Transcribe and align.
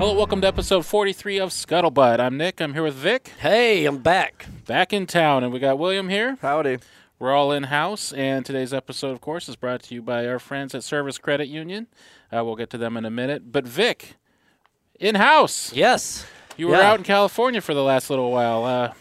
Hello, 0.00 0.14
welcome 0.14 0.40
to 0.40 0.46
episode 0.46 0.86
43 0.86 1.38
of 1.40 1.50
Scuttlebutt. 1.50 2.20
I'm 2.20 2.38
Nick. 2.38 2.62
I'm 2.62 2.72
here 2.72 2.82
with 2.82 2.94
Vic, 2.94 3.32
Hey, 3.40 3.84
I'm 3.84 3.98
back. 3.98 4.46
back 4.66 4.94
in 4.94 5.06
town, 5.06 5.44
and 5.44 5.52
we 5.52 5.58
got 5.58 5.78
William 5.78 6.08
here. 6.08 6.38
Howdy. 6.40 6.78
We're 7.18 7.34
all 7.34 7.52
in 7.52 7.64
house, 7.64 8.10
and 8.14 8.46
today's 8.46 8.72
episode, 8.72 9.10
of 9.10 9.20
course, 9.20 9.46
is 9.46 9.56
brought 9.56 9.82
to 9.82 9.94
you 9.94 10.00
by 10.00 10.26
our 10.26 10.38
friends 10.38 10.74
at 10.74 10.84
Service 10.84 11.18
Credit 11.18 11.48
Union. 11.48 11.86
Uh, 12.34 12.42
we'll 12.46 12.56
get 12.56 12.70
to 12.70 12.78
them 12.78 12.96
in 12.96 13.04
a 13.04 13.10
minute. 13.10 13.52
But 13.52 13.66
Vic, 13.66 14.14
in 14.98 15.16
house, 15.16 15.70
Yes. 15.74 16.24
you 16.56 16.68
were 16.68 16.76
Yeah. 16.76 16.92
out 16.92 16.98
in 17.00 17.04
California 17.04 17.60
for 17.60 17.74
the 17.74 17.82
last 17.82 18.08
little 18.08 18.30
while. 18.32 18.64
Uh, 18.64 18.92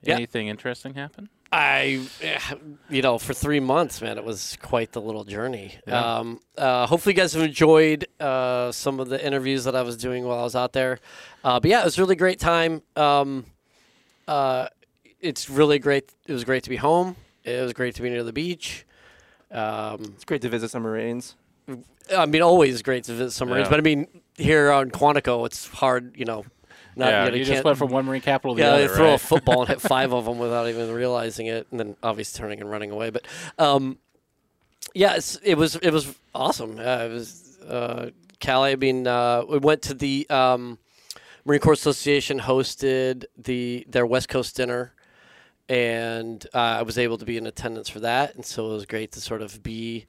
Yeah. 0.00 0.14
Anything 0.14 0.46
interesting 0.46 0.94
happen? 0.94 1.28
I, 1.54 2.00
eh, 2.20 2.40
you 2.90 3.00
know, 3.00 3.16
for 3.16 3.32
three 3.32 3.60
months, 3.60 4.02
man, 4.02 4.18
it 4.18 4.24
was 4.24 4.58
quite 4.60 4.90
the 4.90 5.00
little 5.00 5.22
journey. 5.22 5.76
Yeah. 5.86 6.16
Um, 6.18 6.40
uh, 6.58 6.86
hopefully, 6.86 7.14
you 7.14 7.20
guys 7.20 7.32
have 7.34 7.44
enjoyed 7.44 8.06
uh, 8.18 8.72
some 8.72 8.98
of 8.98 9.08
the 9.08 9.24
interviews 9.24 9.62
that 9.64 9.76
I 9.76 9.82
was 9.82 9.96
doing 9.96 10.24
while 10.24 10.40
I 10.40 10.42
was 10.42 10.56
out 10.56 10.72
there. 10.72 10.98
Uh, 11.44 11.60
but 11.60 11.70
yeah, 11.70 11.82
it 11.82 11.84
was 11.84 11.96
a 11.96 12.00
really 12.02 12.16
great 12.16 12.40
time. 12.40 12.82
Um, 12.96 13.46
uh, 14.26 14.66
it's 15.20 15.48
really 15.48 15.78
great. 15.78 16.12
It 16.26 16.32
was 16.32 16.42
great 16.42 16.64
to 16.64 16.70
be 16.70 16.76
home. 16.76 17.14
It 17.44 17.62
was 17.62 17.72
great 17.72 17.94
to 17.94 18.02
be 18.02 18.10
near 18.10 18.24
the 18.24 18.32
beach. 18.32 18.84
Um, 19.52 20.14
It's 20.16 20.24
great 20.24 20.42
to 20.42 20.48
visit 20.48 20.70
some 20.72 20.82
Marines. 20.82 21.36
I 22.14 22.26
mean, 22.26 22.42
always 22.42 22.82
great 22.82 23.04
to 23.04 23.12
visit 23.12 23.30
some 23.30 23.48
Marines, 23.48 23.66
Yeah. 23.66 23.70
but 23.70 23.78
I 23.78 23.82
mean, 23.82 24.08
here 24.36 24.72
on 24.72 24.90
Quantico, 24.90 25.46
it's 25.46 25.68
hard, 25.68 26.16
you 26.16 26.24
know. 26.24 26.44
Not, 26.96 27.08
yeah, 27.08 27.24
you, 27.24 27.30
know, 27.30 27.36
you 27.36 27.44
just 27.44 27.64
went 27.64 27.76
from 27.78 27.90
one 27.90 28.04
Marine 28.04 28.20
capital 28.20 28.54
to 28.54 28.60
Yeah, 28.60 28.72
the 28.72 28.76
they 28.76 28.84
other, 28.84 28.94
throw 28.94 29.14
a 29.14 29.18
football 29.18 29.60
and 29.60 29.68
hit 29.68 29.80
five 29.80 30.12
of 30.12 30.24
them 30.24 30.38
without 30.38 30.68
even 30.68 30.92
realizing 30.92 31.46
it, 31.46 31.66
and 31.70 31.80
then 31.80 31.96
obviously 32.02 32.38
turning 32.38 32.60
and 32.60 32.70
running 32.70 32.90
away. 32.90 33.10
But 33.10 33.26
um, 33.58 33.98
yeah, 34.94 35.14
it's, 35.16 35.36
it 35.42 35.56
was 35.56 35.76
it 35.76 35.90
was 35.90 36.14
awesome. 36.34 36.78
Uh, 36.78 37.04
it 37.04 37.12
was 37.12 37.58
uh, 37.68 38.10
Cali. 38.38 38.72
I 38.72 38.76
mean, 38.76 39.06
uh, 39.06 39.42
we 39.48 39.58
went 39.58 39.82
to 39.82 39.94
the 39.94 40.28
um, 40.30 40.78
Marine 41.44 41.60
Corps 41.60 41.72
Association 41.72 42.40
hosted 42.40 43.24
the 43.36 43.84
their 43.88 44.06
West 44.06 44.28
Coast 44.28 44.56
dinner, 44.56 44.94
and 45.68 46.46
uh, 46.54 46.58
I 46.58 46.82
was 46.82 46.96
able 46.98 47.18
to 47.18 47.24
be 47.24 47.36
in 47.36 47.46
attendance 47.46 47.88
for 47.88 48.00
that, 48.00 48.34
and 48.34 48.44
so 48.44 48.70
it 48.70 48.74
was 48.74 48.86
great 48.86 49.12
to 49.12 49.20
sort 49.20 49.42
of 49.42 49.62
be 49.62 50.06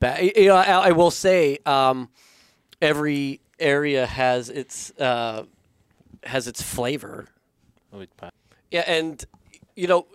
back. 0.00 0.22
You 0.22 0.46
know, 0.46 0.56
I, 0.56 0.88
I 0.88 0.92
will 0.92 1.10
say 1.10 1.58
um, 1.66 2.08
every 2.80 3.40
area 3.58 4.06
has 4.06 4.48
its 4.48 4.90
uh, 4.98 5.44
has 6.26 6.48
its 6.48 6.62
flavor. 6.62 7.28
Oh, 7.92 8.02
Yeah, 8.70 8.84
and 8.86 9.24
you 9.76 9.86
know, 9.86 10.06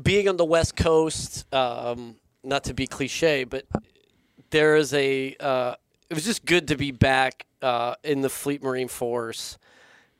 being 0.00 0.28
on 0.28 0.36
the 0.36 0.44
West 0.44 0.76
Coast, 0.76 1.52
um, 1.54 2.16
not 2.42 2.64
to 2.64 2.74
be 2.74 2.86
cliche, 2.86 3.44
but 3.44 3.66
there 4.50 4.76
is 4.76 4.94
a. 4.94 5.36
Uh, 5.40 5.74
it 6.08 6.14
was 6.14 6.24
just 6.24 6.44
good 6.44 6.68
to 6.68 6.76
be 6.76 6.92
back 6.92 7.46
uh, 7.62 7.96
in 8.04 8.20
the 8.20 8.28
Fleet 8.28 8.62
Marine 8.62 8.88
Force, 8.88 9.58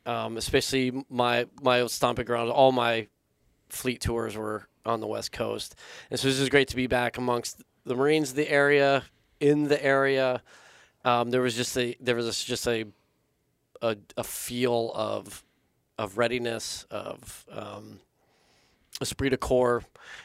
um, 0.04 0.36
especially 0.36 1.04
my 1.08 1.46
my 1.62 1.80
old 1.80 1.90
stomping 1.90 2.24
ground. 2.24 2.50
All 2.50 2.72
my 2.72 3.08
fleet 3.68 4.00
tours 4.00 4.36
were 4.36 4.66
on 4.84 5.00
the 5.00 5.06
West 5.06 5.32
Coast, 5.32 5.76
and 6.10 6.18
so 6.18 6.28
was 6.28 6.38
just 6.38 6.50
great 6.50 6.68
to 6.68 6.76
be 6.76 6.86
back 6.86 7.18
amongst 7.18 7.62
the 7.84 7.94
Marines, 7.94 8.34
the 8.34 8.50
area, 8.50 9.04
in 9.40 9.64
the 9.64 9.82
area. 9.82 10.42
Um, 11.04 11.30
there 11.30 11.40
was 11.40 11.54
just 11.54 11.76
a 11.78 11.94
there 12.00 12.16
was 12.16 12.42
just 12.42 12.66
a 12.66 12.86
a, 13.82 13.96
a 14.16 14.24
feel 14.24 14.92
of 14.94 15.44
of 15.98 16.18
readiness 16.18 16.86
of 16.90 17.46
um, 17.50 18.00
esprit 19.00 19.30
de 19.30 19.36
corps. 19.36 19.82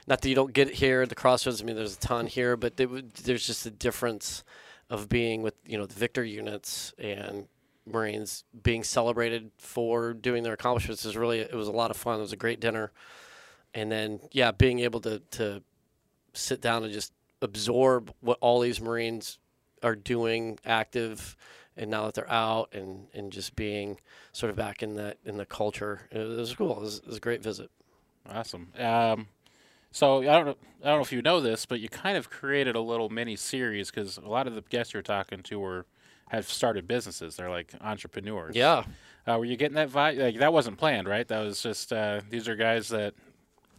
Not 0.07 0.21
that 0.21 0.29
you 0.29 0.35
don't 0.35 0.53
get 0.53 0.67
it 0.67 0.75
here 0.75 1.01
at 1.01 1.09
the 1.09 1.15
crossroads. 1.15 1.61
I 1.61 1.65
mean, 1.65 1.75
there's 1.75 1.95
a 1.95 1.99
ton 1.99 2.27
here, 2.27 2.57
but 2.57 2.77
there 2.77 2.87
there's 3.23 3.47
just 3.47 3.65
a 3.65 3.71
difference 3.71 4.43
of 4.89 5.07
being 5.09 5.41
with 5.41 5.55
you 5.65 5.77
know 5.77 5.85
the 5.85 5.95
Victor 5.95 6.23
units 6.23 6.93
and 6.97 7.47
Marines 7.85 8.43
being 8.61 8.83
celebrated 8.83 9.51
for 9.57 10.13
doing 10.13 10.43
their 10.43 10.53
accomplishments 10.53 11.05
is 11.05 11.17
really 11.17 11.39
it 11.39 11.53
was 11.53 11.67
a 11.67 11.73
lot 11.73 11.91
of 11.91 11.97
fun. 11.97 12.19
It 12.19 12.21
was 12.21 12.33
a 12.33 12.37
great 12.37 12.59
dinner, 12.59 12.91
and 13.73 13.91
then 13.91 14.19
yeah, 14.31 14.51
being 14.51 14.79
able 14.79 14.99
to 15.01 15.19
to 15.31 15.63
sit 16.33 16.61
down 16.61 16.83
and 16.83 16.93
just 16.93 17.13
absorb 17.41 18.13
what 18.21 18.37
all 18.41 18.59
these 18.59 18.79
Marines 18.79 19.39
are 19.83 19.95
doing 19.95 20.59
active 20.63 21.35
and 21.77 21.89
now 21.89 22.05
that 22.05 22.13
they're 22.15 22.29
out 22.31 22.69
and, 22.73 23.07
and 23.13 23.31
just 23.31 23.55
being 23.55 23.97
sort 24.33 24.49
of 24.49 24.55
back 24.55 24.83
in 24.83 24.95
that 24.95 25.17
in 25.25 25.37
the 25.37 25.45
culture 25.45 26.01
it 26.11 26.19
was 26.19 26.53
cool 26.55 26.77
it 26.77 26.81
was, 26.81 26.97
it 26.99 27.07
was 27.07 27.17
a 27.17 27.21
great 27.21 27.41
visit 27.43 27.69
Awesome. 28.29 28.67
Um, 28.77 29.27
so 29.91 30.19
I 30.19 30.23
don't 30.25 30.45
know. 30.45 30.55
I 30.83 30.87
don't 30.89 30.97
know 30.97 31.01
if 31.01 31.11
you 31.11 31.21
know 31.21 31.41
this, 31.41 31.65
but 31.65 31.79
you 31.79 31.89
kind 31.89 32.17
of 32.17 32.29
created 32.29 32.75
a 32.75 32.79
little 32.79 33.09
mini 33.09 33.35
series 33.35 33.89
because 33.91 34.17
a 34.17 34.27
lot 34.27 34.47
of 34.47 34.55
the 34.55 34.61
guests 34.61 34.93
you're 34.93 35.01
talking 35.01 35.41
to 35.43 35.59
were 35.59 35.85
have 36.29 36.47
started 36.47 36.87
businesses. 36.87 37.35
They're 37.35 37.49
like 37.49 37.73
entrepreneurs. 37.81 38.55
yeah 38.55 38.83
Uh, 39.27 39.37
were 39.39 39.45
you 39.45 39.57
getting 39.57 39.75
that 39.75 39.89
vibe? 39.89 40.17
Like 40.19 40.37
that 40.39 40.53
wasn't 40.53 40.77
planned, 40.77 41.07
right? 41.07 41.27
That 41.27 41.39
was 41.43 41.61
just 41.61 41.91
uh, 41.91 42.21
these 42.29 42.47
are 42.47 42.55
guys 42.55 42.89
that 42.89 43.15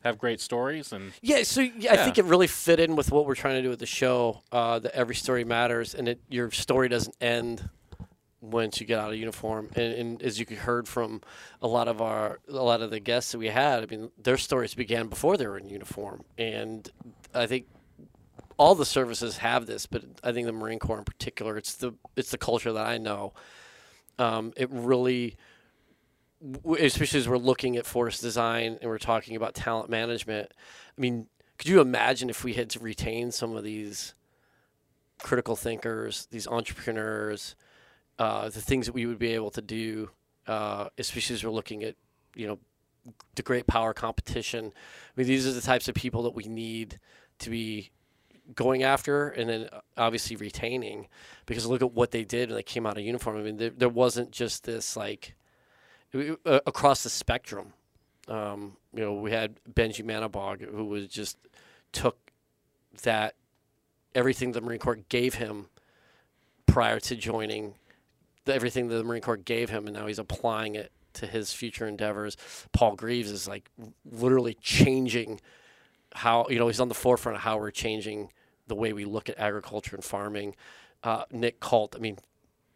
have 0.04 0.18
great 0.18 0.40
stories 0.40 0.92
and 0.92 1.12
yeah 1.22 1.44
so 1.44 1.60
yeah, 1.60 1.92
i 1.92 1.96
think 1.96 2.18
it 2.18 2.24
really 2.24 2.48
fit 2.48 2.80
in 2.80 2.96
with 2.96 3.12
what 3.12 3.24
we're 3.24 3.36
trying 3.36 3.54
to 3.54 3.62
do 3.62 3.68
with 3.68 3.78
the 3.78 3.86
show 3.86 4.42
uh, 4.50 4.76
that 4.80 4.90
every 4.96 5.14
story 5.14 5.44
matters 5.44 5.94
and 5.94 6.08
it, 6.08 6.20
your 6.28 6.50
story 6.50 6.88
doesn't 6.88 7.14
end 7.20 7.70
once 8.42 8.80
you 8.80 8.86
get 8.86 8.98
out 8.98 9.12
of 9.12 9.16
uniform 9.16 9.70
and, 9.76 9.94
and 9.94 10.22
as 10.22 10.38
you 10.38 10.44
heard 10.56 10.88
from 10.88 11.22
a 11.62 11.68
lot 11.68 11.86
of 11.86 12.02
our 12.02 12.40
a 12.48 12.52
lot 12.52 12.82
of 12.82 12.90
the 12.90 12.98
guests 12.98 13.32
that 13.32 13.38
we 13.38 13.46
had 13.46 13.82
i 13.82 13.86
mean 13.86 14.10
their 14.20 14.36
stories 14.36 14.74
began 14.74 15.06
before 15.06 15.36
they 15.36 15.46
were 15.46 15.56
in 15.56 15.68
uniform. 15.68 16.22
And 16.36 16.90
i 17.32 17.46
think 17.46 17.66
all 18.58 18.74
the 18.74 18.84
services 18.84 19.38
have 19.38 19.66
this 19.66 19.86
but 19.86 20.02
i 20.24 20.32
think 20.32 20.46
the 20.46 20.52
marine 20.52 20.80
corps 20.80 20.98
in 20.98 21.04
particular 21.04 21.56
it's 21.56 21.74
the 21.74 21.92
it's 22.16 22.30
the 22.30 22.38
culture 22.38 22.72
that 22.72 22.84
i 22.86 22.98
know. 22.98 23.32
Um, 24.18 24.52
it 24.56 24.68
really 24.70 25.36
especially 26.78 27.20
as 27.20 27.28
we're 27.28 27.38
looking 27.38 27.76
at 27.76 27.86
force 27.86 28.20
design 28.20 28.76
and 28.80 28.90
we're 28.90 28.98
talking 28.98 29.36
about 29.36 29.54
talent 29.54 29.88
management 29.88 30.52
i 30.98 31.00
mean 31.00 31.28
could 31.58 31.68
you 31.68 31.80
imagine 31.80 32.28
if 32.28 32.42
we 32.42 32.54
had 32.54 32.68
to 32.70 32.80
retain 32.80 33.30
some 33.30 33.54
of 33.54 33.62
these 33.62 34.14
critical 35.20 35.54
thinkers 35.54 36.26
these 36.32 36.48
entrepreneurs 36.48 37.54
uh, 38.22 38.48
the 38.48 38.60
things 38.60 38.86
that 38.86 38.92
we 38.92 39.04
would 39.04 39.18
be 39.18 39.32
able 39.32 39.50
to 39.50 39.60
do, 39.60 40.08
uh, 40.46 40.88
especially 40.96 41.34
as 41.34 41.42
we're 41.42 41.50
looking 41.50 41.82
at, 41.82 41.96
you 42.36 42.46
know, 42.46 42.56
the 43.34 43.42
great 43.42 43.66
power 43.66 43.92
competition. 43.92 44.66
I 44.66 45.10
mean, 45.16 45.26
these 45.26 45.44
are 45.44 45.50
the 45.50 45.60
types 45.60 45.88
of 45.88 45.96
people 45.96 46.22
that 46.22 46.32
we 46.32 46.44
need 46.44 47.00
to 47.40 47.50
be 47.50 47.90
going 48.54 48.84
after 48.84 49.30
and 49.30 49.50
then 49.50 49.68
uh, 49.72 49.80
obviously 49.96 50.36
retaining 50.36 51.08
because 51.46 51.66
look 51.66 51.82
at 51.82 51.94
what 51.94 52.12
they 52.12 52.22
did 52.22 52.48
when 52.48 52.54
they 52.54 52.62
came 52.62 52.86
out 52.86 52.96
of 52.96 53.02
uniform. 53.02 53.38
I 53.38 53.42
mean, 53.42 53.56
there, 53.56 53.70
there 53.70 53.88
wasn't 53.88 54.30
just 54.30 54.62
this 54.62 54.96
like 54.96 55.34
uh, 56.14 56.60
across 56.64 57.02
the 57.02 57.10
spectrum. 57.10 57.72
Um, 58.28 58.76
you 58.94 59.00
know, 59.00 59.14
we 59.14 59.32
had 59.32 59.58
Benji 59.68 60.04
Manabog 60.04 60.60
who 60.70 60.84
was 60.84 61.08
just 61.08 61.38
took 61.90 62.30
that 63.02 63.34
everything 64.14 64.52
the 64.52 64.60
Marine 64.60 64.78
Corps 64.78 65.00
gave 65.08 65.34
him 65.34 65.66
prior 66.66 67.00
to 67.00 67.16
joining 67.16 67.74
everything 68.46 68.88
that 68.88 68.96
the 68.96 69.04
Marine 69.04 69.22
Corps 69.22 69.36
gave 69.36 69.70
him, 69.70 69.86
and 69.86 69.94
now 69.96 70.06
he's 70.06 70.18
applying 70.18 70.74
it 70.74 70.92
to 71.14 71.26
his 71.26 71.52
future 71.52 71.86
endeavors. 71.86 72.36
Paul 72.72 72.96
Greaves 72.96 73.30
is 73.30 73.46
like 73.46 73.70
literally 74.04 74.54
changing 74.54 75.40
how 76.14 76.46
you 76.48 76.58
know 76.58 76.66
he's 76.68 76.80
on 76.80 76.88
the 76.88 76.94
forefront 76.94 77.36
of 77.36 77.42
how 77.42 77.58
we're 77.58 77.70
changing 77.70 78.30
the 78.66 78.74
way 78.74 78.92
we 78.92 79.04
look 79.04 79.28
at 79.28 79.38
agriculture 79.38 79.96
and 79.96 80.04
farming. 80.04 80.54
Uh, 81.02 81.24
Nick 81.30 81.58
Colt, 81.60 81.94
I 81.96 82.00
mean, 82.00 82.18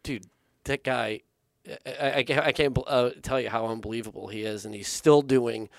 dude, 0.03 0.25
that 0.65 0.83
guy, 0.83 1.21
I, 1.85 2.11
I, 2.17 2.23
can't- 2.23 2.45
I 2.45 2.51
can't 2.51 2.77
uh, 2.85 3.11
tell 3.21 3.39
you 3.39 3.49
how 3.49 3.67
unbelievable 3.67 4.27
he 4.27 4.41
is, 4.41 4.65
and 4.65 4.75
he's 4.75 4.89
still 4.89 5.21
doing 5.21 5.69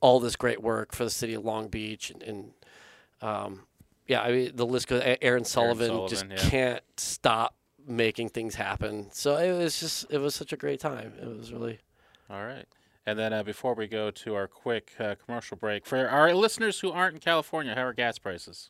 all 0.00 0.20
this 0.20 0.36
great 0.36 0.62
work 0.62 0.94
for 0.94 1.04
the 1.04 1.10
city 1.10 1.34
of 1.34 1.44
Long 1.44 1.68
Beach, 1.68 2.10
and, 2.10 2.22
and 2.22 2.50
um, 3.20 3.60
yeah, 4.06 4.22
I 4.22 4.30
mean 4.32 4.52
the 4.54 4.66
list 4.66 4.86
goes. 4.86 5.00
A- 5.02 5.22
Aaron 5.24 5.44
Sullivan, 5.44 6.06
just 6.08 6.26
yeah. 6.30 6.36
can't 6.36 6.82
stop 6.96 7.54
making 7.86 8.30
things 8.30 8.54
happen. 8.54 9.08
So 9.12 9.36
it 9.36 9.56
was 9.56 9.80
just 9.80 10.06
it 10.10 10.18
was 10.18 10.34
such 10.34 10.52
a 10.52 10.56
great 10.56 10.80
time. 10.80 11.12
It 11.20 11.26
was 11.26 11.52
really 11.52 11.78
all 12.30 12.44
right. 12.44 12.66
And 13.06 13.18
then 13.18 13.32
uh, 13.34 13.42
before 13.42 13.74
we 13.74 13.86
go 13.86 14.10
to 14.10 14.34
our 14.34 14.48
quick 14.48 14.92
uh, 14.98 15.14
commercial 15.24 15.58
break, 15.58 15.84
for 15.84 16.08
our 16.08 16.32
listeners 16.34 16.80
who 16.80 16.90
aren't 16.90 17.14
in 17.14 17.20
California, 17.20 17.74
how 17.74 17.82
are 17.82 17.92
gas 17.92 18.18
prices? 18.18 18.68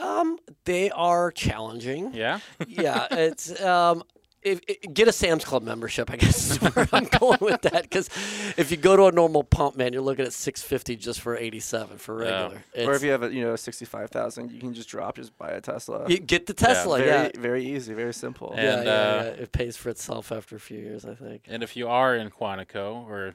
um 0.00 0.38
they 0.64 0.90
are 0.90 1.30
challenging. 1.30 2.12
Yeah. 2.12 2.40
yeah, 2.66 3.06
it's 3.10 3.60
um. 3.62 4.02
If, 4.44 4.60
if- 4.68 4.92
get 4.94 5.08
a 5.08 5.12
Sam's 5.12 5.44
Club 5.44 5.62
membership, 5.62 6.10
I 6.10 6.16
guess 6.16 6.50
is 6.52 6.56
where 6.60 6.86
I'm 6.92 7.06
going 7.06 7.38
with 7.40 7.62
that. 7.62 7.82
Because 7.82 8.08
if 8.56 8.70
you 8.70 8.76
go 8.76 8.96
to 8.96 9.06
a 9.06 9.12
normal 9.12 9.42
pump, 9.42 9.76
man, 9.76 9.92
you're 9.92 10.02
looking 10.02 10.24
at 10.26 10.32
six 10.32 10.62
fifty 10.62 10.96
just 10.96 11.20
for 11.20 11.36
eighty 11.36 11.60
seven 11.60 11.98
for 11.98 12.22
Yeah. 12.24 12.42
regular. 12.74 12.90
or 12.90 12.94
if 12.94 13.02
you 13.02 13.10
have 13.10 13.22
a, 13.22 13.32
you 13.32 13.42
know 13.42 13.56
sixty-five 13.56 14.10
thousand, 14.10 14.52
you 14.52 14.60
can 14.60 14.74
just 14.74 14.88
drop, 14.88 15.16
just 15.16 15.36
buy 15.38 15.48
a 15.50 15.60
Tesla. 15.60 16.08
you 16.08 16.18
get 16.18 16.46
the 16.46 16.54
Tesla, 16.54 16.98
very, 16.98 17.08
yeah, 17.10 17.30
very 17.38 17.64
easy, 17.64 17.94
very 17.94 18.14
simple. 18.14 18.52
And, 18.52 18.62
yeah, 18.62 18.82
yeah, 18.82 18.90
uh, 18.90 19.22
yeah. 19.24 19.42
It 19.44 19.52
pays 19.52 19.76
for 19.76 19.88
itself 19.88 20.30
after 20.30 20.56
a 20.56 20.60
few 20.60 20.78
years, 20.78 21.04
I 21.04 21.14
think. 21.14 21.44
And 21.48 21.62
if 21.62 21.76
you 21.76 21.88
are 21.88 22.14
in 22.14 22.30
Quantico 22.30 23.06
or 23.08 23.34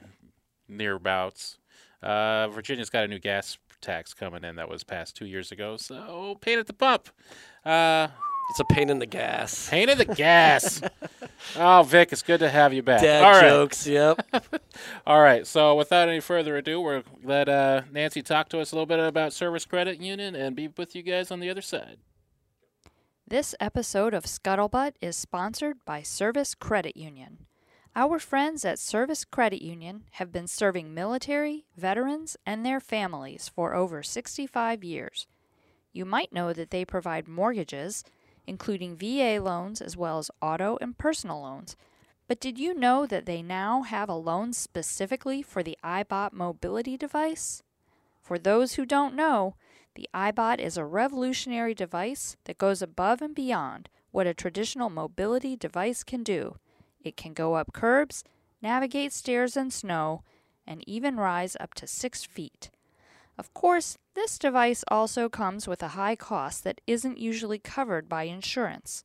nearabouts, 0.70 1.56
uh, 2.02 2.48
Virginia's 2.48 2.90
got 2.90 3.04
a 3.04 3.08
new 3.08 3.18
gas 3.18 3.58
tax 3.80 4.12
coming 4.14 4.44
in 4.44 4.56
that 4.56 4.68
was 4.68 4.84
passed 4.84 5.16
two 5.16 5.26
years 5.26 5.50
ago. 5.52 5.76
So 5.76 6.36
paid 6.40 6.58
at 6.58 6.66
the 6.66 6.72
pump. 6.72 7.08
Uh, 7.64 8.08
It's 8.50 8.58
a 8.58 8.64
pain 8.64 8.90
in 8.90 8.98
the 8.98 9.06
gas. 9.06 9.68
Pain 9.70 9.88
in 9.88 9.96
the 9.96 10.04
gas. 10.04 10.82
oh, 11.56 11.84
Vic, 11.84 12.10
it's 12.10 12.22
good 12.22 12.40
to 12.40 12.50
have 12.50 12.74
you 12.74 12.82
back. 12.82 13.00
Dad 13.00 13.22
All 13.22 13.30
right. 13.30 13.48
jokes. 13.48 13.86
Yep. 13.86 14.26
All 15.06 15.22
right. 15.22 15.46
So, 15.46 15.76
without 15.76 16.08
any 16.08 16.18
further 16.18 16.56
ado, 16.56 16.80
we're 16.80 17.04
let 17.22 17.48
uh, 17.48 17.82
Nancy 17.92 18.22
talk 18.22 18.48
to 18.48 18.58
us 18.58 18.72
a 18.72 18.74
little 18.74 18.86
bit 18.86 18.98
about 18.98 19.32
Service 19.32 19.64
Credit 19.64 20.00
Union 20.00 20.34
and 20.34 20.56
be 20.56 20.68
with 20.76 20.96
you 20.96 21.02
guys 21.02 21.30
on 21.30 21.38
the 21.38 21.48
other 21.48 21.62
side. 21.62 21.98
This 23.28 23.54
episode 23.60 24.14
of 24.14 24.24
Scuttlebutt 24.24 24.94
is 25.00 25.16
sponsored 25.16 25.84
by 25.84 26.02
Service 26.02 26.56
Credit 26.56 26.96
Union. 26.96 27.46
Our 27.94 28.18
friends 28.18 28.64
at 28.64 28.80
Service 28.80 29.24
Credit 29.24 29.62
Union 29.62 30.06
have 30.12 30.32
been 30.32 30.48
serving 30.48 30.92
military, 30.92 31.66
veterans, 31.76 32.36
and 32.44 32.66
their 32.66 32.80
families 32.80 33.48
for 33.48 33.76
over 33.76 34.02
65 34.02 34.82
years. 34.82 35.28
You 35.92 36.04
might 36.04 36.32
know 36.32 36.52
that 36.52 36.70
they 36.70 36.84
provide 36.84 37.28
mortgages, 37.28 38.04
including 38.50 38.96
VA 38.96 39.38
loans 39.40 39.80
as 39.80 39.96
well 39.96 40.18
as 40.18 40.28
auto 40.42 40.76
and 40.80 40.98
personal 40.98 41.40
loans. 41.40 41.76
But 42.26 42.40
did 42.40 42.58
you 42.58 42.74
know 42.74 43.06
that 43.06 43.24
they 43.24 43.42
now 43.42 43.82
have 43.82 44.08
a 44.08 44.14
loan 44.14 44.52
specifically 44.54 45.40
for 45.40 45.62
the 45.62 45.78
iBot 45.84 46.32
mobility 46.32 46.96
device? 46.96 47.62
For 48.20 48.40
those 48.40 48.72
who 48.72 48.84
don't 48.84 49.14
know, 49.14 49.54
the 49.94 50.08
iBot 50.12 50.58
is 50.58 50.76
a 50.76 50.84
revolutionary 50.84 51.74
device 51.74 52.36
that 52.46 52.58
goes 52.58 52.82
above 52.82 53.22
and 53.22 53.36
beyond 53.36 53.88
what 54.10 54.26
a 54.26 54.34
traditional 54.34 54.90
mobility 54.90 55.54
device 55.54 56.02
can 56.02 56.24
do. 56.24 56.56
It 57.04 57.16
can 57.16 57.34
go 57.34 57.54
up 57.54 57.72
curbs, 57.72 58.24
navigate 58.60 59.12
stairs 59.12 59.56
and 59.56 59.72
snow, 59.72 60.24
and 60.66 60.82
even 60.88 61.16
rise 61.16 61.56
up 61.60 61.72
to 61.74 61.86
six 61.86 62.24
feet. 62.24 62.70
Of 63.38 63.54
course, 63.54 63.96
this 64.14 64.38
device 64.38 64.84
also 64.88 65.28
comes 65.28 65.66
with 65.66 65.82
a 65.82 65.88
high 65.88 66.16
cost 66.16 66.64
that 66.64 66.80
isn't 66.86 67.18
usually 67.18 67.58
covered 67.58 68.08
by 68.08 68.24
insurance. 68.24 69.02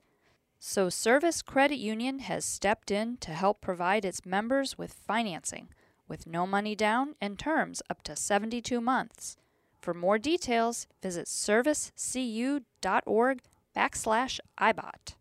So, 0.59 0.89
Service 0.89 1.41
Credit 1.41 1.77
Union 1.77 2.19
has 2.19 2.43
stepped 2.43 2.91
in 2.91 3.17
to 3.17 3.31
help 3.31 3.61
provide 3.61 4.03
its 4.03 4.25
members 4.25 4.77
with 4.77 4.93
financing, 4.93 5.69
with 6.07 6.25
no 6.25 6.47
money 6.47 6.75
down 6.75 7.15
and 7.21 7.37
terms 7.37 7.81
up 7.89 8.01
to 8.03 8.15
72 8.15 8.81
months. 8.81 9.37
For 9.79 9.93
more 9.93 10.17
details, 10.17 10.87
visit 11.03 11.27
servicecu.org 11.27 13.41
backslash 13.75 14.39
ibot. 14.59 15.15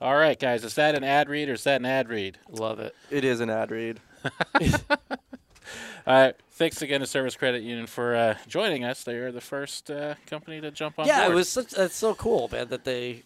All 0.00 0.16
right, 0.16 0.38
guys. 0.38 0.64
Is 0.64 0.74
that 0.74 0.94
an 0.94 1.02
ad 1.02 1.28
read 1.28 1.48
or 1.48 1.54
is 1.54 1.64
that 1.64 1.80
an 1.80 1.86
ad 1.86 2.08
read? 2.08 2.38
Love 2.48 2.78
it. 2.78 2.94
It 3.10 3.24
is 3.24 3.40
an 3.40 3.50
ad 3.50 3.70
read. 3.70 4.00
All 6.06 6.14
right. 6.14 6.34
Thanks 6.52 6.82
again 6.82 7.00
to 7.00 7.06
Service 7.06 7.34
Credit 7.36 7.62
Union 7.62 7.86
for 7.86 8.14
uh, 8.14 8.36
joining 8.46 8.84
us. 8.84 9.02
They 9.04 9.16
are 9.16 9.32
the 9.32 9.40
first 9.40 9.90
uh, 9.90 10.14
company 10.26 10.60
to 10.60 10.70
jump 10.70 10.98
on 10.98 11.06
Yeah, 11.06 11.22
board. 11.22 11.32
it 11.32 11.34
was 11.34 11.48
such. 11.48 11.72
It's 11.76 11.96
so 11.96 12.14
cool, 12.14 12.48
man, 12.52 12.68
that 12.68 12.84
they 12.84 13.22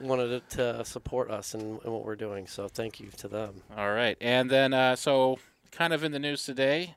wanted 0.00 0.46
to 0.50 0.84
support 0.84 1.30
us 1.30 1.54
in, 1.54 1.60
in 1.84 1.90
what 1.92 2.04
we're 2.04 2.16
doing. 2.16 2.46
So 2.46 2.68
thank 2.68 3.00
you 3.00 3.08
to 3.18 3.28
them. 3.28 3.62
All 3.76 3.92
right, 3.92 4.16
and 4.20 4.50
then 4.50 4.74
uh, 4.74 4.96
so 4.96 5.38
kind 5.70 5.92
of 5.92 6.04
in 6.04 6.12
the 6.12 6.18
news 6.18 6.44
today, 6.44 6.96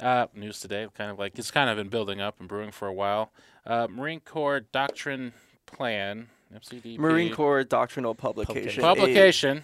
uh, 0.00 0.26
news 0.34 0.58
today, 0.60 0.88
kind 0.96 1.10
of 1.12 1.18
like 1.18 1.38
it's 1.38 1.50
kind 1.52 1.70
of 1.70 1.76
been 1.76 1.88
building 1.88 2.20
up 2.20 2.40
and 2.40 2.48
brewing 2.48 2.72
for 2.72 2.88
a 2.88 2.92
while. 2.92 3.30
Uh, 3.66 3.86
Marine 3.88 4.20
Corps 4.20 4.60
Doctrine 4.60 5.32
Plan, 5.66 6.26
MCDP 6.52 6.98
Marine 6.98 7.32
Corps 7.32 7.62
Doctrinal 7.64 8.14
Publication. 8.16 8.82
publication 8.82 9.62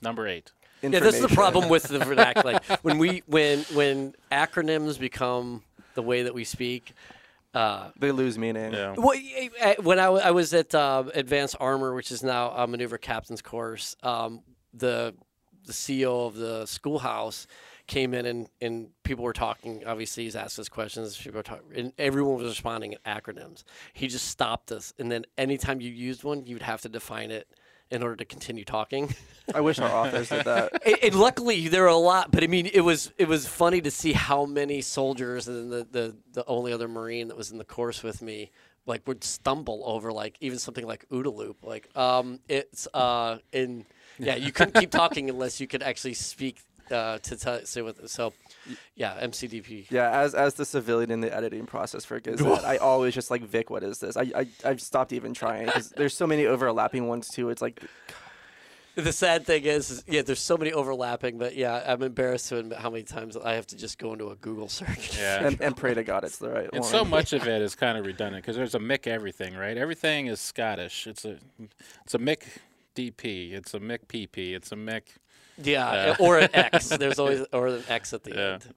number 0.00 0.28
eight. 0.28 0.52
Eight, 0.82 0.92
Yeah, 0.92 1.00
this 1.00 1.16
is 1.16 1.22
the 1.22 1.34
problem 1.34 1.68
with 1.68 1.84
the 1.84 1.98
vernacular. 2.04 2.52
like 2.54 2.64
when 2.82 2.98
we 2.98 3.22
when 3.26 3.60
when 3.74 4.14
acronyms 4.32 4.98
become 4.98 5.62
the 5.94 6.02
way 6.02 6.22
that 6.22 6.34
we 6.34 6.44
speak. 6.44 6.92
Uh, 7.52 7.90
They 7.98 8.12
lose 8.12 8.38
meaning. 8.38 8.72
Yeah. 8.72 8.94
Well, 8.96 9.08
y- 9.18 9.50
y- 9.60 9.76
when 9.82 9.98
I, 9.98 10.04
w- 10.04 10.22
I 10.22 10.30
was 10.30 10.54
at 10.54 10.72
uh, 10.72 11.02
Advanced 11.14 11.56
Armor, 11.58 11.94
which 11.96 12.12
is 12.12 12.22
now 12.22 12.50
a 12.52 12.64
maneuver 12.68 12.96
captain's 12.96 13.42
course, 13.42 13.96
um, 14.04 14.42
the 14.72 15.14
the 15.64 15.72
CEO 15.72 16.26
of 16.28 16.36
the 16.36 16.64
schoolhouse 16.66 17.46
came 17.88 18.14
in 18.14 18.24
and, 18.24 18.48
and 18.60 18.90
people 19.02 19.24
were 19.24 19.32
talking. 19.32 19.82
Obviously, 19.84 20.22
he's 20.24 20.36
asked 20.36 20.60
us 20.60 20.68
questions. 20.68 21.16
People 21.16 21.38
were 21.38 21.42
talking, 21.42 21.64
and 21.74 21.92
everyone 21.98 22.36
was 22.36 22.46
responding 22.46 22.92
in 22.92 22.98
acronyms. 23.04 23.64
He 23.94 24.06
just 24.06 24.28
stopped 24.28 24.70
us, 24.70 24.94
and 25.00 25.10
then 25.10 25.24
anytime 25.36 25.80
you 25.80 25.90
used 25.90 26.22
one, 26.22 26.46
you 26.46 26.54
would 26.54 26.62
have 26.62 26.80
to 26.82 26.88
define 26.88 27.32
it 27.32 27.48
in 27.90 28.02
order 28.02 28.16
to 28.16 28.24
continue 28.24 28.64
talking. 28.64 29.14
I 29.54 29.60
wish 29.60 29.78
our 29.78 29.90
authors 29.90 30.28
did 30.28 30.44
that. 30.44 30.72
and, 30.86 30.96
and 31.02 31.14
luckily 31.14 31.68
there 31.68 31.82
were 31.82 31.88
a 31.88 31.96
lot 31.96 32.30
but 32.30 32.44
i 32.44 32.46
mean 32.46 32.66
it 32.72 32.82
was 32.82 33.12
it 33.18 33.26
was 33.26 33.46
funny 33.46 33.80
to 33.80 33.90
see 33.90 34.12
how 34.12 34.46
many 34.46 34.80
soldiers 34.80 35.48
and 35.48 35.72
the, 35.72 35.86
the 35.90 36.16
the 36.32 36.46
only 36.46 36.72
other 36.72 36.88
marine 36.88 37.28
that 37.28 37.36
was 37.36 37.50
in 37.50 37.58
the 37.58 37.64
course 37.64 38.02
with 38.02 38.22
me 38.22 38.50
like 38.86 39.06
would 39.06 39.24
stumble 39.24 39.82
over 39.84 40.12
like 40.12 40.36
even 40.40 40.58
something 40.58 40.86
like 40.86 41.08
OODA 41.10 41.34
loop 41.34 41.56
like 41.64 41.94
um 41.96 42.38
it's 42.48 42.86
uh 42.94 43.38
in 43.52 43.84
yeah 44.18 44.36
you 44.36 44.52
couldn't 44.52 44.78
keep 44.78 44.90
talking 45.02 45.28
unless 45.28 45.60
you 45.60 45.66
could 45.66 45.82
actually 45.82 46.14
speak 46.14 46.60
uh 46.90 47.18
to 47.18 47.36
t- 47.36 47.64
say 47.64 47.82
what 47.82 48.08
so 48.08 48.32
yeah 48.94 49.14
mcdp 49.26 49.90
Yeah, 49.90 50.10
as 50.10 50.34
as 50.34 50.54
the 50.54 50.64
civilian 50.64 51.10
in 51.10 51.20
the 51.20 51.34
editing 51.34 51.66
process 51.66 52.04
for 52.04 52.20
Gazette, 52.20 52.64
I 52.64 52.76
always 52.76 53.14
just 53.14 53.30
like 53.30 53.42
Vic. 53.42 53.70
What 53.70 53.82
is 53.82 53.98
this? 53.98 54.16
I 54.16 54.30
I 54.36 54.46
I've 54.64 54.80
stopped 54.80 55.12
even 55.12 55.34
trying 55.34 55.66
because 55.66 55.90
there's 55.96 56.14
so 56.16 56.26
many 56.26 56.46
overlapping 56.46 57.08
ones 57.08 57.28
too. 57.28 57.50
It's 57.50 57.62
like 57.62 57.82
the 58.96 59.12
sad 59.12 59.46
thing 59.46 59.64
is, 59.64 59.90
is 59.90 60.04
yeah 60.06 60.20
there's 60.20 60.40
so 60.40 60.58
many 60.58 60.72
overlapping 60.72 61.38
but 61.38 61.54
yeah 61.56 61.82
i'm 61.86 62.02
embarrassed 62.02 62.48
to 62.48 62.58
admit 62.58 62.76
how 62.76 62.90
many 62.90 63.02
times 63.02 63.34
i 63.36 63.54
have 63.54 63.66
to 63.66 63.74
just 63.76 63.98
go 63.98 64.12
into 64.12 64.28
a 64.28 64.36
google 64.36 64.68
search 64.68 65.16
Yeah. 65.16 65.44
and, 65.46 65.58
and 65.62 65.74
pray 65.76 65.94
to 65.94 66.02
God 66.04 66.22
it's 66.24 66.36
the 66.38 66.50
right 66.50 66.68
And 66.72 66.82
one. 66.82 66.90
so 66.90 67.02
much 67.04 67.32
of 67.32 67.46
it 67.46 67.62
is 67.62 67.74
kind 67.74 67.96
of 67.96 68.04
redundant 68.04 68.42
because 68.44 68.56
there's 68.56 68.74
a 68.74 68.78
Mick 68.80 69.06
everything, 69.06 69.54
right? 69.56 69.78
Everything 69.78 70.26
is 70.26 70.38
Scottish. 70.40 71.06
It's 71.06 71.24
a 71.24 71.38
it's 72.04 72.14
a 72.14 72.18
Mick 72.18 72.42
DP. 72.94 73.52
It's 73.52 73.72
a 73.72 73.78
Mick 73.80 74.00
PP. 74.08 74.54
It's 74.54 74.72
a 74.72 74.76
Mick. 74.76 75.02
Yeah 75.58 76.16
or 76.18 76.38
an 76.38 76.48
x 76.54 76.88
there's 76.98 77.18
always 77.18 77.44
or 77.52 77.68
an 77.68 77.82
x 77.88 78.12
at 78.12 78.24
the 78.24 78.34
Yeah. 78.34 78.52
end 78.54 78.74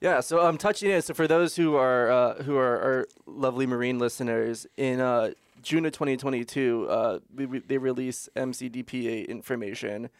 Yeah, 0.00 0.20
so 0.20 0.40
I'm 0.40 0.46
um, 0.48 0.58
touching 0.58 0.90
it. 0.90 1.04
So 1.04 1.14
for 1.14 1.26
those 1.26 1.56
who 1.56 1.76
are 1.76 2.10
uh, 2.10 2.42
who 2.42 2.56
are 2.56 2.78
our 2.82 3.06
lovely 3.26 3.66
Marine 3.66 3.98
listeners, 3.98 4.66
in 4.76 5.00
uh, 5.00 5.30
June 5.62 5.86
of 5.86 5.92
2022, 5.92 6.86
uh, 6.90 7.18
we, 7.34 7.46
we, 7.46 7.58
they 7.60 7.78
release 7.78 8.28
MCDP8 8.36 9.28
information, 9.28 10.10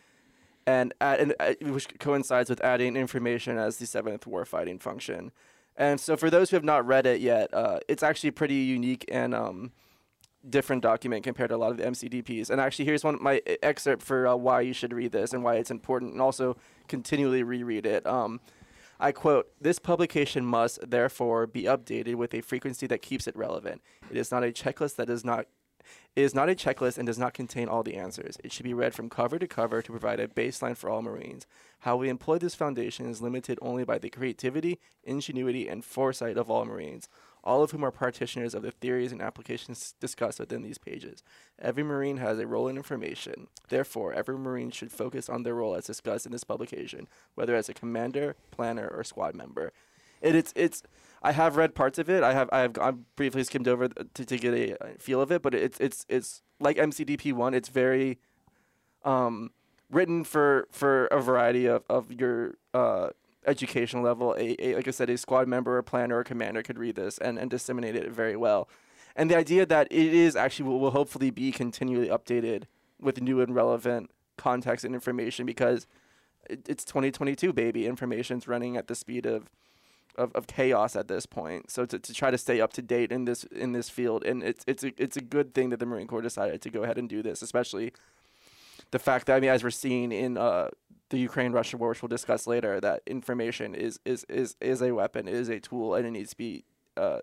and, 0.66 0.94
add, 1.02 1.20
and 1.20 1.34
uh, 1.38 1.52
which 1.60 1.86
coincides 1.98 2.48
with 2.48 2.62
adding 2.62 2.96
information 2.96 3.58
as 3.58 3.76
the 3.76 3.86
seventh 3.86 4.24
warfighting 4.24 4.80
function. 4.80 5.32
And 5.76 6.00
so 6.00 6.16
for 6.16 6.30
those 6.30 6.48
who 6.50 6.56
have 6.56 6.64
not 6.64 6.86
read 6.86 7.04
it 7.04 7.20
yet, 7.20 7.52
uh, 7.52 7.80
it's 7.86 8.02
actually 8.02 8.30
pretty 8.30 8.54
unique 8.54 9.04
and 9.08 9.34
um, 9.34 9.72
different 10.48 10.82
document 10.82 11.24
compared 11.24 11.50
to 11.50 11.56
a 11.56 11.58
lot 11.58 11.70
of 11.70 11.76
the 11.76 11.84
MCDPs. 11.84 12.50
And 12.50 12.60
actually, 12.60 12.84
here's 12.84 13.04
one 13.04 13.18
my 13.20 13.40
excerpt 13.62 14.02
for 14.02 14.26
uh, 14.26 14.36
why 14.36 14.60
you 14.60 14.72
should 14.72 14.92
read 14.92 15.12
this 15.12 15.32
and 15.32 15.42
why 15.42 15.56
it's 15.56 15.70
important, 15.70 16.12
and 16.12 16.20
also 16.20 16.56
continually 16.88 17.42
reread 17.42 17.86
it. 17.86 18.06
Um, 18.06 18.40
I 19.00 19.12
quote, 19.12 19.50
This 19.60 19.78
publication 19.78 20.44
must, 20.44 20.78
therefore, 20.88 21.46
be 21.46 21.64
updated 21.64 22.16
with 22.16 22.34
a 22.34 22.40
frequency 22.40 22.86
that 22.86 23.02
keeps 23.02 23.26
it 23.26 23.36
relevant. 23.36 23.82
It 24.10 24.16
is 24.16 24.30
not 24.30 24.44
a 24.44 24.52
checklist 24.52 24.96
that 24.96 25.06
does 25.06 25.24
not. 25.24 25.46
It 26.16 26.22
is 26.22 26.34
not 26.34 26.48
a 26.48 26.54
checklist 26.54 26.96
and 26.96 27.06
does 27.06 27.18
not 27.18 27.34
contain 27.34 27.68
all 27.68 27.82
the 27.82 27.96
answers. 27.96 28.38
It 28.42 28.52
should 28.52 28.64
be 28.64 28.72
read 28.72 28.94
from 28.94 29.10
cover 29.10 29.38
to 29.38 29.46
cover 29.46 29.82
to 29.82 29.90
provide 29.90 30.18
a 30.18 30.28
baseline 30.28 30.76
for 30.76 30.88
all 30.88 31.02
Marines. 31.02 31.46
How 31.80 31.96
we 31.96 32.08
employ 32.08 32.38
this 32.38 32.54
foundation 32.54 33.06
is 33.10 33.20
limited 33.20 33.58
only 33.60 33.84
by 33.84 33.98
the 33.98 34.08
creativity, 34.08 34.80
ingenuity, 35.02 35.68
and 35.68 35.84
foresight 35.84 36.38
of 36.38 36.50
all 36.50 36.64
Marines, 36.64 37.06
all 37.44 37.62
of 37.62 37.70
whom 37.70 37.84
are 37.84 37.90
practitioners 37.90 38.54
of 38.54 38.62
the 38.62 38.70
theories 38.70 39.12
and 39.12 39.22
applications 39.22 39.94
discussed 40.00 40.40
within 40.40 40.62
these 40.62 40.78
pages. 40.78 41.22
Every 41.58 41.82
Marine 41.82 42.16
has 42.16 42.38
a 42.38 42.46
role 42.46 42.68
in 42.68 42.76
information. 42.76 43.48
Therefore, 43.68 44.14
every 44.14 44.38
Marine 44.38 44.70
should 44.70 44.90
focus 44.90 45.28
on 45.28 45.42
their 45.42 45.54
role 45.54 45.74
as 45.74 45.84
discussed 45.84 46.26
in 46.26 46.32
this 46.32 46.42
publication, 46.42 47.06
whether 47.34 47.54
as 47.54 47.68
a 47.68 47.74
commander, 47.74 48.34
planner, 48.50 48.88
or 48.88 49.04
squad 49.04 49.34
member. 49.34 49.72
It, 50.22 50.34
it's 50.34 50.52
it's. 50.56 50.82
I 51.22 51.32
have 51.32 51.56
read 51.56 51.74
parts 51.74 51.98
of 51.98 52.08
it. 52.08 52.22
I 52.22 52.32
have 52.32 52.48
I 52.50 52.60
have 52.60 52.72
gone 52.72 53.04
briefly 53.14 53.44
skimmed 53.44 53.68
over 53.68 53.88
to, 53.88 54.24
to 54.24 54.38
get 54.38 54.54
a 54.54 54.98
feel 54.98 55.20
of 55.20 55.30
it, 55.30 55.42
but 55.42 55.54
it's 55.54 55.78
it's 55.80 56.06
it's 56.08 56.42
like 56.60 56.78
MCDP 56.78 57.34
one. 57.34 57.52
It's 57.52 57.68
very 57.68 58.18
um, 59.04 59.50
written 59.90 60.24
for 60.24 60.66
for 60.70 61.06
a 61.06 61.20
variety 61.20 61.66
of 61.66 61.84
of 61.90 62.10
your 62.10 62.54
uh, 62.72 63.10
educational 63.46 64.02
level. 64.02 64.34
A, 64.38 64.56
a 64.58 64.76
like 64.76 64.88
I 64.88 64.90
said, 64.90 65.10
a 65.10 65.18
squad 65.18 65.48
member, 65.48 65.78
a 65.78 65.82
planner, 65.82 66.18
or 66.18 66.24
commander 66.24 66.62
could 66.62 66.78
read 66.78 66.96
this 66.96 67.18
and 67.18 67.38
and 67.38 67.50
disseminate 67.50 67.96
it 67.96 68.10
very 68.10 68.36
well. 68.36 68.68
And 69.16 69.30
the 69.30 69.36
idea 69.36 69.64
that 69.66 69.86
it 69.90 70.12
is 70.12 70.34
actually 70.34 70.68
will, 70.68 70.80
will 70.80 70.90
hopefully 70.90 71.30
be 71.30 71.52
continually 71.52 72.08
updated 72.08 72.64
with 73.00 73.20
new 73.20 73.40
and 73.40 73.54
relevant 73.54 74.10
context 74.36 74.84
and 74.84 74.94
information 74.94 75.46
because 75.46 75.86
it, 76.50 76.68
it's 76.68 76.84
2022, 76.84 77.52
baby. 77.52 77.86
Information's 77.86 78.48
running 78.48 78.76
at 78.76 78.88
the 78.88 78.94
speed 78.94 79.26
of, 79.26 79.48
of, 80.16 80.32
of 80.34 80.46
chaos 80.46 80.96
at 80.96 81.08
this 81.08 81.26
point. 81.26 81.70
So 81.70 81.86
to, 81.86 81.98
to 81.98 82.12
try 82.12 82.30
to 82.30 82.38
stay 82.38 82.60
up 82.60 82.72
to 82.74 82.82
date 82.82 83.12
in 83.12 83.24
this 83.24 83.44
in 83.44 83.72
this 83.72 83.88
field, 83.88 84.24
and 84.24 84.42
it's 84.42 84.64
it's 84.66 84.84
a, 84.84 84.92
it's 84.96 85.16
a 85.16 85.22
good 85.22 85.54
thing 85.54 85.70
that 85.70 85.78
the 85.78 85.86
Marine 85.86 86.06
Corps 86.06 86.22
decided 86.22 86.60
to 86.62 86.70
go 86.70 86.82
ahead 86.82 86.98
and 86.98 87.08
do 87.08 87.22
this, 87.22 87.42
especially 87.42 87.92
the 88.90 88.98
fact 88.98 89.26
that 89.26 89.36
I 89.36 89.40
mean, 89.40 89.50
as 89.50 89.62
we're 89.62 89.70
seeing 89.70 90.12
in 90.12 90.36
uh, 90.36 90.68
the 91.14 91.20
Ukraine 91.20 91.52
Russia 91.52 91.76
war, 91.76 91.90
which 91.90 92.02
we'll 92.02 92.08
discuss 92.08 92.46
later, 92.46 92.80
that 92.80 93.02
information 93.06 93.74
is 93.74 94.00
is 94.04 94.24
is 94.28 94.56
is 94.60 94.82
a 94.82 94.92
weapon, 94.92 95.28
is 95.28 95.48
a 95.48 95.60
tool, 95.60 95.94
and 95.94 96.04
it 96.06 96.10
needs 96.10 96.30
to 96.30 96.36
be 96.36 96.64
uh, 96.96 97.20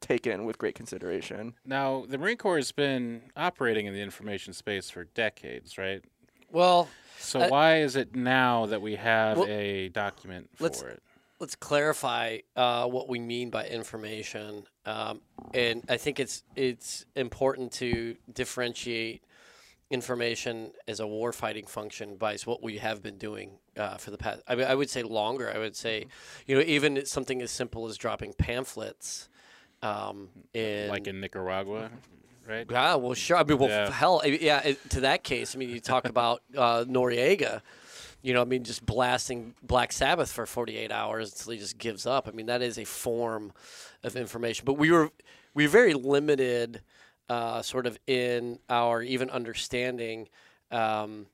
taken 0.00 0.44
with 0.44 0.58
great 0.58 0.74
consideration. 0.74 1.54
Now, 1.64 2.04
the 2.06 2.18
Marine 2.18 2.36
Corps 2.36 2.56
has 2.58 2.70
been 2.70 3.22
operating 3.36 3.86
in 3.86 3.94
the 3.94 4.00
information 4.02 4.52
space 4.52 4.90
for 4.90 5.04
decades, 5.04 5.78
right? 5.78 6.02
Well, 6.50 6.88
So 7.20 7.40
Uh, 7.40 7.48
why 7.48 7.80
is 7.80 7.96
it 7.96 8.14
now 8.14 8.66
that 8.66 8.80
we 8.80 8.94
have 8.94 9.38
well, 9.38 9.48
a 9.48 9.88
document 9.88 10.48
for 10.54 10.64
let's- 10.64 10.82
it? 10.82 11.02
let's 11.40 11.56
clarify 11.56 12.38
uh, 12.56 12.86
what 12.86 13.08
we 13.08 13.18
mean 13.18 13.48
by 13.50 13.66
information, 13.66 14.64
um, 14.84 15.20
and 15.54 15.82
I 15.88 15.96
think 15.96 16.20
it's 16.20 16.44
it's 16.54 17.06
important 17.16 17.72
to 17.82 18.16
differentiate 18.32 19.24
information 19.90 20.72
as 20.86 21.00
a 21.00 21.04
warfighting 21.04 21.68
function 21.68 22.16
by 22.16 22.36
what 22.44 22.62
we 22.62 22.78
have 22.78 23.02
been 23.02 23.16
doing 23.16 23.52
uh, 23.76 23.96
for 23.96 24.10
the 24.10 24.18
past. 24.18 24.42
I, 24.46 24.54
mean, 24.54 24.66
I 24.66 24.74
would 24.74 24.90
say 24.90 25.02
longer. 25.02 25.50
I 25.54 25.58
would 25.58 25.76
say, 25.76 26.06
you 26.46 26.54
know, 26.56 26.62
even 26.66 27.04
something 27.06 27.40
as 27.40 27.50
simple 27.50 27.86
as 27.86 27.96
dropping 27.96 28.34
pamphlets. 28.34 29.28
Um, 29.82 30.28
in, 30.52 30.88
Like 30.88 31.06
in 31.06 31.20
Nicaragua, 31.20 31.90
right? 32.46 32.66
yeah, 32.68 32.96
well, 32.96 33.14
sure. 33.14 33.36
I 33.36 33.44
mean, 33.44 33.58
well, 33.58 33.68
Yeah. 33.68 33.90
hell, 33.90 34.20
yeah. 34.24 34.60
It, 34.64 34.90
to 34.90 35.00
that 35.00 35.22
case, 35.24 35.54
I 35.54 35.58
mean, 35.58 35.70
you 35.70 35.80
talk 35.80 36.06
about 36.06 36.42
uh, 36.56 36.84
Noriega. 36.84 37.62
You 38.20 38.34
know, 38.34 38.42
I 38.42 38.44
mean, 38.44 38.64
just 38.64 38.84
blasting 38.84 39.54
Black 39.62 39.92
Sabbath 39.92 40.32
for 40.32 40.44
48 40.44 40.90
hours 40.90 41.30
until 41.32 41.52
he 41.52 41.58
just 41.60 41.78
gives 41.78 42.04
up. 42.04 42.26
I 42.26 42.32
mean, 42.32 42.46
that 42.46 42.60
is 42.62 42.76
a 42.76 42.84
form 42.84 43.52
of 44.02 44.16
information. 44.16 44.64
But 44.64 44.74
we 44.74 44.90
were 44.90 45.10
we 45.54 45.64
were 45.64 45.70
very 45.70 45.94
limited, 45.94 46.82
uh, 47.28 47.62
sort 47.62 47.86
of 47.86 47.98
in 48.06 48.58
our 48.68 49.02
even 49.02 49.30
understanding. 49.30 50.28
Um, 50.70 51.26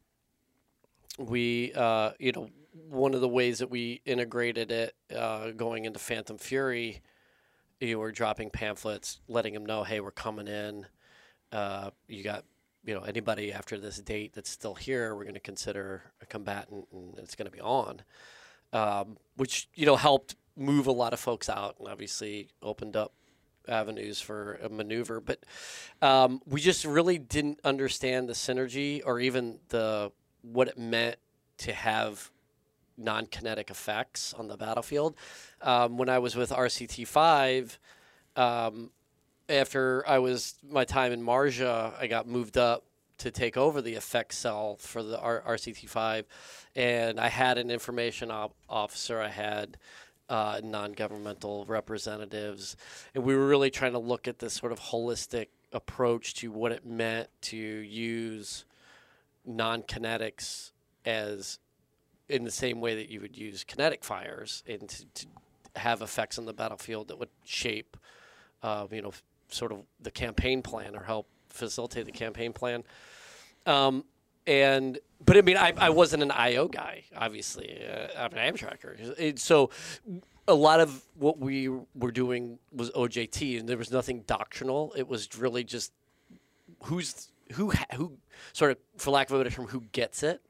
we, 1.18 1.72
uh, 1.74 2.12
you 2.18 2.32
know, 2.32 2.48
one 2.88 3.14
of 3.14 3.20
the 3.20 3.28
ways 3.28 3.58
that 3.58 3.70
we 3.70 4.00
integrated 4.04 4.72
it 4.72 4.94
uh, 5.16 5.50
going 5.52 5.84
into 5.84 5.98
Phantom 5.98 6.38
Fury 6.38 7.02
you 7.80 7.98
were 7.98 8.12
dropping 8.12 8.50
pamphlets, 8.50 9.20
letting 9.28 9.54
them 9.54 9.66
know, 9.66 9.84
hey, 9.84 10.00
we're 10.00 10.10
coming 10.10 10.48
in. 10.48 10.86
Uh, 11.52 11.90
you 12.08 12.22
got, 12.22 12.44
you 12.84 12.94
know, 12.94 13.02
anybody 13.02 13.52
after 13.52 13.78
this 13.78 13.98
date 13.98 14.32
that's 14.34 14.50
still 14.50 14.74
here, 14.74 15.14
we're 15.14 15.24
going 15.24 15.34
to 15.34 15.40
consider 15.40 16.02
a 16.20 16.26
combatant, 16.26 16.88
and 16.92 17.18
it's 17.18 17.34
going 17.34 17.46
to 17.46 17.52
be 17.52 17.60
on. 17.60 18.02
Um, 18.72 19.18
which 19.36 19.68
you 19.74 19.86
know 19.86 19.94
helped 19.94 20.34
move 20.56 20.88
a 20.88 20.92
lot 20.92 21.12
of 21.12 21.20
folks 21.20 21.48
out, 21.48 21.76
and 21.78 21.86
obviously 21.86 22.48
opened 22.60 22.96
up 22.96 23.12
avenues 23.68 24.20
for 24.20 24.54
a 24.62 24.68
maneuver. 24.68 25.20
But 25.20 25.40
um, 26.02 26.40
we 26.46 26.60
just 26.60 26.84
really 26.84 27.18
didn't 27.18 27.60
understand 27.64 28.28
the 28.28 28.34
synergy 28.34 29.02
or 29.04 29.20
even 29.20 29.58
the 29.68 30.12
what 30.42 30.68
it 30.68 30.78
meant 30.78 31.16
to 31.58 31.72
have 31.72 32.30
non-kinetic 32.96 33.70
effects 33.70 34.34
on 34.34 34.48
the 34.48 34.56
battlefield. 34.56 35.16
Um, 35.62 35.96
when 35.96 36.08
I 36.08 36.18
was 36.18 36.36
with 36.36 36.50
RCT 36.50 37.06
five, 37.06 37.78
um, 38.36 38.90
after 39.48 40.06
I 40.06 40.18
was 40.18 40.54
my 40.68 40.84
time 40.84 41.12
in 41.12 41.22
Marja, 41.22 41.92
I 41.98 42.06
got 42.06 42.26
moved 42.26 42.56
up 42.56 42.84
to 43.18 43.30
take 43.30 43.56
over 43.56 43.80
the 43.80 43.94
effects 43.94 44.38
cell 44.38 44.76
for 44.80 45.02
the 45.02 45.18
R- 45.18 45.42
RCT 45.46 45.88
five, 45.88 46.26
and 46.74 47.20
I 47.20 47.28
had 47.28 47.58
an 47.58 47.70
information 47.70 48.30
op- 48.30 48.54
officer. 48.68 49.20
I 49.20 49.28
had 49.28 49.76
uh, 50.28 50.60
non-governmental 50.62 51.64
representatives, 51.66 52.76
and 53.14 53.24
we 53.24 53.34
were 53.34 53.46
really 53.46 53.70
trying 53.70 53.92
to 53.92 53.98
look 53.98 54.26
at 54.26 54.38
this 54.38 54.54
sort 54.54 54.72
of 54.72 54.80
holistic 54.80 55.48
approach 55.72 56.34
to 56.34 56.50
what 56.50 56.72
it 56.72 56.86
meant 56.86 57.28
to 57.42 57.56
use 57.56 58.64
non-kinetics 59.44 60.70
as 61.04 61.58
in 62.28 62.44
the 62.44 62.50
same 62.50 62.80
way 62.80 62.94
that 62.94 63.10
you 63.10 63.20
would 63.20 63.36
use 63.36 63.64
kinetic 63.64 64.02
fires 64.02 64.62
and 64.66 64.88
to, 64.88 65.04
to 65.14 65.26
have 65.76 66.00
effects 66.00 66.38
on 66.38 66.46
the 66.46 66.52
battlefield 66.52 67.08
that 67.08 67.18
would 67.18 67.28
shape, 67.44 67.96
uh, 68.62 68.86
you 68.90 69.02
know, 69.02 69.12
sort 69.48 69.72
of 69.72 69.82
the 70.00 70.10
campaign 70.10 70.62
plan 70.62 70.96
or 70.96 71.02
help 71.02 71.28
facilitate 71.48 72.06
the 72.06 72.12
campaign 72.12 72.52
plan. 72.52 72.82
Um, 73.66 74.04
and 74.46 74.98
but 75.24 75.36
I 75.38 75.42
mean, 75.42 75.56
I, 75.56 75.72
I 75.76 75.90
wasn't 75.90 76.22
an 76.22 76.30
IO 76.30 76.68
guy, 76.68 77.04
obviously. 77.16 77.82
Uh, 77.86 78.08
I'm 78.18 78.32
an 78.34 78.54
Amtracker, 78.54 79.14
It- 79.18 79.38
so 79.38 79.70
a 80.46 80.54
lot 80.54 80.80
of 80.80 81.02
what 81.14 81.38
we 81.38 81.68
were 81.94 82.12
doing 82.12 82.58
was 82.70 82.90
OJT, 82.90 83.58
and 83.58 83.66
there 83.68 83.78
was 83.78 83.90
nothing 83.90 84.20
doctrinal. 84.26 84.92
It 84.96 85.08
was 85.08 85.36
really 85.38 85.64
just 85.64 85.92
who's 86.84 87.28
who 87.52 87.70
who 87.94 88.18
sort 88.52 88.72
of, 88.72 88.78
for 88.98 89.10
lack 89.10 89.30
of 89.30 89.36
a 89.36 89.38
better 89.44 89.54
term, 89.54 89.66
who 89.68 89.80
gets 89.92 90.22
it, 90.22 90.40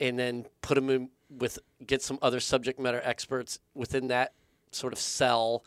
and 0.00 0.18
then 0.18 0.46
put 0.62 0.74
them 0.76 0.88
in 0.90 1.10
with 1.30 1.58
get 1.86 2.00
some 2.02 2.18
other 2.22 2.40
subject 2.40 2.78
matter 2.80 3.00
experts 3.04 3.58
within 3.74 4.08
that 4.08 4.32
sort 4.70 4.92
of 4.92 4.98
cell, 4.98 5.64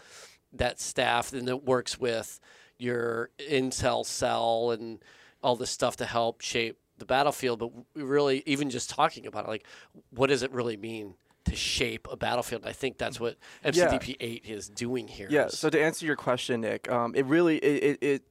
that 0.54 0.80
staff, 0.80 1.34
and 1.34 1.48
that 1.48 1.64
works 1.64 2.00
with 2.00 2.40
your 2.80 3.30
intel 3.40 4.06
cell 4.06 4.72
and 4.72 5.00
all 5.44 5.56
this 5.56 5.70
stuff 5.72 5.96
to 5.98 6.06
help 6.06 6.42
shape 6.42 6.78
the 6.98 7.06
battlefield. 7.06 7.60
But 7.60 7.72
really, 7.96 8.44
even 8.46 8.70
just 8.70 8.90
talking 8.90 9.26
about 9.26 9.46
it, 9.46 9.50
like, 9.50 9.66
what 10.12 10.28
does 10.28 10.44
it 10.44 10.52
really 10.52 10.78
mean? 10.78 11.16
To 11.46 11.56
shape 11.56 12.10
a 12.12 12.18
battlefield, 12.18 12.66
I 12.66 12.74
think 12.74 12.98
that's 12.98 13.22
what 13.22 13.38
MCDP 13.64 14.18
eight 14.20 14.44
is 14.46 14.68
doing 14.68 15.08
here. 15.08 15.30
Yeah. 15.32 15.48
So 15.48 15.70
to 15.70 15.82
answer 15.82 16.06
your 16.06 16.18
question, 16.18 16.60
Nick, 16.60 16.92
um, 16.92 17.16
it 17.16 17.26
really 17.26 17.56
it, 17.60 17.84
it, 17.84 18.04
it 18.04 18.24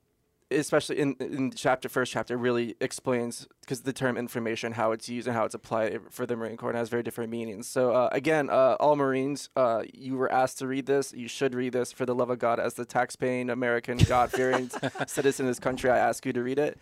especially 0.50 0.99
in 0.99 1.14
in 1.18 1.50
chapter 1.50 1.88
first 1.88 2.12
chapter 2.12 2.37
really 2.37 2.76
explains 2.80 3.49
because 3.61 3.80
the 3.82 3.92
term 3.92 4.16
information 4.16 4.73
how 4.73 4.92
it's 4.92 5.08
used 5.08 5.26
and 5.26 5.37
how 5.37 5.44
it's 5.44 5.54
applied 5.54 6.00
for 6.11 6.25
the 6.26 6.37
Marine 6.37 6.56
Corps 6.56 6.70
and 6.70 6.78
has 6.78 6.88
very 6.88 7.02
different 7.02 7.30
meanings. 7.30 7.66
So 7.66 7.92
uh, 7.92 8.08
again, 8.12 8.49
uh, 8.49 8.76
all 8.78 8.96
Marines, 8.96 9.49
uh, 9.56 9.82
you 9.92 10.16
were 10.16 10.30
asked 10.30 10.58
to 10.58 10.66
read 10.66 10.87
this. 10.87 11.12
You 11.12 11.28
should 11.28 11.54
read 11.54 11.73
this 11.73 11.92
for 11.92 12.06
the 12.06 12.14
love 12.14 12.30
of 12.30 12.38
God, 12.38 12.61
as 12.61 12.75
the 12.75 12.85
tax-paying 12.85 13.50
American, 13.50 13.99
God-fearing 13.99 14.70
citizen 15.06 15.46
of 15.46 15.50
this 15.50 15.58
country. 15.58 15.90
I 15.90 15.99
ask 15.99 16.25
you 16.25 16.32
to 16.32 16.42
read 16.42 16.58
it. 16.58 16.78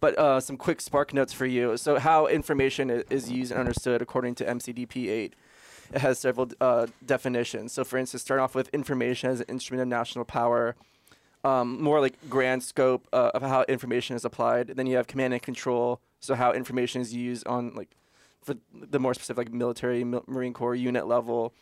But 0.00 0.18
uh, 0.18 0.40
some 0.40 0.56
quick 0.56 0.80
spark 0.80 1.12
notes 1.12 1.32
for 1.32 1.46
you. 1.46 1.76
So 1.76 1.98
how 1.98 2.26
information 2.26 2.90
is 3.10 3.30
used 3.30 3.50
and 3.50 3.60
understood 3.60 4.00
according 4.00 4.36
to 4.36 4.44
MCDP 4.44 5.08
eight. 5.08 5.34
It 5.92 6.00
has 6.00 6.18
several 6.18 6.48
uh, 6.60 6.86
definitions. 7.04 7.72
So, 7.72 7.82
for 7.82 7.96
instance, 7.96 8.22
start 8.22 8.40
off 8.40 8.54
with 8.54 8.68
information 8.74 9.30
as 9.30 9.40
an 9.40 9.46
instrument 9.48 9.82
of 9.82 9.88
national 9.88 10.26
power, 10.26 10.76
um, 11.44 11.80
more 11.82 12.00
like 12.00 12.14
grand 12.28 12.62
scope 12.62 13.08
uh, 13.12 13.30
of 13.34 13.42
how 13.42 13.64
information 13.68 14.14
is 14.14 14.24
applied. 14.24 14.68
Then 14.68 14.86
you 14.86 14.96
have 14.96 15.06
command 15.06 15.32
and 15.32 15.42
control, 15.42 16.00
so 16.20 16.34
how 16.34 16.52
information 16.52 17.00
is 17.00 17.14
used 17.14 17.46
on 17.46 17.74
like 17.74 17.96
for 18.42 18.54
the 18.72 18.98
more 18.98 19.14
specific 19.14 19.46
like 19.48 19.52
military, 19.52 20.04
mil- 20.04 20.24
Marine 20.26 20.52
Corps 20.52 20.74
unit 20.74 21.06
level. 21.06 21.54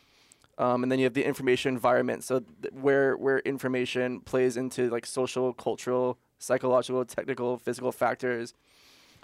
Um, 0.59 0.83
and 0.83 0.91
then 0.91 0.99
you 0.99 1.05
have 1.05 1.15
the 1.15 1.25
information 1.25 1.75
environment, 1.75 2.25
so 2.25 2.41
th- 2.41 2.73
where 2.73 3.15
where 3.17 3.41
information 3.41 4.21
plays 4.21 4.57
into 4.57 4.89
like 4.89 5.05
social, 5.05 5.53
cultural, 5.53 6.19
psychological, 6.39 7.05
technical, 7.05 7.59
physical 7.59 7.93
factors 7.93 8.55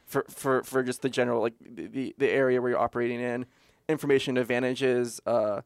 for 0.04 0.25
for, 0.28 0.62
for 0.62 0.83
just 0.83 1.02
the 1.02 1.09
general 1.09 1.42
like 1.42 1.54
the, 1.61 2.14
the, 2.16 2.28
area 2.28 2.61
where 2.61 2.71
you're 2.71 2.81
operating 2.81 3.21
in. 3.21 3.47
Information 3.88 4.37
advantages, 4.37 5.21
uh, 5.26 5.62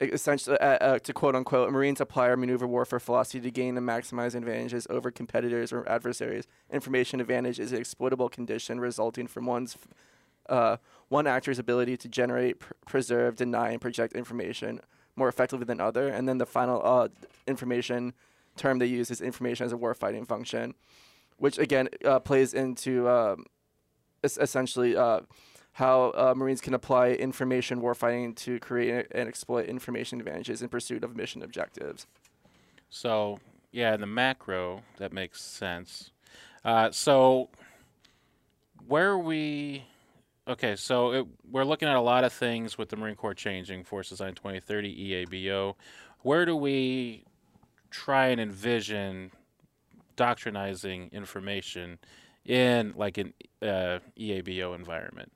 essentially, 0.00 0.58
uh, 0.58 0.64
uh, 0.64 0.98
to 0.98 1.12
quote 1.12 1.34
unquote, 1.34 1.70
Marines 1.70 2.00
apply 2.00 2.28
our 2.28 2.36
maneuver 2.36 2.66
warfare 2.66 3.00
philosophy 3.00 3.40
to 3.40 3.50
gain 3.50 3.76
and 3.76 3.86
maximize 3.86 4.34
advantages 4.34 4.86
over 4.90 5.10
competitors 5.10 5.72
or 5.72 5.88
adversaries. 5.88 6.46
Information 6.70 7.20
advantage 7.20 7.58
is 7.60 7.72
an 7.72 7.78
exploitable 7.78 8.28
condition 8.28 8.80
resulting 8.80 9.26
from 9.26 9.46
one's 9.46 9.76
uh, 10.48 10.76
one 11.08 11.26
actor's 11.26 11.58
ability 11.58 11.96
to 11.96 12.08
generate, 12.08 12.60
pr- 12.60 12.72
preserve, 12.86 13.36
deny, 13.36 13.70
and 13.70 13.80
project 13.80 14.14
information 14.14 14.80
more 15.16 15.28
effectively 15.28 15.64
than 15.64 15.80
other. 15.80 16.08
And 16.08 16.28
then 16.28 16.38
the 16.38 16.46
final 16.46 16.80
uh, 16.84 17.08
information 17.46 18.14
term 18.56 18.78
they 18.78 18.86
use 18.86 19.10
is 19.10 19.20
information 19.20 19.66
as 19.66 19.72
a 19.72 19.76
warfighting 19.76 20.26
function, 20.26 20.74
which 21.36 21.58
again 21.58 21.88
uh, 22.04 22.20
plays 22.20 22.54
into 22.54 23.08
um, 23.08 23.44
es- 24.22 24.38
essentially 24.38 24.96
uh, 24.96 25.20
how 25.72 26.12
uh, 26.16 26.34
Marines 26.36 26.60
can 26.60 26.74
apply 26.74 27.10
information 27.10 27.80
warfighting 27.80 28.36
to 28.36 28.58
create 28.60 29.06
and 29.10 29.28
exploit 29.28 29.66
information 29.66 30.20
advantages 30.20 30.62
in 30.62 30.68
pursuit 30.68 31.02
of 31.02 31.16
mission 31.16 31.42
objectives. 31.42 32.06
So 32.90 33.40
yeah, 33.72 33.96
the 33.96 34.06
macro, 34.06 34.82
that 34.98 35.12
makes 35.12 35.42
sense. 35.42 36.12
Uh, 36.64 36.90
so 36.92 37.50
where 38.86 39.10
are 39.10 39.18
we? 39.18 39.84
Okay, 40.46 40.76
so 40.76 41.12
it, 41.12 41.26
we're 41.50 41.64
looking 41.64 41.88
at 41.88 41.96
a 41.96 42.00
lot 42.00 42.22
of 42.22 42.32
things 42.32 42.78
with 42.78 42.90
the 42.90 42.96
Marine 42.96 43.16
Corps 43.16 43.34
changing, 43.34 43.82
Force 43.82 44.10
Design 44.10 44.34
2030, 44.34 45.26
EABO. 45.26 45.74
Where 46.22 46.44
do 46.44 46.54
we 46.54 47.24
try 47.94 48.26
and 48.28 48.40
envision 48.40 49.30
doctrinizing 50.16 51.12
information 51.12 51.98
in 52.44 52.92
like 52.96 53.18
an 53.18 53.32
uh, 53.62 54.00
EABO 54.18 54.74
environment? 54.74 55.30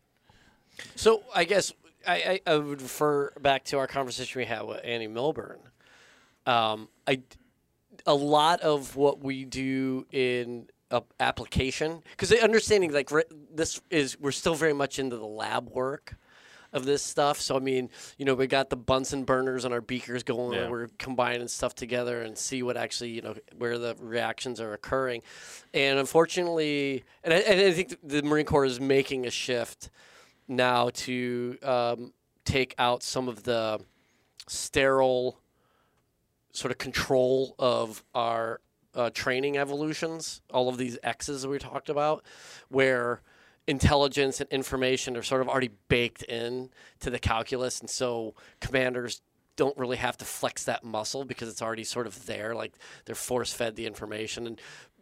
So 0.97 1.23
I 1.35 1.45
guess 1.45 1.73
I, 2.07 2.41
I, 2.47 2.53
I 2.53 2.57
would 2.57 2.83
refer 2.83 3.31
back 3.41 3.65
to 3.67 3.79
our 3.79 3.87
conversation 3.87 4.41
we 4.41 4.45
had 4.45 4.63
with 4.63 4.81
Andy 4.85 5.07
Milburn. 5.07 5.59
Um, 6.47 6.89
I 7.07 7.21
a 8.07 8.15
lot 8.15 8.61
of 8.61 8.97
what 8.97 9.23
we 9.23 9.45
do 9.45 10.07
in 10.13 10.69
a 10.91 11.03
application 11.21 12.03
because 12.11 12.33
understanding 12.41 12.93
like 12.93 13.11
re- 13.11 13.25
this 13.55 13.81
is 13.91 14.19
we're 14.19 14.33
still 14.33 14.55
very 14.55 14.73
much 14.73 14.99
into 14.99 15.17
the 15.17 15.27
lab 15.27 15.69
work. 15.71 16.17
Of 16.73 16.85
this 16.85 17.03
stuff. 17.03 17.41
So 17.41 17.57
I 17.57 17.61
mean, 17.61 17.91
you 18.17 18.25
know, 18.25 18.35
we 18.35 18.47
got 18.47 18.71
the 18.71 18.77
Bunsen 18.77 19.25
burners 19.25 19.65
on 19.65 19.73
our 19.73 19.81
beakers 19.81 20.23
going. 20.23 20.55
Yeah. 20.55 20.69
Where 20.69 20.71
we're 20.71 20.89
combining 20.99 21.49
stuff 21.49 21.75
together 21.75 22.23
and 22.23 22.37
see 22.37 22.63
what 22.63 22.77
actually, 22.77 23.11
you 23.11 23.23
know, 23.23 23.35
where 23.57 23.79
the 23.79 23.97
reactions 23.99 24.61
are 24.61 24.73
occurring. 24.73 25.23
And 25.75 25.99
unfortunately, 25.99 27.05
and 27.25 27.35
I, 27.35 27.39
and 27.39 27.61
I 27.61 27.73
think 27.73 27.97
the 28.03 28.23
Marine 28.23 28.47
Corps 28.47 28.65
is 28.65 28.81
making 28.81 29.27
a 29.27 29.31
shift 29.31 29.91
now 30.47 30.91
to 30.91 31.59
um, 31.63 32.13
take 32.45 32.75
out 32.79 33.03
some 33.03 33.29
of 33.29 33.43
the 33.43 33.81
sterile 34.47 35.39
sort 36.53 36.73
of 36.73 36.79
control 36.79 37.55
of 37.59 38.03
our 38.15 38.61
uh, 38.95 39.11
training 39.11 39.57
evolutions, 39.57 40.41
all 40.51 40.69
of 40.69 40.79
these 40.79 40.99
X's 41.03 41.43
that 41.43 41.49
we 41.49 41.59
talked 41.59 41.89
about, 41.89 42.25
where 42.69 43.21
intelligence 43.69 44.41
and 44.41 44.51
information 44.51 45.17
are 45.17 45.23
sort 45.23 45.41
of 45.41 45.49
already 45.49 45.71
baked 45.89 46.25
in 46.25 46.71
to 46.99 47.11
the 47.11 47.21
calculus, 47.21 47.79
and 47.81 47.89
so 47.89 48.35
commanders 48.61 49.21
don't 49.55 49.77
really 49.79 49.97
have 49.97 50.17
to 50.17 50.25
flex 50.25 50.65
that 50.65 50.83
muscle 50.83 51.25
because 51.25 51.49
it's 51.49 51.63
already 51.63 51.85
sort 51.85 52.07
of 52.09 52.27
there, 52.27 52.55
like 52.55 52.73
they're 53.05 53.15
force 53.15 53.53
fed 53.53 53.77
the 53.77 53.87
information 53.87 54.47
and. 54.47 54.61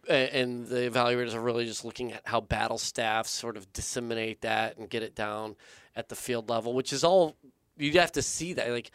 And 0.09 0.69
the 0.69 0.89
evaluators 0.89 1.35
are 1.35 1.41
really 1.41 1.65
just 1.67 1.85
looking 1.85 2.13
at 2.13 2.21
how 2.27 2.41
battle 2.41 2.79
staffs 2.79 3.31
sort 3.31 3.57
of 3.57 3.73
disseminate 3.73 4.43
that 4.43 4.79
and 4.79 4.89
get 4.89 5.03
it 5.03 5.17
down 5.17 5.57
at 5.97 6.09
the 6.09 6.15
field 6.15 6.49
level, 6.49 6.75
which 6.75 6.93
is 6.93 7.03
all 7.03 7.35
you 7.77 7.91
have 7.99 8.13
to 8.13 8.23
see 8.23 8.53
that. 8.53 8.71
Like, 8.71 8.93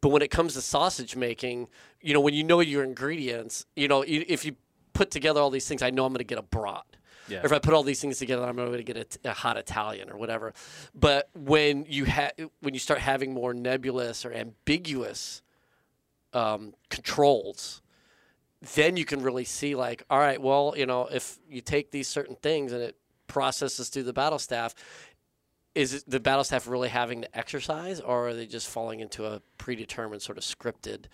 but 0.00 0.08
when 0.08 0.22
it 0.22 0.30
comes 0.30 0.54
to 0.54 0.62
sausage 0.62 1.16
making, 1.16 1.68
you 2.00 2.14
know, 2.14 2.20
when 2.20 2.32
you 2.32 2.44
know 2.44 2.60
your 2.60 2.82
ingredients, 2.82 3.66
you 3.76 3.88
know, 3.88 4.02
if 4.06 4.46
you 4.46 4.56
put 4.94 5.10
together 5.10 5.38
all 5.38 5.50
these 5.50 5.68
things, 5.68 5.82
I 5.82 5.90
know 5.90 6.06
I'm 6.06 6.14
going 6.14 6.20
to 6.20 6.24
get 6.24 6.38
a 6.38 6.42
brat. 6.42 6.86
Yeah. 7.28 7.40
Or 7.40 7.46
if 7.46 7.52
I 7.52 7.58
put 7.58 7.74
all 7.74 7.82
these 7.82 8.00
things 8.00 8.18
together, 8.18 8.44
I'm 8.44 8.56
going 8.56 8.72
to 8.72 8.82
get 8.82 9.18
a 9.24 9.32
hot 9.32 9.56
Italian 9.56 10.10
or 10.10 10.16
whatever. 10.16 10.52
But 10.94 11.28
when 11.34 11.86
you 11.88 12.06
ha- 12.06 12.32
when 12.60 12.74
you 12.74 12.80
start 12.80 13.00
having 13.00 13.32
more 13.32 13.54
nebulous 13.54 14.24
or 14.24 14.32
ambiguous 14.32 15.42
um, 16.32 16.74
controls, 16.90 17.82
then 18.74 18.96
you 18.96 19.04
can 19.04 19.22
really 19.22 19.44
see 19.44 19.74
like, 19.74 20.04
all 20.10 20.18
right, 20.18 20.40
well, 20.40 20.74
you 20.76 20.86
know, 20.86 21.06
if 21.06 21.38
you 21.48 21.60
take 21.60 21.90
these 21.90 22.08
certain 22.08 22.36
things 22.36 22.72
and 22.72 22.82
it 22.82 22.96
processes 23.26 23.88
through 23.88 24.04
the 24.04 24.12
battle 24.12 24.38
staff, 24.38 24.74
is 25.74 26.04
the 26.04 26.20
battle 26.20 26.44
staff 26.44 26.68
really 26.68 26.88
having 26.88 27.22
to 27.22 27.38
exercise, 27.38 27.98
or 28.00 28.28
are 28.28 28.34
they 28.34 28.46
just 28.46 28.68
falling 28.68 29.00
into 29.00 29.24
a 29.24 29.40
predetermined 29.58 30.22
sort 30.22 30.38
of 30.38 30.44
scripted 30.44 31.06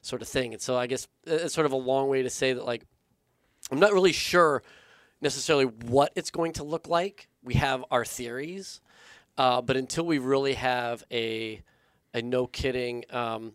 sort 0.00 0.22
of 0.22 0.28
thing? 0.28 0.52
And 0.52 0.62
so 0.62 0.76
I 0.76 0.86
guess 0.86 1.08
uh, 1.28 1.34
it's 1.34 1.54
sort 1.54 1.66
of 1.66 1.72
a 1.72 1.76
long 1.76 2.08
way 2.08 2.22
to 2.22 2.30
say 2.30 2.52
that 2.52 2.64
like 2.64 2.84
I'm 3.70 3.80
not 3.80 3.92
really 3.92 4.12
sure 4.12 4.62
necessarily 5.20 5.64
what 5.64 6.12
it's 6.14 6.30
going 6.30 6.52
to 6.54 6.64
look 6.64 6.88
like. 6.88 7.28
We 7.42 7.54
have 7.54 7.84
our 7.90 8.04
theories, 8.04 8.80
uh, 9.38 9.62
but 9.62 9.76
until 9.76 10.04
we 10.04 10.18
really 10.18 10.54
have 10.54 11.04
a 11.10 11.62
a 12.14 12.22
no 12.22 12.46
kidding 12.46 13.04
um, 13.10 13.52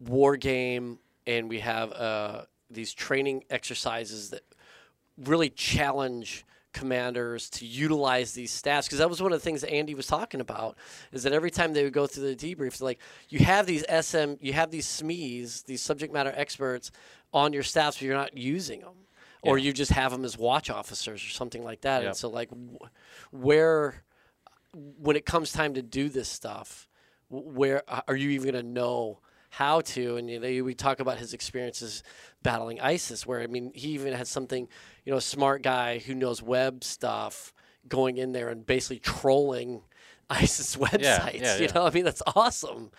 war 0.00 0.36
game 0.36 0.98
and 1.26 1.48
we 1.48 1.60
have 1.60 1.92
uh, 1.92 2.42
these 2.70 2.94
training 2.94 3.44
exercises 3.50 4.30
that 4.30 4.42
really 5.18 5.50
challenge 5.50 6.44
commanders 6.72 7.48
to 7.48 7.64
utilize 7.64 8.32
these 8.32 8.50
stats 8.52 8.84
because 8.84 8.98
that 8.98 9.08
was 9.08 9.22
one 9.22 9.32
of 9.32 9.38
the 9.38 9.42
things 9.42 9.64
Andy 9.64 9.94
was 9.94 10.06
talking 10.06 10.42
about 10.42 10.76
is 11.10 11.22
that 11.22 11.32
every 11.32 11.50
time 11.50 11.72
they 11.72 11.82
would 11.82 11.94
go 11.94 12.06
through 12.06 12.34
the 12.34 12.36
debriefs 12.36 12.82
like 12.82 12.98
you 13.30 13.38
have 13.38 13.64
these 13.64 13.82
SM 13.88 14.34
you 14.42 14.52
have 14.52 14.70
these 14.70 14.86
SMEs 14.86 15.64
these 15.64 15.80
subject 15.80 16.12
matter 16.12 16.34
experts 16.36 16.90
on 17.32 17.54
your 17.54 17.62
staffs 17.62 17.96
but 17.96 18.02
you're 18.02 18.14
not 18.14 18.36
using 18.36 18.80
them 18.80 19.05
or 19.42 19.58
you 19.58 19.72
just 19.72 19.92
have 19.92 20.12
them 20.12 20.24
as 20.24 20.36
watch 20.36 20.70
officers 20.70 21.24
or 21.24 21.28
something 21.28 21.62
like 21.62 21.82
that. 21.82 22.02
Yep. 22.02 22.08
and 22.08 22.16
so 22.16 22.28
like 22.28 22.50
wh- 22.50 23.34
where 23.34 24.02
when 24.72 25.16
it 25.16 25.24
comes 25.24 25.52
time 25.52 25.74
to 25.74 25.82
do 25.82 26.08
this 26.08 26.28
stuff 26.28 26.88
where 27.28 27.82
uh, 27.88 28.02
are 28.08 28.16
you 28.16 28.30
even 28.30 28.52
going 28.52 28.64
to 28.64 28.68
know 28.68 29.20
how 29.50 29.80
to? 29.80 30.16
And 30.16 30.28
you 30.28 30.40
know 30.40 30.64
we 30.64 30.74
talk 30.74 31.00
about 31.00 31.18
his 31.18 31.32
experiences 31.32 32.02
battling 32.42 32.80
isis 32.80 33.26
where 33.26 33.40
i 33.40 33.48
mean 33.48 33.72
he 33.74 33.88
even 33.88 34.12
had 34.12 34.28
something 34.28 34.68
you 35.04 35.10
know 35.10 35.16
a 35.16 35.20
smart 35.20 35.62
guy 35.62 35.98
who 35.98 36.14
knows 36.14 36.40
web 36.40 36.84
stuff 36.84 37.52
going 37.88 38.18
in 38.18 38.30
there 38.30 38.50
and 38.50 38.64
basically 38.64 39.00
trolling 39.00 39.82
isis 40.30 40.76
websites 40.76 41.00
yeah, 41.00 41.56
you 41.56 41.64
yeah. 41.64 41.72
know? 41.72 41.86
I 41.86 41.90
mean 41.90 42.04
that's 42.04 42.22
awesome. 42.36 42.92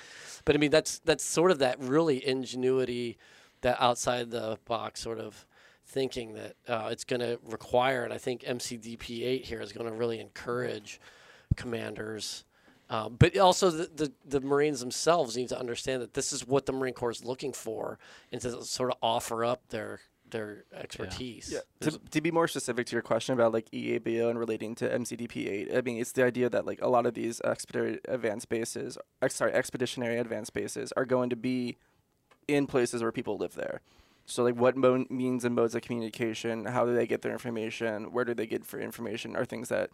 But 0.43 0.55
i 0.55 0.59
mean 0.59 0.71
that's 0.71 0.99
that's 0.99 1.23
sort 1.23 1.51
of 1.51 1.59
that 1.59 1.79
really 1.79 2.25
ingenuity 2.25 3.17
that 3.61 3.77
outside 3.81 4.31
the 4.31 4.57
box 4.65 4.99
sort 4.99 5.19
of 5.19 5.45
thinking 5.87 6.33
that 6.33 6.55
uh, 6.67 6.89
it's 6.91 7.03
going 7.03 7.19
to 7.19 7.39
require 7.43 8.03
and 8.03 8.13
i 8.13 8.17
think 8.17 8.43
mcdp 8.43 9.23
8 9.23 9.45
here 9.45 9.61
is 9.61 9.71
going 9.71 9.87
to 9.87 9.93
really 9.93 10.19
encourage 10.19 10.99
commanders 11.55 12.43
um, 12.89 13.15
but 13.19 13.37
also 13.37 13.69
the, 13.69 13.89
the, 13.93 14.11
the 14.25 14.39
Marines 14.39 14.79
themselves 14.79 15.35
need 15.35 15.49
to 15.49 15.59
understand 15.59 16.01
that 16.01 16.13
this 16.13 16.31
is 16.31 16.47
what 16.47 16.65
the 16.65 16.71
Marine 16.71 16.93
Corps 16.93 17.11
is 17.11 17.25
looking 17.25 17.51
for 17.51 17.99
and 18.31 18.39
to 18.41 18.63
sort 18.63 18.91
of 18.91 18.97
offer 19.01 19.43
up 19.43 19.61
their 19.69 19.99
their 20.29 20.65
expertise. 20.73 21.49
Yeah. 21.53 21.59
To, 21.89 21.99
to 22.11 22.21
be 22.21 22.31
more 22.31 22.49
specific 22.49 22.85
to 22.87 22.95
your 22.95 23.01
question 23.01 23.33
about 23.33 23.53
like 23.53 23.69
EABO 23.71 24.29
and 24.29 24.37
relating 24.37 24.75
to 24.75 24.89
MCDP 24.89 25.47
eight, 25.47 25.69
I 25.75 25.81
mean 25.81 25.99
it's 25.99 26.11
the 26.11 26.23
idea 26.23 26.49
that 26.49 26.65
like 26.65 26.81
a 26.81 26.89
lot 26.89 27.05
of 27.05 27.13
these 27.13 27.41
expeditionary 27.41 27.99
advanced 28.07 28.49
bases, 28.49 28.97
sorry, 29.29 29.53
expeditionary 29.53 30.17
advanced 30.17 30.53
bases 30.53 30.91
are 30.97 31.05
going 31.05 31.29
to 31.29 31.35
be 31.35 31.77
in 32.47 32.67
places 32.67 33.01
where 33.01 33.11
people 33.11 33.37
live 33.37 33.55
there. 33.55 33.81
So 34.27 34.43
like 34.43 34.55
what 34.55 34.75
mo- 34.75 35.05
means 35.09 35.45
and 35.45 35.55
modes 35.55 35.73
of 35.73 35.81
communication, 35.81 36.65
how 36.65 36.85
do 36.85 36.93
they 36.93 37.07
get 37.07 37.21
their 37.21 37.31
information, 37.31 38.11
where 38.11 38.25
do 38.25 38.33
they 38.33 38.45
get 38.45 38.65
for 38.65 38.79
information, 38.79 39.35
are 39.35 39.45
things 39.45 39.69
that 39.69 39.89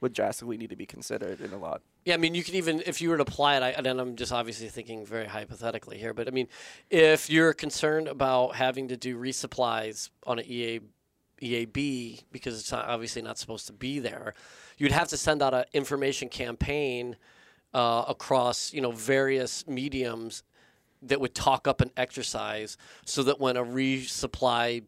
would 0.00 0.12
drastically 0.12 0.56
need 0.56 0.70
to 0.70 0.76
be 0.76 0.86
considered 0.86 1.40
in 1.40 1.52
a 1.52 1.58
lot. 1.58 1.82
Yeah, 2.04 2.14
I 2.14 2.16
mean, 2.18 2.34
you 2.34 2.44
could 2.44 2.54
even 2.54 2.82
if 2.86 3.00
you 3.00 3.10
were 3.10 3.16
to 3.16 3.22
apply 3.22 3.56
it, 3.56 3.62
I, 3.62 3.70
and 3.70 3.86
I'm 3.86 4.16
just 4.16 4.32
obviously 4.32 4.68
thinking 4.68 5.04
very 5.04 5.26
hypothetically 5.26 5.98
here, 5.98 6.14
but 6.14 6.28
I 6.28 6.30
mean, 6.30 6.48
if 6.90 7.28
you're 7.28 7.52
concerned 7.52 8.08
about 8.08 8.54
having 8.54 8.88
to 8.88 8.96
do 8.96 9.18
resupplies 9.18 10.10
on 10.26 10.38
an 10.38 10.44
EA, 10.46 10.80
EAB 11.42 12.22
because 12.32 12.58
it's 12.58 12.72
not, 12.72 12.86
obviously 12.86 13.22
not 13.22 13.38
supposed 13.38 13.66
to 13.66 13.72
be 13.72 13.98
there, 13.98 14.34
you'd 14.76 14.92
have 14.92 15.08
to 15.08 15.16
send 15.16 15.42
out 15.42 15.54
an 15.54 15.64
information 15.72 16.28
campaign 16.28 17.16
uh, 17.74 18.04
across 18.08 18.72
you 18.72 18.80
know 18.80 18.92
various 18.92 19.66
mediums 19.66 20.42
that 21.02 21.20
would 21.20 21.34
talk 21.34 21.68
up 21.68 21.80
an 21.80 21.90
exercise 21.96 22.76
so 23.04 23.22
that 23.22 23.38
when 23.40 23.56
a 23.56 23.64
resupply 23.64 24.82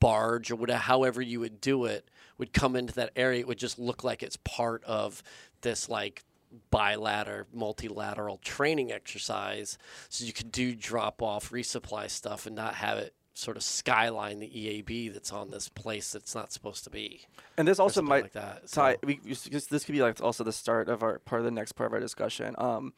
barge 0.00 0.50
or 0.50 0.56
whatever, 0.56 0.78
however 0.80 1.22
you 1.22 1.40
would 1.40 1.60
do 1.60 1.84
it, 1.84 2.08
would 2.38 2.52
come 2.52 2.74
into 2.74 2.92
that 2.94 3.10
area, 3.14 3.40
it 3.40 3.46
would 3.46 3.58
just 3.58 3.78
look 3.78 4.02
like 4.02 4.22
it's 4.22 4.36
part 4.38 4.82
of 4.84 5.22
this 5.60 5.88
like 5.88 6.24
bilateral, 6.70 7.46
multilateral 7.52 8.38
training 8.38 8.92
exercise. 8.92 9.78
So 10.08 10.24
you 10.24 10.32
could 10.32 10.50
do 10.52 10.74
drop 10.74 11.22
off 11.22 11.50
resupply 11.50 12.10
stuff 12.10 12.46
and 12.46 12.54
not 12.56 12.74
have 12.74 12.98
it 12.98 13.14
sort 13.36 13.56
of 13.56 13.62
skyline 13.64 14.38
the 14.38 14.46
EAB 14.46 15.12
that's 15.12 15.32
on 15.32 15.50
this 15.50 15.68
place 15.68 16.12
that's 16.12 16.34
not 16.34 16.52
supposed 16.52 16.84
to 16.84 16.90
be. 16.90 17.22
And 17.56 17.66
this 17.66 17.78
also 17.80 18.00
might 18.02 18.22
like 18.24 18.32
that. 18.32 18.68
So- 18.68 18.94
We, 19.04 19.20
we- 19.24 19.30
this 19.34 19.66
this 19.66 19.84
could 19.84 19.92
be 19.92 20.02
like 20.02 20.20
also 20.22 20.44
the 20.44 20.52
start 20.52 20.88
of 20.88 21.02
our 21.02 21.18
part 21.20 21.40
of 21.40 21.44
the 21.44 21.50
next 21.50 21.72
part 21.72 21.88
of 21.88 21.94
our 21.94 22.00
discussion. 22.00 22.54
Um, 22.58 22.94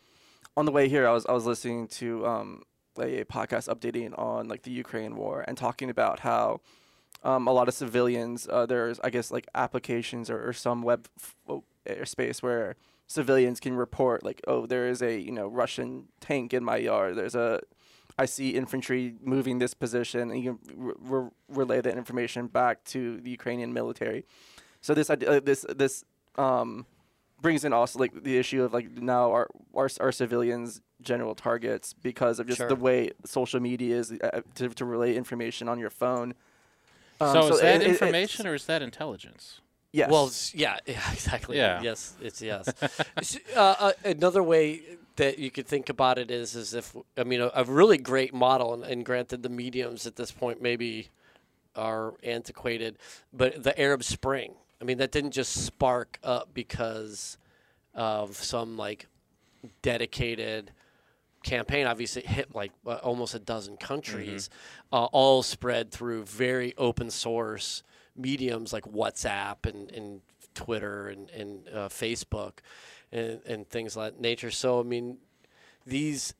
on 0.56 0.64
the 0.64 0.72
way 0.72 0.88
here, 0.88 1.06
I 1.06 1.12
was 1.12 1.26
I 1.26 1.32
was 1.32 1.46
listening 1.46 1.88
to 1.88 2.26
um 2.26 2.62
a 2.98 3.24
podcast 3.24 3.68
updating 3.68 4.18
on 4.18 4.48
like 4.48 4.62
the 4.62 4.70
Ukraine 4.70 5.16
war 5.16 5.44
and 5.46 5.56
talking 5.56 5.90
about 5.90 6.20
how 6.20 6.60
um 7.22 7.46
a 7.46 7.52
lot 7.52 7.68
of 7.68 7.74
civilians 7.74 8.48
uh, 8.48 8.66
there's 8.66 8.98
I 9.00 9.10
guess 9.10 9.30
like 9.30 9.46
applications 9.54 10.30
or, 10.30 10.48
or 10.48 10.52
some 10.52 10.82
web 10.82 11.08
f- 11.18 11.36
oh, 11.48 11.64
airspace 11.86 12.42
where 12.42 12.76
civilians 13.06 13.60
can 13.60 13.76
report 13.76 14.24
like 14.24 14.40
oh 14.48 14.66
there 14.66 14.88
is 14.88 15.02
a 15.02 15.18
you 15.18 15.30
know 15.32 15.46
Russian 15.46 16.08
tank 16.20 16.54
in 16.54 16.64
my 16.64 16.76
yard. 16.76 17.16
There's 17.16 17.34
a 17.34 17.60
I 18.18 18.24
see 18.24 18.50
infantry 18.50 19.14
moving 19.20 19.58
this 19.58 19.74
position, 19.74 20.30
and 20.30 20.42
you 20.42 20.58
can 20.64 20.86
re- 20.86 20.94
re- 20.98 21.30
relay 21.48 21.82
that 21.82 21.98
information 21.98 22.46
back 22.46 22.82
to 22.84 23.20
the 23.20 23.30
Ukrainian 23.30 23.74
military. 23.74 24.24
So 24.80 24.94
this 24.94 25.10
idea, 25.10 25.32
uh, 25.32 25.40
this 25.40 25.66
this 25.68 26.04
um, 26.36 26.86
brings 27.46 27.64
in 27.64 27.72
also 27.72 27.98
like 28.00 28.24
the 28.24 28.36
issue 28.36 28.62
of 28.64 28.72
like 28.74 28.90
now 28.90 29.30
our 29.30 29.46
our, 29.74 29.88
our 30.00 30.10
civilians 30.12 30.80
general 31.00 31.34
targets 31.34 31.92
because 31.92 32.40
of 32.40 32.46
just 32.48 32.58
Sure. 32.58 32.68
the 32.68 32.74
way 32.74 33.10
social 33.24 33.60
media 33.60 33.96
is 33.96 34.10
uh, 34.12 34.40
to, 34.56 34.68
to 34.70 34.84
relay 34.84 35.14
information 35.14 35.68
on 35.68 35.78
your 35.78 35.90
phone. 35.90 36.34
Um, 37.20 37.32
so, 37.32 37.48
is 37.54 37.60
that 37.60 37.76
it- 37.76 37.82
it- 37.82 37.88
information 37.92 38.46
or 38.48 38.54
is 38.54 38.66
that 38.66 38.82
intelligence? 38.82 39.60
Yes. 39.92 40.10
Well, 40.10 40.30
yeah, 40.52 40.78
yeah, 40.86 41.12
exactly. 41.12 41.56
Yeah. 41.56 41.80
Yes, 41.82 42.14
it's 42.20 42.42
yes. 42.42 42.68
Uh, 43.56 43.74
uh, 43.86 43.92
another 44.04 44.42
way 44.42 44.82
that 45.16 45.38
you 45.38 45.50
could 45.50 45.66
think 45.66 45.88
about 45.88 46.18
it 46.18 46.30
is, 46.30 46.54
is 46.56 46.74
if 46.74 46.94
I 47.16 47.24
mean 47.24 47.40
a, 47.40 47.50
a 47.54 47.64
really 47.64 47.96
great 47.98 48.34
model, 48.34 48.74
and, 48.74 48.82
and 48.84 49.04
granted 49.06 49.42
the 49.42 49.48
mediums 49.48 50.04
at 50.06 50.16
this 50.16 50.30
point 50.32 50.60
maybe 50.60 51.08
are 51.76 52.14
antiquated, 52.24 52.98
but 53.32 53.62
the 53.62 53.78
Arab 53.80 54.02
Spring. 54.02 54.54
I 54.80 54.84
mean 54.84 54.98
that 54.98 55.12
didn't 55.12 55.32
just 55.32 55.64
spark 55.64 56.18
up 56.22 56.50
because 56.54 57.38
of 57.94 58.36
some 58.36 58.76
like 58.76 59.06
dedicated 59.82 60.70
campaign 61.42 61.86
obviously 61.86 62.22
it 62.22 62.28
hit 62.28 62.54
like 62.54 62.72
uh, 62.86 62.94
almost 62.96 63.34
a 63.34 63.38
dozen 63.38 63.76
countries 63.76 64.50
uh, 64.92 65.04
all 65.06 65.42
spread 65.42 65.90
through 65.92 66.24
very 66.24 66.74
open 66.76 67.08
source 67.10 67.82
mediums 68.16 68.72
like 68.72 68.84
whatsapp 68.84 69.64
and, 69.64 69.90
and 69.92 70.20
twitter 70.54 71.08
and, 71.08 71.30
and 71.30 71.68
uh, 71.68 71.88
facebook 71.88 72.58
and, 73.12 73.40
and 73.46 73.68
things 73.68 73.96
like 73.96 74.18
nature. 74.18 74.50
So 74.50 74.80
I 74.80 74.82
mean, 74.82 75.18
these, 75.86 76.34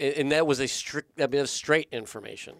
and 0.00 0.14
and 0.14 0.32
that 0.32 0.46
was 0.46 0.58
a 0.60 0.66
strict, 0.68 1.20
I 1.20 1.26
mean, 1.26 1.42
a 1.42 1.46
straight 1.46 1.88
information 1.92 2.56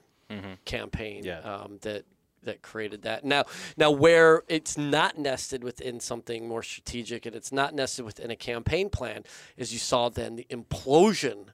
campaign 0.65 1.25
Yeah. 1.25 1.41
um, 1.41 1.79
that 1.83 2.05
that 2.45 2.63
created 2.63 3.03
that. 3.03 3.25
Now, 3.25 3.45
now 3.77 3.91
where 3.91 4.43
it's 4.49 4.77
not 4.77 5.19
nested 5.19 5.63
within 5.65 6.01
something 6.01 6.49
more 6.49 6.63
strategic 6.63 7.27
and 7.27 7.35
it's 7.35 7.53
not 7.53 7.75
nested 7.75 8.05
within 8.05 8.31
a 8.31 8.37
campaign 8.37 8.91
plan, 8.91 9.25
is 9.57 9.73
you 9.73 9.79
saw 9.79 10.09
then 10.09 10.37
the 10.37 10.47
implosion 10.51 11.47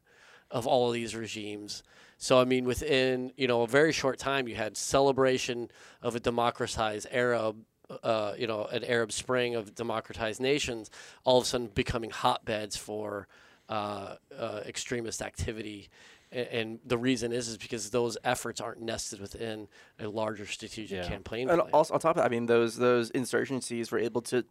of 0.50 0.66
all 0.66 0.88
of 0.88 0.94
these 0.94 1.14
regimes. 1.14 1.82
So 2.18 2.40
I 2.40 2.44
mean, 2.44 2.64
within 2.64 3.32
you 3.36 3.46
know 3.46 3.62
a 3.62 3.66
very 3.68 3.92
short 3.92 4.18
time, 4.18 4.48
you 4.48 4.56
had 4.56 4.76
celebration 4.76 5.70
of 6.02 6.16
a 6.16 6.20
democratized 6.20 7.06
Arab, 7.12 7.64
uh, 8.02 8.32
you 8.36 8.46
know, 8.46 8.64
an 8.64 8.82
Arab 8.84 9.12
Spring 9.12 9.54
of 9.54 9.74
democratized 9.74 10.40
nations, 10.40 10.90
all 11.24 11.38
of 11.38 11.44
a 11.44 11.46
sudden 11.46 11.68
becoming 11.68 12.10
hotbeds 12.10 12.76
for 12.76 13.28
uh, 13.68 14.16
uh, 14.36 14.60
extremist 14.66 15.22
activity. 15.22 15.88
A- 16.32 16.54
And 16.54 16.78
the 16.84 16.98
reason 16.98 17.32
is 17.32 17.48
is 17.48 17.56
because 17.56 17.90
those 17.90 18.16
efforts 18.24 18.60
aren't 18.60 18.80
nested 18.82 19.20
within 19.20 19.68
a 19.98 20.08
larger 20.08 20.46
strategic 20.46 20.98
Yeah. 21.04 21.08
campaign 21.08 21.48
And 21.48 21.60
plan. 21.60 21.70
also 21.72 21.94
on 21.94 22.00
top 22.00 22.10
of 22.10 22.16
that, 22.16 22.26
I 22.26 22.28
mean, 22.28 22.46
those 22.46 22.76
those 22.76 23.10
insurgencies 23.12 23.90
were 23.90 23.98
able 23.98 24.22
to 24.22 24.44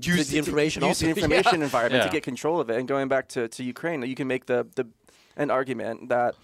use 0.00 0.26
to- 0.26 0.32
the 0.32 0.38
information 0.38 0.84
use 0.84 0.98
the 1.00 1.08
information 1.16 1.58
Yeah. 1.60 1.64
environment 1.64 2.02
Yeah. 2.02 2.06
to 2.08 2.12
get 2.12 2.22
control 2.22 2.60
of 2.60 2.70
it. 2.70 2.76
And 2.78 2.86
going 2.88 3.08
back 3.08 3.28
to, 3.28 3.48
to 3.48 3.62
Ukraine, 3.64 4.02
you 4.02 4.14
can 4.14 4.26
make 4.28 4.46
the, 4.46 4.66
the 4.74 4.86
an 5.36 5.50
argument 5.50 6.08
that 6.10 6.34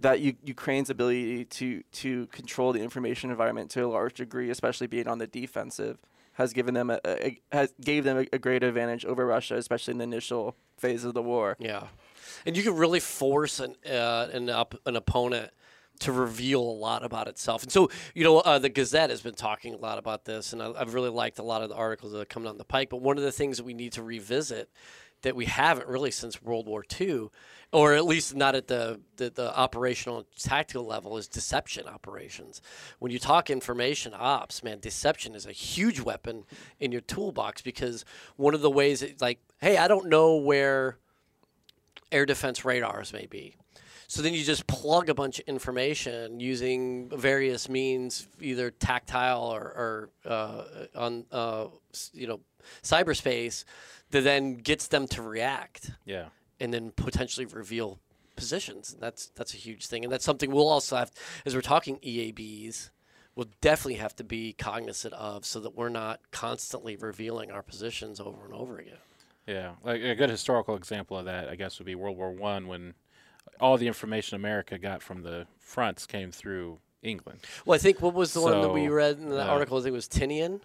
that 0.00 0.18
U- 0.20 0.34
Ukraine's 0.44 0.90
ability 0.90 1.44
to 1.44 1.82
to 2.02 2.26
control 2.28 2.72
the 2.72 2.80
information 2.80 3.30
environment 3.30 3.70
to 3.72 3.82
a 3.84 3.90
large 3.98 4.14
degree, 4.14 4.50
especially 4.50 4.88
being 4.88 5.06
on 5.06 5.18
the 5.18 5.28
defensive, 5.28 5.98
has 6.32 6.52
given 6.52 6.74
them 6.74 6.90
a, 6.90 6.98
a 7.04 7.38
has 7.52 7.72
gave 7.80 8.02
them 8.02 8.18
a, 8.18 8.26
a 8.32 8.38
great 8.38 8.62
advantage 8.64 9.04
over 9.04 9.24
Russia, 9.26 9.54
especially 9.56 9.92
in 9.92 9.98
the 9.98 10.04
initial 10.04 10.56
phase 10.76 11.04
of 11.04 11.14
the 11.14 11.22
war. 11.22 11.56
Yeah, 11.60 11.86
and 12.46 12.56
you 12.56 12.62
can 12.62 12.76
really 12.76 13.00
force 13.00 13.60
an 13.60 13.76
uh, 13.88 14.28
an 14.32 14.50
op- 14.50 14.80
an 14.86 14.96
opponent 14.96 15.50
to 16.00 16.12
reveal 16.12 16.60
a 16.60 16.78
lot 16.78 17.04
about 17.04 17.28
itself. 17.28 17.62
And 17.62 17.70
so, 17.70 17.90
you 18.14 18.24
know, 18.24 18.40
uh, 18.40 18.58
the 18.58 18.68
Gazette 18.68 19.10
has 19.10 19.20
been 19.20 19.34
talking 19.34 19.74
a 19.74 19.76
lot 19.76 19.98
about 19.98 20.24
this, 20.24 20.52
and 20.52 20.62
I, 20.62 20.72
I've 20.72 20.94
really 20.94 21.10
liked 21.10 21.38
a 21.38 21.42
lot 21.44 21.62
of 21.62 21.68
the 21.68 21.76
articles 21.76 22.12
that 22.12 22.20
are 22.20 22.24
coming 22.24 22.48
down 22.48 22.58
the 22.58 22.64
pike. 22.64 22.88
But 22.90 23.02
one 23.02 23.18
of 23.18 23.24
the 23.24 23.32
things 23.32 23.56
that 23.58 23.64
we 23.64 23.74
need 23.74 23.92
to 23.92 24.02
revisit 24.02 24.70
that 25.22 25.36
we 25.36 25.44
haven't 25.44 25.86
really 25.88 26.10
since 26.10 26.42
World 26.42 26.66
War 26.66 26.84
II, 27.00 27.28
or 27.72 27.94
at 27.94 28.04
least 28.04 28.34
not 28.34 28.54
at 28.54 28.66
the, 28.66 29.00
the, 29.16 29.30
the 29.30 29.56
operational 29.56 30.26
tactical 30.36 30.84
level, 30.84 31.16
is 31.16 31.28
deception 31.28 31.86
operations. 31.86 32.60
When 32.98 33.12
you 33.12 33.18
talk 33.18 33.48
information 33.48 34.12
ops, 34.16 34.62
man, 34.62 34.80
deception 34.80 35.34
is 35.34 35.46
a 35.46 35.52
huge 35.52 36.00
weapon 36.00 36.44
in 36.80 36.92
your 36.92 37.00
toolbox 37.00 37.62
because 37.62 38.04
one 38.36 38.54
of 38.54 38.60
the 38.60 38.70
ways, 38.70 39.00
that, 39.00 39.20
like, 39.22 39.38
hey, 39.60 39.76
I 39.76 39.88
don't 39.88 40.08
know 40.08 40.36
where 40.36 40.98
air 42.12 42.26
defense 42.26 42.64
radars 42.64 43.12
may 43.12 43.26
be. 43.26 43.56
So 44.08 44.20
then 44.20 44.34
you 44.34 44.44
just 44.44 44.66
plug 44.66 45.08
a 45.08 45.14
bunch 45.14 45.38
of 45.38 45.46
information 45.48 46.38
using 46.38 47.08
various 47.08 47.68
means, 47.70 48.28
either 48.42 48.70
tactile 48.70 49.44
or, 49.44 49.60
or 49.62 50.10
uh, 50.26 50.64
on 50.94 51.24
uh, 51.32 51.66
you 52.12 52.26
know 52.26 52.40
cyberspace, 52.82 53.64
that 54.10 54.22
then 54.24 54.56
gets 54.56 54.88
them 54.88 55.06
to 55.08 55.22
react 55.22 55.92
Yeah. 56.04 56.26
and 56.60 56.74
then 56.74 56.90
potentially 56.94 57.46
reveal 57.46 57.98
positions. 58.36 58.94
That's 59.00 59.28
that's 59.34 59.54
a 59.54 59.56
huge 59.56 59.86
thing, 59.86 60.04
and 60.04 60.12
that's 60.12 60.24
something 60.26 60.50
we'll 60.50 60.68
also 60.68 60.96
have 60.96 61.10
as 61.46 61.54
we're 61.54 61.62
talking 61.62 61.96
EABs. 62.00 62.90
We'll 63.34 63.48
definitely 63.62 63.94
have 63.94 64.14
to 64.16 64.24
be 64.24 64.52
cognizant 64.52 65.14
of 65.14 65.46
so 65.46 65.58
that 65.60 65.74
we're 65.74 65.88
not 65.88 66.20
constantly 66.32 66.96
revealing 66.96 67.50
our 67.50 67.62
positions 67.62 68.20
over 68.20 68.44
and 68.44 68.52
over 68.52 68.76
again. 68.78 68.98
Yeah, 69.46 69.72
like 69.82 70.00
a 70.02 70.14
good 70.14 70.30
historical 70.30 70.76
example 70.76 71.18
of 71.18 71.24
that, 71.24 71.48
I 71.48 71.56
guess, 71.56 71.78
would 71.78 71.86
be 71.86 71.94
World 71.94 72.16
War 72.16 72.30
One, 72.30 72.68
when 72.68 72.94
all 73.60 73.76
the 73.76 73.88
information 73.88 74.36
America 74.36 74.78
got 74.78 75.02
from 75.02 75.22
the 75.22 75.46
fronts 75.58 76.06
came 76.06 76.30
through 76.30 76.78
England. 77.02 77.40
Well, 77.66 77.74
I 77.74 77.78
think 77.78 78.00
what 78.00 78.14
was 78.14 78.32
the 78.34 78.40
one 78.40 78.60
that 78.60 78.70
we 78.70 78.88
read 78.88 79.18
in 79.18 79.28
the 79.28 79.36
yeah. 79.36 79.48
article? 79.48 79.78
I 79.78 79.80
think 79.80 79.88
it 79.88 79.92
was 79.92 80.08
Tinian, 80.08 80.60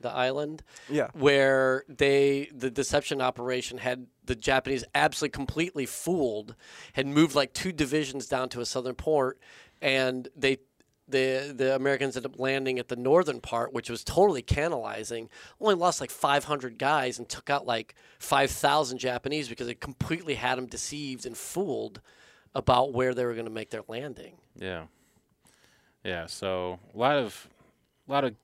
the 0.00 0.10
island, 0.10 0.64
Yeah. 0.90 1.08
where 1.12 1.84
they 1.88 2.50
the 2.52 2.70
deception 2.70 3.20
operation 3.20 3.78
had 3.78 4.06
the 4.24 4.34
Japanese 4.34 4.84
absolutely 4.94 5.34
completely 5.34 5.86
fooled, 5.86 6.56
had 6.94 7.06
moved 7.06 7.36
like 7.36 7.52
two 7.52 7.70
divisions 7.72 8.26
down 8.26 8.48
to 8.50 8.60
a 8.60 8.66
southern 8.66 8.96
port, 8.96 9.38
and 9.80 10.28
they. 10.36 10.58
The, 11.06 11.52
the 11.54 11.74
Americans 11.74 12.16
ended 12.16 12.32
up 12.32 12.38
landing 12.38 12.78
at 12.78 12.88
the 12.88 12.96
northern 12.96 13.40
part, 13.40 13.72
which 13.74 13.90
was 13.90 14.02
totally 14.02 14.42
canalizing. 14.42 15.28
Only 15.60 15.74
lost 15.74 16.00
like 16.00 16.10
500 16.10 16.78
guys 16.78 17.18
and 17.18 17.28
took 17.28 17.50
out 17.50 17.66
like 17.66 17.94
5,000 18.18 18.98
Japanese 18.98 19.48
because 19.48 19.68
it 19.68 19.80
completely 19.80 20.34
had 20.34 20.56
them 20.56 20.66
deceived 20.66 21.26
and 21.26 21.36
fooled 21.36 22.00
about 22.54 22.94
where 22.94 23.12
they 23.12 23.24
were 23.24 23.34
going 23.34 23.44
to 23.44 23.50
make 23.50 23.70
their 23.70 23.84
landing. 23.86 24.36
Yeah, 24.56 24.84
yeah. 26.02 26.26
So 26.26 26.78
a 26.94 26.98
lot 26.98 27.16
of, 27.16 27.48
a 28.08 28.12
lot 28.12 28.24
of 28.24 28.34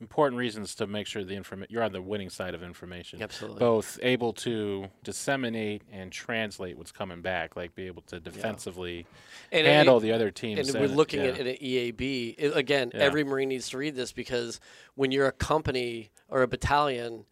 important 0.00 0.38
reasons 0.38 0.74
to 0.76 0.86
make 0.86 1.06
sure 1.06 1.24
the 1.24 1.34
information 1.34 1.72
you're 1.72 1.82
on 1.82 1.92
the 1.92 2.02
winning 2.02 2.28
side 2.28 2.54
of 2.54 2.62
information. 2.62 3.22
Absolutely. 3.22 3.58
Both 3.60 3.98
able 4.02 4.32
to 4.34 4.88
disseminate 5.02 5.82
and 5.90 6.12
translate 6.12 6.76
what's 6.76 6.92
coming 6.92 7.22
back, 7.22 7.56
like 7.56 7.74
be 7.74 7.86
able 7.86 8.02
to 8.02 8.20
defensively 8.20 9.06
And- 9.50 9.66
handle 9.66 9.98
the 10.00 10.12
other 10.12 10.30
teams. 10.30 10.68
and 10.68 10.78
we're 10.80 10.88
looking 10.94 11.20
yeah. 11.22 11.30
at 11.30 11.40
an 11.46 11.56
EAB 11.60 12.34
it- 12.38 12.56
again. 12.56 12.90
Yeah. 12.94 13.00
Every 13.00 13.24
Marine 13.24 13.48
needs 13.48 13.68
to 13.70 13.78
read 13.78 13.94
this 13.94 14.12
because 14.12 14.60
when 14.94 15.12
you're 15.12 15.26
a 15.28 15.32
company 15.32 16.10
or 16.28 16.42
a 16.42 16.48
battalion 16.48 17.24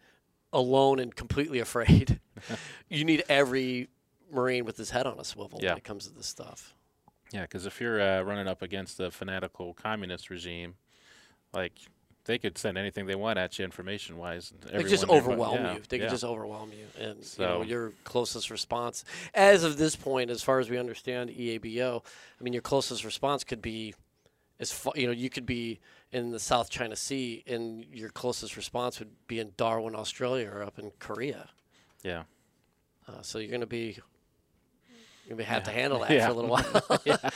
alone 0.53 0.99
and 0.99 1.15
completely 1.15 1.59
afraid, 1.69 2.21
you 2.89 3.05
need 3.05 3.25
every 3.29 3.89
Marine 4.33 4.65
with 4.65 4.77
his 4.79 4.91
head 4.91 5.07
on 5.07 5.19
a 5.21 5.25
swivel 5.25 5.59
Yeah. 5.63 5.71
when 5.71 5.79
it 5.79 5.85
comes 5.85 6.07
to 6.07 6.15
this 6.15 6.27
stuff. 6.27 6.75
Yeah, 7.33 7.43
because 7.43 7.67
if 7.67 7.81
you're 7.81 8.01
uh, 8.01 8.23
running 8.23 8.47
up 8.49 8.63
against 8.63 9.01
a 9.01 9.11
fanatical 9.11 9.75
communist 9.75 10.31
regime, 10.31 10.75
like 11.53 11.73
they 12.27 12.39
could 12.39 12.57
send 12.57 12.79
anything 12.79 13.07
they 13.07 13.15
want 13.15 13.39
at 13.39 13.59
you, 13.59 13.65
information 13.65 14.17
wise. 14.17 14.53
They 14.73 14.79
could 14.79 14.89
just 14.89 15.09
overwhelm 15.09 15.75
you. 15.77 15.83
They 15.89 15.99
could 15.99 16.11
just 16.11 16.25
overwhelm 16.25 16.73
you, 16.73 16.87
and 16.99 17.17
you 17.19 17.45
know 17.45 17.59
So- 17.59 17.63
your 17.63 17.93
closest 18.05 18.51
response, 18.51 19.05
as 19.35 19.63
of 19.65 19.77
this 19.77 19.97
point, 19.97 20.31
as 20.31 20.43
far 20.43 20.59
as 20.61 20.71
we 20.71 20.79
understand 20.79 21.31
EABO, 21.31 22.03
I 22.41 22.43
mean 22.43 22.53
your 22.53 22.63
closest 22.63 23.05
response 23.05 23.45
could 23.45 23.61
be, 23.63 23.95
as 24.59 24.73
far, 24.73 24.93
you 24.97 25.07
know, 25.07 25.13
you 25.13 25.29
could 25.31 25.47
be 25.47 25.81
in 26.13 26.31
the 26.31 26.39
South 26.41 26.71
China 26.71 26.95
Sea, 26.97 27.43
and 27.47 27.85
your 27.93 28.09
closest 28.09 28.57
response 28.57 28.99
would 29.01 29.11
be 29.27 29.41
in 29.41 29.53
Darwin, 29.57 29.95
Australia, 29.97 30.49
or 30.51 30.63
up 30.63 30.79
in 30.79 30.93
Korea. 30.99 31.49
yeah. 32.03 32.23
Uh, 33.07 33.21
so 33.21 33.39
you're 33.39 33.51
going 33.51 33.61
to 33.61 33.67
be, 33.67 33.99
you're 35.27 35.37
going 35.37 35.47
to 35.47 35.53
have 35.53 35.63
to 35.65 35.71
handle 35.71 36.01
that 36.01 36.11
Yeah. 36.11 36.27
for 36.27 36.33
a 36.33 36.35
little 36.35 36.51
while. 36.51 37.21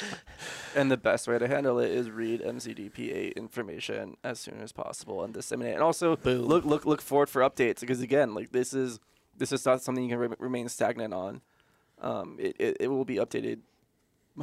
And 0.77 0.91
the 0.91 0.97
best 0.99 1.27
way 1.27 1.39
to 1.39 1.49
handle 1.49 1.79
it 1.79 1.91
is 1.91 2.11
read 2.11 2.41
MCDP8 2.43 3.35
information 3.37 4.17
as 4.23 4.39
soon 4.39 4.61
as 4.61 4.71
possible 4.71 5.25
and 5.25 5.33
disseminate. 5.35 5.75
And 5.75 5.83
also 5.83 6.17
Boom. 6.17 6.43
look 6.43 6.65
look 6.65 6.85
look 6.85 7.01
forward 7.01 7.29
for 7.31 7.41
updates 7.43 7.81
because 7.81 8.01
again, 8.03 8.35
like 8.35 8.53
this 8.53 8.75
is 8.75 9.01
this 9.37 9.51
is 9.51 9.65
not 9.65 9.83
something 9.83 10.05
you 10.05 10.11
can 10.11 10.19
re- 10.19 10.37
remain 10.39 10.69
stagnant 10.69 11.15
on. 11.15 11.41
Um, 12.01 12.37
it, 12.39 12.55
it 12.61 12.77
it 12.81 12.89
will 12.89 13.05
be 13.07 13.17
updated, 13.17 13.61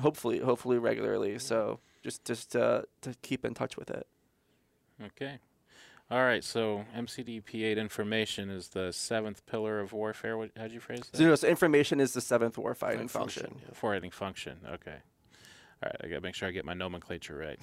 hopefully 0.01 0.39
hopefully 0.39 0.77
regularly. 0.79 1.37
So 1.39 1.79
just 2.03 2.25
just 2.25 2.55
uh, 2.55 2.81
to 3.01 3.13
keep 3.21 3.45
in 3.45 3.53
touch 3.53 3.77
with 3.77 3.89
it. 3.91 4.07
Okay. 5.01 5.39
All 6.11 6.23
right. 6.23 6.43
So 6.43 6.85
MCDP8 6.95 7.77
information 7.77 8.49
is 8.49 8.69
the 8.69 8.93
seventh 8.93 9.45
pillar 9.45 9.79
of 9.79 9.91
warfare. 9.93 10.37
What, 10.37 10.51
how'd 10.57 10.71
you 10.71 10.79
phrase 10.79 10.99
that? 11.11 11.17
So, 11.17 11.23
you 11.23 11.35
so 11.35 11.47
information 11.47 11.99
is 11.99 12.13
the 12.13 12.21
seventh 12.21 12.57
war 12.57 12.75
fighting 12.75 13.07
Fighting 13.07 13.09
function. 13.09 13.43
function, 13.43 13.61
yeah. 13.67 13.73
Forwarding 13.73 14.11
function. 14.11 14.57
Okay. 14.73 14.97
All 15.83 15.89
right. 15.89 15.95
I 16.03 16.07
got 16.07 16.15
to 16.15 16.21
make 16.21 16.35
sure 16.35 16.47
I 16.47 16.51
get 16.51 16.63
my 16.65 16.75
nomenclature 16.75 17.35
right. 17.35 17.57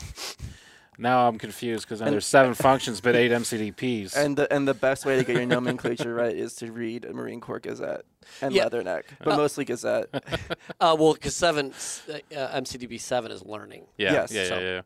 now 0.98 1.28
I'm 1.28 1.38
confused 1.38 1.86
because 1.88 2.00
there's 2.00 2.26
seven 2.26 2.54
functions 2.54 3.00
but 3.00 3.14
eight 3.14 3.30
MCDPs. 3.30 4.16
And 4.16 4.36
the 4.36 4.52
and 4.52 4.66
the 4.66 4.74
best 4.74 5.06
way 5.06 5.16
to 5.16 5.24
get 5.24 5.36
your 5.36 5.46
nomenclature 5.60 6.12
right 6.12 6.36
is 6.36 6.54
to 6.56 6.72
read 6.72 7.04
a 7.04 7.12
Marine 7.14 7.40
Corps 7.40 7.60
Gazette 7.60 8.02
and 8.40 8.52
Yeah. 8.52 8.64
Leatherneck, 8.68 9.04
but 9.22 9.34
Uh, 9.34 9.36
mostly 9.36 9.64
Gazette. 9.64 10.08
uh, 10.80 10.96
well, 10.98 11.14
because 11.14 11.36
seven, 11.36 11.68
uh, 11.70 12.14
MCDP 12.60 13.00
seven 13.00 13.30
is 13.30 13.44
learning. 13.44 13.86
yeah, 13.96 14.12
yes, 14.12 14.32
yeah, 14.32 14.42
yeah, 14.42 14.48
so- 14.48 14.58
yeah. 14.58 14.80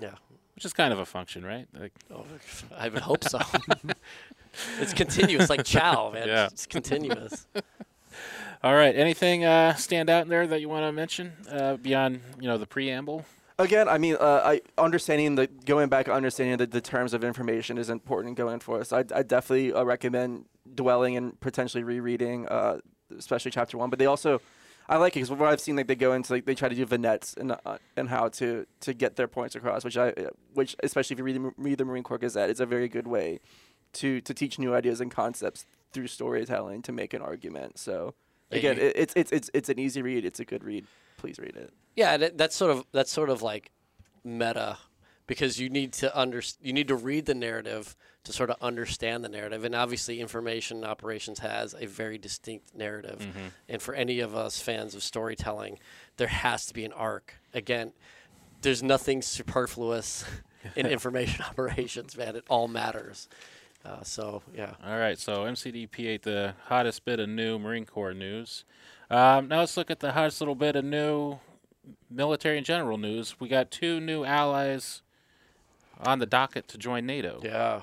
Yeah. 0.00 0.14
Which 0.62 0.66
is 0.66 0.74
kind 0.74 0.92
of 0.92 1.00
a 1.00 1.04
function, 1.04 1.44
right? 1.44 1.66
Like, 1.76 1.90
Oh, 2.08 2.24
I 2.78 2.88
would 2.88 3.02
hope 3.02 3.24
so. 3.24 3.40
it's 4.80 4.92
continuous, 4.92 5.50
like 5.50 5.64
chow, 5.64 6.12
man. 6.12 6.28
Yeah. 6.28 6.46
It's 6.52 6.66
continuous. 6.66 7.48
all 8.62 8.72
right. 8.72 8.94
Anything 8.94 9.44
uh, 9.44 9.74
stand 9.74 10.08
out 10.08 10.22
in 10.22 10.28
there 10.28 10.46
that 10.46 10.60
you 10.60 10.68
want 10.68 10.84
to 10.84 10.92
mention 10.92 11.32
uh, 11.50 11.78
beyond, 11.78 12.20
you 12.38 12.46
know, 12.46 12.58
the 12.58 12.66
preamble? 12.68 13.24
Again, 13.58 13.88
I 13.88 13.98
mean, 13.98 14.14
uh, 14.20 14.42
I 14.44 14.60
understanding 14.78 15.34
the 15.34 15.48
going 15.48 15.88
back, 15.88 16.08
understanding 16.08 16.56
the, 16.58 16.68
the 16.68 16.80
terms 16.80 17.12
of 17.12 17.24
information 17.24 17.76
is 17.76 17.90
important 17.90 18.36
going 18.36 18.60
forward. 18.60 18.86
So 18.86 18.98
I, 18.98 19.04
I 19.12 19.24
definitely 19.24 19.72
uh, 19.72 19.82
recommend 19.82 20.44
dwelling 20.72 21.16
and 21.16 21.40
potentially 21.40 21.82
rereading, 21.82 22.46
uh, 22.46 22.78
especially 23.18 23.50
chapter 23.50 23.78
one. 23.78 23.90
But 23.90 23.98
they 23.98 24.06
also, 24.06 24.40
I 24.92 24.96
like 24.96 25.16
it 25.16 25.20
because 25.20 25.30
what 25.30 25.48
I've 25.48 25.58
seen, 25.58 25.74
like 25.76 25.86
they 25.86 25.94
go 25.94 26.12
into 26.12 26.34
like 26.34 26.44
they 26.44 26.54
try 26.54 26.68
to 26.68 26.74
do 26.74 26.84
vignettes 26.84 27.32
and 27.40 27.52
uh, 27.52 27.78
and 27.96 28.10
how 28.10 28.28
to 28.28 28.66
to 28.80 28.92
get 28.92 29.16
their 29.16 29.26
points 29.26 29.56
across, 29.56 29.84
which 29.84 29.96
I 29.96 30.10
uh, 30.10 30.28
which 30.52 30.76
especially 30.82 31.14
if 31.14 31.18
you 31.18 31.24
read 31.24 31.36
the, 31.36 31.52
read 31.56 31.78
the 31.78 31.86
Marine 31.86 32.02
Corps 32.02 32.18
Gazette, 32.18 32.50
it's 32.50 32.60
a 32.60 32.66
very 32.66 32.88
good 32.88 33.06
way 33.06 33.40
to 33.94 34.20
to 34.20 34.34
teach 34.34 34.58
new 34.58 34.74
ideas 34.74 35.00
and 35.00 35.10
concepts 35.10 35.64
through 35.94 36.08
storytelling 36.08 36.82
to 36.82 36.92
make 36.92 37.14
an 37.14 37.22
argument. 37.22 37.78
So 37.78 38.12
again, 38.50 38.76
it, 38.78 38.92
it's 38.94 39.14
it's 39.16 39.32
it's 39.32 39.50
it's 39.54 39.70
an 39.70 39.78
easy 39.78 40.02
read. 40.02 40.26
It's 40.26 40.40
a 40.40 40.44
good 40.44 40.62
read. 40.62 40.84
Please 41.16 41.38
read 41.38 41.56
it. 41.56 41.72
Yeah, 41.96 42.28
that's 42.34 42.54
sort 42.54 42.70
of 42.70 42.84
that's 42.92 43.10
sort 43.10 43.30
of 43.30 43.40
like 43.40 43.70
meta 44.24 44.76
because 45.26 45.58
you 45.58 45.68
need 45.70 45.92
to 45.94 46.18
under 46.18 46.42
you 46.60 46.72
need 46.72 46.88
to 46.88 46.96
read 46.96 47.26
the 47.26 47.34
narrative 47.34 47.96
to 48.24 48.32
sort 48.32 48.50
of 48.50 48.56
understand 48.60 49.24
the 49.24 49.28
narrative, 49.28 49.64
and 49.64 49.74
obviously, 49.74 50.20
information 50.20 50.84
operations 50.84 51.40
has 51.40 51.74
a 51.78 51.86
very 51.86 52.18
distinct 52.18 52.74
narrative. 52.74 53.18
Mm-hmm. 53.20 53.46
And 53.68 53.82
for 53.82 53.94
any 53.94 54.20
of 54.20 54.36
us 54.36 54.60
fans 54.60 54.94
of 54.94 55.02
storytelling, 55.02 55.78
there 56.18 56.28
has 56.28 56.66
to 56.66 56.74
be 56.74 56.84
an 56.84 56.92
arc. 56.92 57.34
Again, 57.52 57.92
there's 58.60 58.82
nothing 58.82 59.22
superfluous 59.22 60.24
in 60.76 60.86
information 60.86 61.44
operations, 61.44 62.16
man. 62.16 62.36
It 62.36 62.44
all 62.48 62.68
matters. 62.68 63.28
Uh, 63.84 64.02
so 64.02 64.42
yeah, 64.54 64.74
All 64.84 64.98
right, 64.98 65.18
so 65.18 65.38
MCDP8, 65.38 66.22
the 66.22 66.54
hottest 66.66 67.04
bit 67.04 67.18
of 67.18 67.28
new 67.28 67.58
Marine 67.58 67.84
Corps 67.84 68.14
news. 68.14 68.64
Um, 69.10 69.48
now 69.48 69.58
let's 69.58 69.76
look 69.76 69.90
at 69.90 69.98
the 69.98 70.12
hottest 70.12 70.40
little 70.40 70.54
bit 70.54 70.76
of 70.76 70.84
new 70.84 71.40
military 72.08 72.58
and 72.58 72.64
general 72.64 72.96
news. 72.96 73.40
We 73.40 73.48
got 73.48 73.72
two 73.72 73.98
new 73.98 74.24
allies 74.24 75.02
on 76.02 76.18
the 76.18 76.26
docket 76.26 76.68
to 76.68 76.78
join 76.78 77.06
NATO. 77.06 77.40
yeah, 77.42 77.82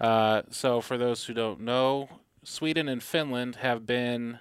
Uh, 0.00 0.42
so, 0.50 0.80
for 0.80 0.98
those 0.98 1.24
who 1.24 1.34
don't 1.34 1.60
know, 1.60 2.08
Sweden 2.44 2.88
and 2.88 3.02
Finland 3.02 3.56
have 3.56 3.86
been. 3.86 4.38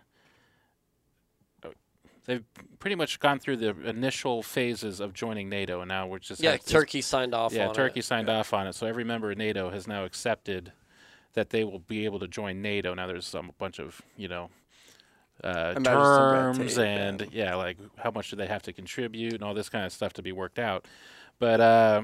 They've 2.25 2.43
pretty 2.77 2.95
much 2.95 3.19
gone 3.19 3.39
through 3.39 3.57
the 3.57 3.69
initial 3.87 4.43
phases 4.43 4.99
of 4.99 5.11
joining 5.13 5.49
NATO, 5.49 5.81
and 5.81 5.89
now 5.89 6.05
we're 6.05 6.19
just 6.19 6.41
yeah. 6.41 6.57
Turkey 6.57 7.01
signed 7.01 7.33
off. 7.33 7.51
yeah, 7.51 7.67
on 7.67 7.73
Turkey 7.73 8.01
It. 8.01 8.05
signed 8.05 8.29
off 8.29 8.53
on 8.53 8.67
it, 8.67 8.73
so 8.73 8.85
every 8.85 9.03
member 9.03 9.31
of 9.31 9.37
NATO 9.39 9.71
has 9.71 9.87
now 9.87 10.05
accepted 10.05 10.71
that 11.33 11.49
they 11.49 11.63
will 11.63 11.79
be 11.79 12.05
able 12.05 12.19
to 12.19 12.27
join 12.27 12.61
NATO. 12.61 12.93
Now, 12.93 13.07
there's 13.07 13.25
some 13.25 13.51
bunch 13.57 13.79
of 13.79 14.01
you 14.17 14.27
know 14.27 14.49
uh, 15.43 15.73
Imagine 15.75 15.83
some 15.83 16.33
red 16.33 16.55
terms 16.55 16.75
tape, 16.75 16.85
and 16.85 17.21
yeah. 17.31 17.45
yeah. 17.45 17.55
like 17.55 17.77
how 17.97 18.11
much 18.11 18.29
do 18.29 18.35
they 18.35 18.47
have 18.47 18.61
to 18.63 18.73
contribute 18.73 19.33
and 19.33 19.43
all 19.43 19.53
this 19.53 19.69
kind 19.69 19.85
of 19.85 19.91
stuff 19.91 20.13
to 20.13 20.21
be 20.21 20.31
worked 20.31 20.59
out. 20.59 20.85
But 21.39 21.59
uh, 21.59 22.03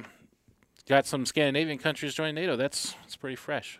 got 0.87 1.05
some 1.05 1.25
Scandinavian 1.25 1.77
countries 1.77 2.13
join 2.13 2.35
NATO. 2.35 2.55
That's 2.55 2.95
it's 3.05 3.15
pretty 3.15 3.35
fresh. 3.35 3.79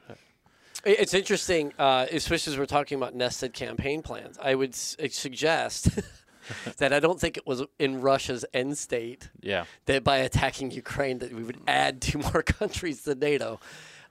It's 0.86 1.14
interesting, 1.14 1.74
uh, 1.80 2.06
especially 2.12 2.54
as 2.54 2.60
we're 2.60 2.66
talking 2.66 2.98
about 2.98 3.16
nested 3.16 3.54
campaign 3.54 4.02
plans. 4.04 4.38
I 4.42 4.56
would 4.56 4.70
s- 4.70 4.96
suggest 5.10 5.90
that 6.78 6.94
I 6.94 7.00
don't 7.00 7.20
think 7.20 7.36
it 7.36 7.46
was 7.48 7.64
in 7.80 8.00
Russia's 8.02 8.46
end 8.54 8.78
state 8.78 9.30
Yeah, 9.42 9.66
that 9.86 10.04
by 10.04 10.18
attacking 10.18 10.72
Ukraine 10.72 11.18
that 11.20 11.34
we 11.34 11.44
would 11.44 11.60
add 11.68 12.02
two 12.02 12.18
more 12.34 12.44
countries 12.44 13.02
to 13.04 13.16
NATO. 13.16 13.60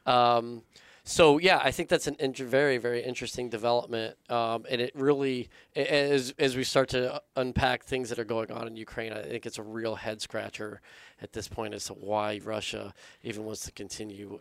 Um, 0.04 0.62
so 1.08 1.38
yeah, 1.38 1.60
I 1.62 1.70
think 1.70 1.88
that's 1.88 2.06
an 2.08 2.16
inter- 2.18 2.44
very 2.44 2.76
very 2.78 3.02
interesting 3.02 3.48
development, 3.48 4.16
um, 4.28 4.66
and 4.68 4.80
it 4.80 4.92
really 4.94 5.48
a- 5.74 5.90
as 6.12 6.34
as 6.38 6.56
we 6.56 6.64
start 6.64 6.88
to 6.90 7.22
unpack 7.36 7.84
things 7.84 8.08
that 8.10 8.18
are 8.18 8.24
going 8.24 8.50
on 8.50 8.66
in 8.66 8.76
Ukraine, 8.76 9.12
I 9.12 9.22
think 9.22 9.46
it's 9.46 9.58
a 9.58 9.62
real 9.62 9.94
head 9.94 10.20
scratcher 10.20 10.80
at 11.22 11.32
this 11.32 11.48
point 11.48 11.72
as 11.74 11.84
to 11.86 11.94
why 11.94 12.40
Russia 12.44 12.92
even 13.22 13.44
wants 13.44 13.64
to 13.66 13.72
continue 13.72 14.40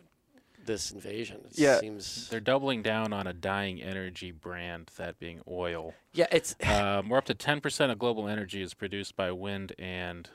this 0.64 0.90
invasion. 0.90 1.42
It 1.52 1.58
Yeah. 1.60 1.78
seems 1.78 2.28
they're 2.28 2.40
doubling 2.40 2.82
down 2.82 3.12
on 3.12 3.28
a 3.28 3.32
dying 3.32 3.80
energy 3.80 4.32
brand, 4.32 4.90
that 4.96 5.20
being 5.20 5.40
oil. 5.46 5.94
yeah, 6.12 6.26
it's 6.32 6.56
Um, 6.66 7.08
we're 7.08 7.18
up 7.18 7.26
to 7.26 7.34
10% 7.36 7.92
of 7.92 8.00
global 8.00 8.26
energy 8.26 8.60
is 8.60 8.74
produced 8.74 9.14
by 9.14 9.30
wind 9.30 9.72
and 9.78 10.28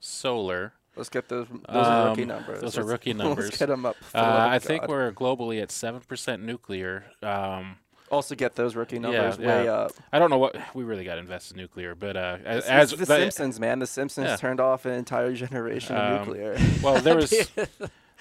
solar. 0.00 0.72
Let's 0.96 1.08
get 1.10 1.28
those. 1.28 1.46
Those 1.48 1.60
are 1.86 2.08
rookie 2.10 2.22
Um, 2.22 2.28
numbers. 2.28 2.60
those 2.60 2.78
are 2.78 2.80
Let's- 2.82 2.90
rookie 2.92 3.12
numbers. 3.14 3.44
Let's 3.46 3.58
get 3.58 3.66
them 3.68 3.84
up. 3.86 3.96
for 3.96 4.16
Uh, 4.16 4.22
the 4.22 4.28
love 4.28 4.50
I 4.52 4.58
think 4.58 4.80
God. 4.82 4.90
we're 4.90 5.12
globally 5.12 5.62
at 5.62 5.68
7% 5.70 6.40
nuclear. 6.42 7.04
Um, 7.22 7.76
also 8.10 8.34
get 8.34 8.54
those 8.54 8.76
rookie 8.76 8.98
numbers 8.98 9.36
yeah. 9.38 9.46
way 9.46 9.68
up. 9.68 9.92
I 10.12 10.18
don't 10.18 10.30
know 10.30 10.38
what 10.38 10.56
we 10.74 10.84
really 10.84 11.04
got 11.04 11.14
to 11.14 11.20
invest 11.20 11.50
in 11.50 11.56
nuclear, 11.56 11.94
but 11.94 12.16
uh, 12.16 12.38
as, 12.44 12.64
as 12.66 12.90
the 12.92 12.98
but- 12.98 13.06
Simpsons, 13.18 13.58
man. 13.60 13.78
The 13.80 13.86
Simpsons 13.86 14.28
Yeah. 14.28 14.36
turned 14.36 14.60
off 14.60 14.86
an 14.86 14.92
entire 14.92 15.32
generation 15.34 15.96
of 15.96 16.20
Um, 16.22 16.26
nuclear. 16.28 16.56
well, 16.82 17.00
there 17.00 17.16
was 17.16 17.30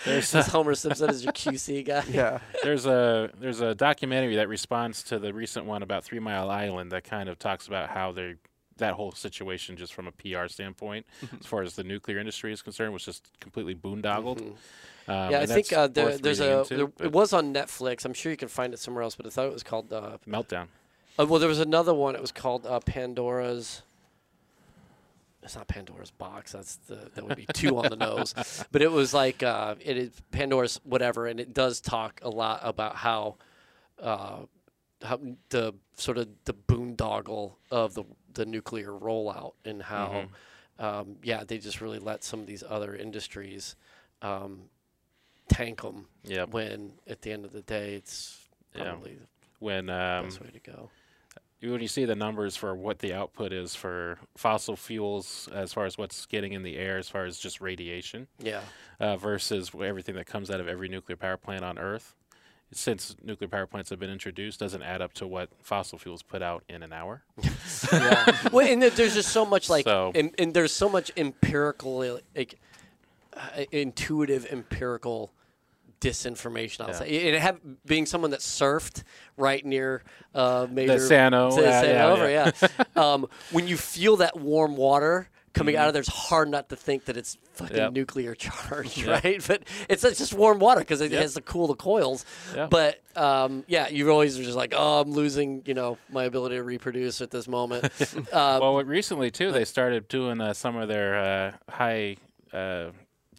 there's 0.05 0.31
This 0.31 0.47
Homer 0.47 0.75
Simpson 0.75 1.09
is 1.09 1.23
your 1.23 1.31
QC 1.33 1.83
guy. 1.85 2.03
yeah. 2.09 2.39
there's 2.63 2.85
a 2.85 3.29
there's 3.39 3.61
a 3.61 3.73
documentary 3.75 4.35
that 4.37 4.49
responds 4.49 5.03
to 5.03 5.19
the 5.19 5.33
recent 5.33 5.65
one 5.65 5.83
about 5.83 6.03
Three 6.03 6.19
Mile 6.19 6.49
Island 6.49 6.91
that 6.91 7.03
kind 7.03 7.29
of 7.29 7.39
talks 7.39 7.67
about 7.67 7.89
how 7.91 8.11
they 8.11 8.35
that 8.77 8.93
whole 8.93 9.11
situation 9.11 9.77
just 9.77 9.93
from 9.93 10.07
a 10.07 10.11
PR 10.11 10.47
standpoint, 10.47 11.05
Mm-hmm. 11.23 11.37
as 11.39 11.45
far 11.45 11.61
as 11.63 11.75
the 11.75 11.83
nuclear 11.83 12.19
industry 12.19 12.51
is 12.51 12.61
concerned, 12.61 12.91
was 12.93 13.05
just 13.05 13.27
completely 13.39 13.75
boondoggled. 13.75 14.41
Um, 14.41 14.53
Mm-hmm. 15.07 15.31
Yeah, 15.31 15.39
I 15.41 15.45
think 15.45 15.71
uh, 15.71 15.85
there, 15.85 16.17
there's 16.17 16.39
a 16.39 16.61
into, 16.61 16.75
there, 16.97 17.05
it 17.07 17.11
was 17.11 17.31
on 17.31 17.53
Netflix. 17.53 18.05
I'm 18.05 18.13
sure 18.15 18.31
you 18.31 18.37
can 18.37 18.47
find 18.47 18.73
it 18.73 18.79
somewhere 18.79 19.03
else, 19.03 19.15
but 19.15 19.27
I 19.27 19.29
thought 19.29 19.45
it 19.45 19.53
was 19.53 19.61
called. 19.61 19.93
Uh, 19.93 20.17
meltdown. 20.27 20.65
uh, 21.19 21.27
well, 21.27 21.39
there 21.39 21.47
was 21.47 21.59
another 21.59 21.93
one. 21.93 22.15
It 22.15 22.21
was 22.21 22.31
called 22.31 22.65
uh, 22.65 22.79
Pandora's. 22.79 23.83
It's 25.43 25.55
not 25.55 25.67
Pandora's 25.67 26.09
box. 26.09 26.53
That's 26.53 26.77
the 26.87 27.11
that 27.13 27.23
would 27.23 27.37
be 27.37 27.45
two 27.53 27.77
on 27.77 27.89
the 27.91 27.95
nose. 27.95 28.33
But 28.71 28.81
it 28.81 28.91
was 28.91 29.13
like 29.13 29.43
uh, 29.43 29.75
it 29.79 29.95
is 29.95 30.11
Pandora's 30.31 30.79
whatever, 30.83 31.27
and 31.27 31.39
it 31.39 31.53
does 31.53 31.81
talk 31.81 32.19
a 32.23 32.29
lot 32.29 32.61
about 32.63 32.95
how, 32.95 33.35
uh, 34.01 34.37
how 35.03 35.19
the 35.49 35.75
sort 35.97 36.17
of 36.17 36.29
the 36.45 36.53
boondoggle 36.55 37.51
of 37.69 37.93
the 37.93 38.05
the 38.35 38.45
nuclear 38.45 38.91
rollout 38.91 39.53
and 39.65 39.81
how, 39.81 40.27
um, 40.79 41.15
yeah, 41.23 41.43
they 41.43 41.57
just 41.57 41.81
really 41.81 41.99
let 41.99 42.23
some 42.23 42.39
of 42.39 42.45
these 42.47 42.63
other 42.67 42.95
industries. 42.95 43.75
Um, 44.21 44.69
tank 45.47 45.81
them 45.83 46.07
Yep. 46.23 46.49
when 46.49 46.93
at 47.07 47.21
the 47.21 47.31
end 47.31 47.45
of 47.45 47.51
the 47.51 47.61
day 47.61 47.93
it's 47.93 48.47
Yeah. 48.73 48.85
probably 48.85 49.19
When 49.59 49.85
the 49.87 49.93
um, 49.93 50.25
best 50.25 50.41
way 50.41 50.49
to 50.49 50.59
go. 50.59 50.89
when 51.61 51.81
you 51.81 51.87
see 51.87 52.03
the 52.05 52.15
numbers 52.15 52.55
for 52.55 52.73
what 52.75 52.97
the 52.99 53.13
output 53.13 53.53
is 53.53 53.75
for 53.75 54.17
fossil 54.35 54.75
fuels, 54.75 55.47
as 55.53 55.71
far 55.71 55.85
as 55.85 55.97
what's 55.99 56.25
getting 56.25 56.53
in 56.53 56.63
the 56.63 56.77
air, 56.77 56.97
as 56.97 57.09
far 57.09 57.25
as 57.25 57.37
just 57.37 57.61
radiation, 57.61 58.27
Yeah. 58.39 58.63
uh, 58.99 59.17
versus 59.17 59.69
everything 59.79 60.15
that 60.15 60.25
comes 60.25 60.49
out 60.49 60.59
of 60.59 60.67
every 60.67 60.89
nuclear 60.89 61.15
power 61.15 61.37
plant 61.37 61.63
on 61.63 61.77
Earth, 61.77 62.15
since 62.75 63.15
nuclear 63.23 63.47
power 63.47 63.65
plants 63.65 63.89
have 63.89 63.99
been 63.99 64.09
introduced, 64.09 64.59
doesn't 64.59 64.83
add 64.83 65.01
up 65.01 65.13
to 65.13 65.25
what 65.25 65.49
fossil 65.63 65.97
fuels 65.97 66.21
put 66.21 66.41
out 66.41 66.63
in 66.67 66.83
an 66.83 66.91
hour. 66.91 67.23
yeah. 67.91 68.37
well, 68.51 68.67
and 68.67 68.81
there's 68.83 69.13
just 69.13 69.29
so 69.29 69.45
much 69.45 69.69
like, 69.69 69.85
So- 69.85 70.11
and, 70.13 70.35
and 70.37 70.53
there's 70.53 70.73
so 70.73 70.89
much 70.89 71.09
empirical, 71.15 72.19
like, 72.35 72.59
uh, 73.33 73.63
intuitive 73.71 74.45
empirical 74.51 75.31
disinformation. 76.01 76.81
I'll 76.81 76.89
Yeah. 76.89 76.93
say, 76.99 77.29
and 77.33 77.41
have 77.41 77.59
being 77.85 78.05
someone 78.05 78.31
that 78.31 78.41
surfed 78.41 79.03
right 79.37 79.65
near 79.65 80.03
uh, 80.33 80.67
major 80.69 80.99
San 80.99 81.33
O, 81.33 81.49
Sa- 81.51 81.61
yeah, 81.61 81.81
San 81.81 81.89
O 81.89 81.93
yeah, 81.93 82.07
over, 82.07 82.29
yeah. 82.29 82.51
yeah. 82.61 82.85
um, 83.13 83.27
when 83.51 83.67
you 83.67 83.77
feel 83.77 84.17
that 84.17 84.37
warm 84.39 84.75
water. 84.75 85.29
Coming 85.55 85.75
out 85.77 85.87
of 85.87 85.93
there, 85.93 86.01
it's 86.01 86.09
hard 86.09 86.49
not 86.49 86.69
to 86.69 86.75
think 86.75 87.05
that 87.05 87.17
it's 87.17 87.37
fucking 87.53 87.75
Yep. 87.77 87.93
nuclear 87.93 88.35
charge, 88.35 88.97
Yep. 89.03 89.23
right? 89.23 89.43
But 89.47 89.63
it's 89.89 90.03
it's 90.03 90.19
just 90.19 90.33
warm 90.33 90.59
water 90.59 90.81
because 90.81 91.01
it 91.01 91.11
Yep. 91.11 91.21
has 91.21 91.33
to 91.35 91.41
cool 91.41 91.67
the 91.67 91.75
coils. 91.75 92.25
But 92.69 93.01
um, 93.15 93.63
yeah, 93.67 93.87
you 93.87 94.09
always 94.11 94.37
are 94.37 94.43
just 94.43 94.57
like, 94.57 94.73
oh, 94.75 94.99
I'm 95.01 95.11
losing, 95.11 95.63
you 95.65 95.73
know, 95.73 95.97
my 96.11 96.25
ability 96.25 96.57
to 96.57 96.63
reproduce 96.63 97.21
at 97.21 97.31
this 97.31 97.47
moment. 97.47 97.85
uh, 98.31 98.59
well, 98.61 98.75
recently 98.83 99.31
too, 99.31 99.51
they 99.51 99.65
started 99.65 100.07
doing 100.07 100.41
uh, 100.41 100.53
some 100.53 100.75
of 100.75 100.87
their 100.89 101.15
uh, 101.17 101.51
high, 101.71 102.17
uh, 102.53 102.89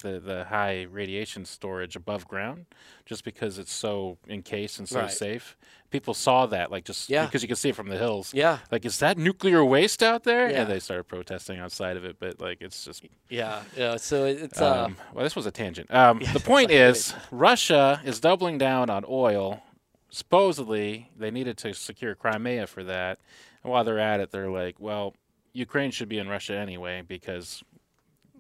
the 0.07 0.21
the 0.21 0.45
high 0.45 0.83
radiation 0.83 1.45
storage 1.45 1.97
above 1.97 2.27
ground, 2.29 2.67
just 3.05 3.25
because 3.25 3.59
it's 3.59 3.73
so 3.73 4.19
encased 4.29 4.79
and 4.79 4.89
so 4.89 5.01
Right. 5.01 5.11
safe. 5.11 5.57
People 5.91 6.15
saw 6.15 6.47
that, 6.47 6.71
like 6.71 6.85
just 6.85 7.09
Yeah. 7.09 7.25
because 7.27 7.43
you 7.43 7.49
can 7.49 7.57
see 7.57 7.69
it 7.71 7.77
from 7.77 7.89
the 7.89 7.97
hills. 7.99 8.35
yeah, 8.35 8.59
Like, 8.73 8.85
is 8.85 8.99
that 8.99 9.17
nuclear 9.19 9.65
waste 9.65 10.03
out 10.03 10.25
there? 10.25 10.51
Yeah. 10.51 10.63
And 10.63 10.71
they 10.71 10.81
started 10.81 11.05
protesting 11.05 11.59
outside 11.59 11.97
of 11.97 12.05
it, 12.05 12.17
but 12.19 12.41
like, 12.41 12.59
it's 12.61 12.85
just. 12.85 13.05
yeah, 13.29 13.63
yeah. 13.77 13.97
So 13.97 14.25
it- 14.25 14.43
it's 14.43 14.61
uh, 14.61 14.85
Um, 14.87 14.97
well, 15.13 15.25
this 15.25 15.37
was 15.37 15.47
a 15.47 15.51
tangent. 15.53 15.91
Um, 15.93 16.19
the 16.33 16.41
point 16.55 16.71
is, 16.71 17.15
Russia 17.31 18.01
is 18.05 18.21
doubling 18.21 18.59
down 18.59 18.91
on 18.91 19.05
oil. 19.09 19.63
Supposedly, 20.11 21.11
they 21.17 21.31
needed 21.31 21.57
to 21.59 21.75
secure 21.75 22.15
Crimea 22.15 22.67
for 22.67 22.83
that. 22.85 23.19
And 23.63 23.71
while 23.73 23.85
they're 23.85 23.99
at 23.99 24.21
it, 24.21 24.31
they're 24.31 24.51
like, 24.51 24.77
well, 24.81 25.15
Ukraine 25.53 25.91
should 25.91 26.09
be 26.09 26.19
in 26.19 26.29
Russia 26.29 26.55
anyway 26.57 27.03
because 27.07 27.63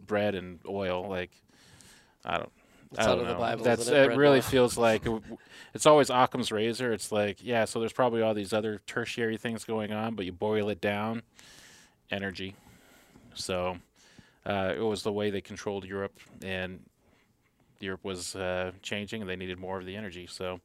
bread 0.06 0.34
and 0.34 0.60
oil, 0.68 1.06
like, 1.08 1.30
I 2.26 2.38
don't. 2.38 2.52
It's 2.92 3.00
I 3.00 3.06
don't 3.06 3.20
of 3.20 3.26
the 3.26 3.32
know. 3.32 3.38
Bible, 3.38 3.64
That's 3.64 3.88
it, 3.88 4.12
it. 4.12 4.16
really 4.16 4.36
and 4.38 4.44
feels 4.44 4.78
like 4.78 5.02
it's 5.74 5.86
always 5.86 6.08
Occam's 6.08 6.52
razor. 6.52 6.92
It's 6.92 7.10
like, 7.10 7.38
yeah, 7.42 7.64
so 7.64 7.80
there's 7.80 7.92
probably 7.92 8.22
all 8.22 8.32
these 8.32 8.52
other 8.52 8.80
tertiary 8.86 9.36
things 9.36 9.64
going 9.64 9.92
on, 9.92 10.14
but 10.14 10.24
you 10.24 10.32
boil 10.32 10.68
it 10.68 10.80
down, 10.80 11.22
energy. 12.10 12.54
So 13.34 13.78
uh, 14.44 14.72
it 14.76 14.80
was 14.80 15.02
the 15.02 15.12
way 15.12 15.30
they 15.30 15.40
controlled 15.40 15.84
Europe, 15.84 16.18
and 16.42 16.80
Europe 17.80 18.04
was 18.04 18.36
uh, 18.36 18.72
changing, 18.82 19.20
and 19.20 19.28
they 19.28 19.36
needed 19.36 19.58
more 19.58 19.78
of 19.78 19.86
the 19.86 19.96
energy. 19.96 20.26
So 20.26 20.60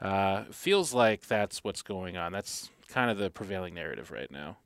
uh, 0.00 0.44
feels 0.50 0.94
like 0.94 1.26
that's 1.26 1.62
what's 1.62 1.82
going 1.82 2.16
on. 2.16 2.32
That's 2.32 2.70
kind 2.88 3.10
of 3.10 3.18
the 3.18 3.30
prevailing 3.30 3.74
narrative 3.74 4.10
right 4.10 4.30
now. 4.30 4.56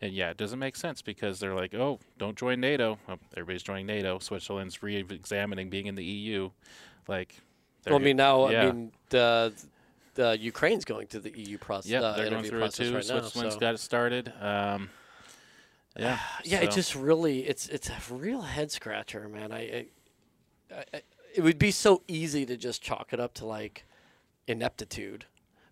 And 0.00 0.12
yeah, 0.12 0.30
it 0.30 0.36
doesn't 0.36 0.58
make 0.58 0.76
sense 0.76 1.02
because 1.02 1.40
they're 1.40 1.54
like, 1.54 1.74
oh, 1.74 1.98
don't 2.18 2.36
join 2.36 2.60
NATO. 2.60 2.98
Oh, 3.08 3.16
everybody's 3.32 3.62
joining 3.62 3.86
NATO. 3.86 4.18
Switzerland's 4.18 4.82
re-examining 4.82 5.70
being 5.70 5.86
in 5.86 5.94
the 5.94 6.04
EU. 6.04 6.50
Like, 7.08 7.34
well, 7.86 7.96
I 7.96 7.98
mean, 7.98 8.16
now 8.16 8.48
yeah. 8.48 8.62
I 8.62 8.72
mean 8.72 8.92
the 9.10 9.52
uh, 10.18 10.36
Ukraine's 10.38 10.84
going 10.84 11.06
through 11.06 11.20
the 11.20 11.38
EU 11.38 11.58
process. 11.58 11.90
Yeah, 11.90 12.00
uh, 12.00 12.16
they're 12.16 12.30
going 12.30 12.44
through 12.44 12.64
it 12.64 12.74
too. 12.74 12.94
right. 12.94 13.04
Switzerland's 13.04 13.54
so- 13.54 13.60
got 13.60 13.74
it 13.74 13.78
started. 13.78 14.32
Um, 14.40 14.90
yeah. 15.98 16.18
Yeah, 16.44 16.60
it 16.60 16.72
just 16.72 16.94
really 16.94 17.40
it's 17.40 17.68
it's 17.68 17.88
a 17.88 18.14
real 18.14 18.42
head 18.42 18.70
scratcher, 18.70 19.28
man. 19.28 19.52
I, 19.52 19.86
I, 20.70 20.84
I 20.92 21.02
it 21.34 21.42
would 21.42 21.58
be 21.58 21.70
so 21.70 22.02
easy 22.06 22.46
to 22.46 22.56
just 22.56 22.82
chalk 22.82 23.12
it 23.12 23.20
up 23.20 23.34
to 23.34 23.46
like 23.46 23.84
ineptitude, 24.46 25.26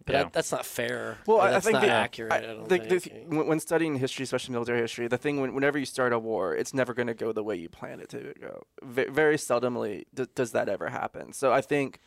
but 0.05 0.13
Yeah. 0.13 0.23
that, 0.25 0.33
that's 0.33 0.53
not 0.53 0.65
fair. 0.67 1.19
Well, 1.27 1.39
or 1.39 1.43
I, 1.43 1.57
I 1.57 1.61
think 1.61 1.75
not 1.75 1.83
the, 1.83 1.91
accurate. 1.91 2.33
I, 2.33 2.37
I- 2.39 2.41
don't 2.41 2.69
the- 2.69 2.79
the- 2.79 3.01
think. 3.01 3.29
when, 3.33 3.47
when 3.47 3.61
studying 3.61 3.97
history, 3.97 4.25
especially 4.25 4.53
military 4.53 4.81
history, 4.81 5.09
the 5.09 5.19
thing 5.19 5.41
when, 5.41 5.55
whenever 5.55 5.79
you 5.79 5.87
start 5.87 6.13
a 6.13 6.19
war, 6.19 6.55
it's 6.55 6.75
never 6.75 6.95
going 6.95 7.09
to 7.09 7.15
go 7.15 7.33
the 7.33 7.43
way 7.43 7.57
you 7.57 7.69
plan 7.69 8.01
it 8.01 8.09
to 8.11 8.35
go. 8.41 8.63
V- 8.83 9.07
very 9.11 9.37
seldomly 9.37 10.05
d- 10.15 10.27
does 10.35 10.53
that 10.53 10.69
ever 10.69 10.89
happen. 10.91 11.33
So 11.33 11.53
I 11.53 11.61
think, 11.61 11.99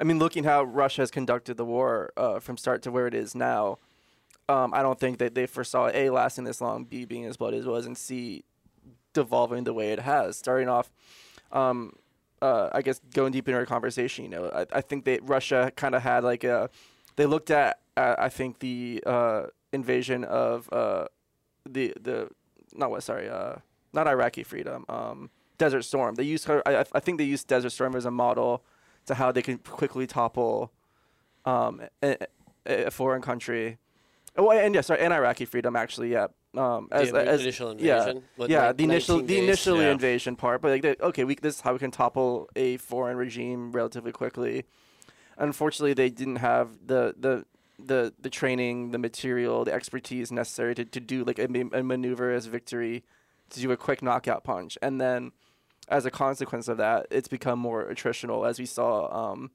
I 0.00 0.04
mean, 0.04 0.18
looking 0.18 0.44
how 0.44 0.62
Russia 0.64 1.02
has 1.02 1.10
conducted 1.10 1.56
the 1.56 1.64
war 1.64 2.12
uh, 2.16 2.38
from 2.40 2.56
start 2.56 2.82
to 2.82 2.90
where 2.90 3.06
it 3.06 3.14
is 3.14 3.34
now, 3.34 3.78
um, 4.48 4.74
I 4.74 4.82
don't 4.82 4.98
think 4.98 5.18
that 5.18 5.34
they 5.34 5.46
foresaw 5.46 5.90
a 5.94 6.10
lasting 6.10 6.44
this 6.44 6.60
long, 6.60 6.84
b 6.84 7.04
being 7.04 7.24
as 7.26 7.36
bloody 7.36 7.58
as 7.58 7.64
it 7.66 7.68
was, 7.70 7.86
and 7.86 7.96
c 7.96 8.44
devolving 9.14 9.64
the 9.64 9.72
way 9.72 9.92
it 9.92 10.00
has. 10.00 10.36
Starting 10.36 10.68
off, 10.68 10.90
um, 11.52 11.92
uh, 12.40 12.68
I 12.72 12.82
guess 12.82 13.00
going 13.14 13.30
deep 13.32 13.46
into 13.46 13.58
our 13.58 13.66
conversation, 13.66 14.24
you 14.24 14.30
know, 14.30 14.50
I, 14.52 14.66
I 14.78 14.80
think 14.80 15.04
that 15.04 15.20
Russia 15.22 15.70
kind 15.76 15.94
of 15.94 16.02
had 16.02 16.24
like 16.24 16.42
a, 16.44 16.70
they 17.16 17.26
looked 17.26 17.50
at, 17.50 17.80
uh, 17.96 18.14
I 18.18 18.28
think 18.28 18.58
the 18.60 19.02
uh, 19.06 19.46
invasion 19.72 20.24
of 20.24 20.68
uh, 20.72 21.06
the 21.68 21.94
the 22.00 22.28
not 22.74 22.90
what 22.90 23.02
sorry, 23.02 23.28
uh, 23.28 23.56
not 23.92 24.06
Iraqi 24.06 24.42
freedom, 24.42 24.84
um, 24.88 25.30
Desert 25.58 25.82
Storm. 25.82 26.14
They 26.14 26.24
used 26.24 26.46
her. 26.46 26.62
I, 26.66 26.84
I 26.92 27.00
think 27.00 27.18
they 27.18 27.24
used 27.24 27.46
Desert 27.48 27.70
Storm 27.70 27.94
as 27.94 28.04
a 28.04 28.10
model 28.10 28.64
to 29.06 29.14
how 29.14 29.32
they 29.32 29.42
can 29.42 29.58
quickly 29.58 30.06
topple 30.06 30.72
um, 31.44 31.82
a, 32.02 32.16
a 32.66 32.90
foreign 32.90 33.22
country. 33.22 33.78
Oh, 34.36 34.50
and 34.50 34.74
yeah, 34.74 34.80
sorry, 34.80 35.00
and 35.00 35.12
Iraqi 35.12 35.44
freedom 35.44 35.76
actually, 35.76 36.12
yeah. 36.12 36.28
Um, 36.56 36.88
as, 36.92 37.10
the 37.10 37.26
as, 37.26 37.40
initial 37.40 37.80
yeah, 37.80 37.98
invasion. 37.98 38.22
what, 38.36 38.50
yeah, 38.50 38.66
like 38.68 38.76
the 38.76 38.84
initial 38.84 39.16
19 39.16 39.26
the 39.26 39.34
days? 39.34 39.44
initial 39.44 39.82
Yeah. 39.82 39.90
invasion 39.90 40.36
part, 40.36 40.60
but 40.60 40.70
like, 40.70 40.82
they, 40.82 40.96
okay, 41.00 41.24
we, 41.24 41.34
this 41.34 41.56
is 41.56 41.60
how 41.62 41.72
we 41.72 41.78
can 41.78 41.90
topple 41.90 42.48
a 42.56 42.76
foreign 42.78 43.16
regime 43.16 43.72
relatively 43.72 44.12
quickly. 44.12 44.64
Unfortunately, 45.38 45.94
they 45.94 46.10
didn't 46.10 46.36
have 46.36 46.86
the 46.86 47.14
the 47.18 47.44
the 47.78 48.12
the 48.20 48.30
training, 48.30 48.90
the 48.90 48.98
material, 48.98 49.64
the 49.64 49.72
expertise 49.72 50.30
necessary 50.30 50.74
to, 50.74 50.84
to 50.84 51.00
do 51.00 51.24
like 51.24 51.38
a, 51.38 51.48
a 51.72 51.82
maneuver 51.82 52.32
as 52.32 52.46
victory, 52.46 53.02
to 53.50 53.60
do 53.60 53.70
a 53.72 53.76
quick 53.76 54.02
knockout 54.02 54.44
punch, 54.44 54.78
and 54.82 55.00
then 55.00 55.32
as 55.88 56.06
a 56.06 56.10
consequence 56.10 56.68
of 56.68 56.76
that, 56.78 57.06
it's 57.10 57.28
become 57.28 57.58
more 57.58 57.84
attritional, 57.84 58.48
as 58.48 58.58
we 58.58 58.66
saw 58.66 59.32
um, 59.32 59.50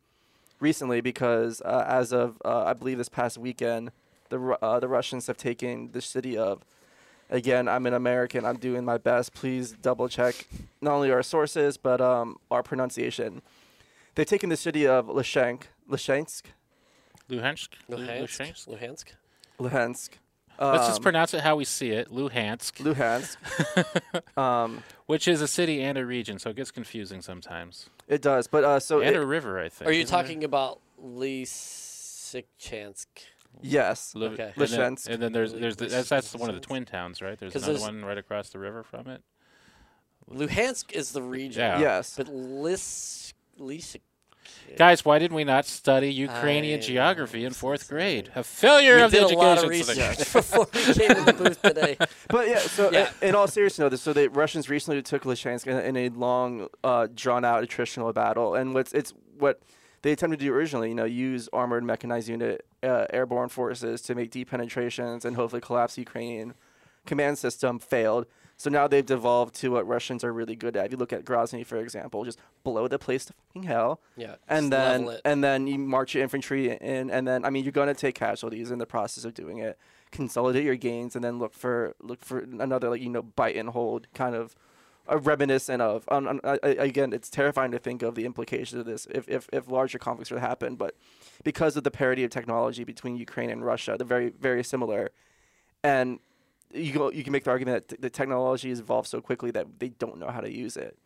recently, 0.59 1.01
because 1.01 1.61
uh, 1.61 1.85
as 1.87 2.11
of 2.11 2.41
uh, 2.43 2.65
I 2.65 2.73
believe 2.73 2.97
this 2.97 3.09
past 3.09 3.37
weekend, 3.37 3.91
the 4.29 4.57
uh, 4.61 4.79
the 4.79 4.87
Russians 4.87 5.27
have 5.27 5.37
taken 5.37 5.91
the 5.91 6.01
city 6.01 6.37
of. 6.37 6.63
Again, 7.29 7.67
I'm 7.67 7.85
an 7.85 7.93
American. 7.93 8.45
I'm 8.45 8.55
doing 8.55 8.85
my 8.85 8.97
best. 8.97 9.33
Please 9.33 9.73
double 9.73 10.07
check 10.07 10.47
not 10.79 10.93
only 10.93 11.11
our 11.11 11.21
sources 11.21 11.75
but 11.75 11.99
um, 11.99 12.37
our 12.49 12.63
pronunciation. 12.63 13.41
They've 14.17 14.25
taken 14.25 14.49
the 14.49 14.58
city 14.58 14.88
of 14.88 15.06
Lyshansk, 15.06 15.65
Lyshansk, 15.88 16.41
Luhansk. 17.30 17.67
Lu- 17.88 17.97
Luhansk. 17.97 18.67
Luhansk? 18.67 19.06
Luhansk. 19.60 19.60
Luhansk. 19.60 20.10
Let's 20.60 20.88
just 20.88 20.97
um, 20.97 21.03
pronounce 21.03 21.36
it 21.36 21.41
how 21.41 21.56
we 21.56 21.65
see 21.65 21.91
it. 21.91 22.10
Luhansk, 22.12 22.82
Luhansk. 22.84 23.38
um, 24.41 24.82
which 25.06 25.27
is 25.27 25.39
a 25.43 25.47
city 25.47 25.84
and 25.84 25.99
a 25.99 26.06
region, 26.06 26.39
so 26.39 26.49
it 26.49 26.56
gets 26.56 26.71
confusing 26.71 27.21
sometimes. 27.21 27.91
it 28.08 28.23
does, 28.23 28.47
but 28.47 28.63
uh, 28.63 28.80
so 28.80 29.01
and 29.01 29.15
it- 29.15 29.21
a 29.21 29.25
river, 29.25 29.60
I 29.60 29.69
think. 29.69 29.88
Are 29.88 29.91
you 29.93 30.01
isn't 30.01 30.12
talking 30.17 30.43
about 30.43 30.80
Lysychansk? 30.99 33.06
yes, 33.62 34.15
Lu- 34.15 34.30
Okay. 34.30 34.51
And 34.56 34.67
then, 34.67 34.95
Lysychansk. 34.95 35.08
and 35.10 35.21
then 35.21 35.32
there's 35.32 35.53
there's 35.53 35.75
the, 35.75 35.86
that's 35.86 36.10
that's 36.10 36.34
one 36.34 36.49
of 36.49 36.56
the 36.56 36.62
twin 36.62 36.86
towns, 36.86 37.21
right? 37.21 37.38
There's 37.38 37.53
'Cause 37.53 37.62
another 37.67 37.77
there's- 37.77 37.93
one 37.93 38.03
right 38.03 38.17
across 38.17 38.49
the 38.49 38.58
river 38.58 38.82
from 38.82 39.10
it. 39.10 39.21
Luhansk 40.27 40.91
is 40.93 41.12
the 41.12 41.21
region. 41.21 41.62
Yeah. 41.62 41.80
yes. 41.80 42.15
But 42.17 42.30
Lys 42.30 43.32
Lysyk. 44.69 44.77
Guys, 44.77 45.05
why 45.05 45.19
did 45.19 45.31
we 45.31 45.43
not 45.43 45.65
study 45.65 46.13
Ukrainian 46.13 46.79
I 46.79 46.83
geography 46.83 47.45
in 47.45 47.53
fourth 47.53 47.88
grade? 47.89 48.31
A 48.36 48.43
failure 48.43 48.97
We 48.97 49.01
of 49.01 49.12
the 49.12 49.19
did 49.19 49.31
a 49.31 49.38
lot 49.38 49.63
of 49.63 49.69
research 49.69 50.17
before 50.33 50.67
we 50.73 50.81
came 50.93 51.10
to 51.15 51.23
the 51.23 51.33
booth 51.33 51.62
today. 51.62 51.97
But 52.29 52.47
yeah, 52.47 52.60
so 52.60 52.91
Yeah. 52.91 53.10
In, 53.21 53.29
in 53.29 53.36
all 53.36 53.47
seriousness, 53.47 53.89
though, 53.89 53.95
so 53.95 54.13
the 54.13 54.29
Russians 54.29 54.69
recently 54.69 55.01
took 55.01 55.23
Lyshansk 55.23 55.67
in, 55.67 55.77
in 55.77 55.97
a 55.97 56.10
long, 56.10 56.67
uh, 56.83 57.07
drawn-out 57.13 57.63
attritional 57.63 58.13
battle, 58.13 58.55
and 58.55 58.73
what's 58.73 58.93
it's 58.93 59.13
what 59.38 59.62
they 60.01 60.12
attempted 60.12 60.39
to 60.39 60.45
do 60.45 60.53
originally, 60.53 60.89
you 60.89 60.95
know, 60.95 61.05
use 61.05 61.49
armored 61.53 61.83
mechanized 61.83 62.29
unit 62.29 62.65
uh, 62.83 63.05
airborne 63.12 63.49
forces 63.49 64.01
to 64.03 64.15
make 64.15 64.31
deep 64.31 64.49
penetrations 64.49 65.25
and 65.25 65.36
hopefully 65.36 65.62
collapse 65.62 65.95
the 65.95 66.01
Ukrainian 66.01 66.53
command 67.05 67.38
system. 67.38 67.79
Failed. 67.79 68.25
So 68.59 68.71
now 68.71 68.87
they've 68.87 69.05
devolved 69.05 69.53
to 69.61 69.69
what 69.69 69.87
Russians 69.87 70.23
are 70.23 70.33
really 70.33 70.55
good 70.55 70.75
at. 70.75 70.87
If 70.87 70.91
you 70.91 70.97
look 70.97 71.13
at 71.13 71.23
Grozny, 71.23 71.63
for 71.63 71.77
example, 71.77 72.25
just 72.25 72.39
blow 72.63 72.87
the 72.87 72.97
place 72.97 73.23
to 73.25 73.33
fucking 73.33 73.63
hell 73.63 74.01
Yeah. 74.15 74.35
and 74.49 74.71
then 74.73 75.17
and 75.23 75.43
then 75.43 75.67
you 75.67 75.77
march 75.77 76.15
your 76.15 76.23
infantry 76.23 76.71
in, 76.71 77.11
and 77.11 77.27
then 77.27 77.45
I 77.45 77.51
mean 77.51 77.63
you're 77.63 77.71
going 77.71 77.87
to 77.87 77.93
take 77.93 78.15
casualties 78.15 78.71
in 78.71 78.79
the 78.79 78.87
process 78.87 79.25
of 79.25 79.33
doing 79.35 79.59
it. 79.59 79.77
Consolidate 80.09 80.63
your 80.63 80.75
gains, 80.75 81.15
and 81.15 81.23
then 81.23 81.37
look 81.37 81.53
for 81.53 81.93
look 82.01 82.23
for 82.25 82.39
another 82.39 82.89
like 82.89 83.01
you 83.01 83.09
know 83.09 83.21
bite 83.21 83.55
and 83.55 83.69
hold 83.69 84.07
kind 84.13 84.35
of 84.35 84.55
a 85.07 85.17
reminiscent 85.17 85.81
of. 85.81 86.05
Um, 86.09 86.27
um, 86.27 86.41
I, 86.43 86.59
I, 86.63 86.67
again, 86.69 87.13
it's 87.13 87.29
terrifying 87.29 87.71
to 87.71 87.79
think 87.79 88.01
of 88.01 88.15
the 88.15 88.25
implications 88.25 88.79
of 88.79 88.85
this 88.85 89.05
if, 89.11 89.27
if 89.29 89.47
if 89.53 89.69
larger 89.69 89.99
conflicts 89.99 90.31
were 90.31 90.37
to 90.37 90.41
happen, 90.41 90.75
but 90.77 90.95
because 91.43 91.77
of 91.77 91.83
the 91.83 91.91
parity 91.91 92.23
of 92.23 92.31
technology 92.31 92.83
between 92.83 93.17
Ukraine 93.17 93.49
and 93.49 93.63
Russia, 93.65 93.95
they're 93.99 94.07
very 94.07 94.29
very 94.29 94.63
similar, 94.63 95.11
and 95.83 96.19
you 96.73 96.93
go, 96.93 97.12
you 97.12 97.23
can 97.23 97.32
make 97.34 97.43
the 97.43 97.51
argument 97.51 97.88
that 97.88 97.95
t- 97.95 98.01
the 98.01 98.10
technology 98.10 98.69
has 98.69 98.80
evolved 98.80 99.08
so 99.08 99.21
quickly 99.21 99.51
that 99.51 99.80
they 99.80 99.89
don't 99.89 100.17
know 100.17 100.30
how 100.30 100.41
to 100.41 100.51
use 100.51 100.77
it. 100.77 100.97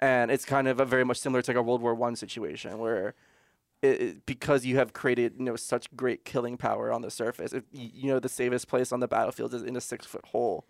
And 0.00 0.30
it's 0.30 0.44
kind 0.44 0.68
of 0.68 0.80
a 0.80 0.84
very 0.84 1.04
much 1.04 1.18
similar 1.18 1.42
to 1.42 1.50
like 1.50 1.56
a 1.56 1.62
World 1.62 1.82
War 1.82 1.94
One 1.94 2.16
situation 2.16 2.78
where, 2.78 3.14
it, 3.82 4.00
it- 4.00 4.26
because 4.26 4.64
you 4.64 4.76
have 4.76 4.92
created 4.92 5.34
you 5.38 5.44
know 5.44 5.56
such 5.56 5.94
great 5.96 6.24
killing 6.24 6.56
power 6.56 6.92
on 6.92 7.02
the 7.02 7.10
surface, 7.10 7.52
if, 7.52 7.64
you 7.72 8.10
know 8.12 8.18
the 8.20 8.28
safest 8.28 8.68
place 8.68 8.92
on 8.92 9.00
the 9.00 9.08
battlefield 9.08 9.54
is 9.54 9.62
in 9.62 9.76
a 9.76 9.80
six 9.80 10.06
foot 10.06 10.24
hole, 10.26 10.64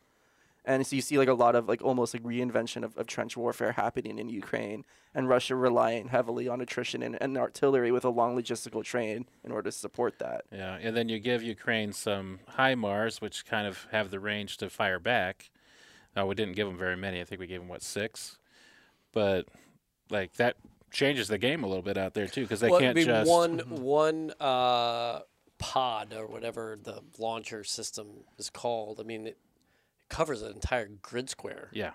and 0.68 0.86
so 0.86 0.94
you 0.94 1.02
see 1.02 1.16
like 1.16 1.28
a 1.28 1.34
lot 1.34 1.56
of 1.56 1.66
like 1.66 1.82
almost 1.82 2.12
like 2.14 2.22
reinvention 2.22 2.84
of, 2.84 2.96
of 2.96 3.06
trench 3.06 3.36
warfare 3.36 3.72
happening 3.72 4.18
in 4.18 4.28
Ukraine 4.28 4.84
and 5.14 5.26
Russia 5.26 5.56
relying 5.56 6.08
heavily 6.08 6.46
on 6.46 6.60
attrition 6.60 7.02
and, 7.02 7.16
and 7.20 7.38
artillery 7.38 7.90
with 7.90 8.04
a 8.04 8.10
long 8.10 8.36
logistical 8.36 8.84
train 8.84 9.26
in 9.42 9.50
order 9.50 9.70
to 9.70 9.76
support 9.76 10.18
that. 10.18 10.42
Yeah, 10.52 10.78
and 10.80 10.94
then 10.94 11.08
you 11.08 11.18
give 11.18 11.42
Ukraine 11.42 11.92
some 11.92 12.40
HIMARS, 12.58 13.22
which 13.22 13.46
kind 13.46 13.66
of 13.66 13.86
have 13.92 14.10
the 14.10 14.20
range 14.20 14.58
to 14.58 14.68
fire 14.68 15.00
back. 15.00 15.50
Now 16.14 16.26
we 16.26 16.34
didn't 16.34 16.54
give 16.54 16.68
them 16.68 16.76
very 16.76 16.96
many. 16.96 17.20
I 17.20 17.24
think 17.24 17.40
we 17.40 17.46
gave 17.46 17.60
them 17.60 17.68
what 17.68 17.82
six, 17.82 18.38
but 19.12 19.46
like 20.10 20.34
that 20.34 20.56
changes 20.90 21.28
the 21.28 21.38
game 21.38 21.64
a 21.64 21.66
little 21.66 21.82
bit 21.82 21.96
out 21.96 22.12
there 22.12 22.26
too, 22.26 22.42
because 22.42 22.60
they 22.60 22.70
Well, 22.70 22.80
can't 22.80 22.94
mean, 22.94 23.06
just 23.06 23.30
one 23.30 23.58
one 23.70 24.32
uh, 24.38 25.20
pod 25.58 26.14
or 26.14 26.26
whatever 26.26 26.78
the 26.82 27.00
launcher 27.18 27.64
system 27.64 28.24
is 28.36 28.50
called. 28.50 29.00
I 29.00 29.02
mean, 29.02 29.28
it 29.28 29.38
covers 30.08 30.42
an 30.42 30.52
entire 30.52 30.88
grid 31.02 31.30
square 31.30 31.68
yeah. 31.72 31.92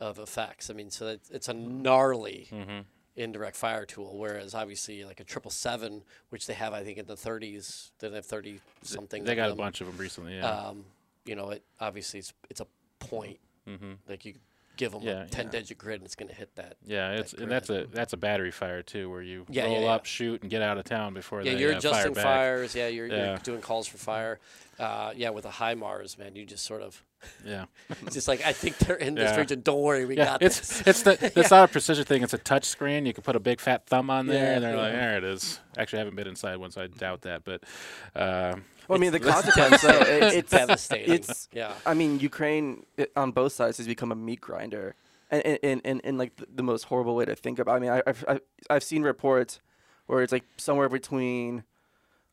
of 0.00 0.18
effects. 0.18 0.70
I 0.70 0.74
mean, 0.74 0.90
so 0.90 1.08
it's, 1.08 1.30
it's 1.30 1.48
a 1.48 1.54
gnarly 1.54 2.48
hmm 2.50 2.80
indirect 3.18 3.56
fire 3.56 3.84
tool. 3.84 4.16
Whereas 4.16 4.54
obviously, 4.54 5.04
like 5.04 5.20
a 5.20 5.24
triple 5.24 5.50
seven, 5.50 6.02
which 6.30 6.46
they 6.46 6.54
have, 6.54 6.72
I 6.72 6.84
think 6.84 6.98
in 6.98 7.06
the 7.06 7.16
30s, 7.16 7.90
they 7.98 8.10
have 8.10 8.24
30 8.24 8.60
something. 8.82 9.24
They 9.24 9.34
got 9.34 9.50
a 9.50 9.54
bunch 9.54 9.80
of 9.80 9.88
them 9.88 9.96
recently. 9.96 10.36
Yeah. 10.36 10.48
Um, 10.48 10.84
you 11.26 11.34
know, 11.34 11.50
it 11.50 11.64
obviously 11.80 12.20
it's, 12.20 12.32
it's 12.48 12.60
a 12.60 12.66
point. 13.00 13.38
hmm 13.66 13.94
Like 14.08 14.24
you 14.24 14.34
give 14.78 14.92
them 14.92 15.02
Yeah, 15.02 15.24
a 15.24 15.28
10 15.28 15.44
yeah. 15.46 15.50
digit 15.50 15.76
grid, 15.76 15.96
and 15.96 16.06
it's 16.06 16.14
going 16.14 16.28
to 16.30 16.34
hit 16.34 16.54
that. 16.56 16.76
Yeah, 16.86 17.10
it's 17.12 17.34
and 17.34 17.50
that's 17.50 17.68
a 17.68 17.86
that's 17.92 18.14
a 18.14 18.16
battery 18.16 18.50
fire 18.50 18.82
too, 18.82 19.10
where 19.10 19.20
you 19.20 19.44
Yeah, 19.50 19.64
roll 19.66 19.86
up, 19.86 20.06
shoot, 20.06 20.40
and 20.40 20.50
get 20.50 20.62
out 20.62 20.78
of 20.78 20.84
town 20.84 21.12
before 21.12 21.42
Yeah, 21.42 21.52
they 21.52 21.60
you're 21.60 21.72
uh, 21.72 21.80
fire 21.80 21.90
adjusting 21.90 22.14
back. 22.14 22.24
fires. 22.24 22.74
Yeah, 22.74 22.88
you're, 22.88 23.06
you're 23.08 23.36
doing 23.38 23.60
calls 23.60 23.86
for 23.86 23.98
fire. 23.98 24.38
Uh, 24.78 25.12
yeah, 25.16 25.30
with 25.30 25.44
a 25.44 25.50
HIMARS, 25.50 26.18
man, 26.18 26.36
you 26.36 26.46
just 26.46 26.64
sort 26.64 26.82
of 26.82 27.02
Yeah, 27.44 27.64
it's 28.06 28.14
just 28.14 28.28
like 28.28 28.46
I 28.46 28.52
think 28.52 28.78
they're 28.78 28.94
in 28.96 29.16
this 29.16 29.36
region. 29.36 29.60
Don't 29.60 29.82
worry, 29.82 30.04
we 30.04 30.14
got 30.14 30.40
It's 30.40 30.60
this. 30.60 30.86
it's 30.86 31.02
the 31.02 31.32
it's 31.38 31.50
not 31.50 31.68
a 31.68 31.68
precision 31.68 32.04
thing. 32.04 32.22
It's 32.22 32.32
a 32.34 32.38
touch 32.38 32.64
screen. 32.64 33.04
You 33.04 33.12
can 33.12 33.24
put 33.24 33.34
a 33.36 33.40
big 33.40 33.60
fat 33.60 33.86
thumb 33.86 34.08
on 34.08 34.26
there, 34.28 34.54
and 34.54 34.62
they're 34.64 34.76
like, 34.76 34.92
there 34.92 35.18
it 35.18 35.24
is. 35.24 35.58
Actually, 35.76 35.98
I 35.98 36.00
haven't 36.04 36.16
been 36.16 36.28
inside 36.28 36.56
one, 36.56 36.70
so 36.70 36.82
I 36.82 36.86
doubt 36.86 37.22
that. 37.22 37.42
But 37.44 37.64
um, 38.14 38.64
Well, 38.88 38.98
I 38.98 39.00
mean 39.00 39.12
the 39.12 39.20
consequence 39.20 39.82
though, 39.82 39.90
it, 40.00 40.34
It's 40.34 40.50
devastating. 40.50 41.14
It's 41.14 41.48
yeah. 41.52 41.72
I 41.86 41.94
mean, 41.94 42.18
Ukraine 42.20 42.86
it, 42.96 43.12
on 43.16 43.32
both 43.32 43.52
sides 43.52 43.76
has 43.76 43.86
become 43.86 44.10
a 44.10 44.16
meat 44.16 44.40
grinder, 44.40 44.94
and 45.30 45.42
in 45.42 45.80
in, 45.80 46.00
in, 46.00 46.18
like 46.18 46.36
the, 46.36 46.46
the 46.54 46.62
most 46.62 46.84
horrible 46.84 47.14
way 47.14 47.24
to 47.26 47.36
think 47.36 47.58
about. 47.58 47.76
I 47.76 47.78
mean, 47.80 47.90
I, 47.90 48.02
I've 48.06 48.24
I've- 48.26 48.40
I've 48.70 48.82
seen 48.82 49.02
reports 49.02 49.60
where 50.06 50.22
it's 50.22 50.32
like 50.32 50.44
somewhere 50.56 50.88
between 50.88 51.64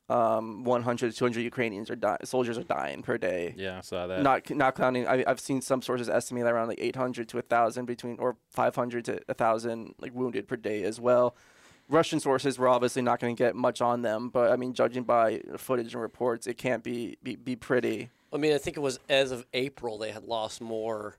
um 0.08 0.64
100 0.64 1.12
to 1.12 1.18
200 1.18 1.42
Ukrainians 1.42 1.90
are 1.90 1.96
di- 1.96 2.18
soldiers 2.24 2.58
are 2.60 2.64
dying 2.64 3.02
per 3.02 3.18
day. 3.18 3.56
yeah, 3.58 3.80
I 3.80 3.82
saw 3.82 4.06
that. 4.08 4.22
Not 4.22 4.50
not 4.52 4.76
counting. 4.76 5.08
I, 5.08 5.24
I've 5.28 5.40
seen 5.40 5.62
some 5.62 5.82
sources 5.82 6.08
estimate 6.10 6.44
around 6.46 6.68
like 6.68 6.80
800 6.80 7.28
to 7.30 7.38
1,000 7.38 7.86
between 7.86 8.18
or 8.20 8.38
500 8.52 9.06
to 9.06 9.14
1,000 9.26 9.96
like 10.00 10.14
wounded 10.14 10.48
per 10.48 10.58
day 10.58 10.84
as 10.84 11.00
well. 11.00 11.36
Russian 11.88 12.20
sources 12.20 12.58
were 12.58 12.68
obviously 12.68 13.02
not 13.02 13.20
going 13.20 13.36
to 13.36 13.44
get 13.44 13.56
much 13.56 13.82
on 13.82 14.02
them, 14.02 14.30
but 14.30 14.52
I 14.52 14.56
mean, 14.56 14.74
judging 14.74 15.04
by 15.04 15.42
footage 15.58 15.94
and 15.94 16.02
reports, 16.02 16.48
it 16.48 16.58
can't 16.58 16.84
be 16.84 17.18
be, 17.22 17.36
be 17.36 17.56
pretty. 17.56 18.10
I 18.34 18.38
mean, 18.38 18.54
I 18.54 18.58
think 18.58 18.78
it 18.78 18.82
was 18.82 19.00
as 19.08 19.32
of 19.32 19.46
April 19.54 19.98
they 19.98 20.12
had 20.12 20.26
lost 20.26 20.62
more 20.62 21.18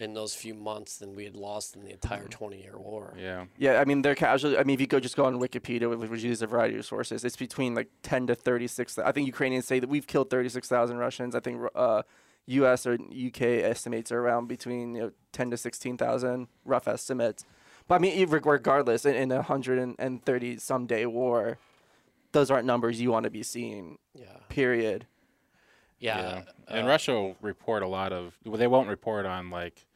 in 0.00 0.12
those 0.12 0.34
few 0.34 0.54
months 0.54 0.98
than 0.98 1.14
we 1.14 1.24
had 1.24 1.36
lost 1.36 1.76
in 1.76 1.84
the 1.84 1.90
entire 1.90 2.26
20 2.26 2.60
year 2.60 2.76
war. 2.76 3.14
Yeah. 3.18 3.46
Yeah, 3.58 3.80
I 3.80 3.84
mean, 3.84 4.02
they're 4.02 4.14
casually. 4.14 4.58
I 4.58 4.64
mean, 4.64 4.74
if 4.74 4.80
you 4.80 4.86
go 4.86 5.00
just 5.00 5.16
go 5.16 5.24
on 5.24 5.38
Wikipedia, 5.38 5.96
which 5.96 6.22
uses 6.22 6.42
a 6.42 6.46
variety 6.46 6.76
of 6.76 6.84
sources, 6.84 7.24
it's 7.24 7.36
between 7.36 7.74
like 7.74 7.88
10 8.02 8.26
to 8.28 8.34
36. 8.34 8.98
I 8.98 9.12
think 9.12 9.26
Ukrainians 9.26 9.66
say 9.66 9.80
that 9.80 9.88
we've 9.88 10.06
killed 10.06 10.30
36,000 10.30 10.96
Russians. 10.98 11.34
I 11.34 11.40
think 11.40 11.62
uh, 11.74 12.02
U.S. 12.46 12.86
or 12.86 12.98
U.K. 13.10 13.62
estimates 13.62 14.12
are 14.12 14.20
around 14.20 14.48
between 14.48 14.94
you 14.94 15.02
know 15.02 15.12
10 15.32 15.50
to 15.50 15.56
16,000, 15.56 16.48
rough 16.64 16.88
estimates. 16.88 17.44
But 17.86 17.96
I 17.96 17.98
mean, 17.98 18.28
regardless, 18.28 19.04
in, 19.04 19.14
in 19.14 19.30
a 19.32 19.36
130 19.36 20.58
some 20.58 20.86
day 20.86 21.06
war, 21.06 21.58
those 22.32 22.50
aren't 22.50 22.66
numbers 22.66 23.00
you 23.00 23.10
want 23.10 23.24
to 23.24 23.30
be 23.30 23.42
seeing. 23.42 23.98
Yeah. 24.14 24.26
Period. 24.48 25.06
Yeah. 25.98 26.42
And 26.68 26.86
uh, 26.86 26.88
Russia 26.88 27.12
will 27.12 27.36
report 27.42 27.82
a 27.82 27.86
lot 27.88 28.12
of. 28.12 28.36
Well, 28.44 28.56
they 28.58 28.66
won't 28.66 28.88
report 28.88 29.26
on 29.26 29.50
like 29.50 29.86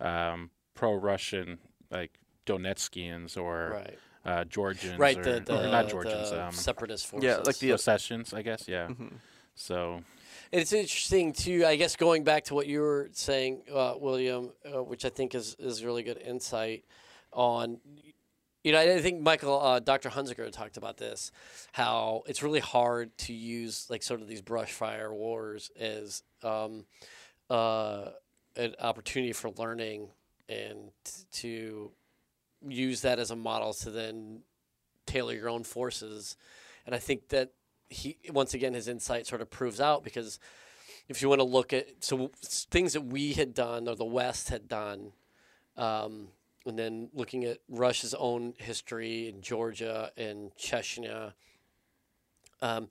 um, 0.00 0.50
pro-Russian 0.74 1.58
like 1.90 2.12
Donetskians 2.46 3.36
or 3.36 3.70
Right. 3.74 3.98
uh, 4.24 4.44
Georgians. 4.44 4.98
Right. 4.98 5.18
Or, 5.18 5.22
The, 5.22 5.40
the, 5.40 5.68
or 5.68 5.70
not 5.70 5.88
Georgians. 5.88 6.30
the 6.30 6.46
um, 6.46 6.52
separatist 6.52 7.06
forces. 7.06 7.24
Yeah, 7.26 7.36
like 7.38 7.58
the- 7.58 7.70
Ossetians, 7.70 8.34
I 8.34 8.42
guess. 8.42 8.66
Yeah. 8.68 8.88
Mhm. 8.88 9.14
So 9.54 10.02
It's 10.52 10.72
interesting 10.72 11.32
too. 11.32 11.64
I 11.64 11.76
guess 11.76 11.96
going 11.96 12.22
back 12.24 12.44
to 12.44 12.54
what 12.54 12.66
you 12.66 12.80
were 12.80 13.08
saying, 13.12 13.62
uh, 13.72 13.94
William, 13.98 14.50
uh, 14.64 14.82
which 14.82 15.04
I 15.04 15.08
think 15.08 15.34
is 15.34 15.54
is 15.58 15.82
really 15.84 16.02
good 16.02 16.18
insight 16.18 16.84
on. 17.36 17.78
You 18.64 18.72
know, 18.72 18.80
I 18.80 19.00
think 19.00 19.20
Michael, 19.22 19.60
uh, 19.60 19.78
Dr. 19.78 20.08
Hunzeker 20.08 20.50
talked 20.50 20.76
about 20.76 20.96
this, 20.96 21.30
how 21.70 22.24
it's 22.26 22.42
really 22.42 22.58
hard 22.58 23.16
to 23.18 23.32
use 23.32 23.86
like 23.88 24.02
sort 24.02 24.20
of 24.20 24.26
these 24.26 24.42
brush 24.42 24.72
fire 24.72 25.14
wars 25.14 25.70
as 25.78 26.24
um, 26.42 26.84
uh, 27.48 28.06
an 28.56 28.74
opportunity 28.80 29.32
for 29.32 29.52
learning 29.56 30.08
and 30.48 30.90
to 31.30 31.92
use 32.66 33.02
that 33.02 33.20
as 33.20 33.30
a 33.30 33.36
model 33.36 33.72
to 33.72 33.90
then 33.90 34.40
tailor 35.06 35.34
your 35.34 35.48
own 35.48 35.62
forces. 35.62 36.36
And 36.86 36.94
I 36.94 36.98
think 36.98 37.28
that 37.28 37.52
he 37.88 38.16
once 38.32 38.52
again 38.52 38.74
his 38.74 38.88
insight 38.88 39.28
sort 39.28 39.40
of 39.40 39.48
proves 39.48 39.80
out 39.80 40.02
because 40.02 40.40
if 41.08 41.22
you 41.22 41.28
want 41.28 41.40
to 41.40 41.44
look 41.44 41.72
at 41.72 41.86
so 42.00 42.32
things 42.42 42.94
that 42.94 43.02
we 43.02 43.32
had 43.32 43.54
done 43.54 43.88
or 43.88 43.94
the 43.94 44.04
West 44.04 44.48
had 44.48 44.66
done, 44.66 45.12
um, 45.76 46.28
and 46.66 46.78
then 46.78 47.08
looking 47.14 47.44
at 47.44 47.58
Russia's 47.68 48.14
own 48.14 48.54
history 48.58 49.28
in 49.28 49.40
Georgia 49.40 50.10
and 50.16 50.50
Chechnya. 50.56 51.32
Um, 52.62 52.88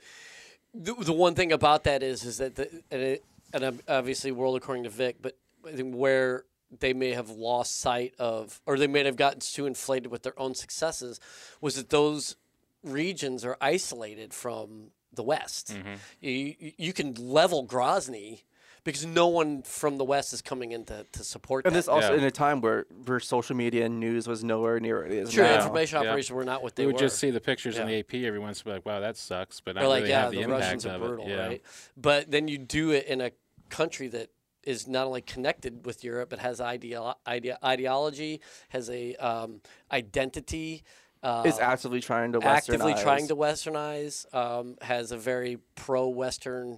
the, 0.73 0.93
the 0.93 1.13
one 1.13 1.35
thing 1.35 1.51
about 1.51 1.83
that 1.85 2.03
is 2.03 2.23
is 2.23 2.37
that 2.37 2.55
the, 2.55 2.69
and, 2.91 3.01
it, 3.01 3.25
and 3.53 3.81
obviously 3.87 4.31
world 4.31 4.55
according 4.57 4.83
to 4.83 4.89
Vic, 4.89 5.17
but 5.21 5.37
I 5.67 5.71
think 5.71 5.95
where 5.95 6.45
they 6.79 6.93
may 6.93 7.11
have 7.11 7.29
lost 7.29 7.79
sight 7.79 8.13
of, 8.19 8.61
or 8.65 8.77
they 8.77 8.87
may 8.87 9.03
have 9.05 9.15
gotten 9.15 9.39
too 9.39 9.65
inflated 9.65 10.11
with 10.11 10.23
their 10.23 10.37
own 10.39 10.55
successes, 10.55 11.19
was 11.61 11.75
that 11.75 11.89
those 11.89 12.35
regions 12.83 13.45
are 13.45 13.57
isolated 13.61 14.33
from 14.33 14.87
the 15.13 15.23
West. 15.23 15.73
Mm-hmm. 15.73 15.93
You- 16.21 16.73
you 16.77 16.93
can 16.93 17.13
level 17.13 17.65
Grozny 17.65 18.41
because 18.85 19.03
no 19.05 19.27
one 19.27 19.63
from 19.63 19.97
the 19.97 20.05
West 20.05 20.31
is 20.31 20.41
coming 20.43 20.71
in 20.71 20.85
to, 20.85 21.05
to 21.11 21.23
support 21.23 21.63
that. 21.63 21.69
And 21.69 21.75
that. 21.75 21.79
this 21.79 21.87
also 21.89 22.13
Yeah. 22.13 22.19
in 22.19 22.23
a 22.23 22.31
time 22.31 22.61
where, 22.61 22.85
where 23.05 23.19
social 23.19 23.55
media 23.55 23.85
and 23.85 23.99
news 23.99 24.27
was 24.27 24.43
nowhere 24.43 24.79
near 24.79 25.01
what 25.01 25.11
it 25.11 25.17
is 25.17 25.31
Sure, 25.33 25.43
now. 25.43 25.55
information 25.55 26.01
Yeah. 26.01 26.09
operations 26.11 26.35
were 26.35 26.45
not 26.45 26.61
what 26.63 26.75
they 26.75 26.83
we 26.83 26.87
would 26.87 26.95
were. 26.95 26.99
just 27.07 27.17
see 27.17 27.31
the 27.31 27.41
pictures 27.41 27.77
in 27.79 27.87
the 27.87 27.95
AP 27.99 28.13
every 28.25 28.39
once 28.39 28.61
in 28.61 28.67
a 28.67 28.69
while, 28.69 28.77
like, 28.77 28.85
wow, 28.85 28.99
that 29.01 29.17
sucks, 29.17 29.59
but 29.59 29.75
Or 29.75 29.81
not 29.81 29.89
like, 29.89 29.97
really 30.01 30.09
yeah, 30.11 30.21
have 30.21 30.31
the, 30.31 30.37
the 30.37 30.43
impact 30.43 30.61
Russians 30.61 30.85
are 30.85 30.95
of 30.95 31.01
brutal, 31.01 31.25
it. 31.25 31.29
Yeah. 31.29 31.47
right? 31.47 31.61
But 31.97 32.29
then 32.31 32.47
you 32.47 32.59
do 32.59 32.91
it 32.91 33.07
in 33.07 33.21
a 33.21 33.31
country 33.69 34.07
that 34.09 34.29
is 34.63 34.87
not 34.87 35.07
only 35.07 35.21
connected 35.21 35.83
with 35.85 36.03
Europe, 36.03 36.29
but 36.29 36.37
has 36.39 36.59
ideo- 36.59 37.15
idea- 37.25 37.57
ideology, 37.63 38.39
has 38.69 38.89
a 38.91 39.15
um, 39.15 39.61
identity. 39.91 40.83
Uh, 41.23 41.41
is 41.43 41.57
actively 41.57 42.01
trying 42.01 42.31
to 42.33 42.41
actively 42.43 42.93
westernize. 42.93 43.01
trying 43.01 43.27
to 43.27 43.35
westernize, 43.35 44.31
um, 44.35 44.75
has 44.81 45.11
a 45.11 45.17
very 45.17 45.57
pro-Western 45.73 46.77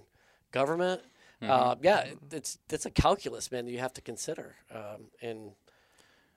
government. 0.52 1.02
Mm-hmm. 1.42 1.50
Uh, 1.50 1.74
yeah, 1.82 2.04
it's 2.32 2.58
it's 2.68 2.86
a 2.86 2.90
calculus, 2.90 3.52
man. 3.52 3.64
that 3.66 3.70
You 3.70 3.78
have 3.78 3.92
to 3.94 4.02
consider, 4.02 4.56
um, 4.74 5.10
and 5.22 5.52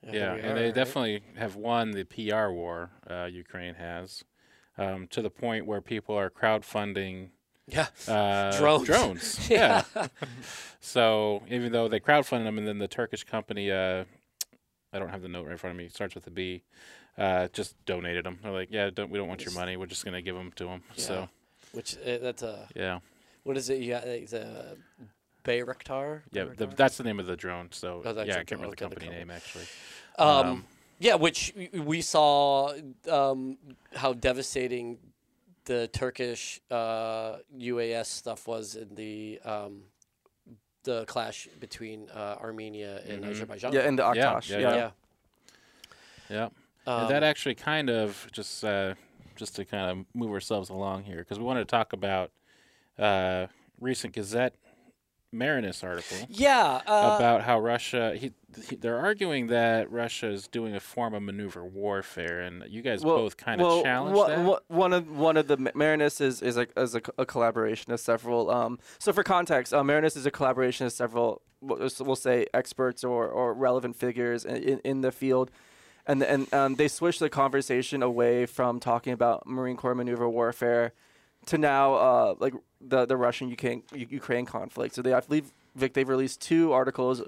Yeah, 0.03 0.33
and 0.33 0.45
are, 0.45 0.55
they 0.55 0.65
right? 0.65 0.73
definitely 0.75 1.21
have 1.37 1.55
won 1.55 1.91
the 1.91 2.03
PR 2.03 2.49
war. 2.51 2.91
Uh, 3.09 3.25
Ukraine 3.25 3.75
has, 3.75 4.23
um, 4.77 5.07
to 5.07 5.21
the 5.21 5.29
point 5.29 5.65
where 5.65 5.81
people 5.81 6.15
are 6.15 6.29
crowdfunding 6.29 7.29
yeah, 7.67 7.87
uh, 8.07 8.55
Drones. 8.57 8.85
drones. 8.85 9.39
yeah. 9.49 9.83
so 10.79 11.41
even 11.49 11.71
though 11.71 11.87
they 11.87 11.99
crowdfunded 11.99 12.43
them, 12.43 12.57
and 12.57 12.67
then 12.67 12.79
the 12.79 12.87
Turkish 12.87 13.23
company, 13.23 13.71
uh, 13.71 14.03
I 14.93 14.99
don't 14.99 15.09
have 15.09 15.21
the 15.21 15.29
note 15.29 15.45
right 15.45 15.53
in 15.53 15.57
front 15.57 15.71
of 15.71 15.77
me. 15.77 15.85
It 15.85 15.93
starts 15.93 16.15
with 16.15 16.27
a 16.27 16.31
B. 16.31 16.63
Uh, 17.17 17.47
just 17.53 17.75
donated 17.85 18.25
them. 18.25 18.39
They're 18.41 18.51
like, 18.51 18.69
yeah, 18.71 18.89
don't, 18.89 19.09
we 19.09 19.17
don't 19.17 19.27
want 19.27 19.45
your 19.45 19.53
money. 19.53 19.77
We're 19.77 19.85
just 19.85 20.05
gonna 20.05 20.21
give 20.21 20.35
them 20.35 20.51
to 20.55 20.65
them. 20.65 20.83
So 20.95 21.29
which 21.71 21.97
uh, 21.97 22.17
that's 22.21 22.43
a 22.43 22.67
yeah, 22.75 22.99
what 23.43 23.57
is 23.57 23.69
it? 23.69 23.79
You 23.79 23.91
got 23.93 24.03
uh, 24.03 24.07
the 24.07 24.77
Bayraktar. 25.43 26.21
yeah, 26.31 26.45
the, 26.55 26.67
that's 26.67 26.97
the 26.97 27.03
name 27.03 27.19
of 27.19 27.25
the 27.25 27.35
drone. 27.35 27.69
So 27.71 28.01
Oh, 28.05 28.11
yeah, 28.23 28.33
I 28.33 28.43
can't 28.43 28.51
remember 28.51 28.69
the 28.71 28.75
drone. 28.75 28.89
The 28.89 28.95
company 28.95 29.05
company. 29.05 29.17
name 29.19 29.31
actually. 29.31 29.65
Um, 30.19 30.27
Um, 30.27 30.65
yeah, 30.99 31.15
which 31.15 31.53
we- 31.55 31.79
we 31.79 32.01
saw 32.01 32.73
um, 33.09 33.57
how 33.95 34.13
devastating 34.13 34.99
the 35.65 35.87
Turkish 35.87 36.59
uh, 36.69 37.37
UAS 37.57 38.05
stuff 38.07 38.47
was 38.47 38.75
in 38.75 38.93
the 38.95 39.39
um, 39.45 39.83
the 40.83 41.05
clash 41.05 41.47
between 41.59 42.09
uh, 42.09 42.37
Armenia 42.41 43.01
and 43.07 43.23
Mhm. 43.23 43.29
Azerbaijan. 43.31 43.71
Yeah, 43.73 43.87
in 43.87 43.95
the 43.95 44.03
Yeah, 44.15 44.33
Artsakh. 44.33 44.49
yeah, 44.49 44.59
Yeah, 44.59 44.75
yeah. 44.75 44.91
Yeah. 46.29 46.49
Um, 46.87 47.07
that 47.09 47.21
actually 47.23 47.53
kind 47.55 47.89
of 47.89 48.27
just 48.31 48.63
uh, 48.63 48.95
just 49.35 49.55
to 49.57 49.65
kind 49.65 49.91
of 49.99 50.05
move 50.15 50.31
ourselves 50.31 50.69
along 50.69 51.03
here 51.03 51.17
because 51.17 51.37
we 51.39 51.45
wanted 51.45 51.61
to 51.67 51.71
talk 51.71 51.93
about 51.93 52.31
uh, 52.97 53.47
recent 53.79 54.13
Gazette 54.13 54.55
Marinus 55.33 55.81
article 55.81 56.17
yeah, 56.29 56.81
uh, 56.85 57.15
about 57.15 57.43
how 57.43 57.59
Russia 57.59 58.13
he, 58.17 58.33
he, 58.67 58.75
they're 58.75 58.99
arguing 58.99 59.47
that 59.47 59.89
Russia 59.89 60.27
is 60.27 60.47
doing 60.49 60.75
a 60.75 60.79
form 60.79 61.13
of 61.13 61.23
maneuver 61.23 61.63
warfare, 61.63 62.41
and 62.41 62.65
you 62.67 62.81
guys 62.81 63.01
both 63.01 63.37
kind 63.37 63.61
of 63.61 63.67
well, 63.67 63.83
challenged 63.83 64.17
wha- 64.17 64.27
that. 64.27 64.39
wha- 64.39 64.59
one 64.67 64.91
of 64.91 65.09
one 65.09 65.37
of 65.37 65.47
the 65.47 65.55
Ma- 65.55 65.71
Marinus 65.73 66.19
is 66.19 66.41
is 66.41 66.57
a, 66.57 66.67
is 66.75 66.95
a, 66.95 67.01
a 67.17 67.25
collaboration 67.25 67.93
of 67.93 68.01
several. 68.01 68.51
Um, 68.51 68.77
so 68.99 69.13
for 69.13 69.23
context, 69.23 69.73
uh, 69.73 69.83
Marinus 69.85 70.17
is 70.17 70.25
a 70.25 70.31
collaboration 70.31 70.85
of 70.85 70.91
several. 70.91 71.41
We'll 71.61 71.89
we'll 72.01 72.15
say 72.17 72.47
experts 72.53 73.03
or, 73.03 73.29
or 73.29 73.53
relevant 73.53 73.95
figures 73.95 74.43
in, 74.43 74.57
in, 74.57 74.79
in 74.79 75.01
the 75.01 75.13
field, 75.13 75.49
and 76.05 76.21
and 76.23 76.53
um, 76.53 76.75
they 76.75 76.89
switched 76.89 77.21
the 77.21 77.29
conversation 77.29 78.03
away 78.03 78.45
from 78.47 78.81
talking 78.81 79.13
about 79.13 79.47
Marine 79.47 79.77
Corps 79.77 79.95
maneuver 79.95 80.27
warfare 80.27 80.91
to 81.47 81.57
now 81.57 81.93
uh, 81.95 82.35
like 82.39 82.53
the 82.79 83.05
the 83.05 83.17
Russian 83.17 83.49
Ukraine 83.49 83.83
Ukraine 83.93 84.45
conflict. 84.45 84.95
So 84.95 85.01
they 85.01 85.13
I 85.13 85.19
believe 85.21 85.51
Vic 85.75 85.93
they've 85.93 86.07
released 86.07 86.41
two 86.41 86.71
articles 86.73 87.21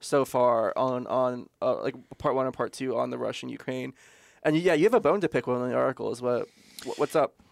so 0.00 0.24
far 0.24 0.72
on 0.76 1.06
on 1.06 1.48
uh, 1.62 1.82
like 1.82 1.94
part 2.18 2.34
one 2.34 2.46
and 2.46 2.54
part 2.54 2.72
two 2.72 2.96
on 2.96 3.10
the 3.10 3.18
Russian 3.18 3.48
Ukraine. 3.48 3.94
And 4.42 4.56
yeah, 4.56 4.74
you 4.74 4.84
have 4.84 4.94
a 4.94 5.00
bone 5.00 5.20
to 5.22 5.28
pick 5.28 5.46
with 5.46 5.56
one 5.56 5.64
of 5.66 5.70
the 5.70 5.76
articles. 5.76 6.22
What 6.22 6.48
what's 6.96 7.16
up? 7.16 7.34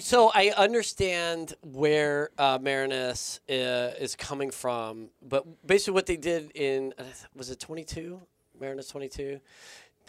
So 0.00 0.30
I 0.34 0.52
understand 0.56 1.54
where 1.62 2.30
uh, 2.38 2.58
Marinus 2.60 3.40
uh, 3.50 3.52
is 3.98 4.14
coming 4.14 4.50
from, 4.50 5.08
but 5.20 5.44
basically 5.66 5.94
what 5.94 6.06
they 6.06 6.16
did 6.16 6.52
in 6.54 6.94
uh, 6.98 7.02
was 7.34 7.50
it 7.50 7.58
22 7.58 8.20
Marinus 8.60 8.88
22 8.88 9.40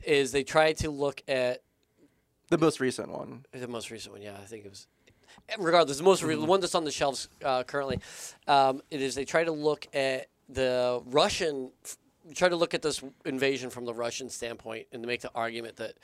is 0.04 0.32
they 0.32 0.44
tried 0.44 0.78
to 0.78 0.92
look 0.92 1.24
at 1.28 1.62
The 2.50 2.58
most 2.58 2.80
recent 2.80 3.10
one. 3.10 3.46
the 3.54 3.68
most 3.68 3.90
recent 3.90 4.14
one. 4.14 4.22
Yeah, 4.22 4.36
I 4.42 4.46
think 4.46 4.66
it 4.66 4.70
was. 4.70 4.88
Regardless, 5.60 5.98
the 5.98 6.04
most 6.04 6.24
re- 6.24 6.36
the 6.36 6.46
one 6.46 6.60
that's 6.62 6.76
on 6.76 6.84
the 6.84 6.92
shelves 6.92 7.30
uh, 7.44 7.64
currently, 7.64 8.00
um, 8.48 8.82
it 8.90 9.02
is 9.02 9.16
they 9.16 9.26
try 9.26 9.44
to 9.44 9.52
look 9.52 9.88
at 9.94 10.28
the 10.50 11.02
Russian, 11.06 11.72
try 12.36 12.50
to 12.50 12.56
look 12.56 12.74
at 12.74 12.82
this 12.82 13.02
invasion 13.26 13.70
from 13.70 13.86
the 13.86 13.94
Russian 13.94 14.30
standpoint, 14.30 14.88
and 14.92 15.04
to 15.04 15.08
make 15.08 15.22
the 15.22 15.32
argument 15.34 15.78
that 15.78 15.96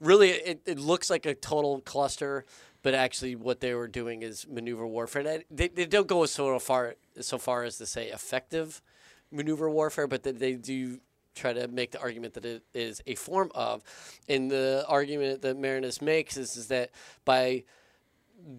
really 0.00 0.30
it, 0.30 0.62
it 0.66 0.78
looks 0.78 1.10
like 1.10 1.26
a 1.26 1.34
total 1.34 1.80
cluster, 1.80 2.44
but 2.82 2.94
actually 2.94 3.36
what 3.36 3.60
they 3.60 3.74
were 3.74 3.88
doing 3.88 4.22
is 4.22 4.46
maneuver 4.48 4.86
warfare. 4.86 5.42
They, 5.50 5.68
they 5.68 5.86
don't 5.86 6.06
go 6.06 6.26
so 6.26 6.58
far 6.58 6.96
so 7.20 7.38
far 7.38 7.64
as 7.64 7.78
to 7.78 7.86
say 7.86 8.08
effective 8.08 8.82
maneuver 9.30 9.70
warfare, 9.70 10.06
but 10.06 10.22
that 10.24 10.38
they 10.38 10.54
do 10.54 10.98
try 11.34 11.52
to 11.52 11.66
make 11.68 11.92
the 11.92 12.00
argument 12.00 12.34
that 12.34 12.44
it 12.44 12.62
is 12.74 13.00
a 13.06 13.14
form 13.14 13.50
of. 13.54 13.82
And 14.28 14.50
the 14.50 14.84
argument 14.86 15.42
that 15.42 15.56
Marinus 15.56 16.02
makes 16.02 16.36
is, 16.36 16.56
is 16.56 16.66
that 16.68 16.90
by 17.24 17.64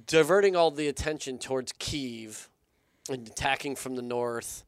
diverting 0.06 0.56
all 0.56 0.72
the 0.72 0.88
attention 0.88 1.38
towards 1.38 1.74
Kiev 1.80 2.50
and 3.10 3.28
attacking 3.28 3.76
from 3.76 3.96
the 3.96 4.02
north, 4.02 4.64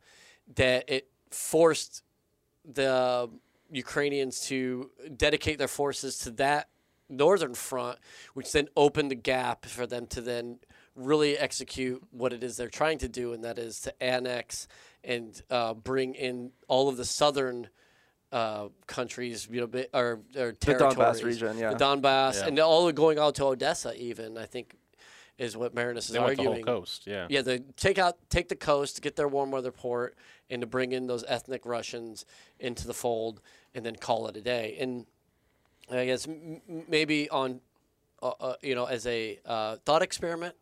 that 0.56 0.86
it 0.90 1.08
forced 1.32 2.04
the 2.66 3.30
Ukrainians 3.72 4.42
to 4.48 4.90
dedicate 5.16 5.58
their 5.58 5.68
forces 5.68 6.18
to 6.20 6.32
that 6.32 6.70
northern 7.10 7.54
front, 7.54 8.00
which 8.34 8.52
then 8.52 8.68
opened 8.76 9.12
the 9.12 9.16
gap 9.16 9.66
for 9.66 9.86
them 9.88 10.08
to 10.08 10.22
then 10.22 10.60
really 10.96 11.38
execute 11.38 12.02
what 12.12 12.34
it 12.34 12.44
is 12.44 12.58
they're 12.58 12.70
trying 12.70 12.98
to 12.98 13.08
do, 13.08 13.34
and 13.34 13.44
that 13.44 13.60
is 13.60 13.80
to 13.82 14.04
annex 14.04 14.68
and 15.04 15.42
uh, 15.52 15.74
bring 15.74 16.16
in 16.16 16.52
all 16.68 16.90
of 16.90 16.98
the 16.98 17.06
southern 17.06 17.68
uh, 18.32 18.68
countries, 18.88 19.48
you 19.52 19.62
know, 19.62 19.68
bi- 19.68 19.88
or, 19.94 20.22
or 20.36 20.52
The 20.52 20.54
territories. 20.54 20.96
Donbass 20.96 21.24
region, 21.24 21.58
yeah. 21.58 21.74
The 21.74 21.78
Donbass, 21.84 22.36
Yeah. 22.42 22.48
and 22.48 22.60
all 22.60 22.92
going 22.92 23.20
out 23.20 23.36
to 23.36 23.46
Odessa, 23.46 23.94
even 24.02 24.38
I 24.38 24.46
think, 24.46 24.76
is 25.38 25.58
what 25.58 25.74
Marinus 25.74 26.06
is 26.08 26.14
They 26.14 26.20
want 26.20 26.38
the 26.38 26.44
whole 26.44 26.54
coast. 26.64 27.08
Yeah. 27.08 27.28
Yeah, 27.30 27.42
they 27.42 27.60
take 27.76 27.98
out 27.98 28.18
take 28.30 28.48
the 28.50 28.56
coast, 28.56 29.02
get 29.02 29.16
their 29.16 29.28
warm 29.28 29.52
weather 29.52 29.72
port, 29.72 30.16
and 30.50 30.62
to 30.62 30.68
bring 30.68 30.92
in 30.92 31.08
those 31.08 31.24
ethnic 31.28 31.66
Russians 31.66 32.26
into 32.60 32.88
the 32.88 32.94
fold, 32.94 33.42
and 33.74 33.86
then 33.86 33.96
call 33.96 34.28
it 34.28 34.38
a 34.38 34.42
day. 34.42 34.78
And 34.80 35.06
I 35.92 36.06
guess 36.06 36.28
m- 36.28 36.62
m- 36.70 36.84
maybe 36.88 37.30
on, 37.30 37.60
uh, 38.24 38.32
uh, 38.40 38.56
you 38.62 38.76
know, 38.76 38.86
as 38.86 39.06
a 39.08 39.40
uh, 39.46 39.76
thought 39.86 40.02
experiment, 40.02 40.56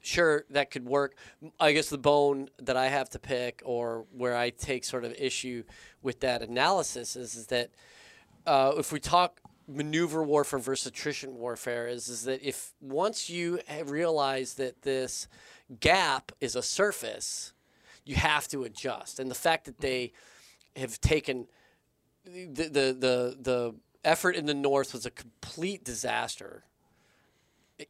sure 0.00 0.44
that 0.50 0.70
could 0.70 0.86
work. 0.86 1.14
I 1.60 1.72
guess 1.72 1.90
the 1.90 1.98
bone 1.98 2.48
that 2.58 2.76
I 2.76 2.86
have 2.88 3.10
to 3.10 3.18
pick, 3.18 3.62
or 3.64 4.06
where 4.16 4.34
I 4.34 4.50
take 4.50 4.84
sort 4.84 5.04
of 5.04 5.12
issue 5.12 5.62
with 6.02 6.20
that 6.20 6.40
analysis, 6.42 7.16
is, 7.16 7.34
is 7.34 7.46
that 7.48 7.70
uh, 8.46 8.72
if 8.78 8.92
we 8.92 8.98
talk 9.00 9.40
maneuver 9.68 10.22
warfare 10.22 10.58
versus 10.58 10.86
attrition 10.86 11.36
warfare, 11.36 11.88
is 11.88 12.08
is 12.08 12.24
that 12.24 12.42
if 12.42 12.72
once 12.80 13.28
you 13.28 13.60
realize 13.84 14.54
that 14.54 14.82
this 14.82 15.28
gap 15.80 16.32
is 16.40 16.56
a 16.56 16.62
surface, 16.62 17.52
you 18.04 18.16
have 18.16 18.48
to 18.48 18.64
adjust, 18.64 19.18
and 19.18 19.30
the 19.30 19.34
fact 19.34 19.64
that 19.64 19.80
they 19.80 20.12
have 20.76 21.00
taken 21.00 21.46
the 22.24 22.68
the 22.68 22.96
the, 22.98 23.36
the 23.40 23.74
effort 24.04 24.36
in 24.36 24.46
the 24.46 24.54
north 24.54 24.92
was 24.92 25.06
a 25.06 25.10
complete 25.10 25.84
disaster 25.84 26.64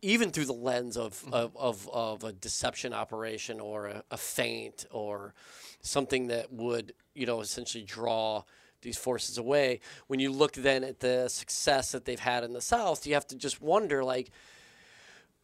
even 0.02 0.30
through 0.30 0.46
the 0.46 0.52
lens 0.52 0.96
of, 0.96 1.12
mm-hmm. 1.22 1.34
of, 1.34 1.56
of, 1.56 1.88
of 1.92 2.24
a 2.24 2.32
deception 2.32 2.92
operation 2.92 3.60
or 3.60 3.86
a, 3.86 4.02
a 4.10 4.16
feint 4.16 4.86
or 4.90 5.34
something 5.80 6.26
that 6.28 6.52
would, 6.52 6.92
you 7.14 7.26
know, 7.26 7.40
essentially 7.40 7.84
draw 7.84 8.42
these 8.86 8.96
forces 8.96 9.36
away. 9.36 9.80
When 10.06 10.20
you 10.20 10.30
look 10.30 10.52
then 10.52 10.84
at 10.84 11.00
the 11.00 11.28
success 11.28 11.92
that 11.92 12.04
they've 12.04 12.20
had 12.20 12.44
in 12.44 12.52
the 12.52 12.60
South, 12.60 13.06
you 13.06 13.14
have 13.14 13.26
to 13.26 13.36
just 13.36 13.60
wonder, 13.60 14.04
like, 14.04 14.30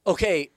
okay, 0.07 0.51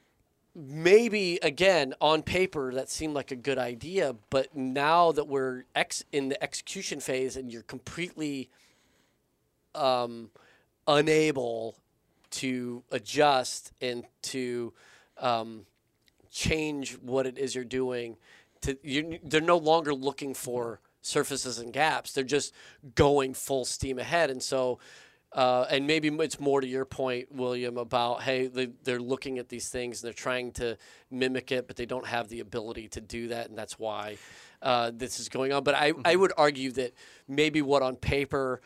maybe 0.56 1.40
again 1.42 1.96
on 2.00 2.22
paper 2.22 2.72
that 2.74 2.90
seemed 2.90 3.16
like 3.16 3.32
a 3.32 3.36
good 3.36 3.58
idea, 3.58 4.16
but 4.30 4.56
now 4.56 5.12
that 5.12 5.28
we're 5.28 5.64
ex- 5.76 6.06
in 6.12 6.30
the 6.30 6.42
execution 6.42 7.00
phase 7.00 7.36
and 7.36 7.52
you're 7.52 7.64
completely 7.64 8.50
um, 9.74 10.30
unable 10.88 11.76
to 12.30 12.84
adjust 12.92 13.74
and 13.82 14.04
to 14.22 14.72
um, 15.18 15.66
change 16.32 16.94
what 17.00 17.26
it 17.26 17.38
is 17.38 17.56
you're 17.56 17.64
doing. 17.64 18.16
To 18.62 18.78
you, 18.84 19.20
they're 19.24 19.42
no 19.42 19.58
longer 19.58 19.94
looking 19.94 20.34
for 20.34 20.80
surfaces 21.06 21.60
and 21.60 21.72
gaps. 21.72 22.12
They're 22.12 22.24
just 22.24 22.54
going 22.96 23.34
full 23.34 23.66
steam 23.66 24.00
ahead, 24.00 24.30
and 24.30 24.42
so. 24.42 24.80
Uh, 25.32 25.68
and 25.70 25.86
maybe 25.86 26.08
it's 26.08 26.40
more 26.40 26.62
to 26.62 26.68
your 26.68 26.86
point, 26.86 27.30
William, 27.30 27.78
about 27.78 28.24
hey, 28.24 28.48
they, 28.48 28.68
they're 28.86 29.02
looking 29.02 29.38
at 29.38 29.50
these 29.50 29.68
things 29.68 30.02
and 30.02 30.08
they're 30.08 30.14
trying 30.14 30.50
to 30.54 30.78
mimic 31.12 31.52
it, 31.52 31.68
but 31.68 31.76
they 31.76 31.86
don't 31.86 32.06
have 32.06 32.30
the 32.30 32.40
ability 32.40 32.88
to 32.88 33.02
do 33.02 33.28
that, 33.28 33.50
and 33.50 33.58
that's 33.58 33.78
why 33.78 34.18
uh, 34.62 34.92
this 34.94 35.20
is 35.20 35.28
going 35.28 35.52
on. 35.52 35.62
But 35.62 35.76
I, 35.76 35.92
I 36.06 36.16
would 36.16 36.32
argue 36.38 36.72
that 36.74 36.94
maybe 37.28 37.62
what 37.62 37.82
on 37.82 37.98
paper 37.98 38.62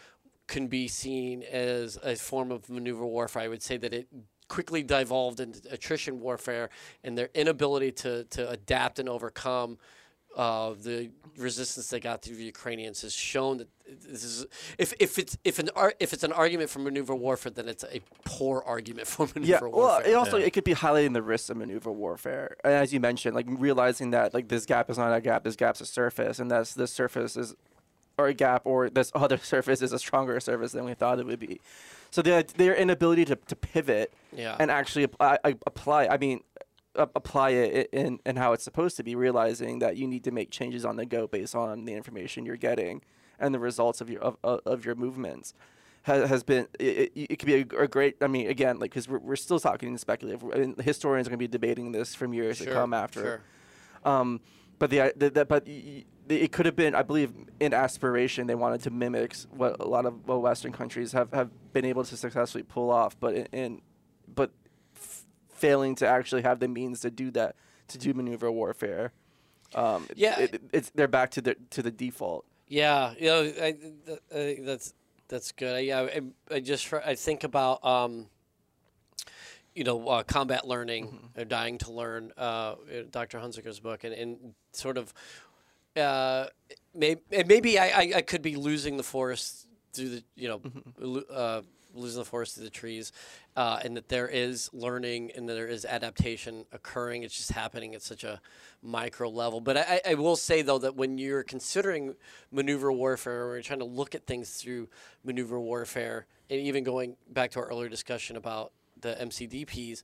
can 0.45 0.67
be 0.67 0.87
seen 0.87 1.41
as 1.41 1.97
a 2.03 2.15
form 2.15 2.51
of 2.51 2.69
maneuver 2.69 3.05
warfare. 3.05 3.41
I 3.41 3.47
would 3.47 3.63
say 3.63 3.77
that 3.77 3.91
it 3.91 4.07
quickly 4.47 4.83
devolved 4.83 5.39
into 5.39 5.61
attrition 5.71 6.19
warfare, 6.19 6.69
and 7.03 7.17
their 7.17 7.29
inability 7.33 7.91
to, 7.93 8.25
to 8.25 8.49
adapt 8.49 8.99
and 8.99 9.09
overcome 9.09 9.79
uh, 10.37 10.73
the 10.81 11.09
resistance 11.37 11.89
they 11.89 11.99
got 11.99 12.21
through 12.21 12.35
the 12.35 12.43
Ukrainians 12.43 13.01
has 13.01 13.13
shown 13.13 13.57
that 13.57 13.67
this 14.07 14.23
is 14.23 14.45
if, 14.77 14.93
if 14.99 15.17
it's 15.17 15.37
if 15.43 15.57
an 15.59 15.69
ar- 15.75 15.93
if 15.99 16.13
it's 16.13 16.23
an 16.23 16.31
argument 16.31 16.69
for 16.69 16.79
maneuver 16.79 17.15
warfare, 17.15 17.51
then 17.51 17.67
it's 17.67 17.83
a 17.83 18.01
poor 18.25 18.61
argument 18.65 19.07
for 19.07 19.27
maneuver 19.33 19.47
Yeah, 19.51 19.59
well, 19.61 19.71
warfare. 19.71 20.11
it 20.11 20.13
also 20.15 20.37
Yeah. 20.37 20.45
it 20.47 20.51
could 20.53 20.63
be 20.63 20.75
highlighting 20.75 21.13
the 21.13 21.21
risks 21.23 21.49
of 21.49 21.57
maneuver 21.57 21.91
warfare, 21.91 22.55
and 22.63 22.73
as 22.73 22.93
you 22.93 22.99
mentioned, 22.99 23.35
like 23.35 23.47
realizing 23.49 24.11
that 24.11 24.33
like 24.33 24.47
this 24.49 24.65
gap 24.65 24.89
is 24.89 24.97
not 24.97 25.11
a 25.13 25.21
gap, 25.21 25.43
this 25.43 25.55
gap's 25.55 25.81
a 25.81 25.85
surface, 25.85 26.39
and 26.39 26.51
that's 26.51 26.73
this 26.75 26.91
surface 26.91 27.35
is, 27.35 27.55
or 28.17 28.27
a 28.27 28.33
gap, 28.33 28.61
or 28.65 28.89
this 28.89 29.11
other 29.15 29.37
surface 29.37 29.81
is 29.81 29.91
a 29.93 29.99
stronger 29.99 30.39
surface 30.39 30.71
than 30.73 30.85
we 30.85 30.93
thought 30.93 31.19
it 31.19 31.25
would 31.25 31.39
be. 31.39 31.59
So 32.11 32.21
their 32.21 32.41
their 32.43 32.75
inability 32.75 33.25
to, 33.25 33.35
to 33.35 33.55
pivot 33.55 34.11
yeah, 34.35 34.55
and 34.59 34.69
actually 34.71 35.03
apply, 35.03 35.37
I- 35.43 35.55
apply 35.67 36.07
I 36.07 36.17
mean, 36.17 36.37
a- 36.39 36.48
apply 36.95 37.51
it 37.51 37.89
in 37.91 38.19
in 38.25 38.35
how 38.35 38.53
it's 38.53 38.63
supposed 38.63 38.97
to 38.97 39.03
be, 39.03 39.15
realizing 39.15 39.79
that 39.79 39.97
you 39.97 40.07
need 40.07 40.23
to 40.23 40.31
make 40.31 40.51
changes 40.51 40.85
on 40.85 40.95
the 40.95 41.05
go 41.05 41.27
based 41.27 41.55
on 41.55 41.85
the 41.85 41.93
information 41.93 42.45
you're 42.45 42.57
getting 42.57 43.01
and 43.39 43.53
the 43.53 43.59
results 43.59 44.01
of 44.01 44.09
your 44.09 44.21
of, 44.21 44.37
of, 44.43 44.85
your 44.85 44.95
movements. 44.95 45.53
Has, 46.03 46.29
has 46.29 46.43
been 46.43 46.67
it, 46.79 47.11
it, 47.13 47.27
it 47.31 47.39
could 47.39 47.45
be 47.45 47.55
a, 47.55 47.81
a 47.83 47.87
great 47.87 48.15
I 48.21 48.27
mean 48.27 48.49
again 48.49 48.79
like 48.79 48.91
because 48.91 49.07
we're, 49.07 49.19
we're 49.19 49.35
still 49.35 49.59
talking 49.59 49.97
speculative 49.97 50.43
I 50.43 50.59
mean, 50.59 50.75
historians 50.81 51.27
are 51.27 51.31
going 51.31 51.39
to 51.39 51.43
be 51.43 51.47
debating 51.47 51.91
this 51.91 52.15
from 52.15 52.33
years 52.33 52.57
sure, 52.57 52.67
to 52.67 52.73
come 52.73 52.93
after 52.93 53.21
Sure. 53.21 54.13
um, 54.13 54.39
but 54.79 54.89
the, 54.89 55.13
the, 55.15 55.29
the 55.29 55.45
but 55.45 55.67
y- 55.67 56.05
it 56.29 56.51
could 56.51 56.65
have 56.65 56.75
been, 56.75 56.93
I 56.95 57.01
believe, 57.01 57.33
in 57.59 57.73
aspiration 57.73 58.47
they 58.47 58.55
wanted 58.55 58.81
to 58.83 58.91
mimic 58.91 59.35
what 59.49 59.79
a 59.79 59.85
lot 59.85 60.05
of 60.05 60.27
Western 60.27 60.71
countries 60.71 61.11
have, 61.11 61.33
have 61.33 61.49
been 61.73 61.85
able 61.85 62.03
to 62.03 62.15
successfully 62.15 62.63
pull 62.63 62.91
off, 62.91 63.19
but 63.19 63.35
in, 63.35 63.45
in 63.51 63.81
failing 65.59 65.95
to 65.95 66.07
actually 66.07 66.41
have 66.43 66.59
the 66.59 66.67
means 66.67 67.01
to 67.01 67.11
do 67.11 67.31
that 67.31 67.55
to 67.89 67.97
do 67.97 68.13
maneuver 68.13 68.51
warfare. 68.51 69.11
Um, 69.75 70.07
Yeah. 70.15 70.39
it, 70.39 70.61
it's 70.73 70.91
they're 70.95 71.07
back 71.07 71.31
to 71.31 71.41
the 71.41 71.55
to 71.71 71.81
the 71.83 71.91
default. 71.91 72.45
Yeah, 72.67 73.13
you 73.19 73.25
know, 73.25 73.41
I, 73.61 73.75
I 74.31 74.33
think 74.33 74.65
that's 74.65 74.93
that's 75.27 75.51
good. 75.51 75.75
I, 75.75 75.79
yeah, 75.79 76.01
I, 76.01 76.21
I 76.55 76.59
just 76.59 76.91
I 76.93 77.15
think 77.15 77.43
about 77.43 77.83
um, 77.83 78.27
you 79.75 79.83
know, 79.83 80.07
uh, 80.07 80.23
combat 80.23 80.67
learning, 80.67 81.29
or 81.37 81.45
dying 81.45 81.77
to 81.79 81.91
learn, 81.91 82.31
uh, 82.37 82.75
Dr. 83.11 83.37
Hunzeker's 83.39 83.79
book, 83.79 84.03
and, 84.03 84.13
and 84.13 84.53
sort 84.71 84.97
of, 84.97 85.13
uh, 85.95 86.47
maybe 86.93 87.21
maybe 87.45 87.79
I, 87.79 87.87
I, 87.87 88.11
I 88.17 88.21
could 88.21 88.41
be 88.41 88.55
losing 88.55 88.97
the 88.97 89.03
forest 89.03 89.67
through 89.93 90.09
the 90.09 90.23
you 90.35 90.47
know, 90.47 90.61
lo- 90.97 91.23
uh, 91.31 91.61
losing 91.93 92.19
the 92.19 92.25
forest 92.25 92.55
to 92.55 92.61
the 92.61 92.69
trees, 92.69 93.11
uh, 93.55 93.79
and 93.83 93.95
that 93.97 94.09
there 94.09 94.27
is 94.27 94.69
learning 94.73 95.31
and 95.35 95.47
that 95.49 95.53
there 95.53 95.67
is 95.67 95.85
adaptation 95.85 96.65
occurring. 96.71 97.23
It's 97.23 97.35
just 97.35 97.51
happening 97.51 97.95
at 97.95 98.01
such 98.01 98.23
a 98.23 98.39
micro 98.81 99.29
level. 99.29 99.61
But 99.61 99.77
I, 99.77 100.01
I 100.09 100.13
will 100.15 100.35
say 100.35 100.61
though 100.61 100.79
that 100.79 100.95
when 100.95 101.17
you're 101.17 101.43
considering 101.43 102.15
maneuver 102.51 102.91
warfare, 102.91 103.47
or 103.47 103.53
you're 103.55 103.63
trying 103.63 103.79
to 103.79 103.85
look 103.85 104.15
at 104.15 104.25
things 104.25 104.55
through 104.55 104.87
maneuver 105.23 105.59
warfare, 105.59 106.25
and 106.49 106.59
even 106.59 106.83
going 106.83 107.15
back 107.31 107.51
to 107.51 107.59
our 107.59 107.67
earlier 107.67 107.89
discussion 107.89 108.35
about 108.35 108.71
the 109.01 109.15
MCDPs, 109.21 110.03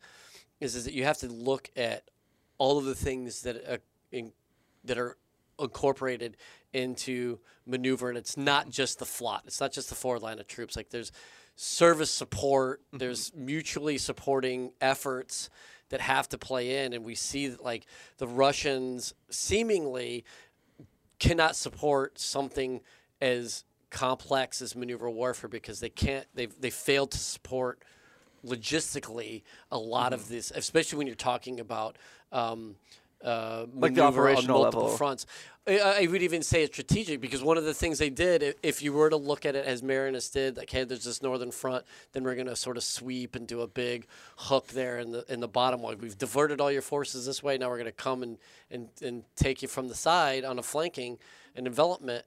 is, 0.60 0.76
is 0.76 0.86
that 0.86 0.94
you 0.94 1.04
have 1.04 1.18
to 1.18 1.28
look 1.28 1.70
at 1.76 2.10
all 2.58 2.78
of 2.78 2.86
the 2.86 2.96
things 2.96 3.42
that 3.42 3.64
uh, 3.70 3.78
in, 4.12 4.32
that 4.86 4.98
are 4.98 5.18
incorporated 5.60 6.38
into 6.74 7.40
maneuver, 7.66 8.10
and 8.10 8.18
it's 8.18 8.38
not 8.38 8.70
just 8.70 9.00
the 9.00 9.06
FLOT. 9.06 9.42
It's 9.46 9.62
not 9.62 9.72
just 9.72 9.90
the 9.90 9.96
forward 9.96 10.22
line 10.22 10.40
of 10.40 10.48
troops. 10.48 10.76
Like 10.76 10.90
there's 10.90 11.12
service 11.56 12.12
support. 12.12 12.82
There's 12.92 13.34
mutually 13.36 13.98
supporting 13.98 14.72
efforts 14.82 15.50
that 15.90 16.02
have 16.02 16.28
to 16.30 16.38
play 16.38 16.84
in, 16.86 16.94
and 16.94 17.06
we 17.06 17.16
see 17.16 17.48
that 17.48 17.64
like 17.64 17.86
the 18.18 18.28
Russians 18.28 19.14
seemingly 19.30 20.26
cannot 21.20 21.56
support 21.56 22.20
something 22.20 22.82
as 23.22 23.64
complex 23.90 24.62
as 24.62 24.76
maneuver 24.76 25.10
warfare 25.10 25.50
because 25.50 25.80
they 25.80 25.90
can't. 25.90 26.26
They 26.34 26.48
they 26.48 26.70
failed 26.70 27.12
to 27.12 27.18
support 27.18 27.82
logistically 28.46 29.44
a 29.72 29.78
lot 29.78 30.14
of 30.14 30.28
this, 30.28 30.52
especially 30.54 30.98
when 30.98 31.08
you're 31.08 31.16
talking 31.16 31.60
about 31.60 31.98
um, 32.32 32.76
uh, 33.24 33.66
Like 33.74 33.94
the 33.96 34.04
on 34.04 34.14
multiple 34.16 34.62
level. 34.62 34.88
fronts. 34.90 35.26
I, 35.68 36.04
I 36.04 36.08
would 36.08 36.22
even 36.22 36.44
say 36.44 36.64
it's 36.64 36.76
strategic 36.76 37.22
because 37.22 37.44
one 37.44 37.58
of 37.58 37.64
the 37.64 37.74
things 37.74 37.98
they 37.98 38.10
did, 38.10 38.56
if 38.62 38.82
you 38.82 38.94
were 38.94 39.10
to 39.10 39.18
look 39.18 39.46
at 39.46 39.56
it 39.56 39.66
as 39.66 39.82
Marinus 39.82 40.30
did, 40.30 40.58
like 40.58 40.70
hey, 40.70 40.84
there's 40.84 41.04
this 41.04 41.22
northern 41.22 41.52
front, 41.52 41.86
then 42.14 42.24
we're 42.24 42.36
going 42.36 42.48
to 42.48 42.56
sort 42.56 42.78
of 42.78 42.84
sweep 42.84 43.36
and 43.36 43.48
do 43.48 43.62
a 43.62 43.68
big 43.68 44.08
hook 44.38 44.68
there 44.68 45.00
in 45.00 45.12
the 45.12 45.26
in 45.32 45.40
the 45.40 45.48
bottom. 45.48 45.82
Like 45.82 46.02
we've 46.02 46.18
diverted 46.18 46.62
all 46.62 46.72
your 46.72 46.82
forces 46.82 47.26
this 47.26 47.42
way, 47.42 47.58
now 47.58 47.70
we're 47.70 47.78
going 47.78 47.86
to 47.86 47.92
come 47.92 48.24
and, 48.24 48.38
and 48.70 48.90
and 49.02 49.24
take 49.36 49.62
you 49.62 49.68
from 49.68 49.88
the 49.88 49.96
side 49.96 50.46
on 50.46 50.60
a 50.60 50.64
flanking 50.64 51.18
and 51.56 51.66
development 51.66 52.26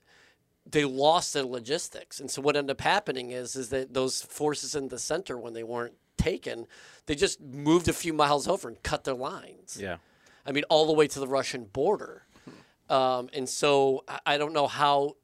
they 0.71 0.85
lost 0.85 1.33
their 1.33 1.45
logistics. 1.45 2.21
And 2.21 2.31
so 2.31 2.43
what 2.43 2.57
ended 2.57 2.73
up 2.73 2.81
happening 2.83 3.31
is 3.31 3.57
is 3.57 3.71
that 3.71 3.95
those 3.95 4.23
forces 4.23 4.75
in 4.75 4.89
the 4.89 4.99
center 4.99 5.39
when 5.39 5.55
they 5.55 5.63
weren't 5.63 5.95
taken, 6.17 6.67
they 7.07 7.15
just 7.15 7.41
moved 7.41 7.89
a 7.89 7.93
few 7.93 8.13
miles 8.13 8.47
over 8.47 8.69
and 8.69 8.83
cut 8.83 9.05
their 9.05 9.15
lines. 9.15 9.79
Yeah. 9.81 9.97
I 10.45 10.53
mean, 10.53 10.65
all 10.69 10.87
the 10.87 10.93
way 10.93 11.07
to 11.09 11.21
the 11.21 11.29
Russian 11.29 11.65
border. 11.65 12.23
Um, 12.91 13.29
and 13.33 13.49
so 13.49 14.05
I- 14.09 14.21
I 14.35 14.39
don't 14.39 14.53
know 14.53 14.67
how 14.67 15.17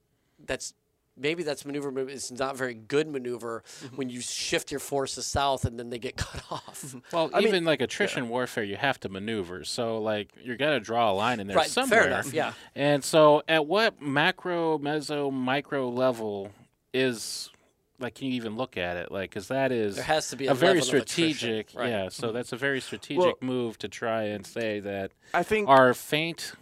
that's 0.45 0.75
maybe 1.17 1.45
that's 1.45 1.65
maneuver. 1.65 1.93
Maybe 1.93 2.13
it's 2.13 2.33
not 2.33 2.57
very 2.57 2.75
good 2.75 3.07
maneuver 3.09 3.63
Mm-hmm. 3.85 3.97
when 3.97 4.11
you 4.11 4.21
shift 4.21 4.71
your 4.73 4.81
forces 4.81 5.25
south 5.27 5.65
and 5.65 5.79
then 5.79 5.89
they 5.89 5.99
get 5.99 6.17
cut 6.27 6.43
off. 6.51 6.95
Well, 7.13 7.31
I 7.33 7.39
mean- 7.39 7.49
even 7.49 7.65
like 7.65 7.81
attrition 7.81 8.29
warfare, 8.29 8.65
you 8.65 8.77
have 8.77 8.99
to 9.01 9.09
maneuver. 9.09 9.65
So 9.65 9.99
like 9.99 10.31
you're 10.43 10.57
gonna 10.57 10.81
draw 10.81 11.11
a 11.11 11.15
line 11.15 11.41
in 11.41 11.47
there 11.47 11.57
right. 11.57 11.69
somewhere. 11.69 12.01
Fair 12.03 12.09
enough. 12.11 12.33
Yeah. 12.35 12.53
And 12.75 13.03
so, 13.05 13.43
at 13.49 13.67
what 13.67 14.03
macro, 14.03 14.79
meso, 14.79 15.33
micro 15.33 15.89
level 15.89 16.51
is 16.93 17.51
like? 18.01 18.17
Can 18.17 18.27
you 18.27 18.35
even 18.35 18.57
look 18.57 18.77
at 18.77 18.97
it? 18.97 19.13
Like, 19.13 19.31
because 19.31 19.47
that 19.49 19.71
is 19.71 19.95
There 19.95 20.05
has 20.05 20.29
to 20.31 20.37
be 20.37 20.49
a, 20.49 20.51
a 20.51 20.55
very 20.55 20.81
level 20.81 20.97
of 20.97 21.03
attrition, 21.03 21.35
strategic. 21.37 21.79
right. 21.79 21.89
Yeah. 21.91 22.09
So 22.09 22.33
that's 22.33 22.53
a 22.53 22.57
very 22.57 22.81
strategic 22.81 23.23
Well- 23.23 23.35
move 23.41 23.79
to 23.79 23.89
try 23.89 24.25
and 24.25 24.45
say 24.45 24.81
that 24.81 25.13
I 25.33 25.45
think 25.45 25.69
our 25.69 25.95
feint 25.95 26.55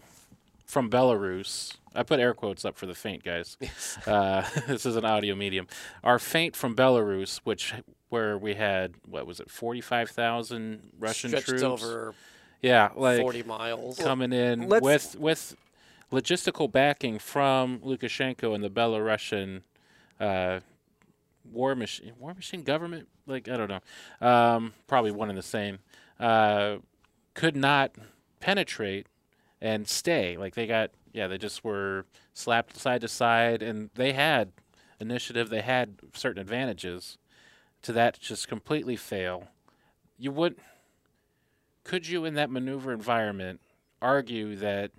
from 0.73 0.89
Belarus. 0.89 1.77
I 1.95 2.03
put 2.03 2.19
air 2.19 2.33
quotes 2.33 2.65
up 2.65 2.79
for 2.79 2.87
the 2.87 2.95
feint 2.95 3.23
guys. 3.23 3.59
Uh, 4.07 4.43
this 4.67 4.87
is 4.87 4.97
an 4.97 5.05
audio 5.05 5.35
medium. 5.35 5.67
Our 6.03 6.19
feint 6.19 6.57
from 6.57 6.75
Belarus, 6.75 7.41
which 7.45 7.75
where 8.09 8.39
we 8.39 8.55
had 8.55 8.95
what 9.07 9.27
was 9.27 9.39
it, 9.39 9.51
forty 9.51 9.83
five 9.83 10.09
thousand 10.11 10.91
Russian 10.99 11.29
Stretched 11.29 11.49
troops. 11.49 11.63
over 11.63 12.15
yeah, 12.63 12.89
like 12.97 13.21
40 13.21 13.43
miles. 13.43 13.99
coming 13.99 14.33
in 14.33 14.69
let's- 14.69 14.83
with 14.83 15.17
with 15.19 15.57
logistical 16.11 16.73
backing 16.73 17.19
from 17.19 17.81
Lukashenko 17.81 18.55
and 18.55 18.65
the 18.65 18.71
Belarusian 18.71 19.63
uh, 20.19 20.61
war 21.45 21.75
machine 21.75 22.13
war 22.19 22.33
machine 22.35 22.63
government. 22.63 23.09
Like 23.27 23.49
I 23.49 23.57
don't 23.59 23.69
know, 23.69 24.27
um, 24.27 24.73
probably 24.87 25.11
one 25.11 25.29
and 25.29 25.39
the 25.39 25.43
same. 25.43 25.81
Uh, 26.19 26.77
could 27.35 27.57
not 27.57 27.93
penetrate 28.41 29.07
and 29.63 29.89
stay. 29.89 30.37
Like 30.37 30.55
they 30.55 30.67
got 30.67 30.91
yeah, 31.15 31.29
they 31.29 31.39
just 31.39 31.65
were 31.65 32.05
slapped 32.35 32.77
side 32.77 33.01
to 33.03 33.09
side, 33.09 33.63
and 33.63 33.89
they 33.95 34.13
had 34.13 34.53
initiative. 35.01 35.49
They 35.49 35.63
had 35.63 35.95
certain 36.13 36.43
advantages. 36.43 37.17
To 37.83 37.93
that, 37.95 38.21
just 38.21 38.47
completely 38.47 38.95
fail. 38.95 39.49
You 40.19 40.31
would 40.33 40.57
could 41.85 42.07
you 42.07 42.25
in 42.25 42.35
that 42.35 42.51
maneuver 42.51 42.93
environment 42.93 43.61
argue 44.01 44.55
that 44.57 44.93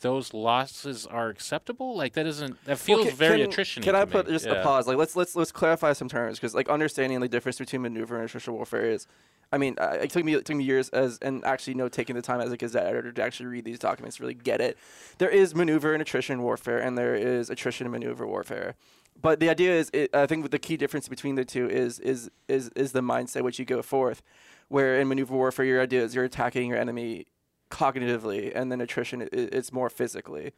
those 0.00 0.32
losses 0.32 1.06
are 1.06 1.28
acceptable 1.28 1.94
like 1.94 2.14
that 2.14 2.26
isn't 2.26 2.62
that 2.64 2.78
feels 2.78 3.02
Well, 3.02 3.10
ca- 3.10 3.16
very 3.16 3.40
can, 3.40 3.50
attrition 3.50 3.82
Can 3.82 3.94
I 3.94 4.06
put 4.06 4.26
me. 4.26 4.32
just 4.32 4.46
yeah. 4.46 4.52
a 4.52 4.62
pause? 4.62 4.86
Like 4.86 4.96
let's 4.96 5.14
let's 5.14 5.36
let's 5.36 5.52
clarify 5.52 5.92
some 5.92 6.08
terms 6.08 6.38
because 6.38 6.54
like 6.54 6.70
understanding 6.70 7.20
the 7.20 7.28
difference 7.28 7.58
between 7.58 7.82
maneuver 7.82 8.16
and 8.16 8.24
attrition 8.24 8.54
warfare 8.54 8.86
is. 8.86 9.06
I 9.52 9.58
mean, 9.58 9.74
uh, 9.78 9.98
it 10.00 10.10
took 10.10 10.24
me 10.24 10.34
it 10.34 10.44
took 10.44 10.56
me 10.56 10.64
years 10.64 10.88
as 10.90 11.18
and 11.22 11.44
actually 11.44 11.72
you 11.72 11.78
know 11.78 11.88
taking 11.88 12.14
the 12.16 12.22
time 12.22 12.40
as 12.40 12.52
a 12.52 12.56
Gazette 12.56 12.86
editor 12.86 13.10
to 13.12 13.22
actually 13.22 13.46
read 13.46 13.64
these 13.64 13.78
documents 13.78 14.16
to 14.18 14.22
really 14.22 14.34
get 14.34 14.60
it. 14.60 14.78
There 15.18 15.28
is 15.28 15.54
maneuver 15.54 15.92
and 15.92 16.00
attrition 16.00 16.42
warfare, 16.42 16.78
and 16.78 16.96
there 16.96 17.14
is 17.14 17.50
attrition 17.50 17.86
and 17.86 17.92
maneuver 17.92 18.26
warfare. 18.26 18.76
But 19.20 19.40
the 19.40 19.50
idea 19.50 19.72
is, 19.72 19.90
it, 19.92 20.14
I 20.14 20.26
think 20.26 20.50
the 20.50 20.58
key 20.58 20.76
difference 20.76 21.08
between 21.08 21.34
the 21.34 21.44
two 21.44 21.68
is 21.68 21.98
is 21.98 22.30
is 22.48 22.70
is 22.76 22.92
the 22.92 23.00
mindset 23.00 23.42
which 23.42 23.58
you 23.58 23.64
go 23.64 23.82
forth. 23.82 24.22
Where 24.68 25.00
in 25.00 25.08
maneuver 25.08 25.34
warfare, 25.34 25.64
your 25.64 25.82
idea 25.82 26.04
is 26.04 26.14
you're 26.14 26.24
attacking 26.24 26.68
your 26.68 26.78
enemy 26.78 27.26
cognitively, 27.70 28.52
and 28.54 28.70
then 28.70 28.80
attrition 28.80 29.22
i- 29.22 29.24
i- 29.24 29.28
it's 29.32 29.72
more 29.72 29.90
physically. 29.90 30.52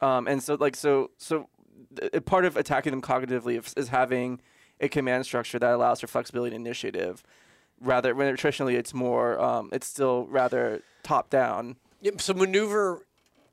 Um, 0.00 0.26
and 0.28 0.42
so 0.42 0.54
like 0.54 0.76
so 0.76 1.10
so 1.18 1.48
th- 1.98 2.24
part 2.24 2.44
of 2.44 2.56
attacking 2.56 2.92
them 2.92 3.02
cognitively 3.02 3.58
is, 3.58 3.74
is 3.74 3.88
having 3.88 4.40
a 4.80 4.88
command 4.88 5.26
structure 5.26 5.58
that 5.58 5.72
allows 5.72 6.00
for 6.00 6.06
flexibility 6.06 6.54
and 6.56 6.64
initiative. 6.66 7.22
Rather, 7.80 8.14
when 8.14 8.34
attritionally, 8.34 8.74
it's 8.74 8.92
more 8.92 9.40
um, 9.40 9.70
it's 9.72 9.86
still 9.86 10.26
rather 10.26 10.82
top 11.02 11.30
down. 11.30 11.76
Yep, 12.02 12.20
so 12.20 12.34
maneuver, 12.34 13.06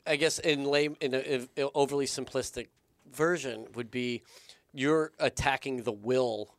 I 0.05 0.15
guess 0.15 0.39
in 0.39 0.65
lame 0.65 0.97
in 0.99 1.13
an 1.13 1.47
overly 1.73 2.05
simplistic 2.05 2.67
version 3.11 3.67
would 3.75 3.89
be 3.91 4.23
you're 4.73 5.11
attacking 5.19 5.83
the 5.83 5.91
will 5.91 6.53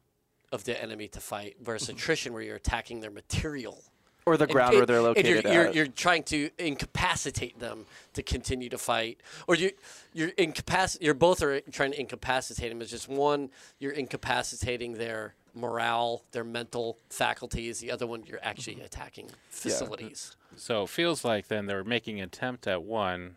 of 0.50 0.64
the 0.64 0.80
enemy 0.82 1.08
to 1.08 1.20
fight 1.20 1.56
versus 1.60 1.90
attrition 1.90 2.32
where 2.32 2.42
you're 2.42 2.56
attacking 2.56 3.00
their 3.00 3.10
material. 3.10 3.84
Or 4.28 4.36
the 4.36 4.46
ground 4.46 4.70
and- 4.70 4.78
where 4.78 4.86
they're 4.86 4.96
and 4.96 5.06
located 5.06 5.44
you're, 5.44 5.52
you're, 5.52 5.72
you're 5.72 5.86
trying 5.86 6.22
to 6.24 6.50
incapacitate 6.58 7.58
them 7.58 7.86
to 8.12 8.22
continue 8.22 8.68
to 8.68 8.78
fight, 8.78 9.20
or 9.46 9.54
you 9.54 9.70
you're 10.12 10.30
incapac- 10.32 10.98
You're 11.00 11.14
both 11.14 11.42
are 11.42 11.60
trying 11.72 11.92
to 11.92 12.00
incapacitate 12.00 12.70
them. 12.70 12.82
It's 12.82 12.90
just 12.90 13.08
one 13.08 13.50
you're 13.78 13.92
incapacitating 13.92 14.94
their 14.94 15.34
morale, 15.54 16.22
their 16.32 16.44
mental 16.44 16.98
faculties. 17.10 17.80
The 17.80 17.90
other 17.90 18.06
one 18.06 18.24
you're 18.26 18.40
actually 18.42 18.76
mm-hmm. 18.76 18.84
attacking 18.84 19.30
facilities. 19.50 20.36
so 20.56 20.84
it 20.84 20.88
feels 20.90 21.24
like 21.24 21.48
then 21.48 21.66
they 21.66 21.74
were 21.74 21.84
making 21.84 22.20
an 22.20 22.26
attempt 22.26 22.66
at 22.66 22.82
one 22.82 23.36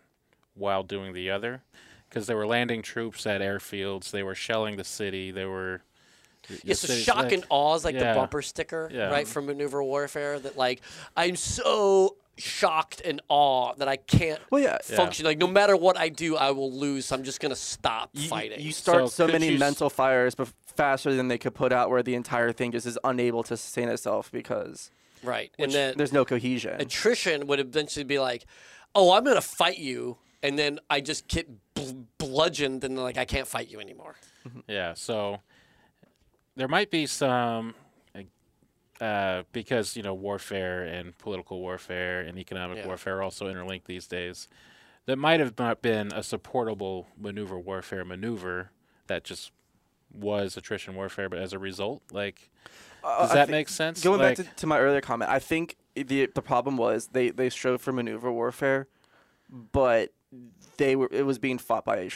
while 0.53 0.83
doing 0.83 1.13
the 1.13 1.29
other 1.29 1.63
because 2.09 2.27
they 2.27 2.35
were 2.35 2.45
landing 2.45 2.81
troops 2.81 3.25
at 3.25 3.41
airfields 3.41 4.11
they 4.11 4.21
were 4.21 4.35
shelling 4.35 4.75
the 4.75 4.83
city 4.83 5.31
they 5.31 5.45
were 5.45 5.81
the 6.47 6.71
a 6.71 6.75
so 6.75 6.93
shock 6.93 7.15
like- 7.17 7.31
and 7.33 7.45
awe 7.49 7.75
is 7.75 7.85
like 7.85 7.95
Yeah. 7.95 8.13
the 8.13 8.19
bumper 8.19 8.41
sticker, 8.41 8.89
Yeah. 8.93 9.09
right, 9.09 9.27
from 9.27 9.45
maneuver 9.45 9.83
warfare. 9.83 10.39
That 10.39 10.57
like 10.57 10.81
I'm 11.15 11.35
so 11.35 12.15
shocked 12.37 13.01
and 13.05 13.21
awe 13.29 13.73
that 13.75 13.87
I 13.87 13.97
can't 13.97 14.39
well, 14.49 14.61
yeah. 14.61 14.77
function. 14.81 15.25
Like 15.25 15.37
no 15.37 15.47
matter 15.47 15.75
what 15.77 15.97
I 15.97 16.09
do, 16.09 16.35
I 16.37 16.51
will 16.51 16.71
lose. 16.71 17.05
So 17.07 17.15
I'm 17.15 17.23
just 17.23 17.39
gonna 17.39 17.55
stop 17.55 18.09
You, 18.13 18.27
fighting. 18.29 18.59
you 18.59 18.71
start 18.71 19.09
So 19.09 19.27
so, 19.27 19.31
many 19.31 19.47
you 19.49 19.53
s- 19.55 19.59
mental 19.59 19.89
fires 19.89 20.33
bef- 20.35 20.53
faster 20.75 21.13
than 21.13 21.27
they 21.27 21.37
could 21.37 21.53
put 21.53 21.71
out, 21.71 21.89
where 21.89 22.01
the 22.01 22.15
entire 22.15 22.51
thing 22.51 22.71
just 22.71 22.87
is 22.87 22.97
unable 23.03 23.43
to 23.43 23.57
sustain 23.57 23.89
itself 23.89 24.31
because 24.31 24.89
right, 25.21 25.51
which 25.57 25.67
and 25.67 25.73
then 25.73 25.93
there's 25.97 26.13
no 26.13 26.25
cohesion. 26.25 26.79
attrition 26.81 27.45
would 27.47 27.59
eventually 27.59 28.05
be 28.05 28.17
like, 28.19 28.45
oh, 28.95 29.11
I'm 29.11 29.23
gonna 29.23 29.41
fight 29.41 29.77
you, 29.77 30.17
and 30.41 30.57
then 30.57 30.79
I 30.89 31.01
just 31.01 31.27
get 31.27 31.47
bl- 31.75 32.05
bludgeoned, 32.17 32.83
and 32.83 32.97
like 32.97 33.17
I 33.17 33.25
can't 33.25 33.47
fight 33.47 33.69
you 33.69 33.79
anymore. 33.79 34.15
Mm-hmm. 34.47 34.59
Yeah, 34.67 34.93
so 34.95 35.41
there 36.61 36.67
might 36.67 36.91
be 36.91 37.07
some, 37.07 37.73
uh, 39.01 39.41
because 39.51 39.97
you 39.97 40.03
know 40.03 40.13
warfare 40.13 40.83
and 40.83 41.17
political 41.17 41.59
warfare 41.59 42.21
and 42.21 42.37
economic 42.37 42.77
Yeah. 42.77 42.85
warfare 42.85 43.17
are 43.17 43.23
also 43.23 43.47
interlinked 43.47 43.87
these 43.87 44.05
days. 44.05 44.47
That 45.07 45.15
might 45.15 45.39
have 45.39 45.57
not 45.57 45.81
been 45.81 46.13
a 46.13 46.21
supportable 46.21 47.07
maneuver 47.17 47.57
warfare 47.57 48.05
maneuver 48.05 48.69
that 49.07 49.23
just 49.23 49.51
was 50.13 50.55
attrition 50.55 50.93
warfare, 50.93 51.29
but 51.29 51.39
as 51.39 51.51
a 51.51 51.57
result, 51.57 52.03
like, 52.11 52.51
Uh, 53.03 53.23
does 53.23 53.31
I 53.31 53.33
that 53.33 53.49
make 53.49 53.67
sense? 53.67 54.03
Going 54.03 54.19
like, 54.21 54.37
back 54.37 54.45
to, 54.45 54.55
to 54.57 54.67
my 54.67 54.77
earlier 54.77 55.01
comment, 55.01 55.31
I 55.31 55.39
think 55.39 55.77
the 55.95 56.27
the 56.27 56.43
problem 56.43 56.77
was 56.77 57.07
they 57.07 57.31
they 57.31 57.49
strove 57.49 57.81
for 57.81 57.91
maneuver 57.91 58.31
warfare, 58.31 58.87
but 59.49 60.13
they 60.77 60.95
were 60.95 61.09
it 61.11 61.25
was 61.25 61.39
being 61.39 61.57
fought 61.57 61.85
by 61.85 62.07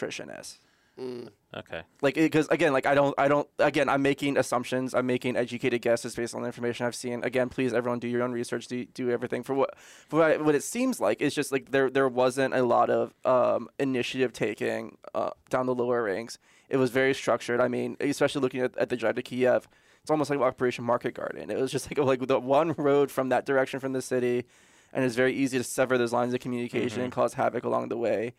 attritionists. 0.98 1.30
okay, 1.56 1.82
Like 2.02 2.16
because 2.16 2.48
again, 2.50 2.74
like 2.74 2.86
I 2.86 2.96
don't 2.96 3.14
I 3.18 3.28
don't 3.28 3.48
again 3.60 3.90
I'm 3.90 4.02
making 4.02 4.38
assumptions. 4.38 4.94
I'm 4.94 5.06
making 5.06 5.36
educated 5.36 5.82
guesses 5.82 6.16
based 6.16 6.36
on 6.36 6.42
the 6.42 6.48
information 6.48 6.86
I've 6.86 6.96
seen. 6.96 7.24
Again, 7.24 7.50
please 7.50 7.74
everyone 7.74 8.00
do 8.00 8.08
your 8.08 8.24
own 8.24 8.32
research. 8.32 8.68
Do 8.68 8.86
do 8.86 9.10
everything 9.10 9.44
for 9.44 9.54
what 9.54 9.78
for 9.78 10.20
what, 10.20 10.44
what 10.44 10.56
it 10.56 10.64
seems 10.64 11.00
like. 11.00 11.22
It's 11.22 11.36
just 11.36 11.52
like 11.52 11.72
there 11.72 11.90
there 11.90 12.08
wasn't 12.08 12.54
a 12.54 12.64
lot 12.64 12.90
of 12.90 13.14
um, 13.26 13.70
initiative 13.80 14.34
taking 14.34 14.98
uh, 15.14 15.32
down 15.50 15.66
the 15.66 15.76
lower 15.76 16.04
ranks. 16.04 16.38
It 16.70 16.78
was 16.78 16.90
very 16.90 17.14
structured. 17.14 17.62
I 17.62 17.68
mean, 17.68 17.96
especially 18.00 18.42
looking 18.42 18.62
at, 18.62 18.76
at 18.78 18.90
the 18.90 18.98
drive 18.98 19.16
to 19.16 19.22
Kiev, 19.22 19.68
it's 20.02 20.12
almost 20.12 20.30
like 20.30 20.40
Operation 20.40 20.84
Market 20.84 21.14
Garden. 21.14 21.50
It 21.52 21.58
was 21.58 21.72
just 21.72 21.90
like 21.98 22.06
like 22.06 22.28
the 22.28 22.40
one 22.40 22.74
road 22.78 23.12
from 23.12 23.30
that 23.30 23.46
direction 23.46 23.80
from 23.80 23.94
the 23.94 24.02
city, 24.02 24.46
and 24.94 25.04
it's 25.06 25.16
very 25.16 25.34
easy 25.34 25.58
to 25.58 25.64
sever 25.64 25.98
those 25.98 26.14
lines 26.14 26.34
of 26.34 26.40
communication 26.40 27.02
and 27.02 27.12
cause 27.12 27.34
havoc 27.36 27.64
along 27.64 27.90
the 27.90 27.98
way. 27.98 28.34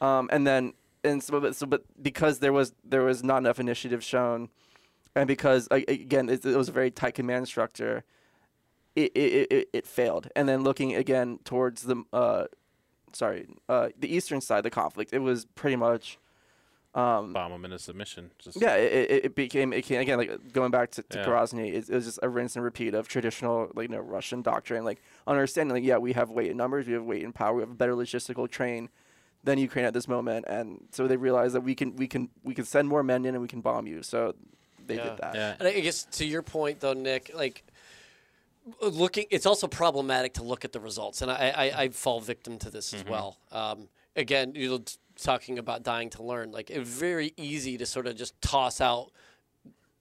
Um, 0.00 0.28
and 0.32 0.46
then 0.46 0.74
and 1.04 1.22
so 1.22 1.40
but, 1.40 1.56
so 1.56 1.66
but 1.66 1.84
because 2.02 2.38
there 2.40 2.52
was 2.52 2.74
there 2.84 3.02
was 3.02 3.22
not 3.22 3.38
enough 3.38 3.60
initiative 3.60 4.02
shown, 4.02 4.48
and 5.14 5.26
because 5.26 5.68
again 5.70 6.28
it, 6.28 6.44
it 6.44 6.56
was 6.56 6.68
a 6.68 6.72
very 6.72 6.90
tight 6.90 7.14
command 7.14 7.48
structure, 7.48 8.04
it 8.96 9.12
it, 9.14 9.52
it 9.52 9.68
it 9.72 9.86
failed. 9.86 10.28
And 10.34 10.48
then 10.48 10.62
looking 10.62 10.94
again 10.94 11.38
towards 11.44 11.82
the 11.82 12.04
uh, 12.12 12.44
sorry 13.12 13.46
uh, 13.68 13.88
the 13.98 14.14
eastern 14.14 14.40
side 14.40 14.58
of 14.58 14.64
the 14.64 14.70
conflict, 14.70 15.12
it 15.12 15.20
was 15.20 15.44
pretty 15.44 15.76
much. 15.76 16.18
Um, 16.94 17.32
bomb 17.34 17.52
them 17.52 17.64
into 17.66 17.78
submission. 17.78 18.30
Just, 18.38 18.60
yeah, 18.60 18.74
it, 18.74 19.10
it, 19.10 19.24
it 19.26 19.34
became 19.34 19.72
it 19.72 19.82
came, 19.82 20.00
again 20.00 20.18
like 20.18 20.52
going 20.52 20.70
back 20.70 20.90
to, 20.92 21.02
to 21.02 21.18
Yeah. 21.18 21.24
Grozny, 21.26 21.74
it, 21.74 21.88
it 21.88 21.94
was 21.94 22.06
just 22.06 22.18
a 22.22 22.28
rinse 22.28 22.56
and 22.56 22.64
repeat 22.64 22.94
of 22.94 23.06
traditional 23.06 23.70
like 23.74 23.90
you 23.90 23.94
know 23.94 24.00
Russian 24.00 24.42
doctrine, 24.42 24.84
like 24.84 25.00
understanding 25.26 25.74
like 25.74 25.84
yeah 25.84 25.98
we 25.98 26.14
have 26.14 26.30
weight 26.30 26.50
in 26.50 26.56
numbers, 26.56 26.86
we 26.86 26.94
have 26.94 27.04
weight 27.04 27.22
in 27.22 27.32
power, 27.32 27.54
we 27.54 27.62
have 27.62 27.70
a 27.70 27.74
better 27.74 27.92
logistical 27.94 28.50
train 28.50 28.88
than 29.48 29.58
Ukraine 29.58 29.84
at 29.90 29.94
this 29.98 30.08
moment, 30.16 30.44
and 30.48 30.66
so 30.92 31.06
they 31.10 31.16
realized 31.16 31.54
that 31.56 31.62
we 31.70 31.74
can 31.80 31.88
we 31.96 32.06
can 32.06 32.28
we 32.48 32.54
can 32.54 32.64
send 32.64 32.88
more 32.88 33.02
men 33.02 33.24
in 33.26 33.34
and 33.34 33.42
we 33.42 33.48
can 33.54 33.60
bomb 33.60 33.86
you, 33.86 34.02
so 34.02 34.34
they 34.86 34.96
Yeah. 34.96 35.04
did 35.08 35.16
that. 35.18 35.34
yeah, 35.34 35.56
And 35.58 35.66
I 35.68 35.80
guess 35.80 36.04
to 36.18 36.24
your 36.24 36.42
point, 36.42 36.80
though, 36.80 36.94
Nick, 36.94 37.24
like 37.34 37.64
looking, 38.80 39.26
it's 39.30 39.46
also 39.46 39.66
problematic 39.66 40.34
to 40.34 40.42
look 40.42 40.64
at 40.64 40.72
the 40.72 40.80
results, 40.80 41.22
and 41.22 41.30
I, 41.30 41.52
I, 41.56 41.82
I 41.84 41.88
fall 41.88 42.20
victim 42.20 42.58
to 42.60 42.70
this 42.70 42.92
as 42.92 43.04
well. 43.04 43.38
Um, 43.50 43.88
again, 44.16 44.52
you're 44.54 44.78
t- 44.80 44.96
talking 45.16 45.58
about 45.58 45.82
dying 45.82 46.10
to 46.10 46.22
learn. 46.22 46.52
Like 46.52 46.70
it's 46.70 46.88
very 46.88 47.32
easy 47.36 47.78
to 47.78 47.86
sort 47.86 48.06
of 48.06 48.16
just 48.16 48.40
toss 48.42 48.80
out 48.80 49.10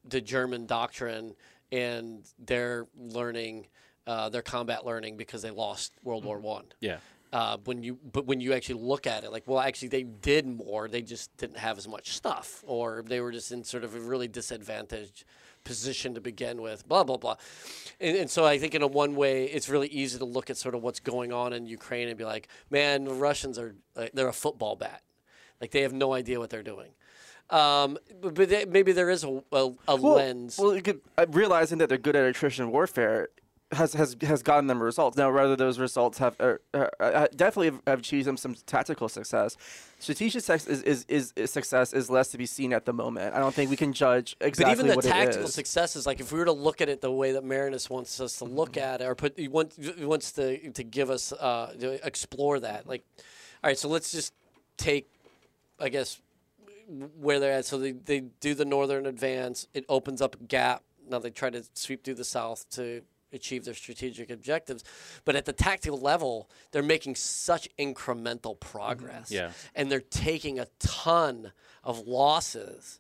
the 0.04 0.22
German 0.22 0.66
doctrine 0.66 1.34
and 1.72 2.24
their 2.40 2.88
learning, 2.98 3.68
uh, 4.06 4.30
their 4.30 4.42
combat 4.42 4.86
learning 4.86 5.18
because 5.18 5.42
they 5.42 5.52
lost 5.52 5.94
World 6.04 6.24
War 6.26 6.40
One. 6.40 6.66
yeah. 6.80 6.98
Uh, 7.34 7.58
when 7.66 7.84
you 7.84 7.98
but 8.14 8.26
when 8.26 8.40
you 8.40 8.54
actually 8.54 8.80
look 8.82 9.06
at 9.06 9.26
it, 9.26 9.32
like 9.32 9.44
well, 9.48 9.60
actually 9.60 9.90
they 9.90 10.04
did 10.04 10.48
more. 10.48 10.88
They 10.88 11.02
just 11.02 11.36
didn't 11.36 11.58
have 11.58 11.78
as 11.78 11.88
much 11.88 12.14
stuff, 12.16 12.64
or 12.66 13.04
they 13.06 13.20
were 13.20 13.34
just 13.34 13.52
in 13.52 13.66
sort 13.66 13.84
of 13.84 13.96
a 13.96 14.00
really 14.00 14.30
disadvantaged 14.30 15.26
position 15.66 16.14
to 16.14 16.22
begin 16.22 16.62
with. 16.62 16.88
Blah 16.88 17.04
blah 17.04 17.18
blah. 17.18 17.36
And, 18.00 18.16
and 18.16 18.30
so 18.30 18.46
I 18.46 18.58
think 18.58 18.76
in 18.76 18.82
a 18.82 18.88
one 18.88 19.16
way, 19.16 19.46
it's 19.46 19.68
really 19.68 19.90
easy 19.90 20.18
to 20.20 20.26
look 20.26 20.50
at 20.50 20.56
sort 20.56 20.74
of 20.74 20.82
what's 20.82 21.02
going 21.02 21.34
on 21.34 21.52
in 21.52 21.66
Ukraine 21.66 22.08
and 22.08 22.18
be 22.18 22.24
like, 22.24 22.48
man, 22.70 23.04
the 23.04 23.14
Russians 23.14 23.60
are 23.60 23.76
like, 23.96 24.14
they're 24.14 24.30
a 24.30 24.34
football 24.34 24.78
bat. 24.78 25.02
Like 25.60 25.72
they 25.72 25.82
have 25.82 25.94
no 25.94 26.14
idea 26.14 26.40
what 26.40 26.50
they're 26.50 26.64
doing. 26.64 26.92
Um, 27.50 27.98
but, 28.22 28.36
but 28.36 28.50
they, 28.50 28.66
maybe 28.66 28.92
there 28.92 29.10
is 29.10 29.24
a, 29.24 29.42
a, 29.52 29.72
a 29.88 29.96
well, 29.96 30.16
lens. 30.16 30.58
Well, 30.58 30.76
you 30.76 30.82
could, 30.82 31.02
uh, 31.18 31.26
realizing 31.30 31.78
that 31.80 31.90
they're 31.90 31.98
good 31.98 32.16
at 32.16 32.26
attrition 32.26 32.72
warfare 32.72 33.30
has 33.72 33.94
has 33.94 34.16
has 34.22 34.42
gotten 34.44 34.68
them 34.68 34.82
results. 34.82 35.18
Now, 35.18 35.32
whether 35.32 35.56
those 35.56 35.78
results 35.78 36.18
have 36.20 36.36
uh, 36.40 36.54
uh, 36.74 36.88
uh, 37.00 37.28
definitely 37.36 37.68
have, 37.68 37.82
have 37.86 38.00
achieved 38.00 38.26
them 38.26 38.38
some 38.38 38.56
tactical 38.66 39.10
success. 39.10 39.58
Strategic 40.00 40.42
success 40.42 40.68
is, 40.68 40.84
is, 40.84 41.06
is, 41.10 41.34
is 41.36 41.52
success 41.52 41.92
is 41.92 42.10
less 42.10 42.30
to 42.30 42.38
be 42.38 42.46
seen 42.46 42.72
at 42.72 42.86
the 42.86 42.94
moment. 42.94 43.36
I 43.36 43.40
don't 43.40 43.54
think 43.54 43.70
we 43.70 43.76
can 43.76 43.92
judge 43.92 44.38
exactly 44.40 44.76
but 44.76 44.80
even 44.80 44.88
the 44.88 44.96
what 44.96 45.06
tactical 45.06 45.48
successes, 45.50 46.06
like 46.06 46.20
if 46.20 46.32
we 46.32 46.40
were 46.40 46.46
to 46.46 46.52
look 46.54 46.80
at 46.82 46.88
it 46.88 47.02
the 47.02 47.12
way 47.12 47.34
that 47.34 47.44
Marinus 47.44 47.90
wants 47.90 48.20
us 48.22 48.38
to 48.38 48.46
look 48.46 48.68
Mm-hmm. 48.74 48.94
at 48.94 49.02
it, 49.02 49.06
or 49.06 49.16
put 49.16 49.38
he 49.38 49.48
wants, 49.48 49.76
he 49.78 50.06
wants 50.06 50.32
to 50.34 50.72
to 50.72 50.84
give 50.84 51.10
us 51.10 51.34
uh, 51.34 51.74
to 51.80 52.06
explore 52.06 52.60
that. 52.60 52.88
Like, 52.88 53.04
all 53.64 53.70
right, 53.70 53.78
so 53.78 53.90
let's 53.90 54.12
just 54.12 54.34
take, 54.78 55.10
I 55.80 55.90
guess, 55.90 56.22
where 57.20 57.40
they're 57.40 57.54
at. 57.54 57.66
So 57.66 57.78
they 57.80 57.92
they 57.92 58.22
do 58.40 58.54
the 58.54 58.66
northern 58.66 59.06
advance. 59.06 59.68
It 59.74 59.86
opens 59.90 60.22
up 60.22 60.36
a 60.40 60.44
gap. 60.44 60.84
Now 61.10 61.20
they 61.20 61.32
try 61.32 61.50
to 61.50 61.64
sweep 61.74 62.04
through 62.04 62.16
the 62.16 62.26
south 62.26 62.70
to 62.72 63.02
achieve 63.34 63.66
their 63.66 63.74
strategic 63.74 64.30
objectives, 64.30 64.84
but 65.26 65.36
at 65.36 65.46
the 65.46 65.54
tactical 65.54 66.00
level, 66.00 66.50
they're 66.72 66.84
making 66.84 67.16
such 67.16 67.68
incremental 67.78 68.60
progress. 68.60 69.32
Yeah. 69.32 69.52
and 69.76 69.92
they're 69.92 70.00
taking 70.00 70.60
a 70.60 70.68
ton 70.80 71.52
of 71.84 72.08
losses 72.08 73.00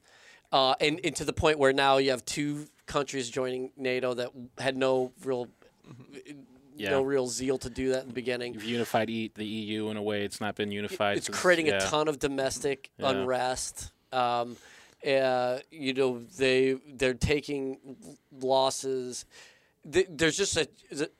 uh, 0.51 0.75
and, 0.80 0.99
and 1.03 1.15
to 1.15 1.25
the 1.25 1.34
point 1.34 1.59
where 1.59 1.73
now 1.73 1.97
you 1.97 2.11
have 2.11 2.23
two 2.25 2.67
countries 2.86 3.30
joining 3.30 3.71
NATO 3.75 4.13
that 4.13 4.30
had 4.57 4.78
no 4.78 5.11
real, 5.25 5.49
Yeah. 6.78 6.91
no 6.91 7.01
real 7.01 7.28
zeal 7.28 7.57
to 7.59 7.69
do 7.69 7.89
that 7.89 8.03
in 8.03 8.07
the 8.07 8.13
beginning. 8.13 8.53
You've 8.53 8.63
unified 8.63 9.09
e- 9.09 9.32
the 9.36 9.43
EU 9.45 9.89
in 9.89 9.97
a 9.97 10.01
way 10.01 10.23
it's 10.23 10.39
not 10.39 10.55
been 10.55 10.71
unified. 10.71 11.17
It's 11.17 11.25
since- 11.25 11.38
creating 11.38 11.67
yeah. 11.67 11.78
a 11.86 11.89
ton 11.89 12.07
of 12.07 12.19
domestic 12.19 12.91
Yeah. 12.97 13.09
unrest. 13.09 13.91
Um, 14.13 14.55
uh, 15.05 15.59
you 15.69 15.93
know, 15.93 16.19
they 16.38 16.73
they're 16.88 17.13
taking 17.13 17.78
losses. 18.32 19.25
Th- 19.91 20.07
There's 20.09 20.38
just 20.38 20.57
a 20.57 20.67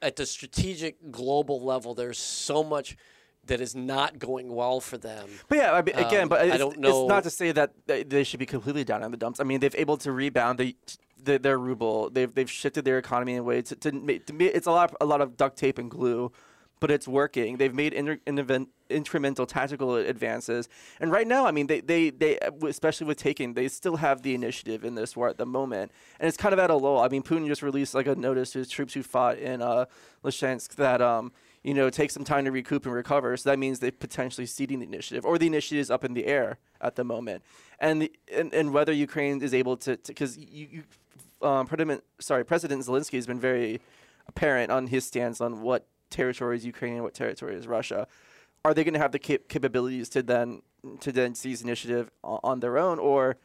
at 0.02 0.16
the 0.16 0.26
strategic 0.26 1.12
global 1.12 1.64
level. 1.64 1.94
There's 1.96 2.18
so 2.20 2.64
much 2.64 2.98
that 3.46 3.62
is 3.62 3.76
not 3.76 4.20
going 4.20 4.54
well 4.54 4.80
for 4.82 4.98
them. 4.98 5.30
But 5.48 5.58
yeah, 5.60 5.72
I 5.72 5.82
mean, 5.82 5.96
again, 5.96 6.24
Um, 6.24 6.30
but 6.30 6.42
I 6.42 6.46
it's, 6.46 6.58
don't 6.58 6.80
know. 6.80 7.04
it's 7.04 7.10
not 7.10 7.24
to 7.24 7.30
say 7.30 7.52
that 7.54 7.72
they, 7.86 8.24
should 8.26 8.40
be 8.40 8.46
completely 8.46 8.84
down 8.84 9.04
in 9.04 9.12
the 9.12 9.18
dumps. 9.18 9.40
I 9.40 9.44
mean, 9.46 9.62
they've 9.62 9.74
able 9.76 9.96
to 9.98 10.12
rebound 10.12 10.60
They 10.60 10.76
the, 11.24 11.40
their 11.40 11.58
ruble. 11.58 12.10
They've 12.10 12.34
they've 12.34 12.50
shifted 12.52 12.84
their 12.86 12.98
economy 12.98 13.34
in 13.34 13.40
a 13.40 13.44
way 13.44 13.62
to 13.62 13.76
to, 13.76 13.92
make, 13.92 14.26
to 14.28 14.34
me, 14.34 14.46
it's 14.48 14.68
a 14.68 14.72
lot 14.72 14.94
a 15.02 15.06
lot 15.06 15.22
of 15.22 15.38
duct 15.38 15.58
tape 15.58 15.78
and 15.78 15.90
glue, 15.90 16.32
but 16.80 16.92
it's 16.92 17.08
working. 17.08 17.58
They've 17.58 17.74
made 17.74 17.94
inter, 17.94 18.18
interven- 18.28 18.68
incremental 18.90 19.48
tactical 19.48 19.96
advances, 19.96 20.70
and 21.00 21.12
right 21.12 21.28
now, 21.28 21.46
I 21.46 21.52
mean, 21.52 21.68
they, 21.68 21.82
they 21.82 22.10
they 22.10 22.40
especially 22.66 23.08
with 23.08 23.18
taking, 23.18 23.54
they 23.54 23.68
still 23.68 23.98
have 23.98 24.22
the 24.22 24.34
initiative 24.34 24.84
in 24.84 24.96
this 24.96 25.16
war 25.16 25.30
at 25.30 25.38
the 25.38 25.46
moment, 25.46 25.92
and 26.20 26.28
it's 26.28 26.38
kind 26.38 26.54
of 26.54 26.60
at 26.60 26.70
a 26.70 26.76
lull. 26.76 27.00
I 27.00 27.08
mean, 27.10 27.24
Putin 27.24 27.48
just 27.48 27.62
released 27.62 27.94
like 27.94 28.08
a 28.08 28.16
notice 28.16 28.52
to 28.52 28.60
his 28.60 28.70
troops 28.70 28.94
who 28.94 29.04
fought 29.04 29.38
in 29.38 29.62
uh, 29.62 29.86
that 30.78 31.02
um 31.02 31.32
you 31.64 31.74
know, 31.74 31.90
take 31.90 32.12
some 32.12 32.24
time 32.24 32.46
to 32.46 32.52
recoup 32.52 32.86
and 32.86 32.96
recover. 32.96 33.36
So 33.36 33.50
that 33.50 33.60
means 33.60 33.80
they're 33.80 33.92
potentially 33.92 34.48
ceding 34.48 34.80
the 34.80 34.86
initiative, 34.86 35.26
or 35.26 35.38
the 35.38 35.48
initiative 35.48 35.80
is 35.80 35.92
up 35.92 36.06
in 36.06 36.14
the 36.14 36.26
air 36.26 36.60
at 36.80 36.96
the 36.96 37.04
moment. 37.04 37.44
And 37.80 38.04
the, 38.04 38.12
and, 38.34 38.54
and 38.54 38.74
whether 38.74 38.94
Ukraine 38.94 39.42
is 39.42 39.54
able 39.54 39.76
to, 39.78 40.00
because 40.08 40.38
you, 40.38 40.68
you 40.72 40.84
um, 41.46 41.68
President, 41.68 42.06
sorry, 42.20 42.46
President 42.46 42.84
Zelensky 42.84 43.16
has 43.16 43.28
been 43.28 43.40
very 43.40 43.82
apparent 44.28 44.72
on 44.72 44.88
his 44.88 45.06
stance 45.06 45.42
on 45.42 45.62
what 45.62 45.88
territory 46.10 46.56
is 46.56 46.66
Ukraine 46.66 46.94
and 46.94 47.04
what 47.04 47.14
territory 47.14 47.56
is 47.56 47.68
Russia. 47.68 48.08
Are 48.66 48.74
they 48.74 48.84
going 48.84 48.94
to 48.94 49.00
have 49.00 49.12
the 49.12 49.20
cap- 49.20 49.48
capabilities 49.48 50.10
to 50.10 50.22
then 50.24 50.62
to 51.02 51.12
then 51.12 51.36
seize 51.36 51.62
initiative 51.62 52.10
on, 52.24 52.40
on 52.44 52.60
their 52.60 52.78
own, 52.78 53.00
or 53.00 53.38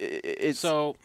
i- 0.00 0.02
i- 0.04 0.20
it's 0.24 0.58
So, 0.60 0.96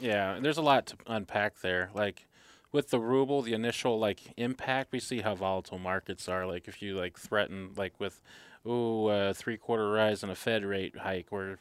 yeah, 0.00 0.34
and 0.34 0.44
there's 0.44 0.58
a 0.58 0.62
lot 0.62 0.86
to 0.86 0.96
unpack 1.06 1.60
there. 1.60 1.90
Like 1.94 2.26
with 2.72 2.90
the 2.90 3.00
ruble, 3.00 3.42
the 3.42 3.52
initial 3.54 3.98
like 3.98 4.20
impact, 4.36 4.92
we 4.92 5.00
see 5.00 5.20
how 5.20 5.34
volatile 5.34 5.78
markets 5.78 6.28
are. 6.28 6.46
Like 6.46 6.68
if 6.68 6.82
you 6.82 6.94
like 6.98 7.18
threaten 7.18 7.70
like 7.76 7.94
with, 7.98 8.22
ooh, 8.66 9.06
uh, 9.06 9.32
three 9.32 9.56
quarter 9.56 9.90
rise 9.90 10.22
in 10.22 10.30
a 10.30 10.34
Fed 10.34 10.64
rate 10.64 10.98
hike, 10.98 11.26
where 11.30 11.58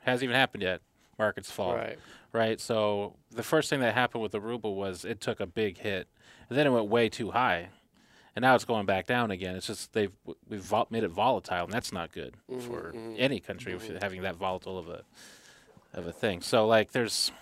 hasn't 0.00 0.24
even 0.24 0.36
happened 0.36 0.62
yet, 0.62 0.80
markets 1.18 1.50
fall. 1.50 1.74
Right. 1.76 1.98
Right. 2.32 2.60
So 2.60 3.14
the 3.30 3.42
first 3.42 3.70
thing 3.70 3.80
that 3.80 3.94
happened 3.94 4.22
with 4.22 4.32
the 4.32 4.40
ruble 4.40 4.74
was 4.76 5.04
it 5.04 5.20
took 5.20 5.40
a 5.40 5.46
big 5.46 5.78
hit, 5.78 6.08
and 6.48 6.58
then 6.58 6.66
it 6.66 6.70
went 6.70 6.86
way 6.88 7.08
too 7.08 7.30
high, 7.30 7.68
and 8.36 8.42
now 8.42 8.54
it's 8.54 8.64
going 8.64 8.86
back 8.86 9.06
down 9.06 9.30
again. 9.32 9.56
It's 9.56 9.66
just 9.66 9.92
they've 9.92 10.12
we've 10.48 10.60
vol- 10.60 10.86
made 10.90 11.02
it 11.02 11.08
volatile, 11.10 11.64
and 11.64 11.72
that's 11.72 11.92
not 11.92 12.12
good 12.12 12.34
for 12.60 12.94
any 13.16 13.40
country 13.40 13.72
you're 13.72 13.98
having 14.00 14.22
that 14.22 14.36
volatile 14.36 14.78
of 14.78 14.88
a 14.88 15.02
of 15.94 16.06
a 16.06 16.12
thing. 16.12 16.42
So 16.42 16.66
like 16.68 16.92
there's 16.92 17.32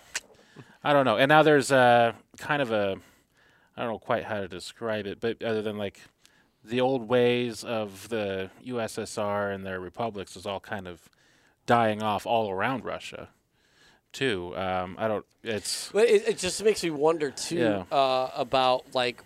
I 0.83 0.93
don't 0.93 1.05
know. 1.05 1.17
And 1.17 1.29
now 1.29 1.43
there's 1.43 1.71
a 1.71 2.15
kind 2.37 2.61
of 2.61 2.71
a 2.71 2.95
I 3.77 3.81
don't 3.83 3.91
know 3.91 3.99
quite 3.99 4.23
how 4.23 4.39
to 4.39 4.47
describe 4.47 5.05
it, 5.05 5.19
but 5.19 5.43
other 5.43 5.61
than 5.61 5.77
like 5.77 5.99
the 6.63 6.81
old 6.81 7.07
ways 7.07 7.63
of 7.63 8.09
the 8.09 8.49
USSR 8.65 9.53
and 9.53 9.63
their 9.65 9.79
republics 9.79 10.35
is 10.35 10.45
all 10.47 10.59
kind 10.59 10.87
of 10.87 11.09
dying 11.67 12.01
off 12.01 12.25
all 12.25 12.49
around 12.49 12.83
Russia, 12.85 13.29
too. 14.13 14.55
Um, 14.57 14.95
I 14.97 15.07
don't. 15.07 15.25
It's 15.43 15.91
But 15.91 16.07
it, 16.09 16.27
it 16.29 16.37
just 16.39 16.63
makes 16.63 16.83
me 16.83 16.89
wonder 16.89 17.29
too 17.29 17.57
Yeah. 17.57 17.83
uh, 17.95 18.31
about 18.35 18.95
like 18.95 19.23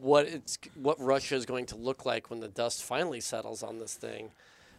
what 0.00 0.26
it's 0.26 0.58
what 0.74 1.00
Russia 1.00 1.34
is 1.34 1.46
going 1.46 1.66
to 1.66 1.76
look 1.76 2.04
like 2.06 2.30
when 2.30 2.40
the 2.40 2.48
dust 2.48 2.82
finally 2.82 3.20
settles 3.20 3.62
on 3.62 3.78
this 3.78 3.94
thing, 3.94 4.30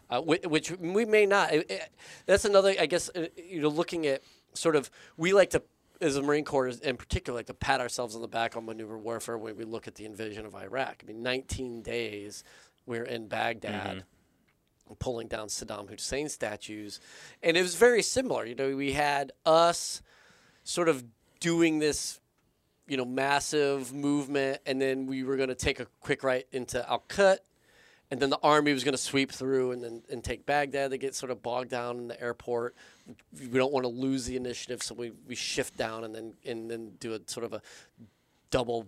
uh, 0.09 0.21
which, 0.21 0.43
which 0.45 0.71
we 0.79 1.05
may 1.05 1.25
not. 1.25 1.53
It- 1.53 1.69
it- 1.71 1.91
that's 2.25 2.45
another, 2.45 2.73
I 2.79 2.85
guess. 2.85 3.09
uh, 3.15 3.27
You 3.37 3.61
know, 3.61 3.69
looking 3.69 4.05
at 4.07 4.21
sort 4.53 4.75
of 4.75 4.89
we 5.17 5.33
like 5.33 5.49
to. 5.51 5.61
As 6.01 6.15
a 6.15 6.21
Marine 6.21 6.45
Corps, 6.45 6.69
in 6.69 6.95
particular, 6.95 7.39
like 7.39 7.47
to 7.47 7.53
pat 7.53 7.81
ourselves 7.81 8.15
on 8.15 8.21
the 8.21 8.27
back 8.29 8.55
on 8.55 8.65
maneuver 8.65 8.97
warfare 8.97 9.37
when 9.37 9.57
we 9.57 9.65
look 9.65 9.85
at 9.85 9.95
the 9.95 10.05
invasion 10.05 10.45
of 10.45 10.55
Iraq. 10.55 11.03
I 11.03 11.07
mean, 11.07 11.21
19 11.21 11.81
days 11.81 12.45
we're 12.85 13.03
in 13.03 13.27
Baghdad 13.27 14.05
pulling 14.97 15.27
down 15.27 15.49
Saddam 15.49 15.89
Hussein 15.89 16.29
statues. 16.29 17.01
And 17.43 17.57
it 17.57 17.61
was 17.61 17.75
very 17.75 18.01
similar. 18.01 18.45
You 18.45 18.55
know, 18.55 18.75
we 18.77 18.93
had 18.93 19.33
us 19.45 20.01
sort 20.63 20.87
of 20.87 21.03
doing 21.41 21.79
this, 21.79 22.21
you 22.89 22.97
know, 22.97 23.05
massive 23.05 23.93
movement, 23.93 24.61
and 24.65 24.81
then 24.81 25.05
we 25.05 25.23
were 25.23 25.37
going 25.37 25.49
to 25.49 25.55
take 25.55 25.79
a 25.79 25.87
quick 26.01 26.23
right 26.23 26.45
into 26.51 26.87
Al 26.89 27.03
Kut, 27.07 27.45
and 28.11 28.19
then 28.19 28.29
the 28.29 28.39
army 28.41 28.73
was 28.73 28.83
going 28.83 28.93
to 28.93 28.97
sweep 29.01 29.31
through 29.31 29.71
and 29.71 29.83
then 29.83 30.01
and 30.11 30.23
take 30.23 30.45
Baghdad. 30.45 30.91
They 30.91 30.97
get 30.97 31.15
sort 31.15 31.31
of 31.31 31.41
bogged 31.43 31.69
down 31.69 31.97
in 31.97 32.07
the 32.07 32.19
airport. 32.21 32.75
We 33.39 33.47
don't 33.57 33.71
want 33.71 33.83
to 33.85 33.89
lose 33.89 34.25
the 34.25 34.35
initiative, 34.35 34.81
so 34.83 34.95
we, 34.95 35.11
we 35.27 35.35
shift 35.35 35.77
down 35.77 36.03
and 36.03 36.13
then 36.15 36.33
and 36.45 36.69
then 36.69 36.93
do 36.99 37.13
a 37.13 37.19
sort 37.27 37.45
of 37.45 37.53
a 37.53 37.61
double 38.51 38.87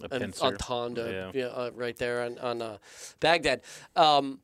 a 0.00 0.14
an 0.14 0.20
pincer. 0.22 0.44
entendre, 0.46 1.10
Yeah. 1.12 1.30
yeah, 1.34 1.46
uh, 1.46 1.70
right 1.74 1.96
there 1.96 2.22
on, 2.24 2.38
on 2.38 2.62
uh, 2.62 2.78
Baghdad. 3.20 3.60
Um, 3.94 4.40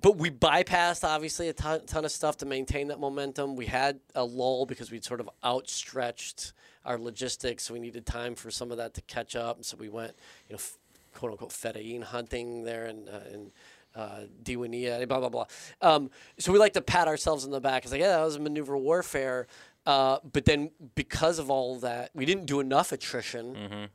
but 0.00 0.16
we 0.16 0.30
bypassed 0.30 1.02
obviously 1.02 1.48
a 1.48 1.52
ton, 1.52 1.84
ton 1.86 2.04
of 2.04 2.12
stuff 2.12 2.36
to 2.38 2.46
maintain 2.46 2.88
that 2.88 3.00
momentum. 3.00 3.56
We 3.56 3.66
had 3.66 3.98
a 4.14 4.24
lull 4.24 4.64
because 4.64 4.90
we'd 4.92 5.04
sort 5.04 5.20
of 5.20 5.28
outstretched 5.44 6.52
our 6.88 6.98
logistics, 6.98 7.70
we 7.70 7.78
needed 7.78 8.06
time 8.06 8.34
for 8.34 8.50
some 8.50 8.70
of 8.70 8.78
that 8.78 8.94
to 8.94 9.02
catch 9.02 9.36
up. 9.36 9.56
And 9.56 9.66
so 9.66 9.76
we 9.76 9.90
went, 9.90 10.14
you 10.48 10.54
know, 10.54 10.58
f- 10.58 10.78
quote 11.14 11.32
unquote 11.32 11.50
fedayeen 11.50 12.02
hunting 12.02 12.64
there 12.64 12.86
and 12.86 13.08
uh, 13.08 13.34
in 13.34 13.52
uh, 13.94 14.20
Diwania, 14.42 15.06
blah 15.06 15.20
blah 15.20 15.28
blah. 15.28 15.46
Um, 15.82 16.10
so 16.38 16.52
we 16.52 16.58
like 16.58 16.72
to 16.72 16.80
pat 16.80 17.06
ourselves 17.08 17.44
in 17.44 17.50
the 17.50 17.60
back. 17.60 17.84
It's 17.84 17.92
like, 17.92 18.00
yeah, 18.00 18.16
that 18.16 18.24
was 18.24 18.38
maneuver 18.38 18.76
warfare. 18.76 19.46
Uh, 19.86 20.18
but 20.32 20.44
then 20.44 20.70
because 20.94 21.38
of 21.38 21.50
all 21.50 21.78
that, 21.80 22.10
we 22.14 22.24
didn't 22.24 22.46
do 22.46 22.60
enough 22.60 22.92
attrition 22.92 23.88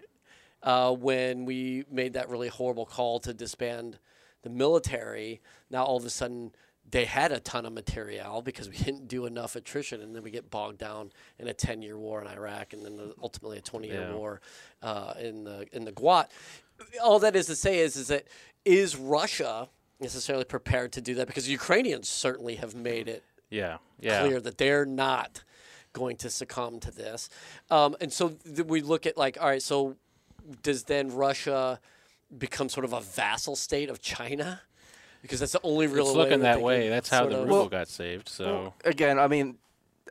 uh, 0.64 0.92
when 0.92 1.46
we 1.46 1.86
made 1.92 2.14
that 2.14 2.30
really 2.30 2.48
horrible 2.48 2.86
call 2.86 3.20
to 3.20 3.34
disband 3.34 3.98
the 4.44 4.50
military. 4.50 5.42
Now 5.70 5.84
all 5.84 5.98
of 5.98 6.06
a 6.06 6.10
sudden 6.10 6.52
they 6.90 7.06
had 7.06 7.32
a 7.32 7.40
ton 7.40 7.66
of 7.66 7.74
material 7.74 8.42
because 8.42 8.70
we 8.70 8.76
didn't 8.88 9.08
do 9.08 9.26
enough 9.26 9.56
attrition, 9.56 10.02
and 10.02 10.16
then 10.16 10.24
we 10.24 10.32
get 10.32 10.50
bogged 10.50 10.78
down 10.80 11.12
in 11.40 11.48
a 11.48 11.54
ten-year 11.54 11.98
war 11.98 12.22
in 12.22 12.28
Iraq, 12.28 12.74
and 12.74 12.84
then 12.84 13.14
ultimately 13.22 13.58
a 13.58 13.62
twenty-year 13.62 14.08
Yeah. 14.10 14.14
war 14.16 14.42
uh, 14.82 15.14
in 15.20 15.44
the 15.44 15.68
in 15.72 15.86
the 15.86 15.92
GWOT. 15.92 16.28
All 17.04 17.20
that 17.20 17.36
is 17.36 17.46
to 17.48 17.56
say 17.56 17.80
is 17.80 17.96
is 17.96 18.08
that 18.10 18.26
is 18.66 18.96
Russia 18.96 19.70
necessarily 20.00 20.44
prepared 20.46 20.92
to 20.94 21.02
do 21.02 21.16
that 21.16 21.28
because 21.28 21.46
the 21.46 21.52
Ukrainians 21.52 22.10
certainly 22.10 22.56
have 22.56 22.76
made 22.76 23.08
it 23.08 23.24
yeah. 23.50 23.78
Yeah. 24.00 24.22
clear 24.22 24.42
that 24.42 24.58
they're 24.58 24.86
not 24.86 25.44
going 25.94 26.18
to 26.18 26.30
succumb 26.30 26.80
to 26.82 26.92
this. 26.92 27.30
Um, 27.70 27.96
and 28.02 28.12
so 28.12 28.30
th- 28.30 28.68
we 28.68 28.82
look 28.82 29.06
at 29.06 29.16
like, 29.18 29.38
all 29.40 29.48
right, 29.48 29.62
so 29.62 29.96
does 30.62 30.84
then 30.84 31.10
Russia 31.14 31.80
become 32.38 32.68
sort 32.68 32.84
of 32.84 32.94
a 32.94 33.00
vassal 33.00 33.56
state 33.56 33.90
of 33.90 34.02
China, 34.02 34.62
because 35.24 35.40
that's 35.40 35.54
the 35.54 35.62
only 35.64 35.88
real. 35.88 36.06
It's 36.06 36.16
way 36.16 36.24
looking 36.24 36.40
that 36.42 36.58
they 36.58 36.62
way. 36.62 36.90
That's 36.90 37.10
how 37.10 37.26
the 37.26 37.38
of- 37.38 37.44
ruble 37.46 37.58
Well- 37.58 37.70
got 37.70 37.88
saved. 37.88 38.30
So 38.30 38.74
again, 38.86 39.18
I 39.18 39.28
mean, 39.28 39.58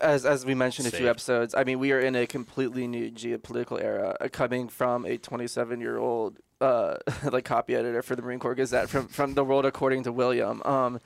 as 0.01 0.27
as 0.27 0.45
we 0.45 0.55
mentioned 0.55 0.89
a 0.89 0.91
few 0.91 1.09
episodes, 1.09 1.55
I 1.55 1.63
mean, 1.63 1.79
we 1.79 1.93
are 1.93 2.01
in 2.01 2.17
a 2.17 2.27
completely 2.27 2.89
new 2.89 3.11
geopolitical 3.13 3.81
era, 3.81 4.17
uh, 4.21 4.29
coming 4.29 4.69
from 4.69 5.05
a 5.05 5.19
27 5.19 5.81
year 5.81 5.99
old 5.99 6.39
uh, 6.61 6.97
like 7.31 7.45
copy 7.45 7.77
editor 7.77 8.03
for 8.03 8.17
the 8.17 8.23
Marine 8.23 8.41
Corps 8.41 8.55
Gazette 8.57 8.89
from 8.89 9.07
from 9.07 9.35
the 9.35 9.45
world 9.45 9.65
according 9.67 10.03
to 10.05 10.13
William. 10.13 10.63
Um, 10.65 10.99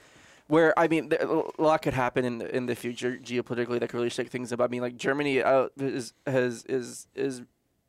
where 0.47 0.79
I 0.79 0.87
mean, 0.87 1.13
a 1.21 1.43
lot 1.61 1.83
could 1.83 1.95
happen 1.95 2.25
in 2.25 2.39
the, 2.39 2.57
in 2.57 2.67
the 2.67 2.77
future 2.77 3.19
geopolitically 3.21 3.81
that 3.81 3.89
could 3.89 3.97
really 3.97 4.11
shake 4.11 4.29
things 4.31 4.53
up. 4.53 4.61
I 4.61 4.69
mean, 4.69 4.81
like 4.81 4.97
Germany 4.97 5.43
out 5.43 5.73
is 5.77 6.13
has 6.27 6.65
is 6.67 7.09
is 7.17 7.43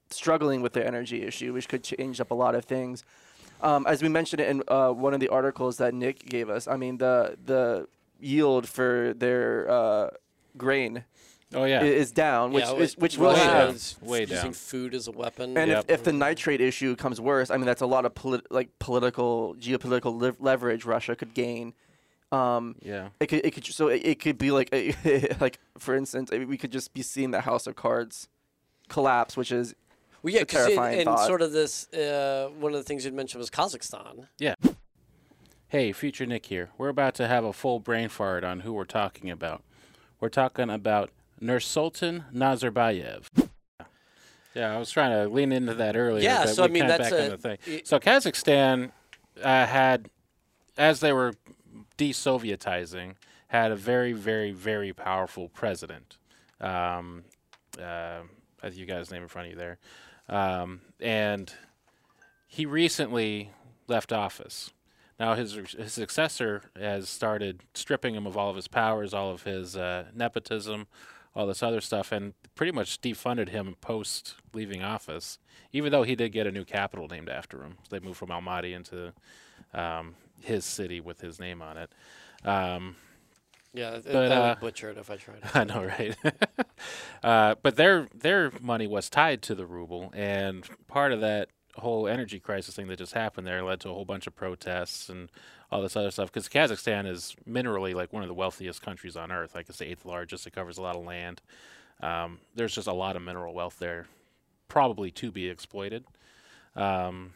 struggling 0.10 0.62
with 0.62 0.74
their 0.74 0.86
energy 0.88 1.22
issue, 1.24 1.54
which 1.54 1.68
could 1.70 1.84
change 1.84 2.20
up 2.20 2.32
a 2.32 2.34
lot 2.34 2.56
of 2.56 2.66
things. 2.66 3.04
Um, 3.62 3.86
as 3.88 4.02
we 4.04 4.10
mentioned 4.10 4.42
in 4.42 4.64
uh, 4.68 4.92
one 4.92 5.14
of 5.14 5.20
the 5.20 5.30
articles 5.30 5.78
that 5.78 5.94
Nick 5.94 6.26
gave 6.26 6.50
us, 6.50 6.68
I 6.68 6.78
mean 6.78 6.98
the 6.98 7.38
the 7.44 7.88
yield 8.20 8.68
for 8.68 9.14
their 9.16 9.70
uh, 9.70 10.10
grain 10.58 11.04
oh 11.54 11.64
yeah, 11.66 11.82
is 11.84 12.12
down, 12.12 12.52
which 12.52 12.66
yeah, 12.66 12.74
is, 12.74 12.98
which 12.98 13.18
will 13.18 13.30
Russia 13.30 13.40
Way 13.40 13.46
have. 13.46 13.68
down. 13.68 13.76
is 13.76 13.96
Way 14.02 14.20
using 14.22 14.54
food 14.54 14.94
as 14.94 15.08
a 15.08 15.12
weapon. 15.12 15.58
And 15.58 15.70
Yep. 15.72 15.86
if, 15.88 16.00
if 16.00 16.04
the 16.04 16.14
nitrate 16.14 16.62
issue 16.62 16.96
comes 16.96 17.20
worse, 17.22 17.50
I 17.50 17.58
mean 17.58 17.66
that's 17.66 17.82
a 17.82 17.86
lot 17.88 18.06
of 18.06 18.14
polit- 18.16 18.52
like 18.52 18.70
political 18.80 19.56
geopolitical 19.60 20.20
lev- 20.22 20.40
leverage 20.40 20.86
Russia 20.86 21.16
could 21.16 21.34
gain. 21.34 21.74
Um, 22.32 22.76
yeah. 22.82 23.10
it 23.22 23.28
could 23.28 23.46
it 23.46 23.52
could 23.52 23.66
so 23.66 23.88
it, 23.88 24.02
it 24.04 24.20
could 24.20 24.38
be 24.38 24.52
like 24.52 24.70
a, 24.74 24.94
like 25.40 25.60
for 25.78 25.96
instance 25.96 26.30
we 26.30 26.58
could 26.58 26.72
just 26.74 26.94
be 26.94 27.02
seeing 27.02 27.32
the 27.32 27.42
House 27.42 27.66
of 27.68 27.76
Cards 27.76 28.28
collapse, 28.90 29.38
which 29.38 29.52
is 29.52 29.76
well, 30.28 30.36
yeah, 30.36 30.42
a 30.42 30.46
'cause 30.46 30.68
it- 30.68 30.78
and 30.78 31.04
thought. 31.06 31.26
sort 31.28 31.42
of 31.42 31.52
this. 31.52 31.92
Uh, 31.94 32.50
one 32.60 32.74
of 32.74 32.78
the 32.80 32.84
things 32.84 33.06
you'd 33.06 33.14
mentioned 33.14 33.40
was 33.40 33.50
Kazakhstan. 33.50 34.28
Yeah. 34.40 34.56
Hey, 35.70 35.92
future 35.92 36.26
Nick 36.26 36.46
here. 36.46 36.70
We're 36.78 36.90
about 36.90 37.14
to 37.16 37.28
have 37.28 37.44
a 37.44 37.52
full 37.54 37.80
brain 37.80 38.10
fart 38.10 38.44
on 38.44 38.62
who 38.62 38.74
we're 38.74 38.86
talking 38.86 39.30
about. 39.30 39.64
We're 40.20 40.30
talking 40.30 40.70
about 40.70 41.12
Nursultan 41.42 42.32
Nazarbayev. 42.34 43.26
Yeah, 44.56 44.74
I 44.74 44.78
was 44.80 44.90
trying 44.90 45.12
to 45.12 45.30
lean 45.32 45.52
into 45.52 45.74
that 45.76 45.96
earlier. 45.96 46.24
Yeah, 46.24 46.46
but 46.46 46.56
so 46.56 46.64
I 46.64 46.68
mean, 46.68 46.88
that's 46.88 47.10
back 47.10 47.12
a- 47.14 47.24
on 47.26 47.30
the 47.30 47.38
thing. 47.38 47.82
So 47.84 48.00
Kazakhstan 48.00 48.92
uh, 49.44 49.66
had, 49.68 50.10
as 50.78 51.00
they 51.00 51.14
were 51.14 51.34
de-Sovietizing, 51.98 53.16
had 53.50 53.72
a 53.72 53.76
very, 53.76 54.14
very, 54.14 54.52
very 54.52 54.94
powerful 54.94 55.50
president. 55.50 56.18
Um, 56.60 57.24
uh, 57.80 58.22
I 58.64 58.70
think 58.70 58.78
you 58.78 58.86
got 58.86 58.98
his 59.00 59.12
name 59.12 59.22
in 59.22 59.28
front 59.28 59.48
of 59.48 59.54
you 59.54 59.60
there, 59.60 59.78
um, 60.30 60.82
and 61.00 61.54
he 62.48 62.66
recently 62.66 63.52
left 63.88 64.12
office. 64.12 64.72
Now 65.20 65.34
his 65.34 65.54
his 65.54 65.94
successor 65.94 66.64
has 66.76 67.10
started 67.10 67.62
stripping 67.74 68.16
him 68.16 68.28
of 68.28 68.38
all 68.38 68.50
of 68.50 68.56
his 68.56 68.68
powers, 68.68 69.14
all 69.14 69.32
of 69.32 69.44
his 69.44 69.76
uh, 69.76 70.06
nepotism, 70.14 70.88
all 71.36 71.48
this 71.48 71.64
other 71.64 71.82
stuff, 71.82 72.12
and 72.12 72.34
pretty 72.56 72.72
much 72.72 73.02
defunded 73.02 73.50
him 73.50 73.76
post 73.82 74.36
leaving 74.54 74.84
office. 74.84 75.40
Even 75.74 75.92
though 75.92 76.04
he 76.04 76.16
did 76.16 76.32
get 76.32 76.48
a 76.48 76.52
new 76.52 76.64
capital 76.66 77.08
named 77.08 77.30
after 77.30 77.64
him, 77.64 77.78
they 77.90 78.00
moved 78.00 78.18
from 78.18 78.30
Almaty 78.30 78.74
into 78.74 79.14
um, 79.74 80.16
his 80.42 80.66
city 80.66 81.00
with 81.02 81.22
his 81.22 81.40
name 81.40 81.62
on 81.62 81.78
it. 81.78 81.92
Um, 82.44 82.96
Yeah, 83.78 84.00
But, 84.04 84.30
that 84.30 84.32
uh, 84.32 84.50
would 84.50 84.60
butcher 84.60 84.90
it 84.90 84.98
if 84.98 85.12
I 85.12 85.18
tried. 85.18 85.42
I 85.54 85.64
know, 85.64 85.84
right? 85.84 86.16
uh, 87.24 87.56
but 87.62 87.76
their 87.76 88.08
their 88.14 88.52
money 88.60 88.88
was 88.88 89.10
tied 89.10 89.44
to 89.44 89.56
the 89.56 89.68
ruble, 89.68 90.12
and 90.16 90.68
part 90.88 91.12
of 91.12 91.22
that 91.22 91.50
whole 91.76 92.08
energy 92.08 92.40
crisis 92.40 92.76
thing 92.76 92.88
that 92.88 92.98
just 92.98 93.14
happened 93.14 93.46
there 93.46 93.64
led 93.64 93.80
to 93.82 93.90
a 93.90 93.94
whole 93.94 94.06
bunch 94.06 94.26
of 94.26 94.36
protests 94.36 95.10
and 95.10 95.30
all 95.72 95.84
this 95.84 95.96
other 95.96 96.10
stuff. 96.10 96.32
Because 96.34 96.50
Kazakhstan 96.50 97.08
is 97.08 97.36
minerally 97.48 97.94
like 97.94 98.12
one 98.12 98.24
of 98.24 98.28
the 98.28 98.34
wealthiest 98.34 98.82
countries 98.82 99.16
on 99.16 99.32
earth. 99.32 99.54
Like 99.54 99.70
it's 99.70 99.78
the 99.78 99.90
eighth 99.90 100.06
largest. 100.06 100.48
It 100.48 100.54
covers 100.54 100.80
a 100.80 100.82
lot 100.82 100.96
of 100.96 101.06
land. 101.06 101.42
Um, 102.02 102.40
there's 102.56 102.74
just 102.74 102.88
a 102.88 102.94
lot 102.94 103.16
of 103.16 103.22
mineral 103.22 103.54
wealth 103.54 103.78
there, 103.78 104.08
probably 104.68 105.12
to 105.12 105.32
be 105.32 105.50
exploited. 105.50 106.04
Um, 106.76 107.34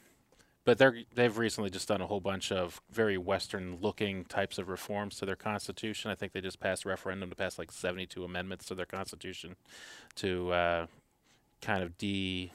but 0.72 0.78
they're 0.78 1.00
they've 1.14 1.38
recently 1.38 1.70
just 1.70 1.90
done 1.90 2.00
a 2.00 2.08
whole 2.08 2.22
bunch 2.22 2.50
of 2.50 2.80
very 2.90 3.18
Western 3.18 3.80
looking 3.82 4.24
types 4.24 4.58
of 4.58 4.70
reforms 4.70 5.18
to 5.18 5.26
their 5.26 5.36
constitution. 5.36 6.10
I 6.10 6.16
think 6.16 6.32
they 6.32 6.40
just 6.40 6.62
passed 6.62 6.86
a 6.86 6.88
referendum 6.88 7.30
to 7.30 7.36
pass 7.36 7.60
like 7.60 7.74
72 7.74 8.24
amendments 8.24 8.68
to 8.68 8.76
their 8.76 8.86
constitution 8.86 9.58
to 10.16 10.54
uh, 10.54 10.86
kind 11.62 11.84
of 11.84 11.98
de 11.98 12.54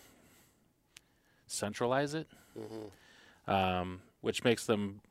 centralize 1.46 2.14
it, 2.14 2.26
hmm 2.56 3.50
um, 3.52 4.00
which 4.22 4.44
makes 4.44 4.64
them 4.64 5.02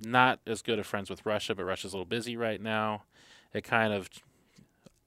not 0.00 0.38
as 0.46 0.62
good 0.62 0.78
of 0.78 0.86
friends 0.86 1.10
with 1.10 1.26
Russia. 1.26 1.56
But 1.56 1.64
Russia's 1.64 1.92
a 1.92 1.96
little 1.96 2.04
busy 2.06 2.36
right 2.36 2.60
now. 2.60 3.02
It 3.52 3.64
kind 3.64 3.92
of 3.92 4.08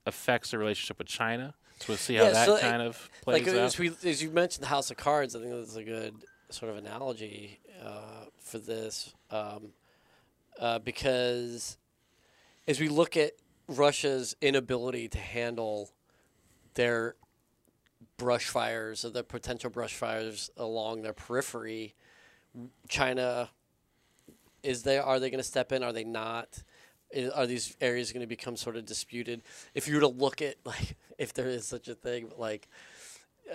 affects 0.06 0.52
the 0.52 0.58
relationship 0.58 0.98
with 0.98 1.08
China. 1.08 1.54
So 1.80 1.86
we'll 1.88 1.98
see 1.98 2.16
how 2.16 2.26
Yeah, 2.26 2.32
that 2.32 2.46
so, 2.46 2.60
kind 2.60 2.82
of 2.82 3.10
plays 3.22 3.46
Like 3.48 3.56
out. 3.56 3.62
as 3.62 3.80
we 3.80 3.92
as 4.04 4.22
you 4.22 4.32
mentioned, 4.32 4.64
the 4.64 4.68
House 4.68 4.92
of 4.92 4.98
Cards. 4.98 5.34
I 5.34 5.40
think 5.40 5.54
that's 5.54 5.78
a 5.78 5.84
good 5.86 6.14
sort 6.50 6.72
of 6.72 6.78
analogy 6.78 7.60
uh, 7.84 8.26
for 8.40 8.58
this, 8.60 9.14
um, 9.32 9.70
uh, 10.60 10.80
because 10.80 11.78
as 12.68 12.80
we 12.80 12.90
look 12.90 13.18
at 13.18 13.34
Russia's 13.68 14.36
inability 14.42 15.08
to 15.10 15.18
handle 15.20 15.90
their 16.76 17.16
brush 18.18 18.48
fires 18.48 19.04
or 19.06 19.10
the 19.10 19.24
potential 19.24 19.70
brush 19.70 19.94
fires 19.94 20.50
along 20.58 21.02
their 21.02 21.14
periphery, 21.14 21.94
China 22.88 23.50
is 24.64 24.84
there? 24.84 25.04
Are 25.04 25.20
they 25.20 25.30
going 25.30 25.40
to 25.40 25.44
step 25.44 25.72
in? 25.72 25.84
Are 25.84 25.94
they 25.94 26.04
not? 26.04 26.64
I- 27.16 27.30
Are 27.34 27.48
these 27.48 27.76
areas 27.80 28.12
going 28.12 28.22
to 28.22 28.28
become 28.28 28.58
sort 28.58 28.76
of 28.76 28.86
disputed? 28.86 29.44
If 29.74 29.88
you 29.88 29.96
were 29.96 30.02
to 30.02 30.08
look 30.08 30.42
at 30.42 30.56
like, 30.66 30.98
if 31.18 31.34
there 31.34 31.48
is 31.48 31.66
such 31.68 31.88
a 31.88 31.96
thing, 31.96 32.32
like, 32.38 32.68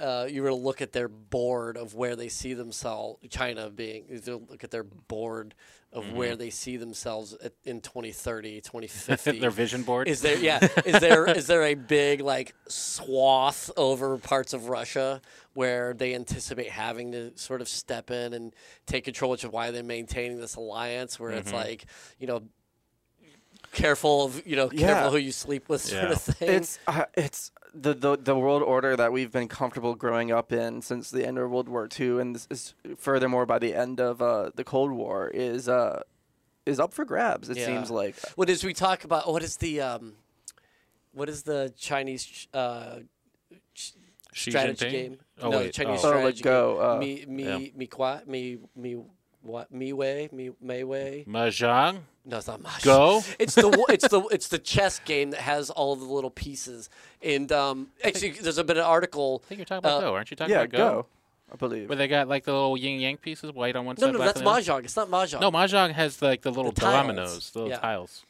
uh, 0.01 0.27
you 0.31 0.43
were 0.43 0.49
to 0.49 0.55
look 0.55 0.81
at 0.83 0.93
their 0.93 1.09
board 1.09 1.77
of 1.77 1.95
where 1.95 2.17
they 2.17 2.29
see 2.29 2.55
themselves, 2.55 3.19
China 3.31 3.71
being, 3.71 4.05
if 4.09 4.27
you 4.27 4.43
look 4.49 4.65
at 4.65 4.71
their 4.71 4.85
board 4.85 5.55
of 5.93 6.05
Mm-hmm. 6.05 6.17
where 6.17 6.37
they 6.37 6.49
see 6.49 6.79
themselves 6.79 7.35
at, 7.45 7.53
in 7.65 7.83
2030, 7.83 8.63
2050. 8.63 9.39
their 9.41 9.51
vision 9.51 9.83
board. 9.83 10.09
Is 10.09 10.23
there 10.23 10.39
yeah? 10.39 10.59
Is 10.87 11.01
there 11.01 11.27
is 11.37 11.47
there 11.47 11.65
a 11.65 11.75
big 11.75 12.23
like 12.23 12.55
swath 12.67 13.71
over 13.77 14.17
parts 14.17 14.55
of 14.55 14.69
Russia 14.71 15.21
where 15.53 15.93
they 15.93 16.15
anticipate 16.15 16.71
having 16.71 17.13
to 17.13 17.37
sort 17.37 17.61
of 17.61 17.69
step 17.69 18.11
in 18.11 18.33
and 18.33 18.55
take 18.87 19.05
control, 19.05 19.31
which 19.33 19.45
is 19.45 19.51
why 19.51 19.71
they're 19.71 19.83
maintaining 19.83 20.39
this 20.41 20.55
alliance 20.57 21.21
where 21.21 21.33
it's 21.33 21.51
Mhm. 21.51 21.57
like 21.57 21.85
you 22.19 22.27
know 22.27 22.41
careful 23.73 24.25
of 24.25 24.47
you 24.47 24.57
know 24.57 24.71
Yeah. 24.73 24.87
careful 24.95 25.11
who 25.11 25.19
you 25.19 25.33
sleep 25.33 25.69
with 25.69 25.83
sort 25.83 26.05
Yeah. 26.05 26.13
of 26.13 26.23
thing. 26.23 26.49
It's 26.51 26.79
uh, 26.87 27.05
it's 27.15 27.51
the, 27.75 27.95
the 27.95 28.17
the 28.17 28.37
world 28.37 28.63
order 28.63 28.97
that 28.97 29.13
we've 29.13 29.31
been 29.33 29.49
comfortable 29.49 29.95
growing 29.95 30.31
up 30.31 30.53
in 30.53 30.83
since 30.83 31.11
the 31.11 31.27
end 31.27 31.39
of 31.39 31.51
World 31.51 31.69
War 31.69 31.89
II, 31.99 32.21
and 32.21 32.35
this 32.35 32.47
is 32.51 32.75
furthermore 32.97 33.47
by 33.47 33.59
the 33.59 33.75
end 33.75 34.01
of 34.01 34.21
uh, 34.23 34.51
the 34.55 34.65
Cold 34.65 34.93
War 34.93 35.29
is 35.29 35.69
uh 35.69 36.03
is 36.67 36.79
up 36.79 36.93
for 36.95 37.05
grabs. 37.05 37.49
It 37.49 37.57
Yeah. 37.57 37.67
seems 37.67 37.91
like 37.91 38.17
what 38.37 38.49
is 38.51 38.63
we 38.65 38.73
talk 38.75 39.05
about? 39.05 39.31
What 39.31 39.43
is 39.43 39.57
the 39.57 39.81
um, 39.81 40.15
what 41.13 41.29
is 41.29 41.43
the 41.43 41.73
Chinese 41.77 42.47
uh, 42.55 43.01
ch- 43.75 43.95
strategy 44.35 44.91
game? 44.91 45.17
Oh, 45.41 45.51
no, 45.51 45.59
the 45.59 45.65
wait, 45.65 45.75
Chinese 45.75 46.05
oh. 46.05 46.09
Oh, 46.13 46.25
like 46.25 46.37
strategy 46.37 46.43
go, 46.45 46.75
game. 46.77 46.85
uh, 46.91 46.97
me 46.99 47.25
me 47.27 47.45
yeah. 47.45 47.71
me 47.77 47.87
qua 47.87 48.21
me 48.27 48.59
me 48.77 48.97
what 49.43 49.73
me 49.73 49.93
way 49.93 50.29
me 50.33 50.51
Mei 50.61 50.85
way. 50.85 51.25
Mahjong, 51.29 52.01
No, 52.25 52.39
it's 52.39 52.47
not 52.47 52.63
Mahjong. 52.63 52.85
go. 52.85 53.23
It's 53.39 53.55
the 53.57 53.85
it's 53.89 54.07
the 54.09 54.21
it's 54.31 54.49
the 54.49 54.59
chess 54.59 55.01
game 55.01 55.31
that 55.31 55.41
has 55.41 55.71
all 55.71 55.97
the 55.97 56.05
little 56.05 56.31
pieces. 56.31 56.89
And 57.23 57.51
um, 57.51 57.89
actually, 58.05 58.31
there's 58.31 58.59
a 58.59 58.65
bit 58.65 58.77
of 58.77 58.85
an 58.85 58.89
article. 58.89 59.43
I 59.45 59.49
think 59.49 59.59
you're 59.59 59.65
talking 59.65 59.79
about 59.79 59.99
Uh, 59.99 60.07
Go, 60.09 60.15
aren't 60.15 60.31
you 60.31 60.37
talking 60.37 60.53
yeah, 60.55 60.61
about 60.63 60.71
Go? 60.71 60.79
go. 60.79 61.07
I 61.53 61.57
believe. 61.57 61.89
Where 61.89 61.97
they 61.97 62.07
got 62.09 62.29
like 62.29 62.45
the 62.45 62.53
little 62.53 62.77
yin 62.79 63.01
yang 63.01 63.17
pieces, 63.17 63.53
white 63.53 63.75
on 63.77 63.85
one 63.87 63.97
No, 63.99 64.07
side, 64.07 64.13
no, 64.13 64.19
black 64.19 64.35
that's 64.35 64.39
on 64.39 64.45
the 64.45 64.61
mahjong. 64.61 64.85
It's 64.85 64.97
not 64.97 65.11
mahjong. 65.11 65.41
No, 65.41 65.51
mahjong 65.51 65.93
has 65.93 66.23
like 66.23 66.43
the 66.43 66.51
little 66.53 66.71
tiles. 66.73 66.93
dominoes, 66.95 67.51
the 67.51 67.59
little 67.59 67.71
Yeah. 67.73 67.79
tiles. 67.79 68.25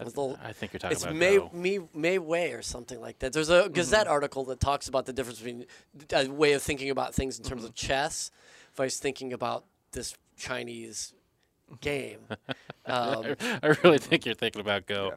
I, 0.00 0.04
With 0.04 0.16
little- 0.16 0.38
I 0.42 0.52
think 0.54 0.72
you're 0.72 0.80
talking 0.80 0.94
it's 0.94 1.02
about 1.04 1.14
May 1.16 1.36
Go. 1.36 1.50
me 1.52 1.78
May 1.92 2.18
Way 2.18 2.52
or 2.52 2.62
something 2.62 2.98
like 3.02 3.18
that. 3.18 3.34
There's 3.34 3.50
a 3.50 3.68
Gazette 3.68 4.06
article 4.08 4.44
that 4.46 4.58
talks 4.58 4.88
about 4.88 5.04
the 5.04 5.12
difference 5.12 5.38
between 5.40 5.66
a 6.10 6.26
way 6.28 6.54
of 6.54 6.62
thinking 6.62 6.88
about 6.88 7.14
things 7.14 7.38
in 7.38 7.44
terms 7.44 7.64
of 7.64 7.74
chess 7.74 8.30
versus 8.74 8.98
thinking 8.98 9.34
about 9.34 9.64
this 9.92 10.14
Chinese 10.38 11.12
game. 11.80 12.20
Um, 12.86 13.36
I 13.62 13.76
really 13.84 13.98
think 13.98 14.26
you're 14.26 14.34
thinking 14.34 14.60
about 14.60 14.86
Go. 14.86 15.12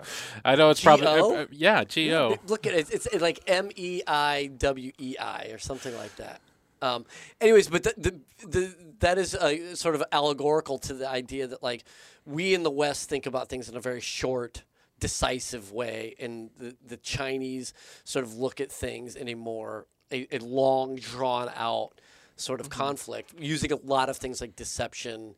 I 0.46 0.56
know 0.56 0.70
it's 0.70 0.84
probably 0.84 1.08
G-O? 1.08 1.36
uh, 1.36 1.42
uh, 1.44 1.46
yeah, 1.50 1.84
G 1.86 2.14
O. 2.14 2.38
Look 2.46 2.68
at 2.68 2.74
it. 2.76 2.90
It's, 2.94 3.08
it's 3.08 3.22
like 3.22 3.40
M 3.48 3.72
E 3.76 4.02
I 4.06 4.52
W 4.58 4.92
E 5.00 5.16
I 5.18 5.46
or 5.52 5.58
something 5.58 5.96
like 5.98 6.16
that. 6.18 6.40
Um, 6.84 7.06
anyways, 7.42 7.70
but 7.70 7.82
the, 7.84 7.94
the, 7.98 8.48
the, 8.48 8.76
that 9.00 9.18
is 9.18 9.34
uh 9.34 9.76
sort 9.76 9.96
of 9.96 10.04
allegorical 10.12 10.78
to 10.80 10.94
the 10.94 11.10
idea 11.10 11.48
that 11.48 11.64
like 11.64 11.84
we 12.28 12.54
in 12.54 12.62
the 12.62 12.70
West 12.70 13.10
think 13.10 13.26
about 13.26 13.50
things 13.50 13.70
in 13.70 13.76
a 13.76 13.82
very 13.82 14.02
short, 14.02 14.64
decisive 15.00 15.72
way, 15.72 16.16
and 16.20 16.52
the, 16.60 16.76
the 16.86 16.98
Chinese 16.98 17.74
sort 18.04 18.24
of 18.24 18.36
look 18.36 18.62
at 18.62 18.72
things 18.72 19.16
in 19.16 19.30
a 19.30 19.36
more 19.36 19.88
a, 20.12 20.28
a 20.36 20.40
long, 20.40 20.98
drawn 20.98 21.50
out 21.56 22.00
sort 22.36 22.60
Mm-hmm. 22.60 22.66
of 22.66 22.70
conflict, 22.78 23.34
using 23.40 23.72
a 23.72 23.78
lot 23.78 24.10
of 24.10 24.18
things 24.18 24.42
like 24.42 24.56
deception. 24.56 25.34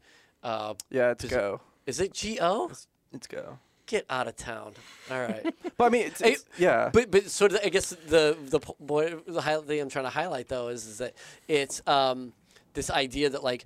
Uh, 0.45 0.73
Yeah, 0.89 1.11
it's 1.11 1.25
go. 1.25 1.61
is 1.85 1.99
it 1.99 2.13
Go? 2.39 2.71
It's 3.13 3.27
go. 3.27 3.57
Get 3.87 4.05
out 4.09 4.27
of 4.27 4.35
town. 4.35 4.73
All 5.11 5.19
right. 5.19 5.45
But 5.77 5.85
I 5.85 5.89
mean, 5.89 6.07
it's, 6.07 6.21
it's 6.21 6.45
yeah. 6.57 6.89
But 6.93 7.11
but 7.11 7.29
sort 7.29 7.51
of 7.53 7.59
I 7.63 7.69
guess 7.69 7.89
the 7.89 8.37
the 8.53 8.59
po- 8.59 8.75
boy 8.79 9.15
the 9.27 9.41
hi- 9.41 9.57
thing 9.61 9.81
I'm 9.81 9.89
trying 9.89 10.05
to 10.05 10.09
highlight 10.11 10.47
though 10.47 10.69
is, 10.69 10.85
is 10.85 10.97
that 10.99 11.13
it's 11.47 11.81
um, 11.87 12.33
this 12.73 12.89
idea 12.89 13.29
that 13.29 13.43
like 13.43 13.65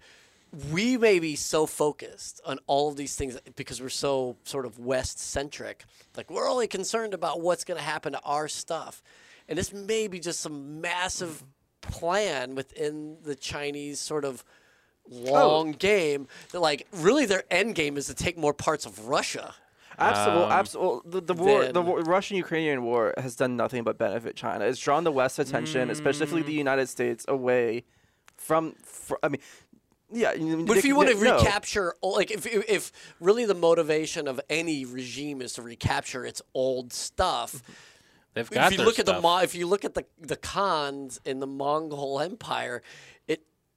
we 0.71 0.97
may 0.97 1.19
be 1.19 1.35
so 1.35 1.65
focused 1.67 2.41
on 2.45 2.57
all 2.65 2.89
of 2.89 2.95
these 2.95 3.15
things 3.15 3.37
because 3.55 3.79
we're 3.81 3.89
so 3.89 4.35
sort 4.43 4.65
of 4.65 4.79
West 4.79 5.19
centric. 5.19 5.85
Like 6.17 6.29
we're 6.31 6.49
only 6.49 6.67
concerned 6.67 7.13
about 7.13 7.41
what's 7.41 7.63
going 7.63 7.77
to 7.77 7.83
happen 7.83 8.13
to 8.13 8.21
our 8.21 8.47
stuff, 8.47 9.03
and 9.47 9.57
this 9.59 9.71
may 9.71 10.07
be 10.07 10.19
just 10.19 10.39
some 10.41 10.81
massive 10.81 11.43
plan 11.81 12.55
within 12.55 13.17
the 13.23 13.35
Chinese 13.35 13.99
sort 13.99 14.25
of 14.25 14.43
long 15.07 15.71
game 15.73 16.27
that 16.51 16.59
like 16.59 16.87
really 16.91 17.25
their 17.25 17.43
end 17.51 17.75
game 17.75 17.97
is 17.97 18.07
to 18.07 18.13
take 18.13 18.37
more 18.37 18.53
parts 18.53 18.85
of 18.85 19.07
Russia. 19.07 19.53
Absolutely, 19.97 20.43
Um, 20.45 20.51
absolutely. 20.51 21.11
The, 21.11 21.21
the 21.21 21.33
war, 21.33 21.65
the 21.65 21.71
then- 21.73 21.85
war, 21.85 21.99
Russian-Ukrainian 22.01 22.83
war 22.83 23.13
has 23.17 23.35
done 23.35 23.57
nothing 23.57 23.83
but 23.83 23.97
benefit 23.97 24.35
China. 24.35 24.63
It's 24.65 24.79
drawn 24.79 25.03
the 25.03 25.11
West's 25.11 25.39
attention, 25.39 25.89
especially 25.89 26.41
Mm. 26.41 26.45
the 26.45 26.53
United 26.53 26.87
States, 26.87 27.25
away 27.27 27.83
from. 28.37 28.75
fr 28.83 29.15
I 29.21 29.27
mean, 29.27 29.41
yeah. 30.09 30.33
But 30.65 30.77
if 30.77 30.85
you 30.85 30.95
want 30.95 31.09
to 31.09 31.17
recapture, 31.17 31.95
o- 32.01 32.09
like 32.11 32.31
if 32.31 32.45
if 32.45 32.63
if 32.69 32.91
really 33.19 33.43
the 33.45 33.53
motivation 33.55 34.27
of 34.29 34.39
any 34.49 34.85
regime 34.85 35.41
is 35.41 35.51
to 35.53 35.61
recapture 35.61 36.25
its 36.25 36.41
old 36.53 36.93
stuff, 36.93 37.61
They've 38.35 38.49
got 38.49 38.67
if 38.67 38.71
you 38.71 38.77
their 38.77 38.85
look 38.85 38.99
at 38.99 39.05
the 39.05 39.19
stuff. 39.19 39.43
If 39.43 39.53
you 39.55 39.67
look 39.67 39.83
at 39.83 39.95
the 39.95 40.05
the 40.17 40.37
Khans 40.37 41.19
in 41.25 41.41
the 41.41 41.47
Mongol 41.47 42.21
Empire, 42.21 42.77
it 42.77 43.18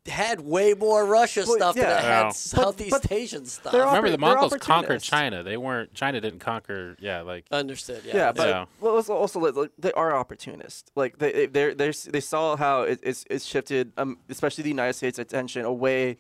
had 0.07 0.41
way 0.41 0.75
more 0.75 1.07
Russia 1.07 1.45
Well, 1.47 1.57
stuff 1.57 1.75
than 1.77 1.85
yeah. 1.85 1.99
it 1.99 2.03
had 2.05 2.23
Wow. 2.25 2.31
Southeast 2.31 2.91
but 2.91 3.13
Asian 3.13 3.47
stuff. 3.47 3.73
they're 3.73 3.85
Remember, 3.87 4.11
the 4.11 4.19
Mongols 4.19 4.55
conquered. 4.59 5.01
China. 5.01 5.43
They 5.45 5.57
weren't. 5.57 5.95
China 5.95 6.21
didn't 6.21 6.41
conquer. 6.41 6.97
Yeah, 6.99 7.21
like 7.23 7.47
Understood. 7.53 8.03
Yeah. 8.05 8.17
Yeah, 8.17 8.33
but 8.33 8.49
Yeah. 8.49 8.65
well, 8.81 8.99
it's 8.99 9.09
also 9.09 9.39
like, 9.39 9.55
like, 9.55 9.71
they 9.79 9.93
are 9.93 10.15
opportunists. 10.15 10.91
Like 10.97 11.19
they 11.19 11.47
they 11.47 11.73
they 11.75 11.93
they 12.11 12.21
saw 12.21 12.57
how 12.57 12.83
it, 12.83 12.99
it's 13.03 13.25
it's 13.31 13.45
shifted, 13.45 13.93
um, 13.97 14.19
especially 14.29 14.63
the 14.63 14.71
United 14.71 14.95
States' 14.95 15.19
attention 15.21 15.65
away 15.65 16.19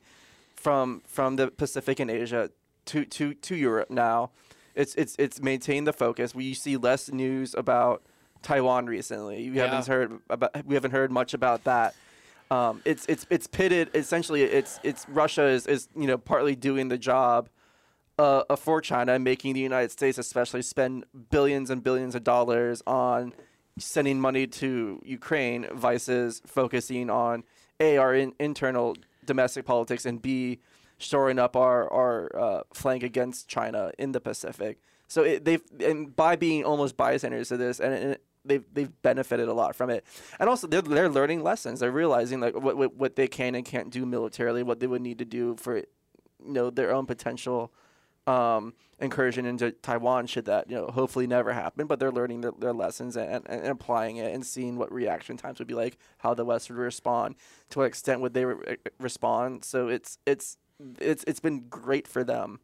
from 0.55 1.03
from 1.07 1.37
the 1.37 1.51
Pacific 1.51 1.99
and 1.99 2.11
Asia 2.11 2.51
to 2.87 3.05
to 3.05 3.35
to 3.35 3.57
Europe. 3.57 3.91
Now, 3.91 4.31
it's 4.77 4.95
it's 4.95 5.17
it's 5.19 5.41
maintained 5.43 5.89
the 5.89 5.93
focus. 5.93 6.35
We 6.37 6.55
see 6.55 6.77
less 6.77 7.11
news 7.11 7.53
about 7.55 8.03
Taiwan 8.43 8.87
recently. 8.87 9.51
We 9.51 9.59
haven't 9.59 9.87
heard 9.89 10.21
about 10.31 10.65
we 10.65 10.75
haven't 10.77 10.93
heard 10.93 11.11
much 11.11 11.35
about 11.35 11.65
that. 11.65 11.97
Um, 12.53 12.83
it's 12.85 13.07
it's 13.07 13.27
it's 13.31 13.47
pitted 13.47 13.89
essentially. 13.95 14.43
It's 14.43 14.79
it's 14.83 15.09
Russia 15.09 15.47
is, 15.47 15.67
is 15.67 15.89
you 15.97 16.07
know 16.07 16.19
partly 16.19 16.55
doing 16.55 16.89
the 16.89 16.99
job 16.99 17.49
uh, 18.19 18.57
for 18.57 18.83
China, 18.83 19.19
making 19.19 19.55
the 19.55 19.61
United 19.61 19.91
States 19.91 20.19
especially 20.19 20.61
spend 20.61 21.07
billions 21.31 21.71
and 21.71 21.83
billions 21.83 22.15
of 22.15 22.25
dollars 22.25 22.83
on 22.87 23.33
sending 23.79 24.21
money 24.21 24.47
to 24.47 25.01
Ukraine 25.03 25.67
versus 25.73 26.43
focusing 26.47 27.09
on 27.09 27.45
a 27.81 27.97
our 27.97 28.15
in, 28.15 28.35
internal 28.39 28.97
domestic 29.25 29.65
politics 29.65 30.05
and 30.05 30.21
b 30.21 30.59
shoring 30.99 31.39
up 31.39 31.57
our 31.57 31.91
our 31.91 32.37
uh, 32.37 32.63
flank 32.75 33.03
against 33.03 33.49
China 33.49 33.93
in 33.99 34.13
the 34.13 34.21
Pacific. 34.21 34.79
So 35.09 35.23
it, 35.23 35.47
they've 35.47 35.63
and 35.81 36.15
by 36.15 36.37
being 36.37 36.65
almost 36.65 36.99
bystanders 36.99 37.49
to 37.49 37.57
this, 37.57 37.81
and, 37.81 37.95
and 37.95 38.19
they've 38.45 38.65
they've 38.73 39.03
benefited 39.03 39.49
a 39.49 39.53
lot 39.53 39.75
from 39.75 39.91
it. 39.91 40.05
And 40.39 40.49
also 40.49 40.67
they're 40.67 40.83
they're 40.83 41.09
learning 41.09 41.43
lessons. 41.43 41.81
They're 41.81 41.91
realizing 41.91 42.41
like 42.41 42.55
what 42.55 42.77
what, 42.77 42.95
what 42.95 43.17
they 43.17 43.29
can 43.29 43.55
and 43.55 43.65
can't 43.65 43.91
do 43.91 44.07
militarily, 44.07 44.63
what 44.63 44.81
they 44.81 44.87
would 44.87 45.03
need 45.03 45.19
to 45.19 45.25
do 45.25 45.57
for 45.57 45.77
you 45.77 45.85
know 46.41 46.71
their 46.71 46.93
own 46.93 47.07
potential 47.07 47.73
um, 48.27 48.75
incursion 49.01 49.47
into 49.47 49.73
Taiwan 49.73 50.27
should 50.27 50.45
that 50.45 50.71
you 50.71 50.77
know 50.77 50.87
hopefully 50.87 51.27
never 51.27 51.53
happen. 51.53 51.87
But 51.87 51.99
they're 51.99 52.13
learning 52.13 52.43
their, 52.43 52.53
their 52.59 52.73
lessons 52.73 53.17
and, 53.17 53.31
and, 53.31 53.49
and 53.49 53.67
applying 53.67 54.17
it 54.17 54.35
and 54.35 54.45
seeing 54.45 54.77
what 54.77 54.93
reaction 54.93 55.37
times 55.37 55.59
would 55.59 55.69
be 55.69 55.75
like, 55.75 55.99
how 56.19 56.35
the 56.35 56.45
West 56.45 56.71
would 56.71 56.79
respond, 56.79 57.37
to 57.71 57.81
what 57.81 57.87
extent 57.87 58.21
would 58.21 58.35
they 58.35 58.45
re- 58.45 58.77
respond. 58.99 59.65
So 59.65 59.89
it's 59.89 60.19
it's 60.27 60.57
it's 60.99 61.25
it's 61.27 61.41
been 61.41 61.69
great 61.69 62.07
for 62.09 62.25
them. 62.25 62.61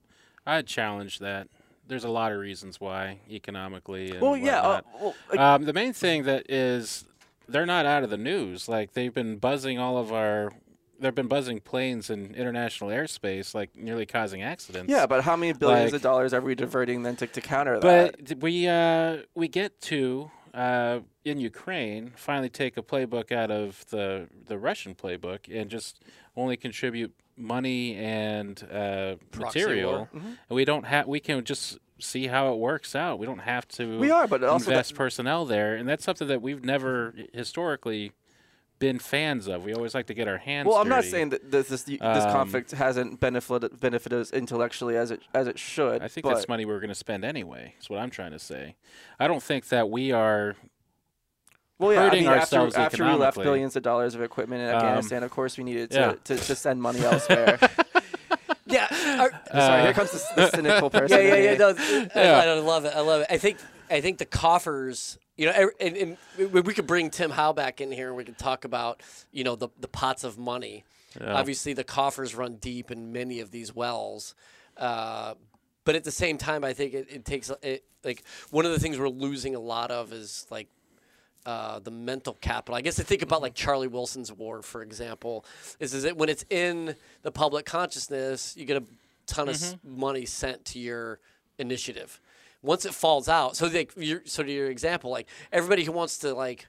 I'd 0.47 0.67
challenge 0.67 1.19
that. 1.19 1.49
There's 1.89 2.05
a 2.05 2.11
lot 2.11 2.33
of 2.33 2.39
reasons 2.39 2.81
why 2.81 3.19
economically. 3.31 4.11
And 4.13 4.21
Well, 4.21 4.37
yeah. 4.37 4.61
Uh, 4.61 4.81
well, 5.01 5.15
like, 5.31 5.41
Um, 5.41 5.65
the 5.65 5.73
main 5.73 5.93
thing 5.93 6.25
that 6.25 6.51
is 6.51 7.05
they're 7.49 7.67
not 7.67 7.87
out 7.87 8.05
of 8.05 8.11
the 8.11 8.19
news. 8.19 8.69
Like 8.69 8.93
they've 8.93 9.13
been 9.13 9.39
buzzing 9.39 9.79
all 9.79 9.97
of 9.99 10.13
our. 10.13 10.53
They've 11.01 11.15
been 11.15 11.29
buzzing 11.29 11.61
planes 11.61 12.11
in 12.11 12.35
international 12.35 12.91
airspace, 12.91 13.55
like 13.55 13.77
nearly 13.77 14.05
causing 14.05 14.43
accidents. 14.43 14.91
yeah, 14.91 15.07
but 15.07 15.23
how 15.23 15.37
many 15.37 15.53
billions 15.53 15.93
like- 15.93 15.99
of 15.99 16.03
dollars 16.03 16.35
are 16.35 16.41
we 16.41 16.55
diverting 16.57 17.05
then 17.05 17.15
to, 17.17 17.27
to 17.27 17.41
counter 17.41 17.79
that? 17.79 18.17
But 18.29 18.39
we 18.43 18.67
uh, 18.67 19.19
we 19.35 19.47
get 19.49 19.81
to 19.83 20.31
uh, 20.55 21.01
in 21.25 21.39
Ukraine 21.39 22.13
finally 22.17 22.49
take 22.49 22.77
a 22.77 22.83
playbook 22.83 23.31
out 23.33 23.51
of 23.51 23.87
the 23.91 24.29
the 24.47 24.59
Russian 24.59 24.95
playbook 24.95 25.41
and 25.51 25.71
just 25.71 26.03
only 26.37 26.57
contribute 26.57 27.15
money 27.39 27.97
and 27.97 28.63
uh, 28.71 29.17
material. 29.37 30.09
Mm-hmm. 30.15 30.27
And 30.27 30.37
we 30.51 30.65
don't 30.65 30.85
have. 30.85 31.07
We 31.07 31.21
can 31.21 31.45
just 31.45 31.79
see 31.99 32.27
how 32.27 32.53
it 32.53 32.59
works 32.59 32.95
out. 32.95 33.19
We 33.19 33.27
don't 33.27 33.41
have 33.41 33.67
to. 33.69 33.99
We 33.99 34.11
are, 34.11 34.27
but 34.27 34.45
also 34.45 34.71
invest 34.71 34.91
that- 34.91 34.97
personnel 34.97 35.45
there, 35.47 35.75
and 35.75 35.89
that's 35.89 36.05
something 36.05 36.29
that 36.29 36.43
we've 36.43 36.65
never 36.65 37.15
historically 37.33 38.13
been 38.79 39.01
fans 39.01 39.49
of. 39.49 39.65
We 39.65 39.75
always 39.75 39.93
like 39.95 40.07
to 40.07 40.15
get 40.15 40.29
our 40.29 40.39
hands. 40.39 40.69
Well, 40.69 40.77
I'm 40.77 40.89
not 40.89 41.03
saying 41.05 41.31
that 41.31 41.51
this 41.51 41.69
this, 41.69 41.83
this 41.83 42.01
Um, 42.01 42.31
conflict 42.33 42.71
hasn't 42.71 43.19
benefited 43.19 43.81
benefited 43.81 44.21
us 44.21 44.33
intellectually 44.33 44.97
as 44.97 45.11
it 45.11 45.21
as 45.35 45.49
it 45.49 45.59
should. 45.59 46.01
I 46.03 46.09
think 46.09 46.27
that's 46.27 46.47
money 46.49 46.65
we 46.65 46.73
are 46.73 46.79
going 46.81 46.89
to 46.89 46.95
spend 46.95 47.25
anyway. 47.25 47.75
Is 47.81 47.91
what 47.91 47.99
I'm 47.99 48.11
trying 48.11 48.33
to 48.33 48.39
say. 48.39 48.77
I 49.19 49.27
don't 49.27 49.43
think 49.43 49.69
that 49.69 49.91
we 49.91 50.13
are 50.13 50.55
well, 51.79 51.93
yeah, 51.93 52.05
I 52.07 52.11
mean, 52.11 52.27
ourselves 52.27 52.75
after, 52.75 53.03
after 53.03 53.13
we 53.13 53.19
left 53.19 53.37
billions 53.39 53.77
of 53.77 53.83
dollars 53.83 54.15
of 54.15 54.23
equipment 54.23 54.63
in 54.63 54.69
Um, 54.69 54.75
Afghanistan, 54.77 55.23
of 55.23 55.31
course 55.31 55.57
we 55.57 55.65
needed 55.65 55.91
to, 55.93 55.99
yeah. 55.99 56.13
to, 56.25 56.37
to 56.37 56.55
send 56.55 56.83
money 56.83 57.01
elsewhere. 57.01 57.59
Yeah. 58.71 58.87
Sorry, 58.89 59.33
Uh, 59.51 59.83
here 59.85 59.93
comes 59.95 60.11
the, 60.13 60.23
the 60.37 60.51
cynical 60.51 60.91
yeah, 60.93 61.01
person. 61.01 61.19
yeah, 61.23 61.35
in 61.37 61.45
yeah. 61.45 61.55
No, 61.59 61.69
Yeah. 62.15 62.39
I, 62.45 62.53
love 62.61 62.85
it. 62.85 62.93
I 62.95 63.01
love 63.01 63.23
it. 63.23 63.27
I 63.31 63.39
think 63.39 63.57
I 63.91 64.03
think 64.03 64.19
the 64.19 64.27
coffers. 64.27 65.19
You 65.39 65.47
know, 65.47 65.71
and, 65.81 65.97
and 65.97 66.17
we 66.37 66.61
we 66.61 66.75
could 66.75 66.87
bring 66.87 67.09
Tim 67.11 67.31
Howe 67.31 67.53
back 67.55 67.81
in 67.81 67.91
here, 67.93 68.09
and 68.09 68.17
we 68.17 68.25
could 68.25 68.37
talk 68.37 68.65
about 68.67 69.03
you 69.33 69.43
know 69.43 69.57
the 69.57 69.69
the 69.81 69.89
pots 69.89 70.23
of 70.23 70.37
money. 70.37 70.85
Yeah. 71.19 71.33
Obviously, 71.33 71.73
the 71.73 71.85
coffers 71.85 72.35
run 72.35 72.57
deep 72.57 72.91
in 72.91 73.11
many 73.13 73.41
of 73.41 73.51
these 73.53 73.75
wells. 73.75 74.35
Uh, 74.77 75.33
but 75.85 75.95
at 75.95 76.05
the 76.05 76.11
same 76.13 76.37
time, 76.37 76.63
I 76.63 76.75
think 76.75 76.93
it, 76.93 77.07
it 77.11 77.25
takes 77.25 77.51
it, 77.63 77.85
like 78.05 78.23
one 78.51 78.67
of 78.67 78.73
the 78.73 78.79
things 78.79 78.99
we're 78.99 79.09
losing 79.09 79.55
a 79.55 79.61
lot 79.61 79.91
of 79.91 80.13
is 80.13 80.47
like 80.51 80.69
uh, 81.47 81.79
the 81.79 81.91
mental 81.91 82.35
capital. 82.35 82.75
I 82.75 82.81
guess 82.81 83.01
I 83.01 83.03
think 83.03 83.23
about 83.23 83.43
like 83.43 83.55
Charlie 83.55 83.89
Wilson's 83.89 84.33
war, 84.33 84.63
for 84.63 84.83
example, 84.83 85.45
is 85.81 85.95
is 85.95 86.03
that 86.03 86.17
when 86.17 86.29
it's 86.29 86.45
in 86.51 86.95
the 87.23 87.33
public 87.33 87.65
consciousness, 87.65 88.55
you 88.57 88.65
get 88.65 88.77
a 88.77 88.85
ton 89.27 89.49
of 89.49 89.85
money 89.85 90.27
sent 90.27 90.65
to 90.67 90.79
your 90.79 91.21
initiative. 91.59 92.21
Once 92.63 92.85
it 92.85 92.93
falls 92.93 93.29
out, 93.29 93.57
so 93.57 93.67
like 93.67 93.93
your 93.97 94.23
so 94.25 94.43
to 94.43 94.51
your 94.51 94.71
example, 94.71 95.11
like 95.11 95.29
everybody 95.53 95.85
who 95.85 95.93
wants 95.93 96.19
to 96.19 96.35
like 96.35 96.67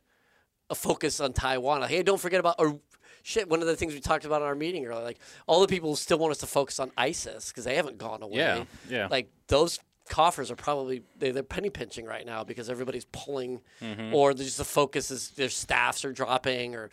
a 0.70 0.76
focus 0.76 1.20
on 1.20 1.34
Taiwan, 1.34 1.82
like 1.82 1.90
hey, 1.90 2.04
don't 2.04 2.20
forget 2.20 2.40
about 2.40 2.56
or 2.60 2.80
shit. 3.24 3.50
One 3.50 3.62
of 3.62 3.68
the 3.68 3.76
things 3.76 3.94
we 3.94 4.00
talked 4.00 4.26
about 4.26 4.42
in 4.42 4.48
our 4.48 4.56
meeting 4.56 4.86
earlier, 4.86 5.04
like 5.04 5.20
all 5.48 5.62
the 5.62 5.68
people 5.68 5.90
who 5.90 5.96
still 5.96 6.20
want 6.20 6.32
us 6.32 6.38
to 6.40 6.48
focus 6.48 6.80
on 6.80 6.92
ISIS 6.98 7.50
because 7.50 7.64
they 7.64 7.76
haven't 7.76 7.98
gone 7.98 8.22
away. 8.22 8.38
Yeah, 8.38 8.64
yeah. 8.90 9.08
Like 9.10 9.30
those 9.48 9.80
coffers 10.10 10.52
are 10.52 10.56
probably 10.58 11.04
they, 11.18 11.32
they're 11.32 11.44
penny 11.44 11.70
pinching 11.70 12.06
right 12.06 12.26
now 12.26 12.44
because 12.44 12.70
everybody's 12.70 13.06
pulling, 13.14 13.62
Mm-hmm. 13.82 14.14
or 14.14 14.34
there's 14.34 14.48
just 14.50 14.58
the 14.58 14.66
focus 14.66 15.10
is 15.12 15.30
their 15.32 15.48
staffs 15.50 16.04
are 16.04 16.12
dropping 16.12 16.76
or 16.76 16.90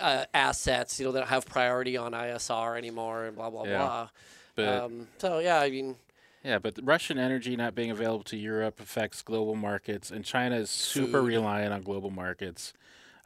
uh, 0.00 0.24
assets. 0.32 1.00
You 1.00 1.06
know, 1.06 1.12
they 1.12 1.18
don't 1.18 1.28
have 1.28 1.46
priority 1.46 1.96
on 1.96 2.12
ISR 2.12 2.78
anymore 2.78 3.24
and 3.24 3.34
blah 3.36 3.50
blah 3.50 3.64
Yeah. 3.64 3.78
blah. 3.78 4.08
But 4.54 4.68
um, 4.68 5.08
so 5.18 5.38
yeah, 5.40 5.60
I 5.60 5.70
mean, 5.70 5.96
yeah, 6.44 6.58
but 6.58 6.78
Russian 6.82 7.18
energy 7.18 7.56
not 7.56 7.74
being 7.74 7.90
available 7.90 8.24
to 8.24 8.36
Europe 8.36 8.78
affects 8.80 9.22
global 9.22 9.54
markets, 9.56 10.10
and 10.10 10.24
China 10.24 10.56
is 10.56 10.70
super 10.70 11.20
Food. 11.20 11.26
reliant 11.28 11.72
on 11.72 11.82
global 11.82 12.10
markets. 12.10 12.72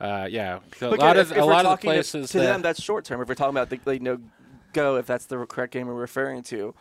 Uh, 0.00 0.26
yeah, 0.30 0.58
a 0.80 0.86
lot 0.88 1.16
if, 1.16 1.30
of 1.30 1.36
if 1.36 1.42
a 1.42 1.46
we're 1.46 1.52
lot 1.52 1.64
of 1.64 1.64
the 1.64 1.68
talking 1.76 1.90
to- 1.90 1.94
places 1.94 2.30
to, 2.30 2.38
that 2.38 2.44
them, 2.46 2.62
that's 2.62 2.82
short 2.82 3.04
term. 3.04 3.20
If 3.20 3.28
we're 3.28 3.34
talking 3.34 3.54
about 3.56 3.70
the 3.70 3.78
like, 3.84 4.00
you 4.00 4.04
know, 4.04 4.18
go 4.72 4.96
if 4.96 5.06
that's 5.06 5.26
the 5.26 5.44
correct 5.46 5.72
game 5.72 5.86
we're 5.86 5.94
referring 5.94 6.42
to. 6.44 6.74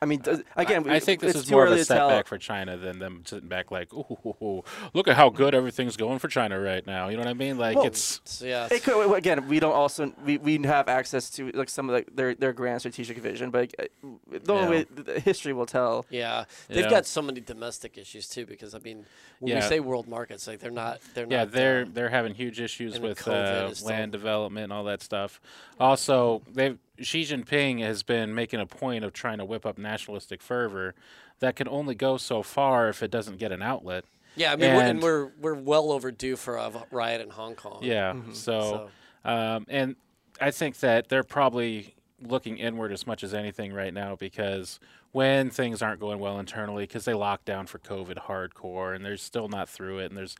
I 0.00 0.06
mean, 0.06 0.20
does, 0.20 0.42
again, 0.56 0.88
I, 0.88 0.96
I 0.96 1.00
think 1.00 1.20
this 1.20 1.34
it's 1.34 1.44
is 1.46 1.50
more 1.50 1.66
of 1.66 1.72
a 1.72 1.84
setback 1.84 2.28
for 2.28 2.38
China 2.38 2.76
than 2.76 3.00
them 3.00 3.22
sitting 3.26 3.48
back 3.48 3.70
like, 3.72 3.92
ooh, 3.92 4.62
look 4.94 5.08
at 5.08 5.16
how 5.16 5.28
good 5.28 5.54
everything's 5.54 5.96
going 5.96 6.20
for 6.20 6.28
China 6.28 6.60
right 6.60 6.86
now. 6.86 7.08
You 7.08 7.16
know 7.16 7.22
what 7.22 7.28
I 7.30 7.34
mean? 7.34 7.58
Like 7.58 7.76
Well, 7.76 7.86
it's 7.86 8.20
So, 8.24 8.46
yeah. 8.46 8.68
It 8.70 8.84
could, 8.84 9.12
again, 9.12 9.48
we 9.48 9.58
don't 9.58 9.72
also 9.74 10.12
we, 10.24 10.38
we 10.38 10.58
have 10.62 10.88
access 10.88 11.30
to 11.30 11.50
like 11.50 11.68
some 11.68 11.90
of 11.90 11.96
the, 12.06 12.12
their 12.12 12.34
their 12.34 12.52
grand 12.52 12.80
strategic 12.80 13.18
vision, 13.18 13.50
but 13.50 13.74
uh, 13.78 13.84
the 14.30 14.52
only 14.52 14.64
Yeah. 14.64 14.70
way 14.70 14.86
the 14.94 15.20
history 15.20 15.52
will 15.52 15.66
tell. 15.66 16.06
Yeah, 16.10 16.44
they've 16.68 16.84
Yeah. 16.84 16.90
got 16.90 17.06
so 17.06 17.20
many 17.20 17.40
domestic 17.40 17.98
issues 17.98 18.28
too. 18.28 18.46
Because 18.46 18.74
I 18.74 18.78
mean, 18.78 19.04
when 19.40 19.54
we 19.56 19.60
say 19.62 19.80
world 19.80 20.06
markets, 20.06 20.46
like 20.46 20.60
they're 20.60 20.70
not, 20.70 21.00
they're 21.14 21.26
yeah, 21.28 21.38
not. 21.44 21.52
they're 21.52 21.82
uh, 21.82 21.86
they're 21.92 22.08
having 22.08 22.34
huge 22.34 22.60
issues 22.60 22.94
and 22.94 23.02
with 23.04 23.26
uh, 23.26 23.68
is 23.70 23.78
still- 23.78 23.90
land 23.90 24.12
development 24.12 24.64
and 24.64 24.72
all 24.72 24.84
that 24.84 25.02
stuff. 25.02 25.40
Also, 25.80 26.42
they 26.52 26.76
Xi 27.00 27.22
Jinping 27.22 27.80
has 27.80 28.02
been 28.02 28.34
making 28.34 28.60
a 28.60 28.66
point 28.66 29.04
of 29.04 29.12
trying 29.12 29.38
to 29.38 29.44
whip 29.44 29.64
up 29.66 29.78
nationalistic 29.78 30.42
fervor 30.42 30.94
that 31.40 31.56
can 31.56 31.68
only 31.68 31.94
go 31.94 32.16
so 32.16 32.42
far 32.42 32.88
if 32.88 33.02
it 33.02 33.10
doesn't 33.10 33.38
get 33.38 33.52
an 33.52 33.62
outlet. 33.62 34.04
yeah, 34.36 34.52
I 34.52 34.56
mean, 34.56 34.74
we're, 34.74 34.80
and 34.80 34.90
and- 34.90 35.02
we're 35.02 35.30
we're 35.40 35.54
well 35.54 35.90
overdue 35.92 36.36
for 36.36 36.56
a 36.56 36.70
riot 36.90 37.20
in 37.20 37.30
Hong 37.30 37.54
Kong. 37.54 37.80
Yeah. 37.82 38.12
Mm-hmm. 38.12 38.32
So, 38.32 38.90
um, 39.24 39.66
and 39.68 39.96
I 40.40 40.50
think 40.50 40.78
that 40.80 41.08
they're 41.08 41.24
probably 41.24 41.94
looking 42.20 42.58
inward 42.58 42.90
as 42.92 43.06
much 43.06 43.22
as 43.22 43.32
anything 43.32 43.72
right 43.72 43.94
now 43.94 44.16
because 44.16 44.80
when 45.12 45.50
things 45.50 45.82
aren't 45.82 46.00
going 46.00 46.18
well 46.18 46.38
internally, 46.40 46.82
because 46.82 47.04
they 47.04 47.14
locked 47.14 47.44
down 47.44 47.66
for 47.66 47.78
COVID 47.78 48.26
hardcore 48.26 48.94
and 48.94 49.04
they're 49.04 49.16
still 49.16 49.48
not 49.48 49.68
through 49.68 49.98
it, 50.00 50.06
and 50.06 50.16
there's 50.16 50.36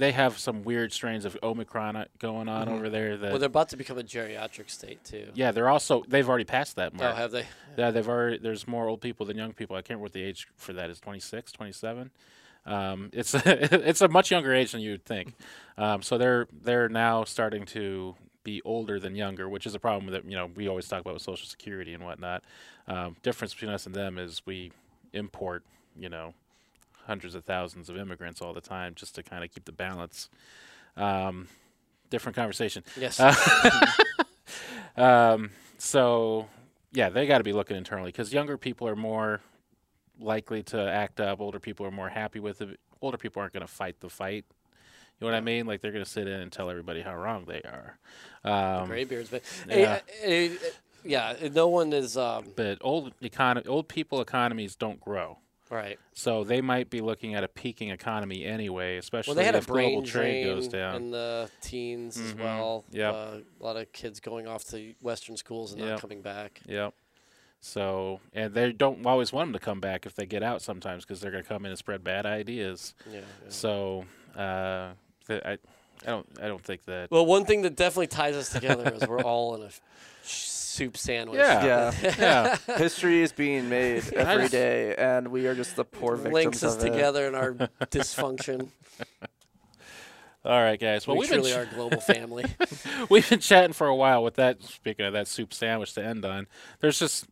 they 0.00 0.12
have 0.12 0.38
some 0.38 0.64
weird 0.64 0.92
strains 0.92 1.24
of 1.24 1.36
Omicron 1.42 1.94
uh, 1.96 2.04
going 2.18 2.48
on 2.48 2.66
Mm-hmm. 2.66 2.74
over 2.76 2.88
there. 2.90 3.16
That 3.16 3.30
Well, 3.30 3.38
they're 3.38 3.46
about 3.46 3.68
to 3.68 3.76
become 3.76 3.98
a 3.98 4.02
geriatric 4.02 4.70
state 4.70 5.04
too. 5.04 5.28
yeah, 5.34 5.52
they're 5.52 5.68
also 5.68 6.02
they've 6.08 6.28
already 6.28 6.44
passed 6.44 6.76
that 6.76 6.94
mark. 6.94 7.12
Oh, 7.12 7.16
have 7.16 7.30
they? 7.30 7.46
Yeah, 7.78 7.90
they've 7.92 8.08
already. 8.08 8.38
There's 8.38 8.66
more 8.66 8.88
old 8.88 9.00
people 9.00 9.26
than 9.26 9.36
young 9.36 9.52
people. 9.52 9.76
I 9.76 9.80
can't 9.80 9.90
remember 9.90 10.04
what 10.04 10.12
the 10.12 10.22
age 10.24 10.48
for 10.56 10.72
that 10.72 10.90
is. 10.90 10.98
26, 11.00 11.52
27. 11.52 12.10
Um, 12.66 13.10
it's 13.12 13.34
it's 13.46 14.00
a 14.00 14.08
much 14.08 14.30
younger 14.30 14.52
age 14.54 14.72
than 14.72 14.80
you 14.80 14.92
would 14.92 15.04
think. 15.04 15.34
Um, 15.78 16.02
so 16.02 16.18
they're 16.18 16.46
they're 16.62 16.88
now 16.88 17.24
starting 17.24 17.64
to 17.66 18.16
be 18.42 18.60
older 18.64 18.98
than 18.98 19.14
younger, 19.14 19.48
which 19.48 19.66
is 19.66 19.74
a 19.74 19.78
problem 19.78 20.12
that 20.12 20.24
you 20.24 20.36
know 20.36 20.50
we 20.54 20.68
always 20.68 20.88
talk 20.88 21.00
about 21.02 21.14
with 21.14 21.22
Social 21.22 21.46
Security 21.46 21.94
and 21.94 22.04
whatnot. 22.04 22.42
Um, 22.88 23.16
difference 23.22 23.54
between 23.54 23.70
us 23.70 23.86
and 23.86 23.94
them 23.94 24.18
is 24.18 24.42
we 24.46 24.72
import 25.12 25.62
you 25.98 26.08
know 26.08 26.34
hundreds 27.10 27.34
of 27.34 27.44
thousands 27.44 27.88
of 27.90 27.96
immigrants 27.96 28.40
all 28.40 28.54
the 28.54 28.60
time 28.60 28.94
just 28.94 29.16
to 29.16 29.22
kind 29.22 29.42
of 29.42 29.52
keep 29.52 29.64
the 29.64 29.72
balance. 29.72 30.28
Um, 30.96 31.48
different 32.08 32.36
conversation. 32.36 32.84
Yes. 32.96 33.20
Um, 34.96 35.50
so 35.78 36.48
yeah, 36.92 37.08
they 37.10 37.26
got 37.26 37.38
to 37.38 37.44
be 37.44 37.52
looking 37.52 37.76
internally 37.76 38.08
because 38.08 38.32
younger 38.32 38.58
people 38.58 38.88
are 38.88 38.96
more 38.96 39.40
likely 40.18 40.62
to 40.64 40.80
act 40.80 41.20
up. 41.20 41.40
Older 41.40 41.60
people 41.60 41.86
are 41.86 41.90
more 41.90 42.08
happy 42.08 42.40
with 42.40 42.60
it. 42.60 42.78
Older 43.00 43.16
people 43.16 43.40
aren't 43.40 43.54
going 43.54 43.66
to 43.66 43.72
fight 43.72 44.00
the 44.00 44.10
fight. 44.10 44.44
You 45.18 45.26
know 45.26 45.32
what 45.32 45.36
I 45.36 45.40
mean? 45.40 45.66
Like 45.66 45.80
they're 45.80 45.92
going 45.92 46.04
to 46.04 46.10
sit 46.10 46.26
in 46.26 46.40
and 46.40 46.50
tell 46.50 46.70
everybody 46.70 47.02
how 47.02 47.14
wrong 47.14 47.44
they 47.46 47.62
are. 47.62 47.98
Um, 48.44 48.88
Graybeards, 48.88 49.30
but 49.30 49.42
yeah. 49.68 50.00
yeah, 50.24 50.48
uh, 50.48 50.54
uh, 50.54 50.70
yeah, 51.04 51.48
no 51.52 51.68
one 51.68 51.92
is 51.92 52.16
um, 52.16 52.44
but 52.56 52.78
old 52.80 53.12
economy, 53.22 53.66
old 53.66 53.88
people 53.88 54.20
economies 54.20 54.76
don't 54.76 55.00
grow. 55.00 55.38
Right. 55.76 55.98
So 56.14 56.44
they 56.44 56.60
might 56.60 56.90
be 56.90 57.00
looking 57.00 57.34
at 57.34 57.44
a 57.44 57.48
peaking 57.48 57.90
economy 57.90 58.44
anyway, 58.44 58.96
especially 58.96 59.32
Well, 59.32 59.36
they 59.36 59.44
had 59.44 59.54
a 59.54 59.58
if 59.58 59.66
global 59.66 60.02
trade 60.02 60.44
goes 60.44 60.68
down. 60.68 60.96
in 60.96 61.10
the 61.10 61.50
teens 61.62 62.18
as 62.18 62.34
Mhm. 62.34 62.42
well. 62.44 62.84
Yep. 62.90 63.14
Uh, 63.14 63.16
a 63.60 63.62
lot 63.64 63.76
of 63.76 63.92
kids 63.92 64.20
going 64.20 64.46
off 64.46 64.64
to 64.70 64.94
Western 65.00 65.36
schools 65.36 65.72
and 65.72 65.80
Yep. 65.80 65.90
not 65.90 66.00
coming 66.00 66.22
back. 66.22 66.60
Yep. 66.66 66.94
So, 67.62 68.20
and 68.32 68.54
they 68.54 68.72
don't 68.72 69.04
always 69.04 69.32
want 69.32 69.48
them 69.48 69.52
to 69.52 69.58
come 69.64 69.80
back 69.80 70.06
if 70.06 70.14
they 70.14 70.24
get 70.26 70.42
out 70.42 70.62
sometimes 70.62 71.04
because 71.04 71.20
they're 71.20 71.30
going 71.30 71.42
to 71.42 71.48
come 71.48 71.64
in 71.66 71.70
and 71.70 71.78
spread 71.78 72.02
bad 72.02 72.24
ideas. 72.26 72.94
Yeah. 73.06 73.18
yeah. 73.20 73.24
So, 73.48 74.06
uh, 74.34 74.92
th- 75.26 75.42
I, 75.44 75.52
I 75.52 76.06
don't, 76.06 76.26
I 76.42 76.48
don't 76.48 76.64
think 76.64 76.86
that. 76.86 77.10
Well, 77.10 77.26
one 77.26 77.44
thing 77.44 77.60
that 77.62 77.76
definitely 77.76 78.06
ties 78.06 78.34
us 78.34 78.48
together 78.48 78.90
is 78.94 79.06
we're 79.06 79.20
all 79.22 79.54
in 79.56 79.62
a 79.62 79.70
soup 80.80 80.96
sandwich. 80.96 81.38
Yeah. 81.38 81.92
Yeah, 82.02 82.14
yeah. 82.66 82.76
history 82.78 83.20
is 83.22 83.32
being 83.32 83.68
made 83.68 84.02
I 84.16 84.20
every 84.20 84.44
just- 84.44 84.52
day, 84.52 84.94
and 84.96 85.28
we 85.28 85.46
are 85.46 85.54
just 85.54 85.76
the 85.76 85.84
poor 85.84 86.16
victims 86.16 86.34
Links 86.34 86.62
us 86.64 86.76
of 86.76 86.84
it. 86.84 86.90
together 86.92 87.26
in 87.28 87.34
our 87.34 87.52
dysfunction. 87.90 88.68
All 90.42 90.62
right, 90.62 90.80
guys. 90.80 91.06
Well, 91.06 91.16
we 91.16 91.20
we've 91.20 91.30
been 91.30 91.40
truly 91.40 91.52
ch- 91.52 91.56
are 91.56 91.62
a 91.62 91.66
global 91.74 92.00
family. 92.00 92.46
we've 93.10 93.28
been 93.28 93.40
chatting 93.40 93.74
for 93.74 93.86
a 93.88 93.94
while 93.94 94.24
with 94.24 94.36
that. 94.36 94.62
Speaking 94.62 95.04
of 95.04 95.12
that 95.12 95.28
soup 95.28 95.52
sandwich 95.52 95.92
to 95.94 96.02
end 96.04 96.24
on, 96.24 96.46
there's 96.80 96.98
just 96.98 97.26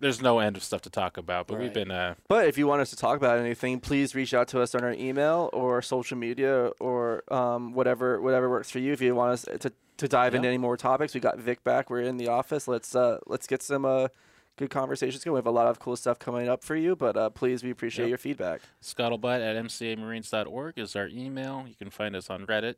there's 0.00 0.22
no 0.22 0.38
end 0.38 0.56
of 0.56 0.64
stuff 0.64 0.80
to 0.82 0.90
talk 0.90 1.18
about. 1.18 1.46
But 1.46 1.58
we've 1.60 1.74
been 1.74 1.90
uh, 1.90 2.14
But 2.28 2.46
if 2.48 2.56
you 2.56 2.66
want 2.66 2.80
us 2.80 2.88
to 2.88 2.96
talk 2.96 3.18
about 3.18 3.38
anything, 3.38 3.80
please 3.80 4.14
reach 4.14 4.32
out 4.32 4.48
to 4.48 4.62
us 4.62 4.74
on 4.74 4.82
our 4.82 4.94
email 4.94 5.50
or 5.52 5.82
social 5.82 6.16
media 6.16 6.70
or 6.80 7.22
um, 7.30 7.74
whatever 7.74 8.18
whatever 8.22 8.48
works 8.48 8.70
for 8.70 8.78
you. 8.78 8.94
If 8.94 9.02
you 9.02 9.14
want 9.14 9.32
us 9.32 9.42
to, 9.60 9.70
to 10.02 10.08
dive 10.08 10.34
into 10.34 10.48
any 10.48 10.58
more 10.58 10.76
topics, 10.76 11.14
we 11.14 11.20
got 11.20 11.38
Vic 11.38 11.62
back. 11.64 11.88
We're 11.88 12.00
in 12.02 12.16
the 12.16 12.28
office. 12.28 12.66
Let's 12.68 12.94
uh, 12.94 13.18
let's 13.26 13.46
get 13.46 13.62
some 13.62 13.84
uh, 13.84 14.08
good 14.56 14.68
conversations 14.70 15.22
going. 15.24 15.34
We 15.34 15.38
have 15.38 15.46
a 15.46 15.50
lot 15.50 15.68
of 15.68 15.78
cool 15.78 15.96
stuff 15.96 16.18
coming 16.18 16.48
up 16.48 16.62
for 16.64 16.74
you. 16.76 16.96
But 16.96 17.16
uh, 17.16 17.30
please, 17.30 17.62
we 17.62 17.70
appreciate 17.70 18.06
Yep. 18.06 18.08
your 18.10 18.18
feedback. 18.18 18.60
scuttlebutt 18.82 19.40
at 19.40 19.56
mcamarines.org 19.64 20.78
is 20.78 20.96
our 20.96 21.08
email. 21.08 21.64
You 21.68 21.74
can 21.76 21.90
find 21.90 22.16
us 22.16 22.28
on 22.30 22.46
Reddit 22.46 22.74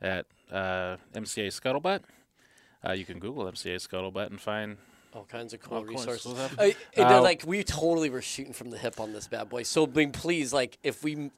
at 0.00 0.26
uh, 0.50 0.96
MCA 1.14 1.48
Scuttlebutt. 1.48 2.00
Uh, 2.86 2.92
you 2.92 3.04
can 3.04 3.18
Google 3.18 3.44
MCA 3.46 3.76
Scuttlebutt 3.76 4.26
and 4.28 4.40
find 4.40 4.76
all 5.12 5.24
kinds 5.24 5.52
of 5.54 5.60
cool 5.60 5.78
Of 5.78 5.88
resources. 5.88 6.26
we'll 6.26 6.36
have- 6.36 6.58
I, 6.58 6.74
and, 6.96 7.06
uh, 7.06 7.18
Uh, 7.18 7.22
like 7.22 7.42
we 7.46 7.62
totally 7.64 8.10
were 8.10 8.22
shooting 8.22 8.52
from 8.52 8.70
the 8.70 8.78
hip 8.78 9.00
on 9.00 9.12
this 9.12 9.26
bad 9.28 9.48
boy. 9.48 9.62
So, 9.62 9.84
I 9.84 9.90
mean, 9.90 10.12
please, 10.12 10.52
like, 10.52 10.76
if 10.82 11.02
we 11.04 11.12
m- 11.14 11.30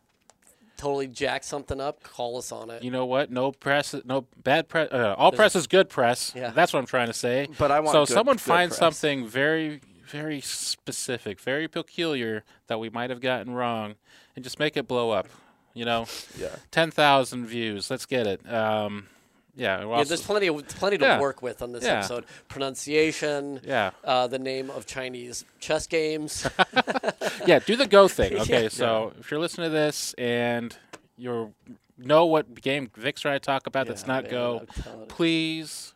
totally 0.76 1.06
jack 1.08 1.44
something 1.44 1.80
up, 1.80 2.02
call 2.02 2.36
us 2.38 2.52
on 2.52 2.70
it. 2.70 2.82
You 2.82 2.90
know 2.90 3.06
what? 3.06 3.30
No 3.30 3.52
press, 3.52 3.94
no 4.04 4.26
bad 4.42 4.68
press. 4.68 4.90
Uh, 4.92 5.14
all 5.16 5.32
press 5.32 5.56
is 5.56 5.66
good 5.66 5.88
press. 5.88 6.32
Yeah. 6.34 6.50
That's 6.50 6.72
what 6.72 6.78
I'm 6.80 6.86
trying 6.86 7.06
to 7.08 7.12
say. 7.14 7.48
But 7.58 7.70
I 7.70 7.80
want 7.80 7.92
so 7.94 8.04
good- 8.06 8.12
someone 8.14 8.36
good 8.36 8.42
finds 8.42 8.74
press. 8.78 8.78
something 8.98 9.26
very, 9.26 9.80
very 10.08 10.40
specific, 10.40 11.40
very 11.40 11.68
peculiar 11.68 12.44
that 12.68 12.78
we 12.78 12.90
might 12.90 13.10
have 13.10 13.20
gotten 13.20 13.52
wrong, 13.54 13.94
and 14.34 14.44
just 14.44 14.58
make 14.58 14.76
it 14.76 14.86
blow 14.86 15.10
up. 15.10 15.26
You 15.74 15.84
know, 15.84 16.06
Yeah. 16.38 16.56
ten 16.70 16.90
thousand 16.90 17.46
views. 17.46 17.90
Let's 17.90 18.06
get 18.06 18.26
it. 18.26 18.50
Um, 18.50 19.08
yeah. 19.56 19.84
we're 19.84 19.96
yeah, 19.98 20.04
there's 20.04 20.22
plenty 20.22 20.46
of 20.46 20.66
plenty 20.68 20.98
to 20.98 21.04
Yeah. 21.04 21.20
work 21.20 21.42
with 21.42 21.62
on 21.62 21.72
this 21.72 21.84
Yeah. 21.84 21.98
episode. 21.98 22.24
Pronunciation, 22.48 23.60
yeah. 23.64 23.90
uh, 24.04 24.26
the 24.26 24.38
name 24.38 24.70
of 24.70 24.86
Chinese 24.86 25.44
chess 25.60 25.86
games. 25.86 26.46
yeah, 27.46 27.58
do 27.58 27.74
the 27.76 27.86
go 27.86 28.06
thing. 28.08 28.36
Okay, 28.40 28.64
Yeah. 28.64 28.68
so 28.68 29.12
if 29.18 29.30
you're 29.30 29.40
listening 29.40 29.70
to 29.70 29.74
this 29.74 30.14
and 30.18 30.76
you 31.16 31.54
know 31.98 32.26
what 32.26 32.60
game 32.60 32.90
Vic's 32.96 33.22
trying 33.22 33.36
to 33.36 33.40
talk 33.40 33.66
about 33.66 33.86
that's 33.86 34.02
Yeah, 34.02 34.08
not 34.08 34.22
man, 34.24 34.30
go, 34.32 34.58
I'm 34.60 34.82
telling 34.82 35.00
you. 35.00 35.06
please. 35.06 35.92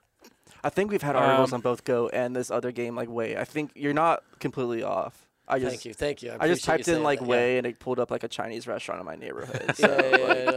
I 0.63 0.69
think 0.69 0.91
we've 0.91 1.01
had 1.03 1.17
articles 1.17 1.53
Um, 1.53 1.59
on 1.59 1.61
both 1.63 1.85
Go 1.85 2.09
and 2.11 2.37
this 2.37 2.51
other 2.51 2.71
game 2.71 2.95
like 2.95 3.09
Way. 3.09 3.37
I 3.37 3.45
think 3.45 3.71
you're 3.75 3.95
not 3.95 4.23
completely 4.41 4.83
off. 4.83 5.27
I 5.51 5.59
just 5.59 5.71
Thank 5.71 5.85
you, 5.85 5.95
thank 5.95 6.23
you. 6.23 6.31
I, 6.33 6.45
I 6.45 6.49
just 6.49 6.65
typed 6.65 6.89
in 6.89 7.03
like 7.03 7.19
that, 7.21 7.29
Way 7.29 7.59
and 7.59 7.67
it 7.67 7.79
pulled 7.79 7.99
up 7.99 8.11
like 8.11 8.23
a 8.23 8.29
Chinese 8.29 8.67
restaurant 8.67 9.01
in 9.01 9.07
my 9.07 9.17
neighborhood. 9.17 9.75
So 9.77 9.87
Yeah, 9.87 9.97
yeah, 9.97 10.27
like, 10.27 10.37
yeah, 10.47 10.51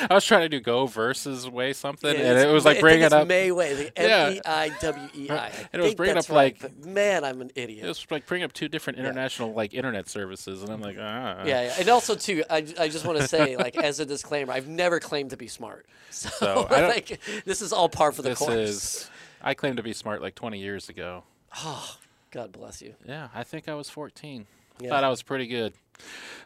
yeah. 0.00 0.06
I 0.10 0.14
was 0.14 0.24
trying 0.24 0.42
to 0.42 0.48
do 0.48 0.60
go 0.60 0.86
versus 0.86 1.48
way 1.48 1.72
something, 1.72 2.12
Yeah, 2.14 2.30
and 2.30 2.38
it 2.38 2.52
was 2.52 2.64
like 2.64 2.80
bringing 2.80 3.02
think 3.02 3.12
up. 3.12 3.22
it's 3.22 3.28
May 3.28 3.52
Way, 3.52 3.74
like 3.76 3.92
Yeah. 3.98 4.26
M 4.28 4.32
E 4.34 4.40
I 4.44 4.68
W 4.80 5.08
E 5.14 5.30
I. 5.30 5.50
And 5.72 5.82
it 5.82 5.84
was 5.84 5.94
bringing 5.94 6.16
up, 6.18 6.28
right, 6.28 6.60
like- 6.62 6.84
man, 6.84 7.24
I'm 7.24 7.40
an 7.40 7.50
idiot. 7.54 7.84
It 7.84 7.88
was 7.88 8.06
like 8.10 8.26
bringing 8.26 8.44
up 8.44 8.52
two 8.52 8.68
different 8.68 8.98
Yeah. 8.98 9.04
international 9.06 9.52
like 9.52 9.74
internet 9.74 10.08
services, 10.08 10.62
and 10.62 10.70
I'm 10.72 10.80
like, 10.80 10.96
ah. 10.98 11.44
Yeah, 11.44 11.62
yeah, 11.62 11.74
and 11.78 11.88
also 11.88 12.14
too, 12.14 12.44
I, 12.50 12.58
I 12.78 12.88
just 12.88 13.04
want 13.04 13.18
to 13.18 13.28
say, 13.28 13.56
like, 13.56 13.76
as 13.76 14.00
a 14.00 14.06
disclaimer, 14.06 14.52
I've 14.52 14.68
never 14.68 15.00
claimed 15.00 15.30
to 15.30 15.36
be 15.36 15.48
smart. 15.48 15.86
So, 16.10 16.28
So, 16.30 16.66
like, 16.70 17.20
this 17.44 17.60
is 17.60 17.72
all 17.72 17.88
par 17.88 18.12
for 18.12 18.22
the 18.22 18.30
This 18.30 18.38
course. 18.38 18.52
is. 18.54 19.10
I 19.42 19.54
claimed 19.54 19.76
to 19.76 19.82
be 19.82 19.92
smart 19.92 20.20
like 20.22 20.34
20 20.34 20.58
years 20.58 20.88
ago. 20.88 21.22
Oh, 21.58 21.96
God 22.30 22.52
bless 22.52 22.82
you. 22.82 22.94
Yeah, 23.06 23.28
I 23.34 23.42
think 23.44 23.68
I 23.68 23.74
was 23.74 23.88
14. 23.90 24.46
Yeah. 24.80 24.90
Thought 24.90 25.04
I 25.04 25.08
was 25.08 25.22
pretty 25.22 25.46
good. 25.46 25.72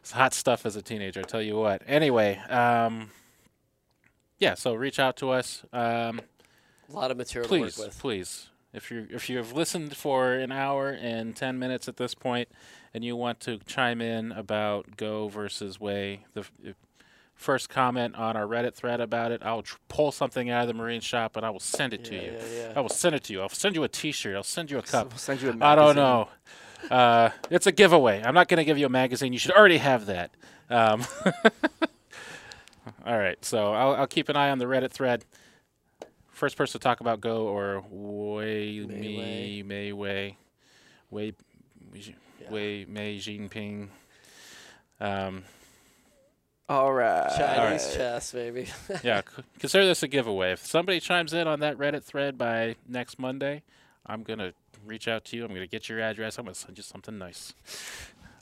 It's 0.00 0.12
hot 0.12 0.32
stuff 0.32 0.64
as 0.64 0.76
a 0.76 0.82
teenager, 0.82 1.20
I 1.20 1.24
tell 1.24 1.42
you 1.42 1.56
what. 1.56 1.82
Anyway, 1.86 2.36
um, 2.48 3.10
yeah, 4.38 4.54
so 4.54 4.74
reach 4.74 4.98
out 4.98 5.16
to 5.18 5.30
us. 5.30 5.64
Um, 5.72 6.20
A 6.88 6.92
lot 6.92 7.10
of 7.10 7.16
material 7.16 7.48
please, 7.48 7.74
to 7.74 7.80
work 7.82 7.88
with. 7.88 7.98
please. 7.98 8.48
If 8.72 8.90
you 8.90 9.06
if 9.10 9.28
you 9.28 9.36
have 9.36 9.52
listened 9.52 9.94
for 9.94 10.32
an 10.32 10.50
hour 10.50 10.88
and 10.88 11.36
10 11.36 11.59
minutes 11.59 11.88
at 11.88 11.98
this 11.98 12.14
point 12.14 12.48
and 12.94 13.04
you 13.04 13.14
want 13.16 13.38
to 13.40 13.59
chime 13.66 14.00
in 14.00 14.32
about 14.32 14.96
go 14.96 15.28
versus 15.28 15.78
way, 15.78 16.24
the 16.32 16.46
first 17.43 17.69
comment 17.69 18.14
on 18.16 18.36
our 18.36 18.47
Reddit 18.47 18.74
thread 18.74 19.01
about 19.01 19.32
it, 19.32 19.43
I'll 19.44 19.62
tr- 19.62 19.77
pull 19.89 20.12
something 20.12 20.48
out 20.51 20.62
of 20.62 20.69
the 20.69 20.74
Marine 20.74 21.01
shop 21.01 21.36
and 21.36 21.44
I 21.44 21.51
will 21.51 21.60
send 21.60 21.93
it 21.93 22.05
to 22.05 22.14
Yeah, 22.14 22.23
you. 22.23 22.32
yeah, 22.32 22.39
yeah. 22.69 22.73
I 22.77 22.81
will 22.81 22.89
send 22.89 23.14
it 23.14 23.24
to 23.24 23.32
you. 23.32 23.43
I'll 23.43 23.48
send 23.48 23.74
you 23.74 23.82
a 23.85 23.89
T-shirt. 23.89 24.35
I'll 24.36 24.43
send 24.43 24.70
you 24.70 24.78
a 24.78 24.82
cup. 24.94 25.09
I'll 25.12 25.19
send 25.19 25.43
you 25.43 25.51
a 25.51 25.56
I 25.64 25.74
don't 25.74 25.97
know. 25.97 26.28
Uh, 26.90 27.31
it's 27.51 27.66
a 27.66 27.73
giveaway. 27.73 28.23
I'm 28.24 28.35
not 28.35 28.48
going 28.48 28.59
to 28.59 28.64
give 28.64 28.78
you 28.78 28.86
a 28.86 28.90
magazine. 28.90 29.32
You 29.32 29.39
should 29.39 29.52
already 29.52 29.78
have 29.78 30.06
that. 30.06 30.31
Um, 30.70 31.05
all 33.06 33.19
right. 33.19 33.43
So 33.44 33.73
I'll, 33.73 33.94
I'll 33.94 34.06
keep 34.06 34.28
an 34.28 34.36
eye 34.36 34.51
on 34.51 34.59
the 34.59 34.64
Reddit 34.66 34.90
thread. 34.90 35.24
First 36.31 36.56
person 36.56 36.81
to 36.81 36.82
talk 36.82 37.01
about 37.01 37.20
Go 37.20 37.47
or 37.47 37.85
Way 37.89 38.81
Me 38.81 39.62
Mayway. 39.62 39.64
Mayway. 39.64 40.35
Way. 41.10 41.32
Wei 42.51 42.85
Mei 42.89 43.19
Jinping. 43.19 43.89
Um, 45.01 45.44
All 46.72 46.90
right. 46.92 47.28
Chinese 47.28 47.58
All 47.58 47.66
right. 47.66 47.80
chess, 47.80 48.32
baby. 48.32 48.66
yeah, 49.04 49.20
consider 49.58 49.84
this 49.84 50.02
a 50.02 50.08
giveaway. 50.08 50.52
If 50.52 50.64
somebody 50.64 51.00
chimes 51.00 51.34
in 51.34 51.46
on 51.46 51.60
that 51.60 51.76
Reddit 51.76 52.02
thread 52.02 52.38
by 52.38 52.76
next 52.88 53.18
Monday, 53.18 53.62
I'm 54.06 54.22
gonna 54.22 54.54
reach 54.86 55.06
out 55.06 55.26
to 55.26 55.36
you. 55.36 55.44
I'm 55.44 55.52
gonna 55.52 55.66
get 55.66 55.90
your 55.90 56.00
address. 56.00 56.38
I'm 56.38 56.46
gonna 56.46 56.54
send 56.54 56.78
you 56.78 56.82
something 56.82 57.18
nice. 57.18 57.52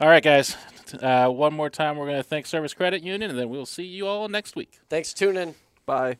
All 0.00 0.06
right, 0.08 0.22
guys. 0.22 0.56
Uh, 1.02 1.28
one 1.28 1.52
more 1.52 1.70
time, 1.70 1.96
we're 1.96 2.06
gonna 2.06 2.22
thank 2.22 2.46
Service 2.46 2.72
Credit 2.72 3.02
Union, 3.02 3.30
and 3.30 3.38
then 3.38 3.48
we'll 3.50 3.66
see 3.66 3.84
you 3.84 4.06
all 4.06 4.28
next 4.28 4.54
week. 4.54 4.78
Thanks 4.88 5.10
for 5.12 5.18
tuning 5.18 5.42
in. 5.48 5.54
Bye. 5.84 6.18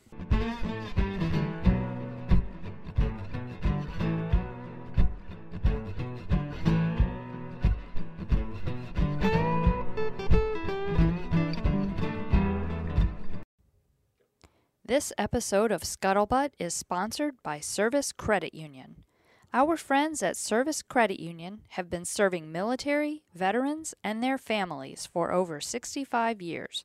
This 14.91 15.13
episode 15.17 15.71
of 15.71 15.83
Scuttlebutt 15.83 16.49
is 16.59 16.73
sponsored 16.73 17.41
by 17.43 17.61
Service 17.61 18.11
Credit 18.11 18.53
Union. 18.53 19.05
Our 19.53 19.77
friends 19.77 20.21
at 20.21 20.35
Service 20.35 20.81
Credit 20.81 21.17
Union 21.17 21.61
have 21.69 21.89
been 21.89 22.03
serving 22.03 22.51
military, 22.51 23.23
veterans, 23.33 23.93
and 24.03 24.21
their 24.21 24.37
families 24.37 25.05
for 25.05 25.31
over 25.31 25.61
65 25.61 26.41
years. 26.41 26.83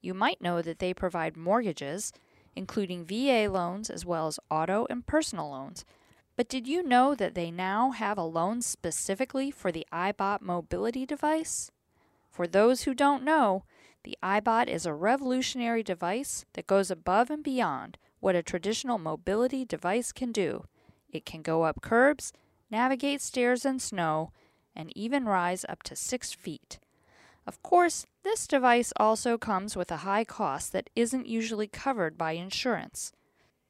You 0.00 0.14
might 0.14 0.40
know 0.40 0.62
that 0.62 0.78
they 0.78 0.94
provide 0.94 1.36
mortgages, 1.36 2.12
including 2.54 3.06
VA 3.06 3.48
loans 3.50 3.90
as 3.90 4.06
well 4.06 4.28
as 4.28 4.38
auto 4.48 4.86
and 4.88 5.04
personal 5.04 5.50
loans. 5.50 5.84
But 6.36 6.48
did 6.48 6.68
you 6.68 6.80
know 6.84 7.16
that 7.16 7.34
they 7.34 7.50
now 7.50 7.90
have 7.90 8.18
a 8.18 8.22
loan 8.22 8.62
specifically 8.62 9.50
for 9.50 9.72
the 9.72 9.84
iBot 9.92 10.42
mobility 10.42 11.04
device? 11.04 11.72
For 12.30 12.46
those 12.46 12.82
who 12.82 12.94
don't 12.94 13.24
know, 13.24 13.64
the 14.04 14.18
iBot 14.22 14.68
is 14.68 14.86
a 14.86 14.94
revolutionary 14.94 15.82
device 15.82 16.44
that 16.54 16.66
goes 16.66 16.90
above 16.90 17.30
and 17.30 17.42
beyond 17.42 17.98
what 18.20 18.34
a 18.34 18.42
traditional 18.42 18.98
mobility 18.98 19.64
device 19.64 20.12
can 20.12 20.32
do. 20.32 20.64
It 21.10 21.24
can 21.24 21.42
go 21.42 21.64
up 21.64 21.82
curbs, 21.82 22.32
navigate 22.70 23.20
stairs 23.20 23.64
and 23.64 23.80
snow, 23.80 24.32
and 24.74 24.96
even 24.96 25.26
rise 25.26 25.64
up 25.68 25.82
to 25.84 25.96
six 25.96 26.32
feet. 26.32 26.78
Of 27.46 27.62
course, 27.62 28.06
this 28.22 28.46
device 28.46 28.92
also 28.96 29.36
comes 29.36 29.76
with 29.76 29.90
a 29.90 29.98
high 29.98 30.24
cost 30.24 30.72
that 30.72 30.90
isn't 30.94 31.26
usually 31.26 31.66
covered 31.66 32.16
by 32.16 32.32
insurance. 32.32 33.12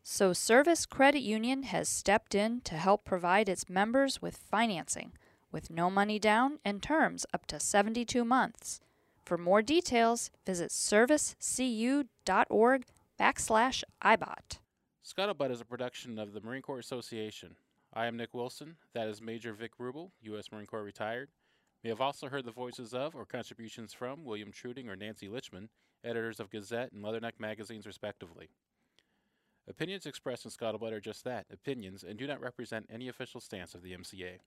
So, 0.03 0.33
Service 0.33 0.85
Credit 0.85 1.23
Union 1.23 1.63
has 1.65 1.89
stepped 1.89 2.35
in 2.35 2.61
to 2.63 2.75
help 2.75 3.05
provide 3.05 3.49
its 3.49 3.69
members 3.69 4.21
with 4.21 4.37
financing, 4.37 5.13
with 5.51 5.71
no 5.71 5.91
money 5.91 6.19
down 6.19 6.59
and 6.65 6.83
terms 6.83 7.25
up 7.33 7.47
to 7.47 7.61
72 7.61 8.25
months. 8.25 8.81
For 9.25 9.39
more 9.39 9.63
details, 9.63 10.31
visit 10.45 10.71
servicecu.org 10.71 12.85
backslash 13.19 13.85
ibot. 14.05 14.59
Scuttlebutt 15.05 15.51
is 15.51 15.61
a 15.61 15.65
production 15.65 16.19
of 16.19 16.33
the 16.33 16.41
Marine 16.41 16.63
Corps 16.63 16.79
Association. 16.79 17.57
I 17.93 18.07
am 18.07 18.17
Nick 18.17 18.35
Wilson. 18.35 18.77
That 18.95 19.09
is 19.09 19.21
Major 19.21 19.53
Vic 19.53 19.73
Ruble, 19.79 20.13
U.S. 20.23 20.51
Marine 20.51 20.67
Corps 20.67 20.83
retired. 20.83 21.31
We 21.83 21.91
have 21.91 22.01
also 22.01 22.29
heard 22.29 22.45
the 22.45 22.53
voices 22.53 22.95
of 22.95 23.15
or 23.15 23.25
contributions 23.25 23.93
from 23.93 24.25
William 24.25 24.53
Treuting 24.53 24.89
or 24.89 24.97
Nancy 24.97 25.29
Lichtman, 25.29 25.69
editors 26.05 26.41
of 26.41 26.51
Gazette 26.51 26.93
and 26.93 27.05
Leatherneck 27.05 27.39
magazines, 27.39 27.87
respectively. 27.87 28.49
Opinions 29.69 30.07
expressed 30.07 30.45
in 30.45 30.51
Scuttlebutt 30.51 30.93
are 30.93 31.01
just 31.01 31.25
that 31.25 31.47
opinions 31.53 32.03
and 32.03 32.19
do 32.19 32.27
not 32.27 32.41
represent 32.41 32.87
any 32.91 33.09
official 33.09 33.41
stance 33.41 33.75
of 33.75 33.83
the 33.83 33.93
MCA. 33.93 34.39